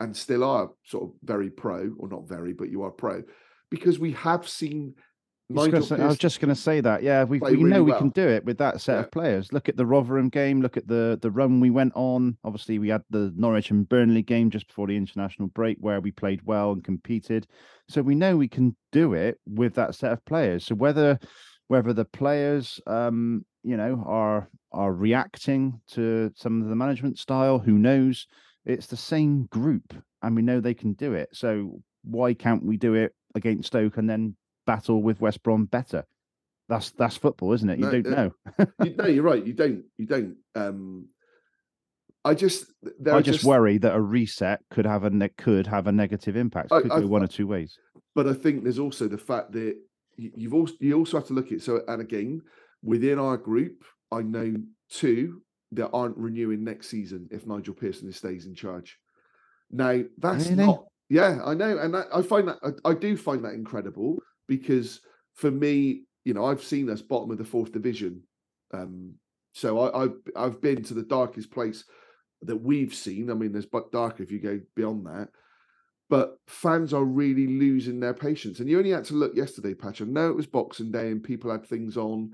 and 0.00 0.16
still 0.16 0.42
are 0.42 0.70
sort 0.84 1.04
of 1.04 1.10
very 1.22 1.48
pro, 1.48 1.94
or 1.98 2.08
not 2.08 2.28
very, 2.28 2.52
but 2.52 2.70
you 2.70 2.82
are 2.82 2.90
pro, 2.90 3.22
because 3.70 3.98
we 4.00 4.12
have 4.12 4.48
seen 4.48 4.94
Say, 5.54 5.96
I 5.96 6.06
was 6.06 6.18
just 6.18 6.40
going 6.40 6.48
to 6.48 6.60
say 6.60 6.80
that. 6.80 7.02
Yeah, 7.02 7.24
we, 7.24 7.38
we 7.38 7.50
really 7.52 7.64
know 7.64 7.82
we 7.82 7.90
well. 7.92 8.00
can 8.00 8.10
do 8.10 8.28
it 8.28 8.44
with 8.44 8.58
that 8.58 8.80
set 8.80 8.94
yeah. 8.94 9.00
of 9.00 9.10
players. 9.10 9.52
Look 9.52 9.68
at 9.68 9.76
the 9.76 9.86
Rotherham 9.86 10.28
game. 10.28 10.60
Look 10.60 10.76
at 10.76 10.86
the 10.86 11.18
the 11.20 11.30
run 11.30 11.60
we 11.60 11.70
went 11.70 11.92
on. 11.94 12.36
Obviously, 12.44 12.78
we 12.78 12.88
had 12.88 13.02
the 13.10 13.32
Norwich 13.36 13.70
and 13.70 13.88
Burnley 13.88 14.22
game 14.22 14.50
just 14.50 14.66
before 14.66 14.86
the 14.86 14.96
international 14.96 15.48
break 15.48 15.76
where 15.80 16.00
we 16.00 16.10
played 16.10 16.40
well 16.44 16.72
and 16.72 16.84
competed. 16.84 17.46
So 17.88 18.02
we 18.02 18.14
know 18.14 18.36
we 18.36 18.48
can 18.48 18.76
do 18.92 19.14
it 19.14 19.38
with 19.46 19.74
that 19.74 19.94
set 19.94 20.12
of 20.12 20.24
players. 20.24 20.66
So 20.66 20.74
whether 20.74 21.18
whether 21.68 21.92
the 21.92 22.04
players, 22.04 22.80
um, 22.86 23.44
you 23.62 23.76
know, 23.76 24.02
are 24.06 24.48
are 24.72 24.92
reacting 24.92 25.80
to 25.92 26.30
some 26.36 26.62
of 26.62 26.68
the 26.68 26.76
management 26.76 27.18
style, 27.18 27.58
who 27.58 27.78
knows? 27.78 28.26
It's 28.64 28.86
the 28.86 28.96
same 28.96 29.46
group, 29.46 29.94
and 30.22 30.36
we 30.36 30.42
know 30.42 30.60
they 30.60 30.74
can 30.74 30.92
do 30.92 31.14
it. 31.14 31.30
So 31.32 31.82
why 32.04 32.34
can't 32.34 32.64
we 32.64 32.76
do 32.76 32.94
it 32.94 33.14
against 33.34 33.68
Stoke 33.68 33.96
and 33.96 34.08
then 34.08 34.36
battle 34.66 35.02
with 35.02 35.20
West 35.20 35.42
Brom 35.42 35.66
better. 35.66 36.04
That's 36.68 36.90
that's 36.90 37.16
football, 37.16 37.52
isn't 37.52 37.68
it? 37.68 37.78
You 37.78 37.86
no, 37.86 37.90
don't 37.90 38.06
uh, 38.06 38.16
know. 38.58 38.66
you, 38.84 38.94
no, 38.96 39.06
you're 39.06 39.24
right. 39.24 39.44
You 39.44 39.52
don't. 39.52 39.84
You 39.98 40.06
don't. 40.06 40.36
Um, 40.54 41.08
I 42.24 42.34
just. 42.34 42.72
I 42.84 43.20
just, 43.20 43.40
just, 43.40 43.44
worry 43.44 43.78
that 43.78 43.94
a 43.94 44.00
reset 44.00 44.60
could 44.70 44.86
have 44.86 45.04
a 45.04 45.10
ne- 45.10 45.28
could 45.30 45.66
have 45.66 45.86
a 45.86 45.92
negative 45.92 46.36
impact. 46.36 46.70
Could 46.70 46.90
I, 46.90 47.00
go 47.00 47.02
I, 47.02 47.04
one 47.06 47.22
or 47.22 47.26
two 47.26 47.46
ways. 47.46 47.78
But 48.14 48.26
I 48.26 48.34
think 48.34 48.62
there's 48.62 48.78
also 48.78 49.08
the 49.08 49.18
fact 49.18 49.52
that 49.52 49.76
you've 50.16 50.54
also 50.54 50.74
you 50.80 50.96
also 50.96 51.18
have 51.18 51.26
to 51.26 51.34
look 51.34 51.52
at 51.52 51.62
so 51.62 51.82
and 51.88 52.00
again 52.00 52.42
within 52.82 53.18
our 53.18 53.36
group, 53.36 53.84
I 54.10 54.22
know 54.22 54.54
two 54.90 55.42
that 55.72 55.90
aren't 55.90 56.16
renewing 56.16 56.64
next 56.64 56.88
season 56.88 57.28
if 57.30 57.46
Nigel 57.46 57.74
Pearson 57.74 58.12
stays 58.12 58.46
in 58.46 58.54
charge. 58.54 58.98
Now 59.70 60.02
that's 60.18 60.48
really? 60.48 60.66
not. 60.66 60.84
Yeah, 61.08 61.40
I 61.44 61.52
know, 61.54 61.76
and 61.76 61.94
I, 61.94 62.04
I 62.14 62.22
find 62.22 62.48
that 62.48 62.58
I, 62.62 62.90
I 62.90 62.94
do 62.94 63.16
find 63.16 63.44
that 63.44 63.54
incredible 63.54 64.18
because 64.56 65.00
for 65.34 65.50
me, 65.50 66.04
you 66.24 66.34
know, 66.34 66.44
I've 66.44 66.62
seen 66.62 66.88
us 66.90 67.02
bottom 67.02 67.30
of 67.30 67.38
the 67.38 67.44
fourth 67.44 67.72
division. 67.72 68.22
Um, 68.72 69.14
so 69.52 69.78
I, 69.80 70.02
I've 70.04 70.16
I've 70.36 70.60
been 70.60 70.82
to 70.84 70.94
the 70.94 71.02
darkest 71.18 71.50
place 71.50 71.84
that 72.42 72.56
we've 72.56 72.94
seen. 72.94 73.30
I 73.30 73.34
mean, 73.34 73.52
there's 73.52 73.66
but 73.66 73.92
darker 73.92 74.22
if 74.22 74.30
you 74.32 74.40
go 74.40 74.60
beyond 74.76 75.06
that. 75.06 75.28
but 76.08 76.36
fans 76.46 76.92
are 76.92 77.04
really 77.22 77.46
losing 77.46 77.98
their 78.00 78.14
patience. 78.14 78.60
And 78.60 78.68
you 78.68 78.78
only 78.78 78.90
had 78.90 79.04
to 79.06 79.14
look 79.14 79.34
yesterday, 79.34 79.74
Patch. 79.74 80.00
I 80.02 80.04
know 80.04 80.28
it 80.28 80.36
was 80.36 80.46
Boxing 80.46 80.90
Day 80.92 81.08
and 81.10 81.22
people 81.22 81.50
had 81.50 81.64
things 81.66 81.96
on, 81.96 82.32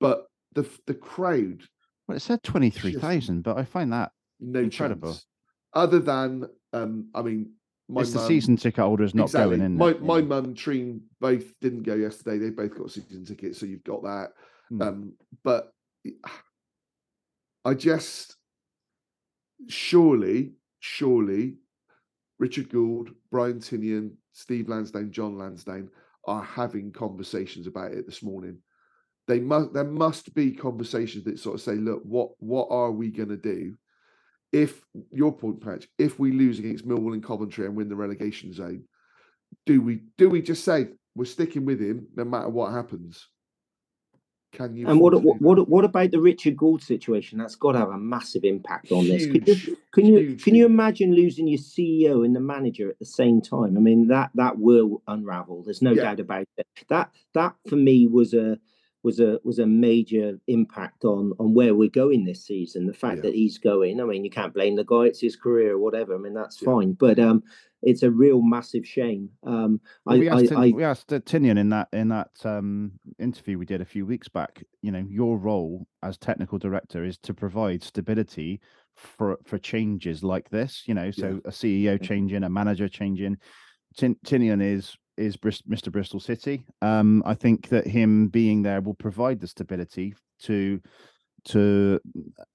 but 0.00 0.26
the 0.54 0.64
the 0.86 0.94
crowd, 0.94 1.62
Well, 2.06 2.16
it 2.16 2.20
said 2.20 2.42
twenty 2.42 2.70
three 2.70 2.94
thousand, 2.94 3.42
but 3.42 3.56
I 3.58 3.64
find 3.64 3.92
that 3.92 4.12
no 4.40 4.60
Incredible. 4.60 5.12
chance. 5.12 5.26
Other 5.74 6.00
than, 6.00 6.44
um, 6.72 7.08
I 7.14 7.22
mean, 7.22 7.52
my 7.92 8.00
it's 8.00 8.12
the 8.12 8.26
season 8.26 8.56
ticket 8.56 8.82
holders 8.82 9.14
not 9.14 9.24
exactly. 9.24 9.58
going 9.58 9.66
in. 9.66 9.76
My 9.76 9.94
my 9.94 10.18
yeah. 10.18 10.24
mum, 10.24 10.54
Treen, 10.54 11.02
both 11.20 11.58
didn't 11.60 11.82
go 11.82 11.94
yesterday. 11.94 12.38
They 12.38 12.50
both 12.50 12.76
got 12.76 12.90
season 12.90 13.24
tickets, 13.24 13.58
so 13.58 13.66
you've 13.66 13.84
got 13.84 14.02
that. 14.02 14.28
Hmm. 14.70 14.82
Um, 14.82 15.12
but 15.44 15.72
I 17.64 17.74
just 17.74 18.36
surely, 19.68 20.52
surely, 20.80 21.56
Richard 22.38 22.70
Gould, 22.70 23.10
Brian 23.30 23.60
Tinnion, 23.60 24.12
Steve 24.32 24.68
Lansdown, 24.68 25.12
Jon 25.12 25.36
Lansdown 25.36 25.90
are 26.26 26.42
having 26.42 26.92
conversations 26.92 27.66
about 27.66 27.92
it 27.92 28.06
this 28.06 28.22
morning. 28.22 28.58
They 29.28 29.38
must. 29.38 29.74
There 29.74 29.84
must 29.84 30.34
be 30.34 30.52
conversations 30.52 31.24
that 31.24 31.38
sort 31.38 31.56
of 31.56 31.60
say, 31.60 31.74
"Look, 31.74 32.02
what 32.04 32.30
what 32.38 32.68
are 32.70 32.90
we 32.90 33.10
going 33.10 33.28
to 33.28 33.36
do 33.36 33.76
if 34.52 34.84
your 35.10 35.32
point, 35.32 35.60
Patch? 35.60 35.88
If 35.98 36.18
we 36.18 36.32
lose 36.32 36.58
against 36.58 36.86
Millwall 36.86 37.14
and 37.14 37.24
Coventry 37.24 37.66
and 37.66 37.74
win 37.74 37.88
the 37.88 37.96
relegation 37.96 38.52
zone, 38.52 38.84
do 39.66 39.80
we 39.80 40.02
do 40.18 40.28
we 40.28 40.42
just 40.42 40.64
say 40.64 40.88
we're 41.14 41.24
sticking 41.24 41.64
with 41.64 41.80
him 41.80 42.08
no 42.14 42.24
matter 42.24 42.48
what 42.48 42.72
happens? 42.72 43.26
Can 44.52 44.76
you? 44.76 44.86
And 44.86 45.00
what 45.00 45.14
what 45.22 45.40
what, 45.40 45.68
what 45.68 45.84
about 45.84 46.10
the 46.10 46.20
Richard 46.20 46.56
Gould 46.56 46.82
situation? 46.82 47.38
That's 47.38 47.54
got 47.56 47.72
to 47.72 47.78
have 47.78 47.88
a 47.88 47.98
massive 47.98 48.44
impact 48.44 48.92
on 48.92 49.08
this. 49.08 49.24
Can 49.26 49.42
you, 49.46 49.76
can 49.92 50.06
you 50.06 50.18
huge, 50.18 50.44
can 50.44 50.54
you 50.54 50.66
imagine 50.66 51.14
losing 51.14 51.48
your 51.48 51.58
CEO 51.58 52.24
and 52.24 52.36
the 52.36 52.40
manager 52.40 52.90
at 52.90 52.98
the 52.98 53.06
same 53.06 53.40
time? 53.40 53.76
I 53.78 53.80
mean 53.80 54.08
that 54.08 54.30
that 54.34 54.58
will 54.58 55.02
unravel. 55.08 55.62
There's 55.62 55.80
no 55.80 55.92
Yeah. 55.92 56.02
doubt 56.02 56.20
about 56.20 56.46
it. 56.58 56.66
That 56.90 57.10
that 57.32 57.54
for 57.68 57.76
me 57.76 58.06
was 58.06 58.34
a 58.34 58.58
was 59.02 59.20
a 59.20 59.40
was 59.44 59.58
a 59.58 59.66
major 59.66 60.38
impact 60.46 61.04
on 61.04 61.32
on 61.38 61.54
where 61.54 61.74
we're 61.74 61.88
going 61.90 62.24
this 62.24 62.44
season. 62.44 62.86
The 62.86 62.92
fact 62.94 63.16
Yeah. 63.16 63.22
that 63.22 63.34
he's 63.34 63.58
going. 63.58 64.00
I 64.00 64.04
mean, 64.04 64.24
you 64.24 64.30
can't 64.30 64.54
blame 64.54 64.76
the 64.76 64.84
guy. 64.84 65.04
It's 65.04 65.20
his 65.20 65.36
career 65.36 65.72
or 65.72 65.78
whatever. 65.78 66.14
I 66.14 66.18
mean, 66.18 66.34
that's 66.34 66.60
Yeah. 66.62 66.66
fine. 66.66 66.92
But 66.92 67.18
um, 67.18 67.42
it's 67.82 68.04
a 68.04 68.10
real 68.10 68.40
massive 68.40 68.86
shame. 68.86 69.30
Um, 69.42 69.80
Well, 70.06 70.18
we 70.18 70.28
I, 70.28 70.40
asked, 70.40 70.52
I, 70.52 70.66
I 70.66 70.70
we 70.70 70.84
asked 70.84 71.12
uh, 71.12 71.18
Tinnion 71.20 71.58
in 71.58 71.68
that 71.70 71.88
in 71.92 72.08
that 72.08 72.30
um, 72.44 72.92
interview 73.18 73.58
we 73.58 73.66
did 73.66 73.80
a 73.80 73.84
few 73.86 74.06
weeks 74.06 74.28
back. 74.28 74.62
You 74.82 74.92
know, 74.92 75.04
your 75.08 75.36
role 75.38 75.86
as 76.02 76.16
technical 76.16 76.58
director 76.58 77.04
is 77.04 77.18
to 77.18 77.34
provide 77.34 77.82
stability 77.82 78.60
for 78.94 79.38
for 79.44 79.58
changes 79.58 80.22
like 80.22 80.48
this. 80.50 80.84
You 80.86 80.94
know, 80.94 81.10
so 81.10 81.40
a 81.44 81.50
CEO 81.50 82.00
changing, 82.00 82.44
a 82.44 82.48
manager 82.50 82.88
changing. 82.88 83.38
Tin- 83.96 84.16
Tinnion 84.24 84.62
is 84.62 84.96
is 85.16 85.36
Mr. 85.36 85.90
Bristol 85.92 86.20
City. 86.20 86.64
Um, 86.80 87.22
I 87.26 87.34
think 87.34 87.68
that 87.68 87.86
him 87.86 88.28
being 88.28 88.62
there 88.62 88.80
will 88.80 88.94
provide 88.94 89.40
the 89.40 89.46
stability 89.48 90.14
to 90.42 90.80
to 91.44 91.98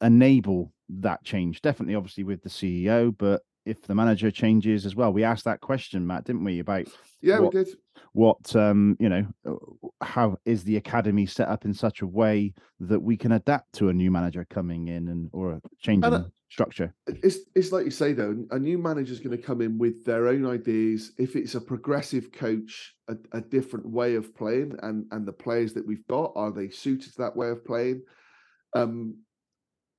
enable 0.01 0.71
that 0.89 1.23
change. 1.23 1.61
Definitely, 1.61 1.95
obviously, 1.95 2.23
with 2.23 2.41
the 2.41 2.49
CEO, 2.49 3.15
but 3.17 3.41
if 3.65 3.81
the 3.81 3.93
manager 3.93 4.31
changes 4.31 4.85
as 4.85 4.95
well, 4.95 5.11
we 5.11 5.25
asked 5.25 5.43
that 5.43 5.59
question, 5.59 6.07
Matt, 6.07 6.23
didn't 6.23 6.45
we, 6.45 6.59
about 6.59 6.87
Yeah, 7.21 7.39
what- 7.39 7.53
we 7.53 7.63
did. 7.65 7.75
what 8.13 8.55
um 8.55 8.95
you 8.99 9.09
know 9.09 9.25
how 10.01 10.37
is 10.45 10.63
the 10.63 10.77
academy 10.77 11.25
set 11.25 11.49
up 11.49 11.65
in 11.65 11.73
such 11.73 12.01
a 12.01 12.07
way 12.07 12.53
that 12.79 12.99
we 13.01 13.17
can 13.17 13.33
adapt 13.33 13.73
to 13.73 13.89
a 13.89 13.93
new 13.93 14.09
manager 14.11 14.45
coming 14.49 14.87
in 14.87 15.07
and 15.09 15.29
or 15.33 15.53
a 15.53 15.61
changing 15.79 16.13
uh, 16.13 16.23
structure 16.49 16.93
It's 17.07 17.39
it's 17.55 17.71
like 17.71 17.85
you 17.85 17.91
say 17.91 18.13
though, 18.13 18.45
a 18.51 18.59
new 18.59 18.77
manager's 18.77 19.19
going 19.19 19.35
to 19.35 19.43
come 19.43 19.61
in 19.61 19.77
with 19.77 20.05
their 20.05 20.27
own 20.27 20.45
ideas. 20.45 21.11
If 21.17 21.35
it's 21.35 21.55
a 21.55 21.61
progressive 21.61 22.31
coach, 22.31 22.95
a, 23.07 23.17
a 23.33 23.41
different 23.41 23.85
way 23.89 24.15
of 24.15 24.35
playing, 24.35 24.77
and 24.81 25.05
and 25.11 25.27
the 25.27 25.33
players 25.33 25.73
that 25.73 25.85
we've 25.85 26.07
got 26.07 26.31
are 26.35 26.51
they 26.51 26.69
suited 26.69 27.11
to 27.13 27.17
that 27.19 27.35
way 27.35 27.49
of 27.49 27.65
playing? 27.65 28.03
Um, 28.75 29.17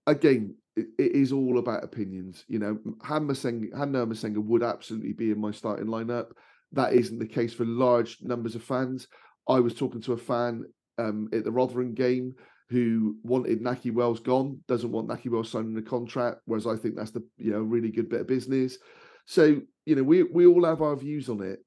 again, 0.07 0.55
it, 0.77 0.87
it 0.99 1.13
is 1.13 1.33
all 1.33 1.59
about 1.59 1.85
opinions. 1.85 2.45
You 2.49 2.61
know, 2.61 2.79
Han 3.05 3.27
Noah 3.27 4.07
Massengo 4.07 4.43
would 4.45 4.63
absolutely 4.63 5.13
be 5.13 5.31
in 5.31 5.41
my 5.41 5.51
starting 5.51 5.87
lineup. 5.87 6.31
That 6.73 6.93
isn't 6.95 7.19
the 7.19 7.27
case 7.27 7.53
for 7.55 7.65
large 7.65 8.19
numbers 8.23 8.55
of 8.55 8.63
fans. 8.63 9.09
I 9.49 9.61
was 9.61 9.75
talking 9.75 10.03
to 10.03 10.13
a 10.13 10.19
fan 10.19 10.65
um, 10.99 11.29
at 11.33 11.45
the 11.45 11.53
Rotherham 11.53 11.95
game 11.95 12.35
who 12.71 13.17
wanted 13.23 13.63
Nakhi 13.63 13.93
Wells 13.93 14.21
gone, 14.21 14.61
doesn't 14.69 14.93
want 14.93 15.09
Nakhi 15.09 15.31
Wells 15.31 15.51
signing 15.51 15.77
a 15.79 15.83
contract, 15.83 16.41
whereas 16.45 16.67
I 16.67 16.77
think 16.77 16.97
that's 16.97 17.11
the 17.11 17.25
you 17.37 17.53
know 17.53 17.61
really 17.61 17.91
good 17.91 18.09
bit 18.09 18.21
of 18.21 18.27
business. 18.27 18.79
So 19.27 19.61
you 19.87 19.97
know 19.97 20.03
we 20.03 20.23
we 20.23 20.47
all 20.47 20.65
have 20.65 20.83
our 20.83 20.97
views 20.97 21.29
on 21.29 21.43
it, 21.43 21.61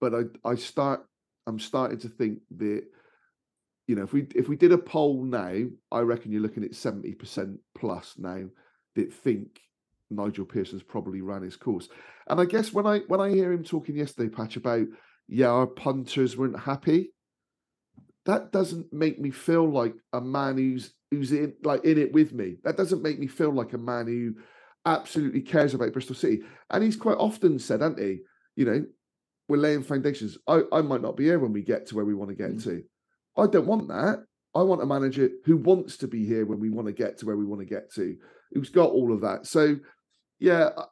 but 0.00 0.14
I 0.14 0.22
I 0.48 0.56
start 0.56 1.04
I'm 1.46 1.58
starting 1.58 1.98
to 2.00 2.08
think 2.08 2.40
that 2.56 2.82
you 3.86 3.94
know 3.94 4.02
if 4.02 4.12
we 4.12 4.26
if 4.34 4.48
we 4.48 4.56
did 4.56 4.72
a 4.72 4.78
poll 4.78 5.24
now, 5.24 5.64
I 5.90 6.00
reckon 6.00 6.32
you're 6.32 6.42
looking 6.42 6.64
at 6.64 6.74
seventy 6.74 7.14
percent 7.14 7.58
plus 7.76 8.14
now 8.18 8.44
that 8.96 9.12
think 9.12 9.60
Nigel 10.10 10.44
Pearson's 10.44 10.82
probably 10.82 11.22
ran 11.22 11.42
his 11.42 11.56
course. 11.56 11.88
And 12.28 12.40
I 12.40 12.46
guess 12.46 12.72
when 12.72 12.86
I 12.86 13.00
when 13.06 13.20
I 13.20 13.30
hear 13.30 13.52
him 13.52 13.62
talking 13.62 13.96
yesterday, 13.96 14.28
Patch 14.28 14.56
about 14.56 14.86
yeah 15.28 15.50
our 15.50 15.68
punters 15.68 16.36
weren't 16.36 16.58
happy 16.58 17.12
that 18.26 18.52
doesn't 18.52 18.92
make 18.92 19.18
me 19.20 19.30
feel 19.30 19.70
like 19.70 19.94
a 20.12 20.20
man 20.20 20.56
who's 20.56 20.92
who's 21.10 21.32
in 21.32 21.54
like 21.62 21.84
in 21.84 21.98
it 21.98 22.12
with 22.12 22.32
me. 22.32 22.56
That 22.64 22.76
doesn't 22.76 23.02
make 23.02 23.18
me 23.18 23.26
feel 23.26 23.52
like 23.52 23.72
a 23.72 23.78
man 23.78 24.06
who 24.06 24.34
absolutely 24.84 25.42
cares 25.42 25.74
about 25.74 25.92
Bristol 25.92 26.14
City. 26.14 26.42
And 26.70 26.82
he's 26.82 26.96
quite 26.96 27.18
often 27.18 27.58
said, 27.58 27.80
hasn't 27.80 28.00
he? 28.00 28.20
You 28.56 28.64
know, 28.64 28.84
we're 29.48 29.56
laying 29.56 29.82
foundations. 29.82 30.38
I, 30.46 30.62
I 30.72 30.82
might 30.82 31.02
not 31.02 31.16
be 31.16 31.24
here 31.24 31.38
when 31.38 31.52
we 31.52 31.62
get 31.62 31.86
to 31.86 31.96
where 31.96 32.04
we 32.04 32.14
want 32.14 32.30
to 32.30 32.36
get 32.36 32.60
to. 32.62 32.82
I 33.36 33.46
don't 33.46 33.66
want 33.66 33.88
that. 33.88 34.24
I 34.54 34.62
want 34.62 34.82
a 34.82 34.86
manager 34.86 35.30
who 35.44 35.56
wants 35.56 35.96
to 35.98 36.08
be 36.08 36.26
here 36.26 36.44
when 36.44 36.60
we 36.60 36.68
want 36.68 36.86
to 36.88 36.92
get 36.92 37.18
to 37.18 37.26
where 37.26 37.36
we 37.36 37.46
want 37.46 37.60
to 37.60 37.66
get 37.66 37.92
to, 37.94 38.16
who's 38.52 38.68
got 38.68 38.90
all 38.90 39.12
of 39.12 39.22
that. 39.22 39.46
So, 39.46 39.76
yeah. 40.38 40.70
uh, 40.76 40.84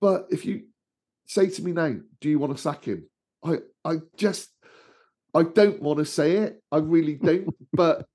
But 0.00 0.26
if 0.28 0.44
you 0.44 0.64
say 1.26 1.48
to 1.48 1.62
me 1.62 1.72
now, 1.72 1.94
do 2.20 2.28
you 2.28 2.38
want 2.38 2.54
to 2.54 2.62
sack 2.62 2.84
him? 2.84 3.08
I, 3.42 3.56
I 3.84 3.96
just, 4.16 4.50
I 5.36 5.42
don't 5.42 5.82
want 5.82 5.98
to 5.98 6.04
say 6.04 6.36
it. 6.38 6.62
I 6.72 6.78
really 6.78 7.14
don't. 7.16 7.48
but 7.72 8.06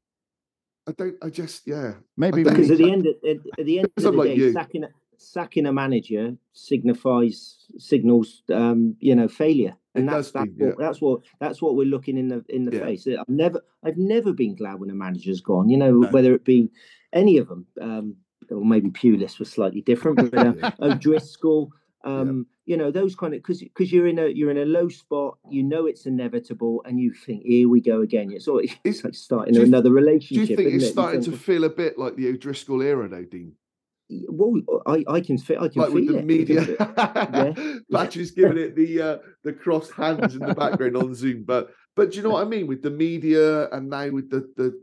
I 0.88 0.91
don't. 0.93 1.15
I 1.22 1.30
just, 1.30 1.67
yeah. 1.67 1.93
maybe 2.17 2.43
because 2.43 2.72
at 2.72 2.78
the 2.80 2.91
end 2.91 3.05
of, 3.07 3.15
at, 3.28 3.38
at 3.59 3.65
the 3.65 3.80
end 3.80 3.89
of 3.95 4.03
the 4.03 4.11
like 4.11 4.30
day, 4.30 4.36
you. 4.36 4.51
sacking 4.53 4.84
a, 4.84 4.89
sacking 5.17 5.65
a 5.67 5.74
manager 5.74 6.36
signifies 6.53 7.57
signals 7.78 8.41
um, 8.51 8.95
you 8.99 9.13
know 9.15 9.28
failure, 9.28 9.76
and 9.93 10.07
It 10.07 10.11
that's 10.11 10.32
that's 10.32 10.49
what, 10.57 10.78
that's 10.80 11.01
what 11.01 11.22
that's 11.39 11.61
what 11.61 11.76
we're 11.76 11.86
looking 11.86 12.17
in 12.17 12.30
the 12.30 12.43
in 12.49 12.65
the 12.65 12.76
Yeah. 12.76 12.86
face. 12.86 13.07
I've 13.07 13.30
never 13.30 13.61
I've 13.84 13.97
never 13.97 14.34
been 14.34 14.55
glad 14.55 14.80
when 14.80 14.89
a 14.89 14.95
manager's 14.95 15.41
gone. 15.41 15.69
You 15.69 15.78
know 15.78 15.91
No. 15.91 16.09
whether 16.09 16.34
it 16.34 16.43
be 16.43 16.69
any 17.13 17.38
of 17.38 17.47
them, 17.47 17.67
um, 17.80 18.15
or 18.49 18.65
maybe 18.65 18.89
Pulis 18.89 19.38
was 19.38 19.51
slightly 19.51 19.82
different, 19.82 20.32
but 20.32 20.63
uh, 20.63 20.72
O'Driscoll. 20.82 21.72
Um, 22.04 22.47
you 22.66 22.78
know 22.78 22.89
those 22.91 23.16
kind 23.16 23.34
of 23.34 23.39
because 23.39 23.60
because 23.60 23.91
you're 23.91 24.08
in 24.08 24.18
a 24.20 24.28
you're 24.28 24.52
in 24.52 24.58
a 24.58 24.66
low 24.66 24.89
spot. 24.89 25.38
You 25.49 25.64
know 25.64 25.86
it's 25.86 26.06
inevitable, 26.06 26.82
and 26.86 26.99
you 26.99 27.14
think 27.14 27.43
here 27.43 27.70
we 27.70 27.82
go 27.82 28.02
again. 28.02 28.32
It's 28.32 28.47
all 28.47 28.62
it's 28.84 29.04
like 29.04 29.14
starting 29.16 29.56
you- 29.56 29.64
another 29.64 29.91
relationship. 29.91 30.45
Do 30.45 30.49
you 30.52 30.58
think 30.58 30.74
it's 30.76 30.86
it? 30.86 30.91
Starting 30.91 31.22
to 31.24 31.32
feel 31.32 31.64
a 31.64 31.70
bit 31.70 31.97
like 31.99 32.16
the 32.16 32.28
O'Driscoll 32.30 32.82
era, 32.82 33.08
though, 33.08 33.26
Dean? 33.26 33.54
well, 34.28 34.54
I, 34.86 35.06
I 35.08 35.22
can 35.22 35.38
feel 35.38 35.64
I 35.64 35.70
can 35.70 35.82
Like 35.82 35.91
feel 35.91 35.95
with 36.02 36.08
the 36.10 36.18
it. 36.18 36.26
media, 36.26 36.66
yeah. 37.89 38.04
Is 38.14 38.32
giving 38.32 38.58
it 38.58 38.76
the 38.76 39.02
uh, 39.02 39.18
the 39.43 39.54
cross 39.54 39.89
hands 39.91 40.36
in 40.36 40.41
the 40.41 40.54
background 40.54 40.97
on 40.97 41.14
Zoom. 41.16 41.43
But 41.43 41.72
but 41.95 42.12
do 42.12 42.18
you 42.18 42.24
know 42.24 42.32
what 42.32 42.45
I 42.45 42.49
mean 42.49 42.68
with 42.68 42.82
the 42.82 42.89
media 42.89 43.70
and 43.70 43.89
now 43.89 44.10
with 44.10 44.30
the 44.30 44.52
the. 44.58 44.82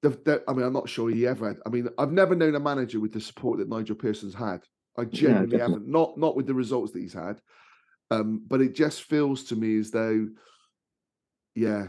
The, 0.00 0.10
the, 0.10 0.44
I 0.46 0.52
mean, 0.52 0.64
I'm 0.64 0.72
not 0.72 0.88
sure 0.88 1.10
he 1.10 1.26
ever 1.26 1.48
had. 1.48 1.56
I 1.66 1.70
mean, 1.70 1.88
I've 1.98 2.12
never 2.12 2.36
known 2.36 2.54
a 2.54 2.60
manager 2.60 3.00
with 3.00 3.10
the 3.12 3.20
support 3.20 3.58
that 3.58 3.68
Nigel 3.68 3.96
Pearson's 3.96 4.32
had. 4.32 4.60
I 4.98 5.04
genuinely 5.04 5.56
definitely. 5.56 5.58
haven't. 5.58 5.88
Not 5.88 6.18
not 6.18 6.36
with 6.36 6.46
the 6.46 6.54
results 6.54 6.92
that 6.92 7.00
he's 7.00 7.14
had, 7.14 7.40
um, 8.10 8.42
but 8.46 8.60
it 8.60 8.74
just 8.74 9.02
feels 9.02 9.44
to 9.44 9.56
me 9.56 9.78
as 9.78 9.90
though, 9.90 10.28
yeah, 11.54 11.86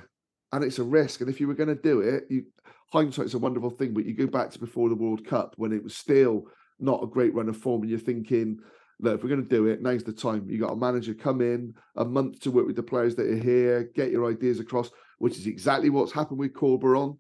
and 0.52 0.64
it's 0.64 0.80
a 0.80 0.84
risk. 0.84 1.22
And 1.22 1.30
if 1.30 1.40
you 1.40 1.48
were 1.48 1.56
going 1.56 1.70
to 1.70 1.82
do 1.82 2.02
it, 2.02 2.26
you 2.30 2.46
hindsight's 2.92 3.34
a 3.34 3.40
wonderful 3.40 3.70
thing. 3.70 3.94
But 3.94 4.06
you 4.06 4.14
go 4.14 4.28
back 4.28 4.52
to 4.52 4.60
before 4.60 4.90
the 4.90 4.96
World 4.96 5.26
Cup 5.26 5.56
when 5.58 5.74
it 5.74 5.84
was 5.84 5.96
still 5.96 6.46
not 6.80 7.04
a 7.04 7.08
great 7.08 7.34
run 7.34 7.50
of 7.50 7.58
form, 7.58 7.82
and 7.82 7.90
you're 7.90 8.00
thinking, 8.00 8.60
look, 9.00 9.16
if 9.16 9.24
we're 9.24 9.30
going 9.30 9.44
to 9.44 9.50
do 9.50 9.68
it, 9.68 9.82
now's 9.82 10.04
the 10.04 10.14
time. 10.14 10.50
You 10.50 10.60
got 10.60 10.74
a 10.74 10.76
manager 10.78 11.14
come 11.14 11.42
in 11.42 11.74
a 11.96 12.06
month 12.06 12.42
to 12.42 12.52
work 12.52 12.68
with 12.68 12.76
the 12.76 12.84
players 12.84 13.16
that 13.16 13.28
are 13.28 13.38
here, 13.38 13.90
get 13.96 14.12
your 14.12 14.30
ideas 14.30 14.60
across, 14.60 14.90
which 15.18 15.38
is 15.38 15.48
exactly 15.48 15.90
what's 15.90 16.12
happened 16.12 16.40
with 16.40 16.54
Corberán. 16.54 17.18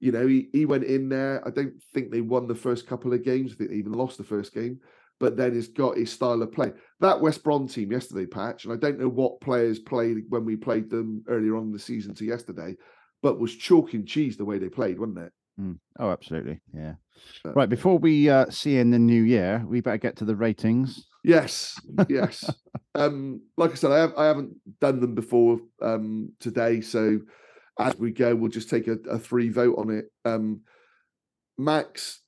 You 0.00 0.12
know, 0.12 0.26
he, 0.26 0.48
he 0.52 0.66
went 0.66 0.84
in 0.84 1.08
there. 1.08 1.46
I 1.46 1.50
don't 1.50 1.80
think 1.94 2.10
they 2.10 2.20
won 2.20 2.48
the 2.48 2.54
first 2.54 2.86
couple 2.86 3.12
of 3.12 3.22
games. 3.24 3.52
I 3.52 3.54
think 3.54 3.70
they 3.70 3.76
even 3.76 3.92
lost 3.92 4.18
the 4.18 4.24
first 4.24 4.52
game. 4.52 4.80
But 5.22 5.36
then 5.36 5.54
he's 5.54 5.68
got 5.68 5.96
his 5.96 6.10
style 6.10 6.42
of 6.42 6.50
play. 6.50 6.72
That 6.98 7.20
West 7.20 7.44
Brom 7.44 7.68
team 7.68 7.92
yesterday, 7.92 8.26
Patch, 8.26 8.64
and 8.64 8.72
I 8.72 8.76
don't 8.76 8.98
know 8.98 9.08
what 9.08 9.40
players 9.40 9.78
played 9.78 10.24
when 10.30 10.44
we 10.44 10.56
played 10.56 10.90
them 10.90 11.22
earlier 11.28 11.56
on 11.56 11.66
in 11.66 11.72
the 11.72 11.78
season 11.78 12.12
to 12.16 12.24
yesterday, 12.24 12.74
but 13.22 13.38
was 13.38 13.54
chalk 13.54 13.94
and 13.94 14.04
cheese 14.04 14.36
the 14.36 14.44
way 14.44 14.58
they 14.58 14.68
played, 14.68 14.98
wasn't 14.98 15.18
it? 15.18 15.32
Mm. 15.60 15.78
Oh, 16.00 16.10
absolutely. 16.10 16.60
Yeah. 16.74 16.94
Right. 17.44 17.68
Before 17.68 17.98
we 17.98 18.28
uh, 18.28 18.50
see 18.50 18.78
in 18.78 18.90
the 18.90 18.98
new 18.98 19.22
year, 19.22 19.64
we 19.64 19.80
better 19.80 19.96
get 19.96 20.16
to 20.16 20.24
the 20.24 20.34
ratings. 20.34 21.06
Yes, 21.22 21.80
yes. 22.08 22.52
um, 22.96 23.42
like 23.56 23.70
I 23.70 23.74
said, 23.74 23.92
I, 23.92 23.98
have, 24.00 24.14
I 24.16 24.26
haven't 24.26 24.56
done 24.80 24.98
them 24.98 25.14
before 25.14 25.60
um, 25.80 26.32
today, 26.40 26.80
so 26.80 27.20
as 27.78 27.96
we 27.96 28.10
go, 28.10 28.34
we'll 28.34 28.50
just 28.50 28.68
take 28.68 28.88
a, 28.88 28.98
a 29.08 29.20
three 29.20 29.50
vote 29.50 29.76
on 29.78 29.90
it. 29.90 30.06
Um, 30.24 30.62
Max 31.56 32.22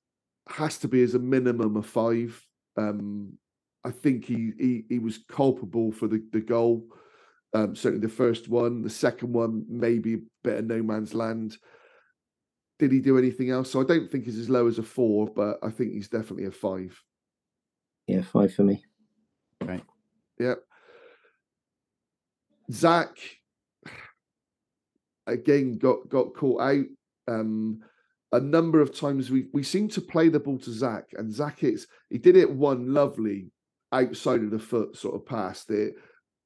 has 0.49 0.78
to 0.78 0.86
be 0.86 1.03
as 1.03 1.16
a 1.16 1.18
minimum 1.18 1.74
of 1.76 1.86
five. 1.86 2.40
Um, 2.77 3.39
I 3.85 3.91
think 3.91 4.25
he, 4.25 4.53
he 4.59 4.85
he 4.89 4.99
was 4.99 5.18
culpable 5.29 5.93
for 5.93 6.09
the 6.09 6.25
the 6.33 6.41
goal. 6.41 6.87
Um, 7.53 7.77
certainly 7.77 8.05
the 8.05 8.12
first 8.12 8.49
one, 8.49 8.83
the 8.83 8.91
second 8.91 9.33
one, 9.33 9.64
maybe 9.68 10.14
a 10.14 10.18
bit 10.43 10.59
of 10.59 10.64
no 10.66 10.83
man's 10.83 11.14
land. 11.14 11.57
Did 12.81 12.91
he 12.91 13.01
do 13.01 13.16
anything 13.16 13.51
else? 13.51 13.70
So 13.70 13.81
I 13.81 13.85
don't 13.85 14.11
think 14.11 14.25
he's 14.25 14.39
as 14.39 14.51
low 14.51 14.66
as 14.66 14.79
a 14.79 14.83
four, 14.83 15.29
but 15.29 15.59
I 15.62 15.70
think 15.70 15.93
he's 15.93 16.09
definitely 16.09 16.47
a 16.47 16.51
five. 16.51 17.01
Yeah, 18.09 18.22
five 18.22 18.53
for 18.53 18.64
me. 18.64 18.85
Right. 19.62 19.85
Yep. 20.41 20.59
Zach 22.72 23.16
again 25.27 25.79
got 25.79 26.09
got 26.09 26.35
caught 26.35 26.61
out. 26.61 26.87
Um, 27.29 27.83
a 28.35 28.41
number 28.41 28.80
of 28.80 28.95
times 28.95 29.30
we 29.30 29.47
we 29.53 29.62
seem 29.62 29.89
to 29.89 30.01
play 30.01 30.28
the 30.28 30.41
ball 30.41 30.59
to 30.59 30.72
Zach, 30.72 31.05
and 31.16 31.32
Zach 31.32 31.61
hits. 31.61 31.87
He 32.11 32.18
did 32.18 32.37
it 32.37 32.51
one 32.51 32.93
lovely 32.93 33.51
outside 33.93 34.41
of 34.41 34.51
the 34.51 34.59
foot 34.59 34.97
sort 34.97 35.14
of 35.14 35.24
pass 35.24 35.64
that 35.66 35.95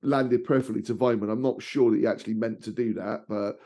landed 0.02 0.44
perfectly 0.44 0.82
to 0.82 0.94
Weimann. 0.94 1.32
I'm 1.32 1.42
not 1.42 1.62
sure 1.62 1.90
that 1.90 1.98
he 1.98 2.06
actually 2.06 2.34
meant 2.34 2.62
to 2.64 2.72
do 2.72 2.92
that, 2.94 3.22
but 3.26 3.56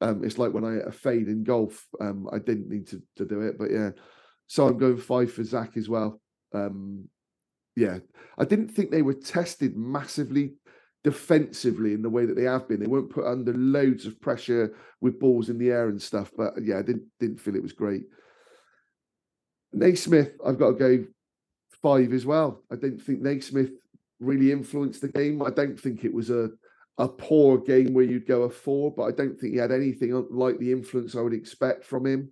um, 0.00 0.24
it's 0.24 0.38
like 0.38 0.52
when 0.52 0.64
I 0.64 0.88
a 0.88 0.90
fade 0.90 1.28
in 1.28 1.44
golf. 1.44 1.86
Um, 2.00 2.28
I 2.32 2.38
didn't 2.38 2.68
need 2.68 2.88
to 2.88 3.00
to 3.16 3.24
do 3.24 3.42
it, 3.42 3.56
but 3.56 3.70
yeah. 3.70 3.90
So 4.48 4.66
I'm 4.66 4.78
going 4.78 4.96
five 4.96 5.32
for 5.32 5.44
Zach 5.44 5.76
as 5.76 5.88
well. 5.88 6.20
Um, 6.52 7.08
yeah, 7.76 7.98
I 8.36 8.44
didn't 8.44 8.70
think 8.70 8.90
they 8.90 9.02
were 9.02 9.14
tested 9.14 9.76
massively 9.76 10.54
defensively 11.04 11.94
in 11.94 12.02
the 12.02 12.10
way 12.10 12.26
that 12.26 12.34
they 12.34 12.44
have 12.44 12.68
been. 12.68 12.80
They 12.80 12.86
weren't 12.86 13.10
put 13.10 13.26
under 13.26 13.54
loads 13.54 14.06
of 14.06 14.20
pressure 14.20 14.74
with 15.00 15.20
balls 15.20 15.48
in 15.48 15.58
the 15.58 15.70
air 15.70 15.88
and 15.88 16.00
stuff. 16.00 16.30
But 16.36 16.54
yeah, 16.62 16.78
I 16.78 16.82
didn't 16.82 17.04
didn't 17.20 17.40
feel 17.40 17.56
it 17.56 17.62
was 17.62 17.72
great. 17.72 18.04
Naismith, 19.72 20.32
I've 20.44 20.58
got 20.58 20.72
to 20.72 20.74
go 20.74 21.06
five 21.82 22.12
as 22.12 22.26
well. 22.26 22.62
I 22.70 22.76
didn't 22.76 23.00
think 23.00 23.20
Naismith 23.20 23.70
really 24.20 24.50
influenced 24.50 25.00
the 25.00 25.08
game. 25.08 25.42
I 25.42 25.50
don't 25.50 25.78
think 25.78 26.04
it 26.04 26.12
was 26.12 26.30
a 26.30 26.50
a 26.98 27.08
poor 27.08 27.58
game 27.58 27.94
where 27.94 28.04
you'd 28.04 28.26
go 28.26 28.42
a 28.42 28.50
four, 28.50 28.92
but 28.92 29.04
I 29.04 29.12
don't 29.12 29.38
think 29.38 29.52
he 29.52 29.58
had 29.58 29.70
anything 29.70 30.26
like 30.30 30.58
the 30.58 30.72
influence 30.72 31.14
I 31.14 31.20
would 31.20 31.32
expect 31.32 31.84
from 31.84 32.04
him. 32.06 32.30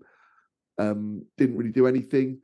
Um, 0.79 1.25
didn't 1.39 1.57
really 1.57 1.71
do 1.71 1.87
anything. 1.87 2.41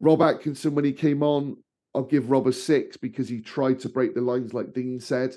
Rob 0.00 0.22
Atkinson, 0.22 0.74
when 0.74 0.86
he 0.86 0.92
came 0.92 1.22
on, 1.22 1.58
I'll 1.94 2.04
give 2.04 2.30
Rob 2.30 2.46
a 2.46 2.52
six 2.52 2.96
because 2.96 3.28
he 3.28 3.40
tried 3.40 3.80
to 3.80 3.88
break 3.90 4.14
the 4.14 4.20
lines, 4.22 4.54
like 4.54 4.72
Dean 4.72 4.98
said. 4.98 5.34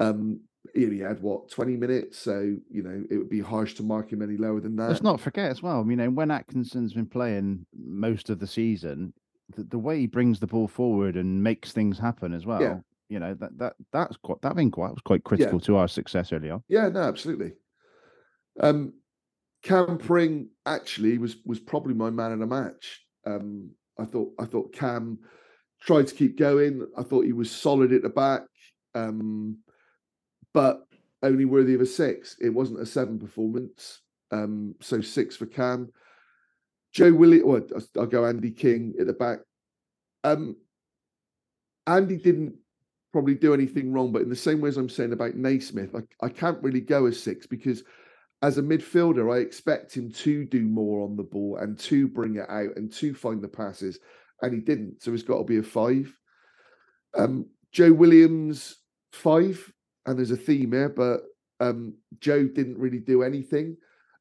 Um, 0.00 0.40
he 0.74 0.84
only 0.84 1.00
had 1.00 1.20
what 1.20 1.50
20 1.50 1.76
minutes, 1.76 2.18
so 2.18 2.56
you 2.70 2.82
know 2.82 3.04
it 3.10 3.16
would 3.16 3.28
be 3.28 3.40
harsh 3.40 3.74
to 3.74 3.82
mark 3.82 4.12
him 4.12 4.22
any 4.22 4.36
lower 4.36 4.60
than 4.60 4.76
that. 4.76 4.88
Let's 4.88 5.02
not 5.02 5.20
forget 5.20 5.50
as 5.50 5.62
well. 5.62 5.84
You 5.88 5.96
know, 5.96 6.10
when 6.10 6.30
Atkinson's 6.30 6.94
been 6.94 7.06
playing 7.06 7.66
most 7.74 8.30
of 8.30 8.38
the 8.38 8.46
season, 8.46 9.12
the, 9.54 9.64
the 9.64 9.78
way 9.78 10.00
he 10.00 10.06
brings 10.06 10.40
the 10.40 10.46
ball 10.46 10.68
forward 10.68 11.16
and 11.16 11.42
makes 11.42 11.72
things 11.72 11.98
happen 11.98 12.32
as 12.32 12.46
well. 12.46 12.82
You 13.08 13.18
know 13.18 13.34
that 13.34 13.58
that 13.58 13.74
that's 13.92 14.16
quite 14.16 14.40
that 14.40 14.56
been 14.56 14.70
quite 14.70 14.92
was 14.92 15.02
quite 15.04 15.24
critical 15.24 15.60
to 15.60 15.76
our 15.76 15.88
success 15.88 16.32
early 16.32 16.48
on. 16.48 16.62
Yeah, 16.68 16.88
no, 16.88 17.00
absolutely. 17.02 17.52
Um, 18.60 18.94
Cam 19.62 19.98
Pring 19.98 20.48
actually 20.64 21.18
was 21.18 21.36
was 21.44 21.60
probably 21.60 21.92
my 21.92 22.08
man 22.08 22.32
in 22.32 22.38
the 22.38 22.46
match. 22.46 23.04
Um, 23.26 23.70
I 23.98 24.04
thought 24.04 24.32
I 24.38 24.46
thought 24.46 24.72
Cam 24.72 25.18
tried 25.82 26.06
to 26.06 26.14
keep 26.14 26.38
going. 26.38 26.86
I 26.96 27.02
thought 27.02 27.26
he 27.26 27.32
was 27.32 27.50
solid 27.50 27.92
at 27.92 28.02
the 28.02 28.08
back, 28.08 28.42
um, 28.94 29.58
but 30.54 30.86
only 31.22 31.44
worthy 31.44 31.74
of 31.74 31.80
a 31.80 31.86
six. 31.86 32.36
It 32.40 32.50
wasn't 32.50 32.80
a 32.80 32.86
seven 32.86 33.18
performance, 33.18 34.00
um, 34.30 34.74
so 34.80 35.00
six 35.00 35.36
for 35.36 35.46
Cam. 35.46 35.92
Joe 36.92 37.12
Willie, 37.12 37.42
I'll 37.42 38.06
go 38.06 38.26
Andy 38.26 38.50
King 38.50 38.94
at 39.00 39.06
the 39.06 39.14
back. 39.14 39.38
Um, 40.24 40.56
Andy 41.86 42.16
didn't 42.16 42.54
probably 43.12 43.34
do 43.34 43.54
anything 43.54 43.92
wrong, 43.92 44.12
but 44.12 44.22
in 44.22 44.28
the 44.28 44.36
same 44.36 44.60
way 44.60 44.68
as 44.68 44.76
I'm 44.76 44.88
saying 44.88 45.12
about 45.12 45.34
Naismith, 45.34 45.94
I, 45.94 46.26
I 46.26 46.28
can't 46.28 46.62
really 46.62 46.80
go 46.80 47.06
as 47.06 47.20
six 47.20 47.46
because 47.46 47.82
as 48.42 48.58
a 48.58 48.62
midfielder, 48.62 49.32
I 49.32 49.38
expect 49.40 49.96
him 49.96 50.10
to 50.10 50.44
do 50.44 50.62
more 50.62 51.04
on 51.04 51.16
the 51.16 51.22
ball 51.22 51.58
and 51.60 51.78
to 51.80 52.08
bring 52.08 52.36
it 52.36 52.48
out 52.48 52.76
and 52.76 52.92
to 52.94 53.14
find 53.14 53.40
the 53.40 53.48
passes, 53.48 53.98
and 54.42 54.52
he 54.52 54.60
didn't. 54.60 55.02
So 55.02 55.12
he's 55.12 55.22
got 55.22 55.38
to 55.38 55.44
be 55.44 55.58
a 55.58 55.62
five. 55.62 56.12
Um, 57.16 57.46
Joe 57.70 57.92
Williams, 57.92 58.76
five, 59.12 59.72
and 60.06 60.18
there's 60.18 60.30
a 60.30 60.36
theme 60.36 60.72
here, 60.72 60.88
but 60.88 61.22
um, 61.60 61.94
Joe 62.20 62.46
didn't 62.46 62.78
really 62.78 62.98
do 62.98 63.22
anything. 63.22 63.76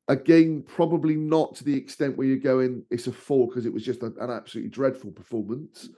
Again, 0.08 0.64
probably 0.68 1.16
not 1.16 1.56
to 1.56 1.64
the 1.64 1.76
extent 1.76 2.18
where 2.18 2.28
you're 2.28 2.38
going, 2.38 2.84
it's 2.92 3.08
a 3.08 3.12
four 3.12 3.48
because 3.48 3.66
it 3.66 3.74
was 3.74 3.84
just 3.84 4.04
a- 4.04 4.14
an 4.20 4.30
absolutely 4.30 4.70
dreadful 4.70 5.12
performance, 5.12 5.90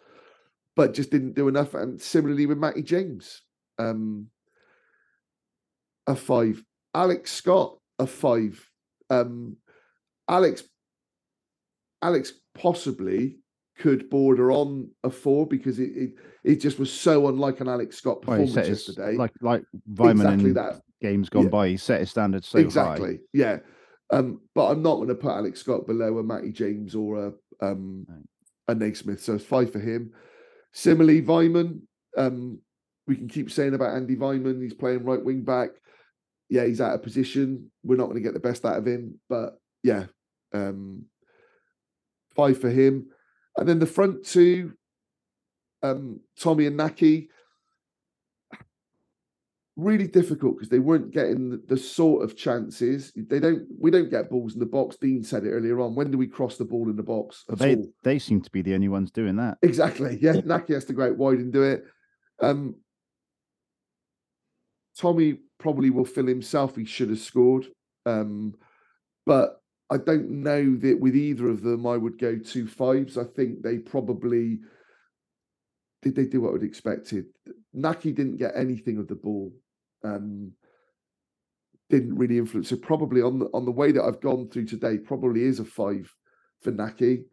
but 0.75 0.93
just 0.93 1.09
didn't 1.09 1.33
do 1.33 1.47
enough. 1.47 1.73
And 1.73 2.01
similarly 2.01 2.45
with 2.45 2.57
Matty 2.57 2.83
James, 2.83 3.41
um, 3.79 4.27
a 6.07 6.15
five. 6.15 6.63
Alex 6.93 7.31
Scott, 7.31 7.77
a 7.99 8.05
five. 8.05 8.69
Um, 9.09 9.57
Alex, 10.29 10.63
Alex 12.01 12.33
possibly 12.53 13.39
could 13.77 14.09
border 14.09 14.51
on 14.51 14.89
a 15.03 15.09
four 15.09 15.47
because 15.47 15.79
it 15.79 15.91
it, 15.95 16.11
it 16.43 16.55
just 16.57 16.77
was 16.79 16.91
so 16.91 17.27
unlike 17.27 17.59
an 17.59 17.67
Alex 17.67 17.97
Scott 17.97 18.25
Well, 18.25 18.37
performance 18.37 18.67
his, 18.67 18.87
yesterday. 18.87 19.17
like 19.17 19.31
like 19.41 19.63
Weimann 19.91 20.11
exactly 20.21 20.51
that. 20.53 20.81
games 21.01 21.29
gone 21.29 21.43
Yeah. 21.43 21.49
by, 21.49 21.67
he 21.69 21.77
set 21.77 21.99
his 22.01 22.11
standards 22.11 22.47
so 22.47 22.59
high. 22.59 22.63
exactly. 22.65 23.19
Yeah. 23.33 23.59
Um, 24.11 24.41
but 24.53 24.69
I'm 24.69 24.83
not 24.83 24.97
going 24.97 25.07
to 25.07 25.15
put 25.15 25.31
Alex 25.31 25.59
Scott 25.61 25.87
below 25.87 26.19
a 26.19 26.23
Matty 26.23 26.51
James 26.51 26.93
or 26.93 27.27
a 27.27 27.33
um 27.65 28.05
Right. 28.07 28.19
a 28.67 28.75
Naismith. 28.75 29.21
So 29.23 29.33
it's 29.35 29.43
five 29.45 29.71
for 29.71 29.79
him. 29.79 30.11
Similarly, 30.71 31.21
Weimann, 31.21 31.81
um, 32.17 32.59
we 33.07 33.15
can 33.15 33.27
keep 33.27 33.51
saying 33.51 33.73
about 33.73 33.95
Andy 33.95 34.15
Weimann, 34.15 34.61
he's 34.61 34.73
playing 34.73 35.03
right 35.03 35.23
wing 35.23 35.43
back. 35.43 35.69
Yeah, 36.49 36.65
he's 36.65 36.81
out 36.81 36.93
of 36.93 37.01
position. 37.03 37.71
We're 37.83 37.95
not 37.97 38.05
going 38.05 38.17
to 38.17 38.21
get 38.21 38.33
the 38.33 38.39
best 38.39 38.65
out 38.65 38.77
of 38.77 38.85
him, 38.85 39.19
but 39.29 39.57
yeah, 39.83 40.05
um, 40.53 41.05
five 42.35 42.59
for 42.59 42.69
him. 42.69 43.07
And 43.57 43.67
then 43.67 43.79
the 43.79 43.85
front 43.85 44.25
two, 44.25 44.73
um, 45.81 46.19
Tommy 46.39 46.65
and 46.65 46.79
Nakhi, 46.79 47.27
really 49.75 50.07
difficult 50.07 50.55
because 50.55 50.69
they 50.69 50.79
weren't 50.79 51.11
getting 51.11 51.49
the, 51.49 51.63
the 51.67 51.77
sort 51.77 52.23
of 52.23 52.37
chances. 52.37 53.11
They 53.15 53.39
don't. 53.39 53.65
We 53.79 53.91
don't 53.91 54.09
get 54.09 54.29
balls 54.29 54.53
in 54.53 54.59
the 54.59 54.65
box. 54.65 54.97
Dean 54.97 55.23
said 55.23 55.45
it 55.45 55.51
earlier 55.51 55.79
on. 55.79 55.95
When 55.95 56.11
do 56.11 56.17
we 56.17 56.27
cross 56.27 56.57
the 56.57 56.65
ball 56.65 56.89
in 56.89 56.95
the 56.95 57.03
box? 57.03 57.43
But 57.47 57.53
at 57.53 57.59
they 57.59 57.75
all? 57.75 57.87
they 58.03 58.19
seem 58.19 58.41
to 58.41 58.51
be 58.51 58.61
the 58.61 58.75
only 58.75 58.89
ones 58.89 59.11
doing 59.11 59.35
that. 59.37 59.57
Exactly. 59.61 60.19
Yeah, 60.23 60.33
Nakhi 60.33 60.73
has 60.73 60.85
to 60.85 60.93
go 60.93 61.03
out 61.03 61.17
wide 61.17 61.39
and 61.39 61.51
do 61.51 61.63
it. 61.63 61.83
Um, 62.39 62.75
Tommy 64.97 65.39
probably 65.57 65.89
will 65.89 66.05
feel 66.05 66.27
himself. 66.27 66.75
He 66.75 66.85
should 66.85 67.09
have 67.09 67.19
scored, 67.19 67.65
um, 68.05 68.53
but 69.25 69.61
I 69.93 69.97
don't 69.97 70.29
know 70.29 70.75
that 70.77 70.99
with 70.99 71.15
either 71.15 71.49
of 71.49 71.61
them 71.61 71.85
I 71.85 71.97
would 71.97 72.17
go 72.17 72.37
two 72.37 72.67
fives. 72.67 73.17
I 73.17 73.25
think 73.25 73.61
they 73.61 73.77
probably 73.77 74.59
did. 76.01 76.15
They 76.15 76.25
do 76.25 76.41
what 76.41 76.49
I 76.49 76.53
would 76.53 76.63
expected. 76.63 77.25
Nakhi 77.75 78.15
didn't 78.15 78.37
get 78.37 78.53
anything 78.55 78.97
of 78.97 79.07
the 79.07 79.15
ball. 79.15 79.53
Um, 80.03 80.53
didn't 81.89 82.15
really 82.15 82.39
influence. 82.39 82.69
So 82.69 82.75
probably 82.75 83.21
on 83.21 83.37
the 83.37 83.45
on 83.53 83.65
the 83.65 83.71
way 83.71 83.91
that 83.91 84.03
I've 84.03 84.21
gone 84.21 84.49
through 84.49 84.65
today, 84.65 84.97
probably 84.97 85.43
is 85.43 85.59
a 85.59 85.65
five 85.65 86.11
for 86.61 86.71
Nakhi 86.71 87.25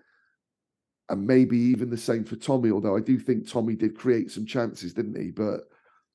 and 1.08 1.26
maybe 1.26 1.56
even 1.56 1.88
the 1.88 1.96
same 1.96 2.24
for 2.24 2.36
Tommy. 2.36 2.70
Although 2.70 2.96
I 2.96 3.00
do 3.00 3.18
think 3.18 3.48
Tommy 3.48 3.74
did 3.74 3.96
create 3.96 4.30
some 4.30 4.44
chances, 4.44 4.92
didn't 4.92 5.20
he? 5.20 5.30
But 5.30 5.60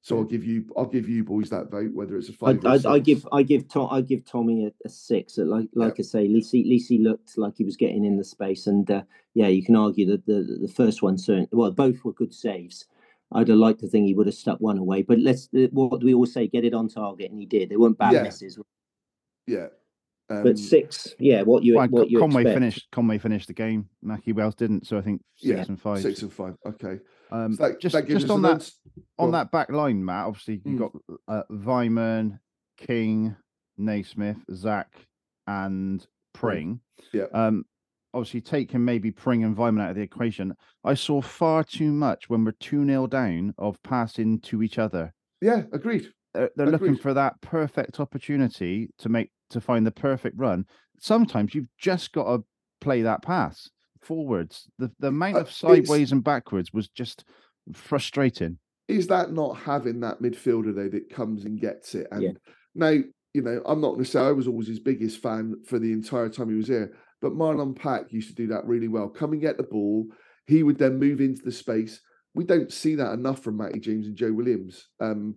so 0.06 0.19
I'll 0.19 0.23
give 0.23 0.44
you, 0.44 0.72
I'll 0.77 0.86
give 0.86 1.10
you 1.10 1.23
boys 1.23 1.49
that 1.49 1.72
vote, 1.72 1.91
whether 1.91 2.15
it's 2.15 2.30
a 2.30 2.34
five. 2.34 2.64
or 2.64 2.68
a 2.69 2.72
I, 2.73 2.73
I 2.73 2.99
six. 2.99 3.06
give 3.06 3.27
I 3.32 3.41
give 3.41 3.68
Tom 3.68 3.88
I 3.90 4.02
give 4.02 4.23
Tommy 4.23 4.68
a, 4.68 4.72
a 4.86 4.90
six. 4.90 5.40
Like 5.40 5.68
like 5.73 5.99
I 5.99 6.03
say, 6.03 6.26
at 6.26 6.30
least 6.30 6.52
he, 6.52 6.60
at 6.61 6.68
least 6.68 6.90
he 6.90 6.99
looked 6.99 7.40
like 7.40 7.56
he 7.57 7.64
was 7.64 7.76
getting 7.76 8.06
in 8.06 8.15
the 8.15 8.23
space, 8.23 8.68
and 8.68 8.90
uh, 8.91 9.02
yeah, 9.34 9.48
you 9.48 9.64
can 9.64 9.76
argue 9.76 10.06
that 10.11 10.27
the 10.27 10.60
the 10.61 10.68
first 10.68 11.02
one 11.02 11.18
certainly 11.18 11.49
well 11.52 11.72
both 11.72 12.06
were 12.06 12.14
good 12.14 12.36
saves. 12.36 12.86
I'd 13.32 13.48
have 13.48 13.57
liked 13.57 13.80
to 13.80 13.88
think 13.88 14.06
he 14.06 14.14
would 14.14 14.27
have 14.27 14.36
stuck 14.36 14.61
one 14.61 14.77
away, 14.77 15.02
but 15.02 15.18
let's 15.18 15.49
uh, 15.57 15.69
what 15.72 15.99
do 15.99 16.06
we 16.06 16.14
always 16.14 16.34
say? 16.34 16.48
Get 16.48 16.65
it 16.65 16.76
on 16.76 16.88
target, 16.88 17.32
and 17.32 17.40
he 17.40 17.48
did. 17.48 17.69
They 17.69 17.77
weren't 17.77 17.98
bad 17.98 18.14
Yeah. 18.14 18.22
misses, 18.22 18.60
yeah. 19.48 19.69
Um, 20.30 20.44
but 20.44 20.60
six, 20.60 21.15
yeah, 21.18 21.41
what 21.41 21.64
you 21.64 21.77
Well, 21.77 21.88
what 21.88 22.11
you 22.11 22.19
Conway 22.19 22.41
expect. 22.41 22.53
finished 22.60 22.88
Conway 22.91 23.18
finished 23.18 23.48
the 23.48 23.53
game. 23.53 23.90
Nakhi 24.06 24.36
Wells 24.36 24.53
didn't, 24.53 24.86
so 24.86 24.99
I 24.99 25.02
think 25.02 25.23
six 25.36 25.49
Yeah, 25.49 25.65
and 25.68 25.82
five. 25.82 26.03
six 26.03 26.22
and 26.22 26.32
five. 26.32 26.56
Okay. 26.64 26.99
Um, 27.31 27.53
So 27.56 27.69
that, 27.69 27.80
just 27.81 27.93
that 27.93 28.07
just 28.07 28.30
on 28.30 28.41
that 28.43 28.69
on 29.18 29.31
that 29.31 29.52
back 29.52 29.69
line, 29.69 30.03
Matt. 30.03 30.27
Obviously, 30.27 30.61
you 30.65 30.77
Mm. 30.77 30.80
got 30.80 30.91
uh, 31.27 31.43
Weimann, 31.52 32.39
King, 32.77 33.35
Naismith, 33.77 34.38
Zach, 34.53 35.07
and 35.47 36.06
Pring. 36.34 36.81
Yeah. 37.11 37.26
Um, 37.34 37.65
obviously 38.14 38.41
taking 38.41 38.84
maybe 38.84 39.11
Pring 39.11 39.43
and 39.43 39.56
Weimann 39.57 39.81
out 39.81 39.89
of 39.91 39.95
the 39.95 40.02
equation, 40.02 40.56
I 40.84 40.93
saw 40.93 41.22
far 41.22 41.64
too 41.64 41.91
much 41.91 42.30
when 42.30 42.45
we're 42.45 42.53
2 42.53 42.85
0 42.85 43.07
down 43.07 43.53
of 43.57 43.81
passing 43.84 44.39
to 44.41 44.64
each 44.64 44.80
other. 44.80 45.14
Yeah, 45.41 45.64
agreed. 45.73 46.11
They're, 46.34 46.49
they're 46.56 46.68
looking 46.68 46.97
for 46.97 47.14
that 47.14 47.39
perfect 47.41 47.99
opportunity 47.99 48.89
to 48.99 49.10
make 49.10 49.31
to 49.49 49.61
find 49.61 49.85
the 49.85 49.91
perfect 49.91 50.38
run. 50.38 50.65
Sometimes 50.99 51.53
you've 51.53 51.69
just 51.77 52.11
got 52.14 52.26
to 52.26 52.43
play 52.81 53.02
that 53.03 53.22
pass 53.22 53.69
forwards. 54.06 54.69
The 54.77 54.91
the 54.99 55.07
amount 55.07 55.38
Uh, 55.38 55.41
of 55.41 55.52
sideways 55.52 56.11
and 56.11 56.23
backwards 56.23 56.72
was 56.73 56.88
just 56.90 57.26
frustrating. 57.73 58.57
Is 58.88 59.07
that 59.07 59.34
not 59.34 59.57
having 59.57 59.99
that 60.02 60.22
midfielder 60.22 60.73
though 60.76 60.90
that 60.90 61.10
comes 61.10 61.45
and 61.45 61.60
gets 61.60 61.95
it? 61.95 62.07
And 62.11 62.22
Yeah. 62.22 62.32
now, 62.76 63.03
you 63.34 63.41
know, 63.41 63.61
I'm 63.65 63.82
not 63.82 63.94
going 63.94 64.03
to 64.03 64.10
say 64.10 64.19
I 64.19 64.32
was 64.32 64.48
always 64.48 64.68
his 64.68 64.80
biggest 64.80 65.22
fan 65.22 65.56
for 65.65 65.80
the 65.80 65.91
entire 65.91 66.30
time 66.30 66.49
he 66.49 66.56
was 66.56 66.68
here, 66.68 66.95
but 67.22 67.34
Marlon 67.34 67.76
Pack 67.76 68.14
used 68.14 68.30
to 68.30 68.36
do 68.36 68.48
that 68.48 68.65
really 68.65 68.88
well. 68.88 69.10
Come 69.10 69.34
and 69.34 69.41
get 69.41 69.57
the 69.57 69.64
ball. 69.64 70.07
He 70.45 70.61
would 70.61 70.77
then 70.77 70.99
move 70.99 71.19
into 71.19 71.41
the 71.41 71.52
space. 71.52 71.99
We 72.36 72.44
don't 72.44 72.72
see 72.72 72.95
that 72.95 73.14
enough 73.14 73.41
from 73.44 73.57
Matty 73.57 73.80
James 73.80 74.06
and 74.07 74.15
Joe 74.15 74.32
Williams. 74.32 74.88
Um, 74.99 75.36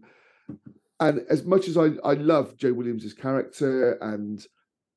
and 1.01 1.21
as 1.31 1.45
much 1.45 1.69
as 1.69 1.77
I, 1.77 1.93
I 2.05 2.15
love 2.15 2.57
Joe 2.57 2.73
Williams' 2.75 3.15
character, 3.15 3.93
and 4.03 4.45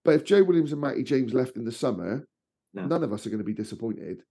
but 0.03 0.15
if 0.15 0.23
Joe 0.23 0.43
Williams 0.43 0.72
and 0.72 0.81
Matty 0.81 1.03
James 1.03 1.34
left 1.34 1.57
in 1.57 1.64
the 1.64 1.72
summer, 1.72 2.27
No. 2.73 2.85
none 2.85 3.03
of 3.03 3.11
us 3.11 3.26
are 3.26 3.30
going 3.30 3.39
to 3.39 3.45
be 3.45 3.53
disappointed 3.53 4.23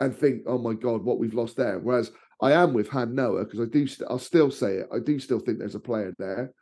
and 0.00 0.14
think, 0.14 0.42
"Oh 0.46 0.58
my 0.58 0.74
God, 0.74 1.02
what 1.02 1.18
we've 1.18 1.34
lost 1.34 1.56
there." 1.56 1.78
Whereas 1.78 2.10
I 2.42 2.52
am 2.52 2.72
with 2.72 2.88
Han 2.88 3.14
Noah 3.14 3.44
because 3.44 3.60
I 3.60 3.66
do, 3.66 3.86
st- 3.86 4.08
I'll 4.10 4.18
still 4.18 4.50
say 4.50 4.76
it. 4.76 4.88
I 4.92 4.98
do 4.98 5.18
still 5.18 5.40
think 5.40 5.58
there's 5.58 5.74
a 5.74 5.80
player 5.80 6.12
there. 6.18 6.52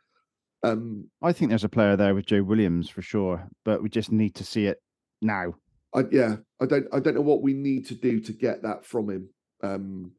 Um, 0.63 1.09
I 1.21 1.31
think 1.31 1.49
there's 1.49 1.63
a 1.63 1.69
player 1.69 1.95
there 1.95 2.13
with 2.13 2.25
Joe 2.25 2.43
Williams 2.43 2.89
for 2.89 3.01
sure, 3.01 3.47
but 3.63 3.81
we 3.81 3.89
just 3.89 4.11
need 4.11 4.35
to 4.35 4.43
see 4.43 4.65
it 4.65 4.81
now. 5.21 5.55
I, 5.95 6.03
yeah, 6.11 6.35
I 6.61 6.65
don't, 6.65 6.85
I 6.93 6.99
don't 6.99 7.15
know 7.15 7.21
what 7.21 7.41
we 7.41 7.53
need 7.53 7.87
to 7.87 7.95
do 7.95 8.19
to 8.19 8.33
get 8.33 8.61
that 8.63 8.85
from 8.85 9.09
him. 9.09 9.29
Um, 9.63 10.11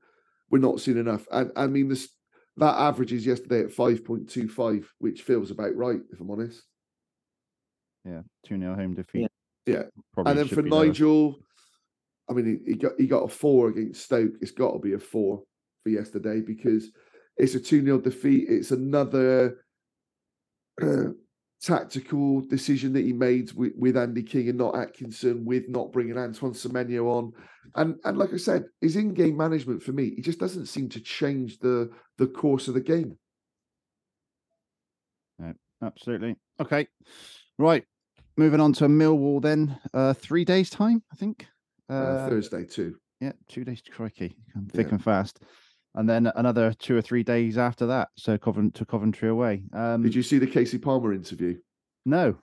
we're 0.51 0.59
not 0.59 0.81
seeing 0.81 0.99
enough, 0.99 1.27
and 1.31 1.53
I 1.57 1.67
mean 1.67 1.89
this. 1.89 2.09
That 2.57 2.75
averages 2.79 3.25
yesterday 3.25 3.61
at 3.61 3.73
five 3.73 4.05
point 4.05 4.29
two 4.29 4.49
five, 4.49 4.93
which 4.99 5.23
feels 5.23 5.51
about 5.51 5.77
right, 5.77 6.01
if 6.11 6.21
I'm 6.21 6.31
honest. 6.31 6.63
Yeah, 8.05 8.23
2 8.47 8.59
0 8.59 8.75
home 8.75 8.95
defeat. 8.95 9.23
Yeah. 9.23 9.27
Probably 10.15 10.31
and 10.31 10.39
then 10.39 10.49
for. 10.49 10.63
Nigel, 10.63 11.37
I 12.29 12.33
mean, 12.33 12.61
he, 12.65 12.73
he 12.73 12.79
got 12.79 12.93
he 12.99 13.07
got 13.07 13.25
a 13.25 13.29
four 13.29 13.69
against 13.69 14.05
Stoke. 14.05 14.33
It's 14.41 14.51
got 14.51 14.73
to 14.73 14.79
be 14.79 14.95
a 14.95 14.99
four 14.99 15.43
for 15.83 15.89
yesterday 15.89 16.41
because 16.41 16.91
it's 17.37 17.55
a 17.55 17.61
2 17.61 17.85
0 17.85 17.99
defeat. 18.01 18.47
It's 18.49 18.71
another 18.71 19.65
uh, 20.83 21.11
tactical 21.63 22.43
decision 22.43 22.93
that 22.93 23.05
he 23.05 23.13
made 23.13 23.53
with, 23.53 23.73
with 23.77 23.97
Andy 23.97 24.23
King 24.23 24.49
and 24.49 24.59
not 24.59 24.77
Atkinson, 24.77 25.45
with 25.45 25.69
not 25.69 25.93
bringing 25.93 26.19
Antoine 26.19 26.53
Semenyo 26.53 27.07
on. 27.07 27.33
And 27.75 27.97
and 28.05 28.19
like 28.19 28.33
I 28.33 28.39
said, 28.39 28.65
his 28.81 28.97
in-game 28.97 29.37
management 29.37 29.83
for 29.83 29.93
me, 29.93 30.15
he 30.15 30.23
just 30.23 30.41
doesn't 30.41 30.67
seem 30.67 30.89
to 30.91 31.01
change 31.01 31.59
the 31.59 31.91
the 32.19 32.27
course 32.27 32.69
of 32.69 32.75
the 32.75 32.81
game. 32.81 33.17
Absolutely. 35.83 36.37
Okay. 36.61 36.89
Right. 37.59 37.85
Moving 38.41 38.61
on 38.61 38.73
to 38.73 38.87
Millwall 38.87 39.43
then. 39.43 39.79
Uh, 39.93 40.15
three 40.15 40.47
days' 40.47 40.71
time, 40.71 41.03
I 41.13 41.15
think. 41.17 41.47
Uh, 41.91 41.93
Uh, 41.93 42.29
Thursday 42.31 42.65
too. 42.65 42.97
Yeah, 43.21 43.33
two 43.49 43.65
days 43.65 43.83
to 43.83 43.91
crikey. 43.91 44.35
Thick 44.73 44.87
Yeah. 44.87 44.93
and 44.95 45.05
fast. 45.05 45.41
And 45.95 46.09
then 46.09 46.27
another 46.37 46.73
two 46.79 46.97
or 46.97 47.03
three 47.03 47.23
days 47.23 47.59
after 47.59 47.85
that. 47.89 48.09
So 48.17 48.39
Covent 48.39 48.75
to 48.77 48.87
Coventry 48.87 49.29
away. 49.29 49.65
Um, 49.75 50.01
Did 50.03 50.15
you 50.15 50.23
see 50.23 50.39
the 50.39 50.47
Kasey 50.47 50.81
Palmer 50.81 51.13
interview? 51.13 51.59
No. 52.07 52.39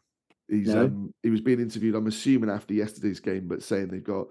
He's 0.47 0.67
No. 0.67 0.85
um 0.85 1.13
he 1.23 1.31
was 1.31 1.41
being 1.41 1.59
interviewed, 1.59 1.95
I'm 1.95 2.05
assuming 2.05 2.51
after 2.51 2.75
yesterday's 2.75 3.19
game, 3.19 3.47
but 3.47 3.63
saying 3.63 3.87
they've 3.87 4.03
got 4.03 4.27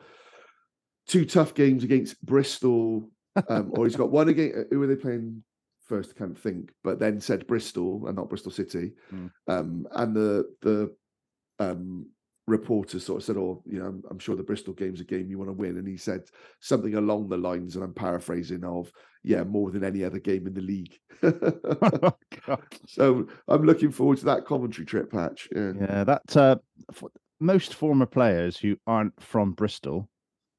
two 1.08 1.24
tough 1.24 1.52
games 1.52 1.82
against 1.82 2.24
Bristol, 2.24 3.10
um, 3.48 3.72
or 3.74 3.86
he's 3.86 3.96
got 3.96 4.12
one 4.12 4.28
against 4.28 4.70
who 4.70 4.80
are 4.82 4.86
they 4.86 4.94
playing 4.94 5.42
first? 5.82 6.12
I 6.14 6.18
can't 6.20 6.38
think, 6.38 6.70
but 6.84 7.00
then 7.00 7.20
said 7.20 7.48
Bristol 7.48 8.06
and 8.06 8.14
not 8.14 8.28
Bristol 8.28 8.52
City. 8.52 8.92
Mm. 9.12 9.30
Um, 9.48 9.88
and 9.90 10.14
the 10.14 10.44
the 10.62 10.94
um 11.58 12.06
reporter 12.48 13.00
sort 13.00 13.20
of 13.20 13.24
said, 13.24 13.36
Oh, 13.36 13.62
you 13.66 13.78
know, 13.80 13.86
I'm, 13.86 14.02
I'm 14.10 14.18
sure 14.20 14.36
the 14.36 14.42
Bristol 14.44 14.72
game's 14.72 15.00
a 15.00 15.04
game 15.04 15.28
you 15.28 15.36
want 15.38 15.48
to 15.48 15.52
win. 15.52 15.78
And 15.78 15.88
he 15.88 15.96
said 15.96 16.22
something 16.60 16.94
along 16.94 17.28
the 17.28 17.36
lines, 17.36 17.74
and 17.74 17.84
I'm 17.84 17.92
paraphrasing 17.92 18.62
of, 18.62 18.90
yeah, 19.24 19.42
more 19.42 19.72
than 19.72 19.82
any 19.82 20.04
other 20.04 20.20
game 20.20 20.46
in 20.46 20.54
the 20.54 20.60
league. 20.60 20.96
oh, 21.24 22.12
so 22.86 23.26
I'm 23.48 23.64
looking 23.64 23.90
forward 23.90 24.18
to 24.18 24.26
that 24.26 24.44
commentary 24.44 24.86
trip, 24.86 25.10
Patch. 25.10 25.48
Yeah. 25.54 25.72
Yeah, 25.80 26.04
that 26.04 26.36
uh, 26.36 26.56
f- 26.92 27.02
most 27.40 27.74
former 27.74 28.06
players 28.06 28.56
who 28.56 28.76
aren't 28.86 29.20
from 29.20 29.52
Bristol 29.52 30.08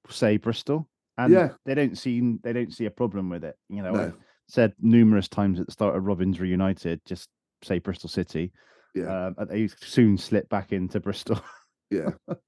say 0.10 0.36
Bristol, 0.38 0.90
and 1.18 1.32
Yeah. 1.32 1.52
they 1.66 1.74
don't 1.76 1.98
see 1.98 2.38
they 2.44 2.52
don't 2.54 2.74
see 2.74 2.86
a 2.86 2.92
problem 2.92 3.30
with 3.30 3.46
it. 3.46 3.56
You 3.70 3.84
know, 3.84 3.92
No. 3.94 4.00
I've 4.08 4.14
said 4.50 4.74
numerous 4.82 5.30
times 5.30 5.60
at 5.60 5.68
the 5.68 5.72
start 5.72 5.96
of 5.96 6.04
Robins 6.04 6.40
Reunited, 6.42 7.00
just 7.06 7.30
say 7.64 7.80
Bristol 7.80 8.10
City. 8.10 8.52
Yeah. 8.98 9.28
Um, 9.28 9.36
and 9.38 9.50
they 9.50 9.68
soon 9.68 10.18
slip 10.18 10.50
back 10.50 10.72
into 10.72 11.00
Bristol. 11.00 11.42
Yeah. 11.90 12.10
But 12.28 12.40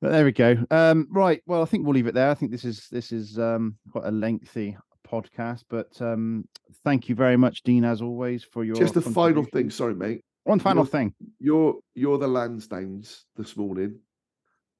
there 0.00 0.24
we 0.24 0.32
go. 0.32 0.56
Um, 0.70 1.08
right. 1.10 1.42
Well, 1.44 1.60
I 1.60 1.66
think 1.66 1.84
we'll 1.84 1.92
leave 1.92 2.06
it 2.06 2.14
there. 2.14 2.30
I 2.30 2.34
think 2.34 2.50
this 2.50 2.64
is 2.64 2.88
this 2.90 3.12
is 3.12 3.38
um, 3.38 3.76
quite 3.92 4.06
a 4.06 4.10
lengthy 4.10 4.78
podcast, 5.06 5.64
but 5.68 6.00
um, 6.00 6.48
thank 6.82 7.10
you 7.10 7.14
very 7.14 7.36
much, 7.36 7.62
Dean, 7.64 7.84
as 7.84 8.00
always, 8.00 8.42
for 8.42 8.64
your 8.64 8.76
Just 8.76 8.94
the 8.94 9.02
final 9.02 9.44
thing, 9.44 9.68
sorry, 9.68 9.94
mate. 9.94 10.24
One 10.44 10.58
final 10.58 10.84
Your- 10.84 10.90
thing. 10.90 11.14
You're 11.38 11.74
you're 11.94 12.16
the 12.16 12.28
Lansdowns 12.28 13.24
this 13.36 13.58
morning. 13.58 13.98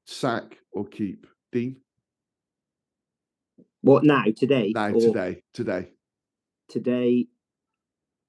Sack 0.06 0.56
or 0.72 0.86
keep, 0.86 1.26
Dean? 1.52 1.76
What 3.82 4.05
now? 4.05 4.24
Today? 4.34 4.72
Now 4.74 4.88
Or 4.92 5.01
today, 5.01 5.42
today. 5.52 5.90
Today. 6.70 7.26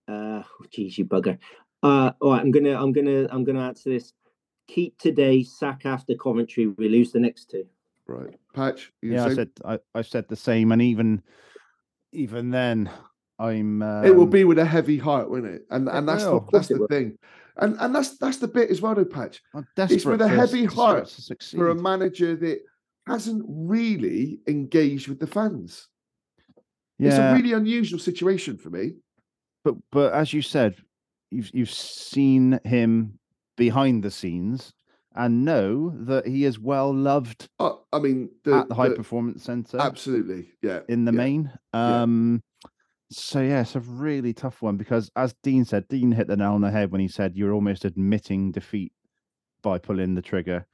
Uh, 0.07 0.43
oh, 0.43 0.65
geez, 0.72 0.97
you 0.97 1.05
bugger. 1.05 1.38
Uh, 1.84 2.12
all 2.20 2.32
right. 2.32 2.41
I'm 2.41 2.52
gonna. 2.52 2.82
I'm 2.82 2.91
gonna. 2.91 3.28
I'm 3.30 3.44
gonna 3.44 3.62
answer 3.62 3.90
this. 3.90 4.14
Keep 4.68 4.98
today. 4.98 5.44
Sack 5.44 5.86
after 5.86 6.16
Coventry. 6.16 6.68
We 6.68 6.90
lose 6.90 7.12
the 7.12 7.20
next 7.20 7.49
two. 7.49 7.66
Right, 8.08 8.36
Patch. 8.53 8.91
You 9.02 9.14
Yeah, 9.14 9.26
I 9.26 9.34
said 9.34 9.49
I, 9.66 9.80
I 9.95 10.02
said 10.02 10.28
the 10.28 10.36
same, 10.36 10.72
and 10.72 10.82
even 10.82 11.22
even 12.12 12.52
then, 12.52 12.90
I'm. 13.40 13.82
Um, 13.82 14.06
it 14.06 14.16
will 14.16 14.26
be 14.28 14.44
with 14.44 14.60
a 14.60 14.66
heavy 14.66 14.98
heart, 14.98 15.30
won't 15.30 15.45
it? 15.45 15.66
And 15.70 15.88
and 15.90 16.08
that's 16.08 16.24
will. 16.24 16.41
the, 16.41 16.49
that's 16.52 16.68
the 16.68 16.80
will. 16.80 16.88
thing. 16.88 17.18
And 17.58 17.76
and 17.80 17.94
that's 17.94 18.18
that's 18.18 18.38
the 18.38 18.48
bit 18.48 18.70
as 18.70 18.82
well, 18.82 18.95
though, 18.95 19.06
Patch. 19.06 19.41
I'm 19.53 19.68
It's 19.78 20.06
with 20.06 20.22
a 20.22 20.28
heavy 20.28 20.66
heart. 20.66 21.10
For 21.52 21.70
a 21.70 21.76
manager 21.76 22.36
that 22.36 22.60
hasn't 23.08 23.44
really 23.48 24.40
engaged 24.48 25.08
with 25.08 25.20
the 25.20 25.28
fans. 25.28 25.88
Yeah. 26.98 27.10
It's 27.10 27.18
a 27.18 27.34
really 27.36 27.53
unusual 27.53 27.99
situation 27.99 28.58
for 28.58 28.70
me. 28.70 28.94
but 29.64 29.76
but 29.91 30.14
as 30.14 30.34
you 30.34 30.41
said, 30.41 30.76
you've 31.32 31.49
you've 31.53 31.72
seen 31.72 32.60
him 32.64 33.18
behind 33.58 34.03
the 34.03 34.12
scenes 34.12 34.74
and 35.16 35.44
know 35.44 35.90
that 36.06 36.26
he 36.26 36.45
is 36.45 36.60
well 36.60 36.94
loved 36.94 37.49
I 37.60 37.99
mean, 37.99 38.30
the, 38.44 38.56
at 38.56 38.70
the 38.70 38.76
high 38.76 38.90
the- 38.90 38.95
performance 38.95 39.44
center 39.44 39.80
absolutely, 39.80 40.49
yeah. 40.62 40.82
in 40.88 41.06
the 41.06 41.12
yeah. 41.12 41.18
main. 41.18 41.52
yeah. 41.74 42.02
Um, 42.02 42.41
so 43.12 43.41
yeah, 43.41 43.62
it's 43.62 43.76
a 43.76 43.82
really 43.82 44.34
tough 44.34 44.62
one 44.62 44.78
because, 44.78 45.12
as 45.18 45.36
Dean 45.44 45.66
said, 45.66 45.88
Dean 45.90 46.14
hit 46.14 46.28
the 46.28 46.38
nail 46.38 46.53
on 46.53 46.62
the 46.62 46.72
head 46.72 46.91
when 46.91 47.02
he 47.02 47.10
said 47.10 47.36
you're 47.36 47.53
almost 47.53 47.84
admitting 47.84 48.53
defeat 48.53 48.94
by 49.62 49.78
pulling 49.78 50.16
the 50.16 50.22
trigger. 50.22 50.66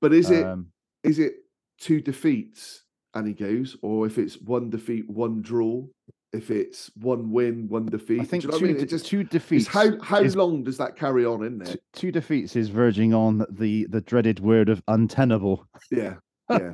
But 0.00 0.12
is 0.12 0.30
it 0.30 0.46
Um, 0.46 0.68
is 1.02 1.18
it 1.18 1.34
two 1.78 2.00
defeats 2.00 2.84
and 3.14 3.26
he 3.26 3.34
goes, 3.34 3.76
or 3.82 4.06
if 4.06 4.18
it's 4.18 4.40
one 4.40 4.70
defeat, 4.70 5.10
one 5.10 5.42
draw, 5.42 5.84
if 6.32 6.50
it's 6.50 6.90
one 6.96 7.30
win, 7.30 7.68
one 7.68 7.86
defeat? 7.86 8.20
I 8.20 8.24
think 8.24 8.44
you 8.44 8.50
know 8.50 8.58
two, 8.58 8.64
I 8.64 8.68
mean? 8.68 8.76
de- 8.76 8.82
It 8.82 8.88
just 8.90 9.06
two 9.06 9.24
defeats. 9.24 9.66
how 9.66 10.00
how 10.00 10.20
is- 10.20 10.36
long 10.36 10.62
does 10.64 10.76
that 10.78 10.96
carry 10.96 11.24
on, 11.24 11.42
isn't 11.42 11.66
t- 11.66 11.78
two 11.92 12.12
defeats 12.12 12.56
is 12.56 12.68
verging 12.68 13.12
on 13.14 13.44
the 13.50 13.86
the 13.90 14.00
dreaded 14.00 14.40
word 14.40 14.68
of 14.68 14.82
untenable. 14.88 15.66
Yeah, 15.90 16.16
yeah, 16.50 16.72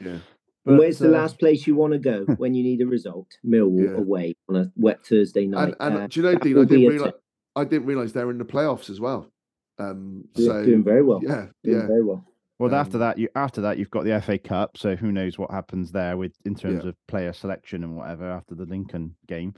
yeah. 0.00 0.18
And 0.66 0.76
where's 0.78 0.98
the 0.98 1.08
uh, 1.08 1.12
last 1.12 1.38
place 1.38 1.66
you 1.66 1.74
want 1.74 1.94
to 1.94 1.98
go 1.98 2.24
when 2.36 2.54
you 2.54 2.62
need 2.62 2.82
a 2.82 2.86
result? 2.86 3.28
Millwall 3.46 3.84
Yeah. 3.84 3.96
away 3.96 4.36
on 4.50 4.56
a 4.56 4.70
wet 4.76 5.04
Thursday 5.06 5.46
night. 5.46 5.74
And, 5.80 5.94
and 5.94 5.96
Uh, 6.02 6.06
do 6.08 6.20
you 6.20 6.26
know, 6.26 6.34
Dean? 6.34 6.58
I 6.58 6.64
didn't 6.64 6.88
realize 6.88 7.12
t- 7.12 7.18
I 7.56 7.64
didn't 7.64 7.86
realize 7.86 8.12
they're 8.12 8.30
in 8.30 8.38
the 8.38 8.44
playoffs 8.44 8.90
as 8.90 9.00
well. 9.00 9.32
Um, 9.78 10.24
doing- 10.34 10.48
so 10.50 10.64
doing 10.64 10.84
very 10.84 11.02
well. 11.02 11.20
yeah, 11.22 11.46
Doing 11.64 11.78
yeah. 11.80 11.86
very 11.86 12.04
well. 12.04 12.26
Well, 12.58 12.74
after 12.74 12.96
Um, 12.96 13.00
that, 13.00 13.18
you 13.18 13.28
after 13.36 13.60
that 13.60 13.78
you've 13.78 13.90
got 13.90 14.04
the 14.04 14.20
FA 14.20 14.36
Cup, 14.38 14.76
so 14.76 14.96
who 14.96 15.12
knows 15.12 15.38
what 15.38 15.50
happens 15.50 15.92
there 15.92 16.16
with 16.16 16.32
in 16.44 16.54
terms 16.54 16.82
Yeah. 16.82 16.90
of 16.90 17.06
player 17.06 17.32
selection 17.32 17.84
and 17.84 17.96
whatever 17.96 18.24
after 18.24 18.54
the 18.56 18.64
Lincoln 18.66 19.14
game, 19.28 19.54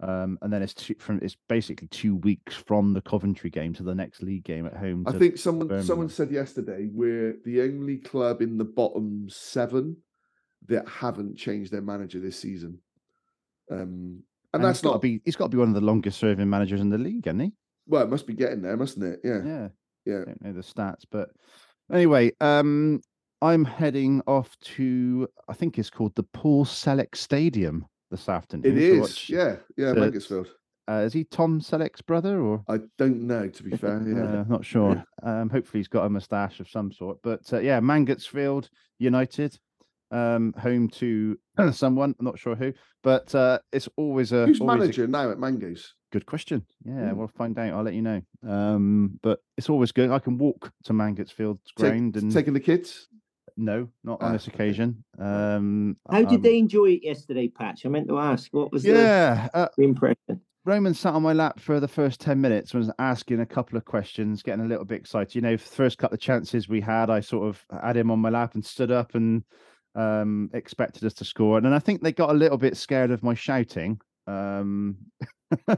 um, 0.00 0.36
and 0.42 0.52
then 0.52 0.60
it's 0.62 0.74
two, 0.74 0.94
from 0.98 1.20
it's 1.22 1.36
basically 1.48 1.86
two 1.88 2.16
weeks 2.16 2.56
from 2.56 2.92
the 2.92 3.02
Coventry 3.02 3.50
game 3.50 3.72
to 3.74 3.82
the 3.84 3.94
next 3.94 4.20
league 4.22 4.42
game 4.44 4.66
at 4.66 4.76
home. 4.76 5.04
I 5.06 5.12
think 5.12 5.38
someone 5.38 5.68
Birmingham. 5.68 5.86
someone 5.86 6.08
said 6.08 6.30
yesterday 6.32 6.88
we're 6.92 7.36
the 7.44 7.62
only 7.62 7.98
club 7.98 8.42
in 8.42 8.58
the 8.58 8.64
bottom 8.64 9.28
seven 9.28 9.98
that 10.66 10.88
haven't 10.88 11.36
changed 11.36 11.70
their 11.72 11.82
manager 11.82 12.18
this 12.18 12.38
season. 12.38 12.80
Um, 13.70 14.22
and, 14.52 14.62
and 14.62 14.64
that's 14.64 14.78
he's 14.80 14.82
got 14.82 14.88
to 14.90 14.94
not 14.96 15.02
be 15.02 15.20
he's 15.24 15.36
got 15.36 15.44
to 15.46 15.50
be 15.50 15.58
one 15.58 15.68
of 15.68 15.74
the 15.74 15.80
longest 15.80 16.18
serving 16.18 16.50
managers 16.50 16.80
in 16.80 16.90
the 16.90 16.98
league, 16.98 17.26
hasn't 17.26 17.42
he? 17.42 17.52
well. 17.86 18.02
It 18.02 18.10
must 18.10 18.26
be 18.26 18.34
getting 18.34 18.62
there, 18.62 18.76
mustn't 18.76 19.04
it? 19.04 19.20
Yeah, 19.22 19.42
Yeah, 19.44 19.68
yeah. 20.04 20.20
I 20.22 20.24
don't 20.24 20.42
know 20.42 20.52
the 20.52 20.60
stats, 20.62 21.04
but 21.10 21.30
anyway, 21.92 22.32
um, 22.40 23.00
I'm 23.42 23.64
heading 23.64 24.22
off 24.26 24.56
to 24.76 25.28
I 25.48 25.54
think 25.54 25.78
it's 25.78 25.90
called 25.90 26.14
the 26.14 26.22
Paul 26.22 26.64
Selleck 26.64 27.14
Stadium 27.16 27.86
this 28.10 28.28
afternoon. 28.28 28.76
It 28.76 28.82
is, 28.82 29.00
watch- 29.00 29.30
yeah, 29.30 29.56
yeah, 29.76 29.92
the-. 29.92 30.46
Uh, 30.88 31.02
is 31.04 31.12
he 31.12 31.22
Tom 31.24 31.60
Selleck's 31.60 32.02
brother 32.02 32.40
or? 32.40 32.64
I 32.68 32.78
don't 32.98 33.22
know, 33.22 33.48
to 33.48 33.62
be 33.62 33.70
fair. 33.76 34.02
Yeah, 34.04 34.40
Uh, 34.40 34.44
not 34.48 34.64
sure. 34.64 35.02
Um, 35.22 35.48
hopefully 35.48 35.78
he's 35.80 35.88
got 35.88 36.04
a 36.04 36.10
moustache 36.10 36.58
of 36.58 36.68
some 36.68 36.90
sort. 36.90 37.18
But 37.22 37.52
uh, 37.52 37.60
yeah, 37.60 37.78
Mangotsfield 37.80 38.68
United, 38.98 39.56
um, 40.10 40.52
home 40.58 40.88
to 40.88 41.38
someone. 41.72 42.16
I'm 42.18 42.24
not 42.24 42.38
sure 42.40 42.56
who, 42.56 42.72
but 43.04 43.32
uh, 43.34 43.60
it's 43.72 43.88
always 43.96 44.32
a 44.32 44.46
who's 44.46 44.60
always 44.60 44.74
a 44.76 44.78
manager 44.80 45.06
now 45.06 45.30
at 45.30 45.38
Mango's? 45.38 45.94
Good 46.10 46.26
question. 46.26 46.64
Yeah, 46.84 47.10
Hmm. 47.10 47.16
we'll 47.18 47.28
find 47.28 47.58
out. 47.58 47.72
I'll 47.72 47.82
let 47.82 47.94
you 47.94 48.02
know. 48.02 48.20
Um, 48.46 49.18
but 49.22 49.40
it's 49.56 49.68
always 49.70 49.92
good. 49.92 50.10
I 50.10 50.18
can 50.18 50.38
walk 50.38 50.72
to 50.84 50.92
Mangotsfield 50.92 51.58
Take- 51.76 51.90
ground 51.90 52.16
and 52.16 52.30
taking 52.32 52.52
the 52.54 52.60
kids. 52.60 53.08
no, 53.56 53.88
not 54.04 54.22
on 54.22 54.30
Ah, 54.30 54.32
this 54.32 54.48
okay. 54.48 54.54
occasion. 54.54 55.04
Um, 55.18 55.96
How 56.10 56.22
did 56.22 56.36
um, 56.36 56.42
they 56.42 56.58
enjoy 56.58 56.92
it 56.92 57.04
yesterday, 57.04 57.48
Patch? 57.48 57.84
I 57.84 57.88
meant 57.90 58.08
to 58.08 58.18
ask. 58.18 58.50
What 58.54 58.72
was 58.72 58.82
the, 58.84 58.92
Yeah, 58.92 59.48
uh, 59.52 59.68
the 59.76 59.84
impression? 59.84 60.40
Roman 60.64 60.94
sat 60.94 61.14
on 61.14 61.22
my 61.22 61.32
lap 61.32 61.58
for 61.58 61.80
the 61.80 61.88
first 61.88 62.20
10 62.20 62.40
minutes, 62.40 62.72
was 62.74 62.90
asking 62.98 63.40
a 63.40 63.46
couple 63.46 63.76
of 63.76 63.84
questions, 63.84 64.42
getting 64.42 64.64
a 64.64 64.68
little 64.68 64.84
bit 64.84 65.00
excited. 65.00 65.34
You 65.34 65.40
know, 65.40 65.56
first 65.56 65.98
couple 65.98 66.14
of 66.14 66.20
chances 66.20 66.68
we 66.68 66.80
had, 66.80 67.10
I 67.10 67.20
sort 67.20 67.48
of 67.48 67.64
had 67.82 67.96
him 67.96 68.10
on 68.10 68.18
my 68.18 68.28
lap 68.30 68.54
and 68.54 68.64
stood 68.64 68.90
up 68.90 69.14
and 69.14 69.42
um, 69.94 70.48
expected 70.54 71.04
us 71.04 71.14
to 71.14 71.24
score. 71.24 71.56
And 71.56 71.66
then 71.66 71.72
I 71.72 71.78
think 71.80 72.02
they 72.02 72.12
got 72.12 72.30
a 72.30 72.34
little 72.34 72.58
bit 72.58 72.76
scared 72.76 73.10
of 73.10 73.22
my 73.22 73.34
shouting 73.34 74.00
um, 74.30 74.96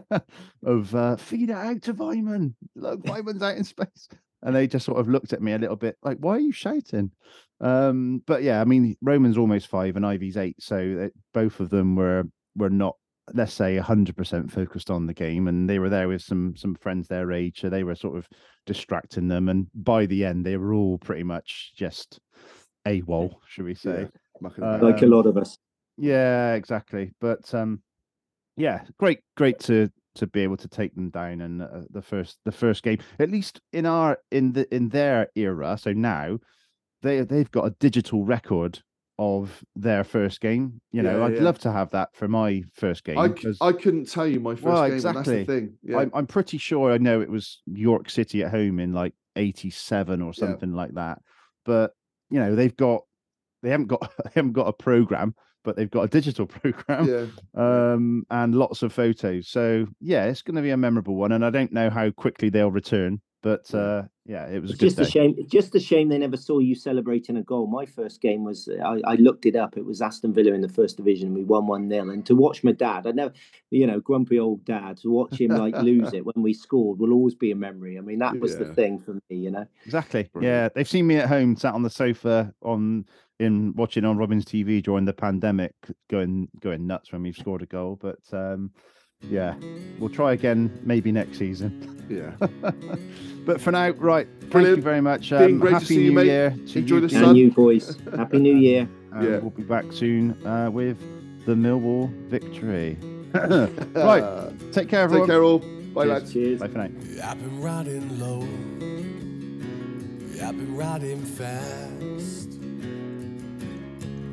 of 0.65 0.95
uh, 0.95 1.17
feed 1.17 1.51
it 1.51 1.57
out 1.57 1.83
to 1.83 1.95
Weimann. 1.95 2.55
Look, 2.77 3.03
Weimann's 3.05 3.43
out 3.43 3.57
in 3.57 3.65
space. 3.65 4.09
And 4.43 4.55
they 4.57 4.67
just 4.67 4.87
sort 4.87 4.99
of 4.99 5.09
looked 5.09 5.33
at 5.33 5.41
me 5.43 5.53
a 5.53 5.59
little 5.59 5.77
bit 5.77 5.97
like, 6.03 6.19
why 6.19 6.33
are 6.37 6.41
you 6.41 6.53
shouting? 6.53 7.13
Um, 7.61 8.23
but 8.27 8.43
yeah, 8.43 8.61
I 8.61 8.65
mean, 8.65 8.97
Roman's 9.01 9.39
almost 9.39 9.69
five 9.69 9.95
and 9.97 10.05
Ivy's 10.05 10.37
eight. 10.37 10.57
So 10.61 10.77
it, 10.79 11.13
both 11.33 11.61
of 11.61 11.71
them 11.71 11.95
were 11.95 12.25
were 12.57 12.71
not 12.71 12.97
let's 13.35 13.53
say 13.53 13.79
100% 13.79 14.51
focused 14.51 14.91
on 14.91 15.07
the 15.07 15.15
game 15.15 15.47
and 15.47 15.71
they 15.71 15.79
were 15.79 15.89
there 15.89 16.09
with 16.09 16.21
some 16.21 16.57
some 16.57 16.75
friends 16.75 17.07
their 17.07 17.31
age 17.31 17.61
so 17.61 17.71
they 17.71 17.85
were 17.85 17.95
sort 17.95 18.17
of 18.19 18.29
distracting 18.67 19.29
them 19.29 19.49
and 19.49 19.69
by 19.77 20.05
the 20.07 20.25
end 20.25 20.45
they 20.45 20.57
were 20.57 20.75
all 20.75 20.99
pretty 20.99 21.23
much 21.23 21.73
just 21.77 22.19
AWOL 22.85 23.37
should 23.47 23.65
we 23.65 23.77
say 23.77 24.09
mucking 24.41 24.65
Uh, 24.65 24.71
about. 24.71 24.83
Like 24.83 25.03
a 25.03 25.05
Um, 25.05 25.11
lot 25.13 25.27
of 25.27 25.37
us. 25.37 25.57
yeah 25.97 26.55
exactly 26.55 27.13
but 27.21 27.55
um 27.55 27.81
yeah 28.57 28.83
great 28.99 29.21
great 29.37 29.59
to 29.59 29.91
to 30.15 30.27
be 30.27 30.41
able 30.43 30.57
to 30.59 30.69
take 30.69 30.95
them 30.95 31.09
down 31.11 31.41
and 31.41 31.63
uh, 31.63 31.81
the 31.91 32.03
first 32.03 32.39
the 32.45 32.53
first 32.53 32.83
game 32.83 32.99
at 33.19 33.31
least 33.31 33.61
in 33.73 33.87
our 33.87 34.19
in 34.31 34.53
the 34.53 34.73
in 34.75 34.89
their 34.91 35.29
era 35.35 35.77
so 35.79 35.93
now 35.93 36.39
they 37.03 37.21
they've 37.23 37.51
got 37.51 37.65
a 37.67 37.75
digital 37.81 38.25
record 38.25 38.81
of 39.19 39.63
their 39.77 40.05
first 40.05 40.41
game 40.41 40.81
you 40.91 41.03
know 41.03 41.19
Yeah, 41.19 41.25
i'd 41.27 41.35
yeah. 41.37 41.43
love 41.43 41.59
to 41.61 41.73
have 41.73 41.91
that 41.91 42.09
for 42.15 42.29
my 42.29 42.63
first 42.75 43.05
game 43.05 43.19
I, 43.19 43.33
I 43.61 43.73
couldn't 43.73 44.09
tell 44.11 44.27
you 44.27 44.41
my 44.41 44.55
first 44.55 44.65
Well, 44.65 44.85
game. 44.85 44.95
exactly. 44.95 45.39
the 45.39 45.45
thing. 45.45 45.75
Yeah. 45.83 45.99
I'm, 45.99 46.11
I'm 46.15 46.27
pretty 46.27 46.59
sure 46.59 46.91
I 46.93 46.99
know 46.99 47.21
it 47.21 47.29
was 47.31 47.63
York 47.67 48.11
City 48.11 48.43
at 48.43 48.51
home 48.51 48.81
in 48.81 48.93
like 48.93 49.15
87 49.37 50.21
or 50.23 50.33
something 50.33 50.73
like 50.73 50.95
that. 50.95 51.19
But 51.65 51.93
you 52.31 52.41
know, 52.41 52.55
they've 52.55 52.77
got 52.77 53.03
they 53.63 53.71
haven't 53.71 53.87
got 53.89 54.01
they 54.25 54.31
haven't 54.35 54.53
got 54.53 54.69
a 54.69 54.73
program, 54.73 55.35
but 55.65 55.77
they've 55.77 55.91
got 55.91 56.03
a 56.03 56.09
digital 56.09 56.47
program 56.61 57.09
yeah. 57.09 57.27
um 57.55 58.25
and 58.31 58.55
lots 58.55 58.83
of 58.83 58.93
photos. 58.93 59.49
So 59.49 59.87
yeah, 60.01 60.25
it's 60.27 60.43
gonna 60.43 60.63
be 60.63 60.71
a 60.71 60.77
memorable 60.77 61.17
one. 61.17 61.33
And 61.33 61.45
I 61.45 61.51
don't 61.51 61.73
know 61.73 61.91
how 61.91 62.11
quickly 62.11 62.49
they'll 62.51 62.71
return, 62.71 63.21
but 63.43 63.63
Yeah. 63.73 63.81
uh 63.81 64.03
yeah, 64.25 64.47
it 64.47 64.63
was 64.63 64.71
It's 64.71 64.79
a 64.79 64.85
good 64.85 64.91
just 64.97 65.01
a 65.01 65.11
shame. 65.11 65.35
Just 65.49 65.75
a 65.75 65.81
shame 65.81 66.09
they 66.09 66.17
never 66.19 66.37
saw 66.37 66.61
you 66.61 66.77
celebrating 66.77 67.37
a 67.37 67.43
goal. 67.43 67.67
My 67.67 67.85
first 67.87 68.21
game 68.21 68.45
was 68.45 68.69
I, 68.85 69.01
I 69.05 69.15
looked 69.17 69.47
it 69.47 69.57
up. 69.57 69.77
It 69.77 69.85
was 69.85 70.01
Aston 70.01 70.33
Villa 70.33 70.53
in 70.53 70.61
the 70.61 70.69
first 70.69 70.97
division. 70.97 71.27
and 71.29 71.37
We 71.37 71.43
won 71.43 71.67
one 71.67 71.89
0 71.91 72.09
And 72.09 72.25
to 72.27 72.37
watch 72.37 72.63
my 72.63 72.71
dad, 72.71 73.09
I 73.09 73.11
never, 73.11 73.33
you 73.71 73.85
know, 73.85 73.99
grumpy 73.99 74.39
old 74.39 74.65
dad, 74.65 74.99
to 74.99 75.11
watch 75.11 75.41
him 75.41 75.51
like 75.51 75.77
lose 75.83 76.13
it 76.19 76.25
when 76.25 76.41
we 76.41 76.53
scored 76.55 77.01
will 77.01 77.13
always 77.13 77.35
be 77.35 77.51
a 77.51 77.57
memory. 77.57 77.99
I 77.99 78.01
mean, 78.01 78.21
that 78.21 78.39
was 78.39 78.57
the 78.57 78.73
thing 78.75 79.01
for 79.01 79.15
me. 79.15 79.21
You 79.37 79.51
know, 79.51 79.67
Exactly. 79.87 80.29
Brilliant. 80.33 80.55
Yeah, 80.55 80.69
they've 80.73 80.89
seen 80.89 81.09
me 81.09 81.17
at 81.17 81.29
home, 81.29 81.57
sat 81.57 81.75
on 81.75 81.83
the 81.83 81.91
sofa 81.91 82.55
on 82.63 83.07
in 83.43 83.75
watching 83.75 84.05
on 84.05 84.17
Robin's 84.17 84.45
TV 84.45 84.83
during 84.83 85.05
the 85.05 85.13
pandemic, 85.13 85.75
going 86.09 86.49
going 86.61 86.87
nuts 86.87 87.13
when 87.13 87.23
we've 87.23 87.37
scored 87.37 87.63
a 87.63 87.67
goal. 87.67 87.99
But 88.01 88.19
um, 88.33 88.71
yeah, 89.29 89.55
we'll 89.99 90.11
try 90.11 90.33
again 90.33 90.81
maybe 90.85 91.13
next 91.13 91.39
season. 91.39 91.89
Yeah. 92.09 92.33
but 93.47 93.61
for 93.61 93.73
now, 93.73 93.91
right. 93.91 94.27
Brilliant. 94.51 94.53
Thank 94.53 94.77
you 94.77 94.83
very 94.83 95.01
much. 95.01 95.31
Been 95.31 95.43
Um, 95.43 95.59
great 95.59 95.71
to 95.71 95.75
happy 95.75 95.87
see 95.87 96.09
New 96.09 96.21
you. 96.21 96.27
Year 96.27 96.51
to 96.69 96.79
Enjoy 96.79 96.95
you 96.97 97.01
the 97.03 97.09
sun. 97.09 97.25
and 97.25 97.39
you 97.39 97.51
boys, 97.51 97.97
happy 98.17 98.39
New 98.39 98.57
Year. 98.57 98.89
and 99.13 99.25
Yeah. 99.25 99.39
We'll 99.39 99.51
be 99.51 99.63
back 99.63 99.93
soon 99.93 100.37
uh, 100.47 100.71
with 100.71 100.99
the 101.47 101.55
Millwall 101.55 102.11
victory. 102.29 102.99
right. 103.95 104.53
Take 104.73 104.89
care, 104.89 105.03
everyone. 105.03 105.27
Take 105.29 105.35
care, 105.35 105.43
all. 105.43 105.59
Bye, 105.59 106.05
Cheers. 106.05 106.09
lads. 106.09 106.33
Cheers. 106.33 106.61
Bye 106.61 106.69
for 106.69 106.79
now. 106.79 106.91
I've 107.31 107.41
been 107.43 107.61
riding 107.61 108.19
low. 108.19 108.41
I've 110.45 110.57
been 110.59 110.77
riding 110.77 111.23
fast. 111.25 112.42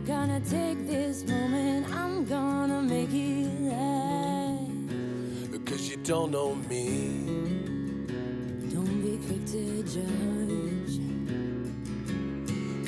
Gonna 0.09 0.39
take 0.39 0.87
this 0.87 1.23
moment, 1.27 1.85
I'm 1.93 2.25
gonna 2.25 2.81
make 2.81 3.13
it 3.13 3.61
last. 3.61 4.71
Cause 5.67 5.87
you 5.87 5.97
don't 5.97 6.31
know 6.31 6.55
me. 6.55 8.07
Don't 8.73 9.01
be 9.03 9.19
quick 9.27 9.45
to 9.53 9.83
judge. 9.83 10.97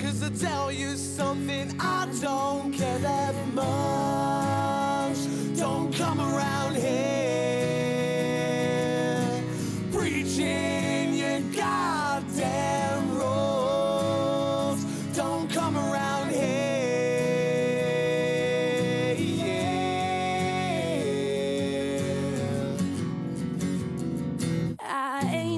Cause 0.01 0.23
I 0.23 0.29
tell 0.47 0.71
you 0.71 0.95
something, 0.95 1.75
I 1.79 2.07
don't 2.19 2.73
care 2.73 2.97
that 2.97 3.35
much. 3.53 5.19
Don't 5.59 5.93
come 5.93 6.19
around 6.19 6.75
here 6.75 7.80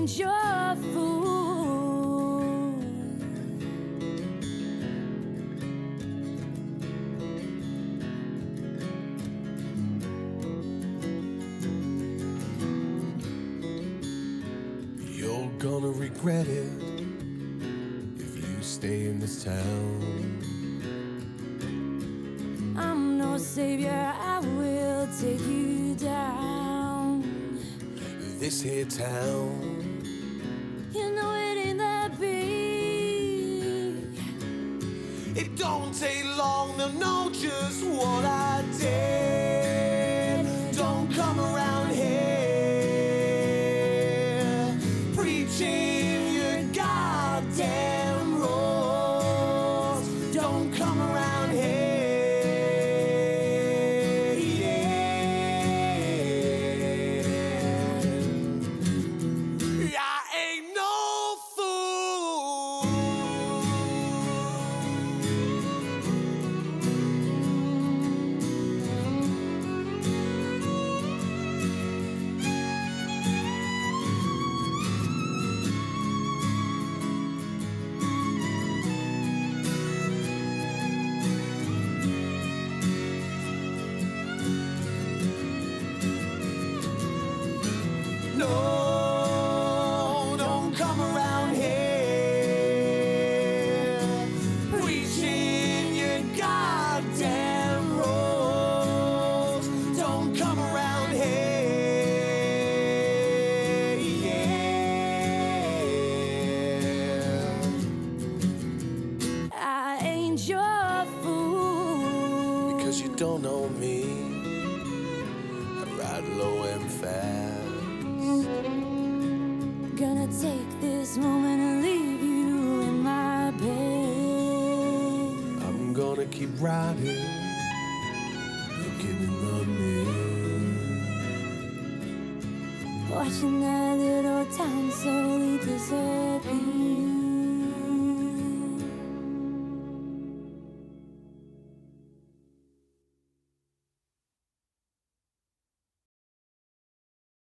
I 0.04 0.06
ain't 0.06 0.20
your 0.20 0.76
fool. 0.92 2.76
You're 15.00 15.50
gonna 15.58 15.88
regret 15.88 16.48
it 16.48 16.68
if 18.18 18.36
you 18.36 18.62
stay 18.62 19.06
in 19.06 19.20
this 19.20 19.46
town. 19.46 20.44
I'm 22.78 23.18
no 23.18 23.38
savior, 23.38 24.14
I 24.20 24.40
will 24.42 25.08
take 25.22 25.40
you 25.48 25.96
down. 25.96 27.24
This 28.38 28.62
here 28.62 28.84
town. 28.84 29.73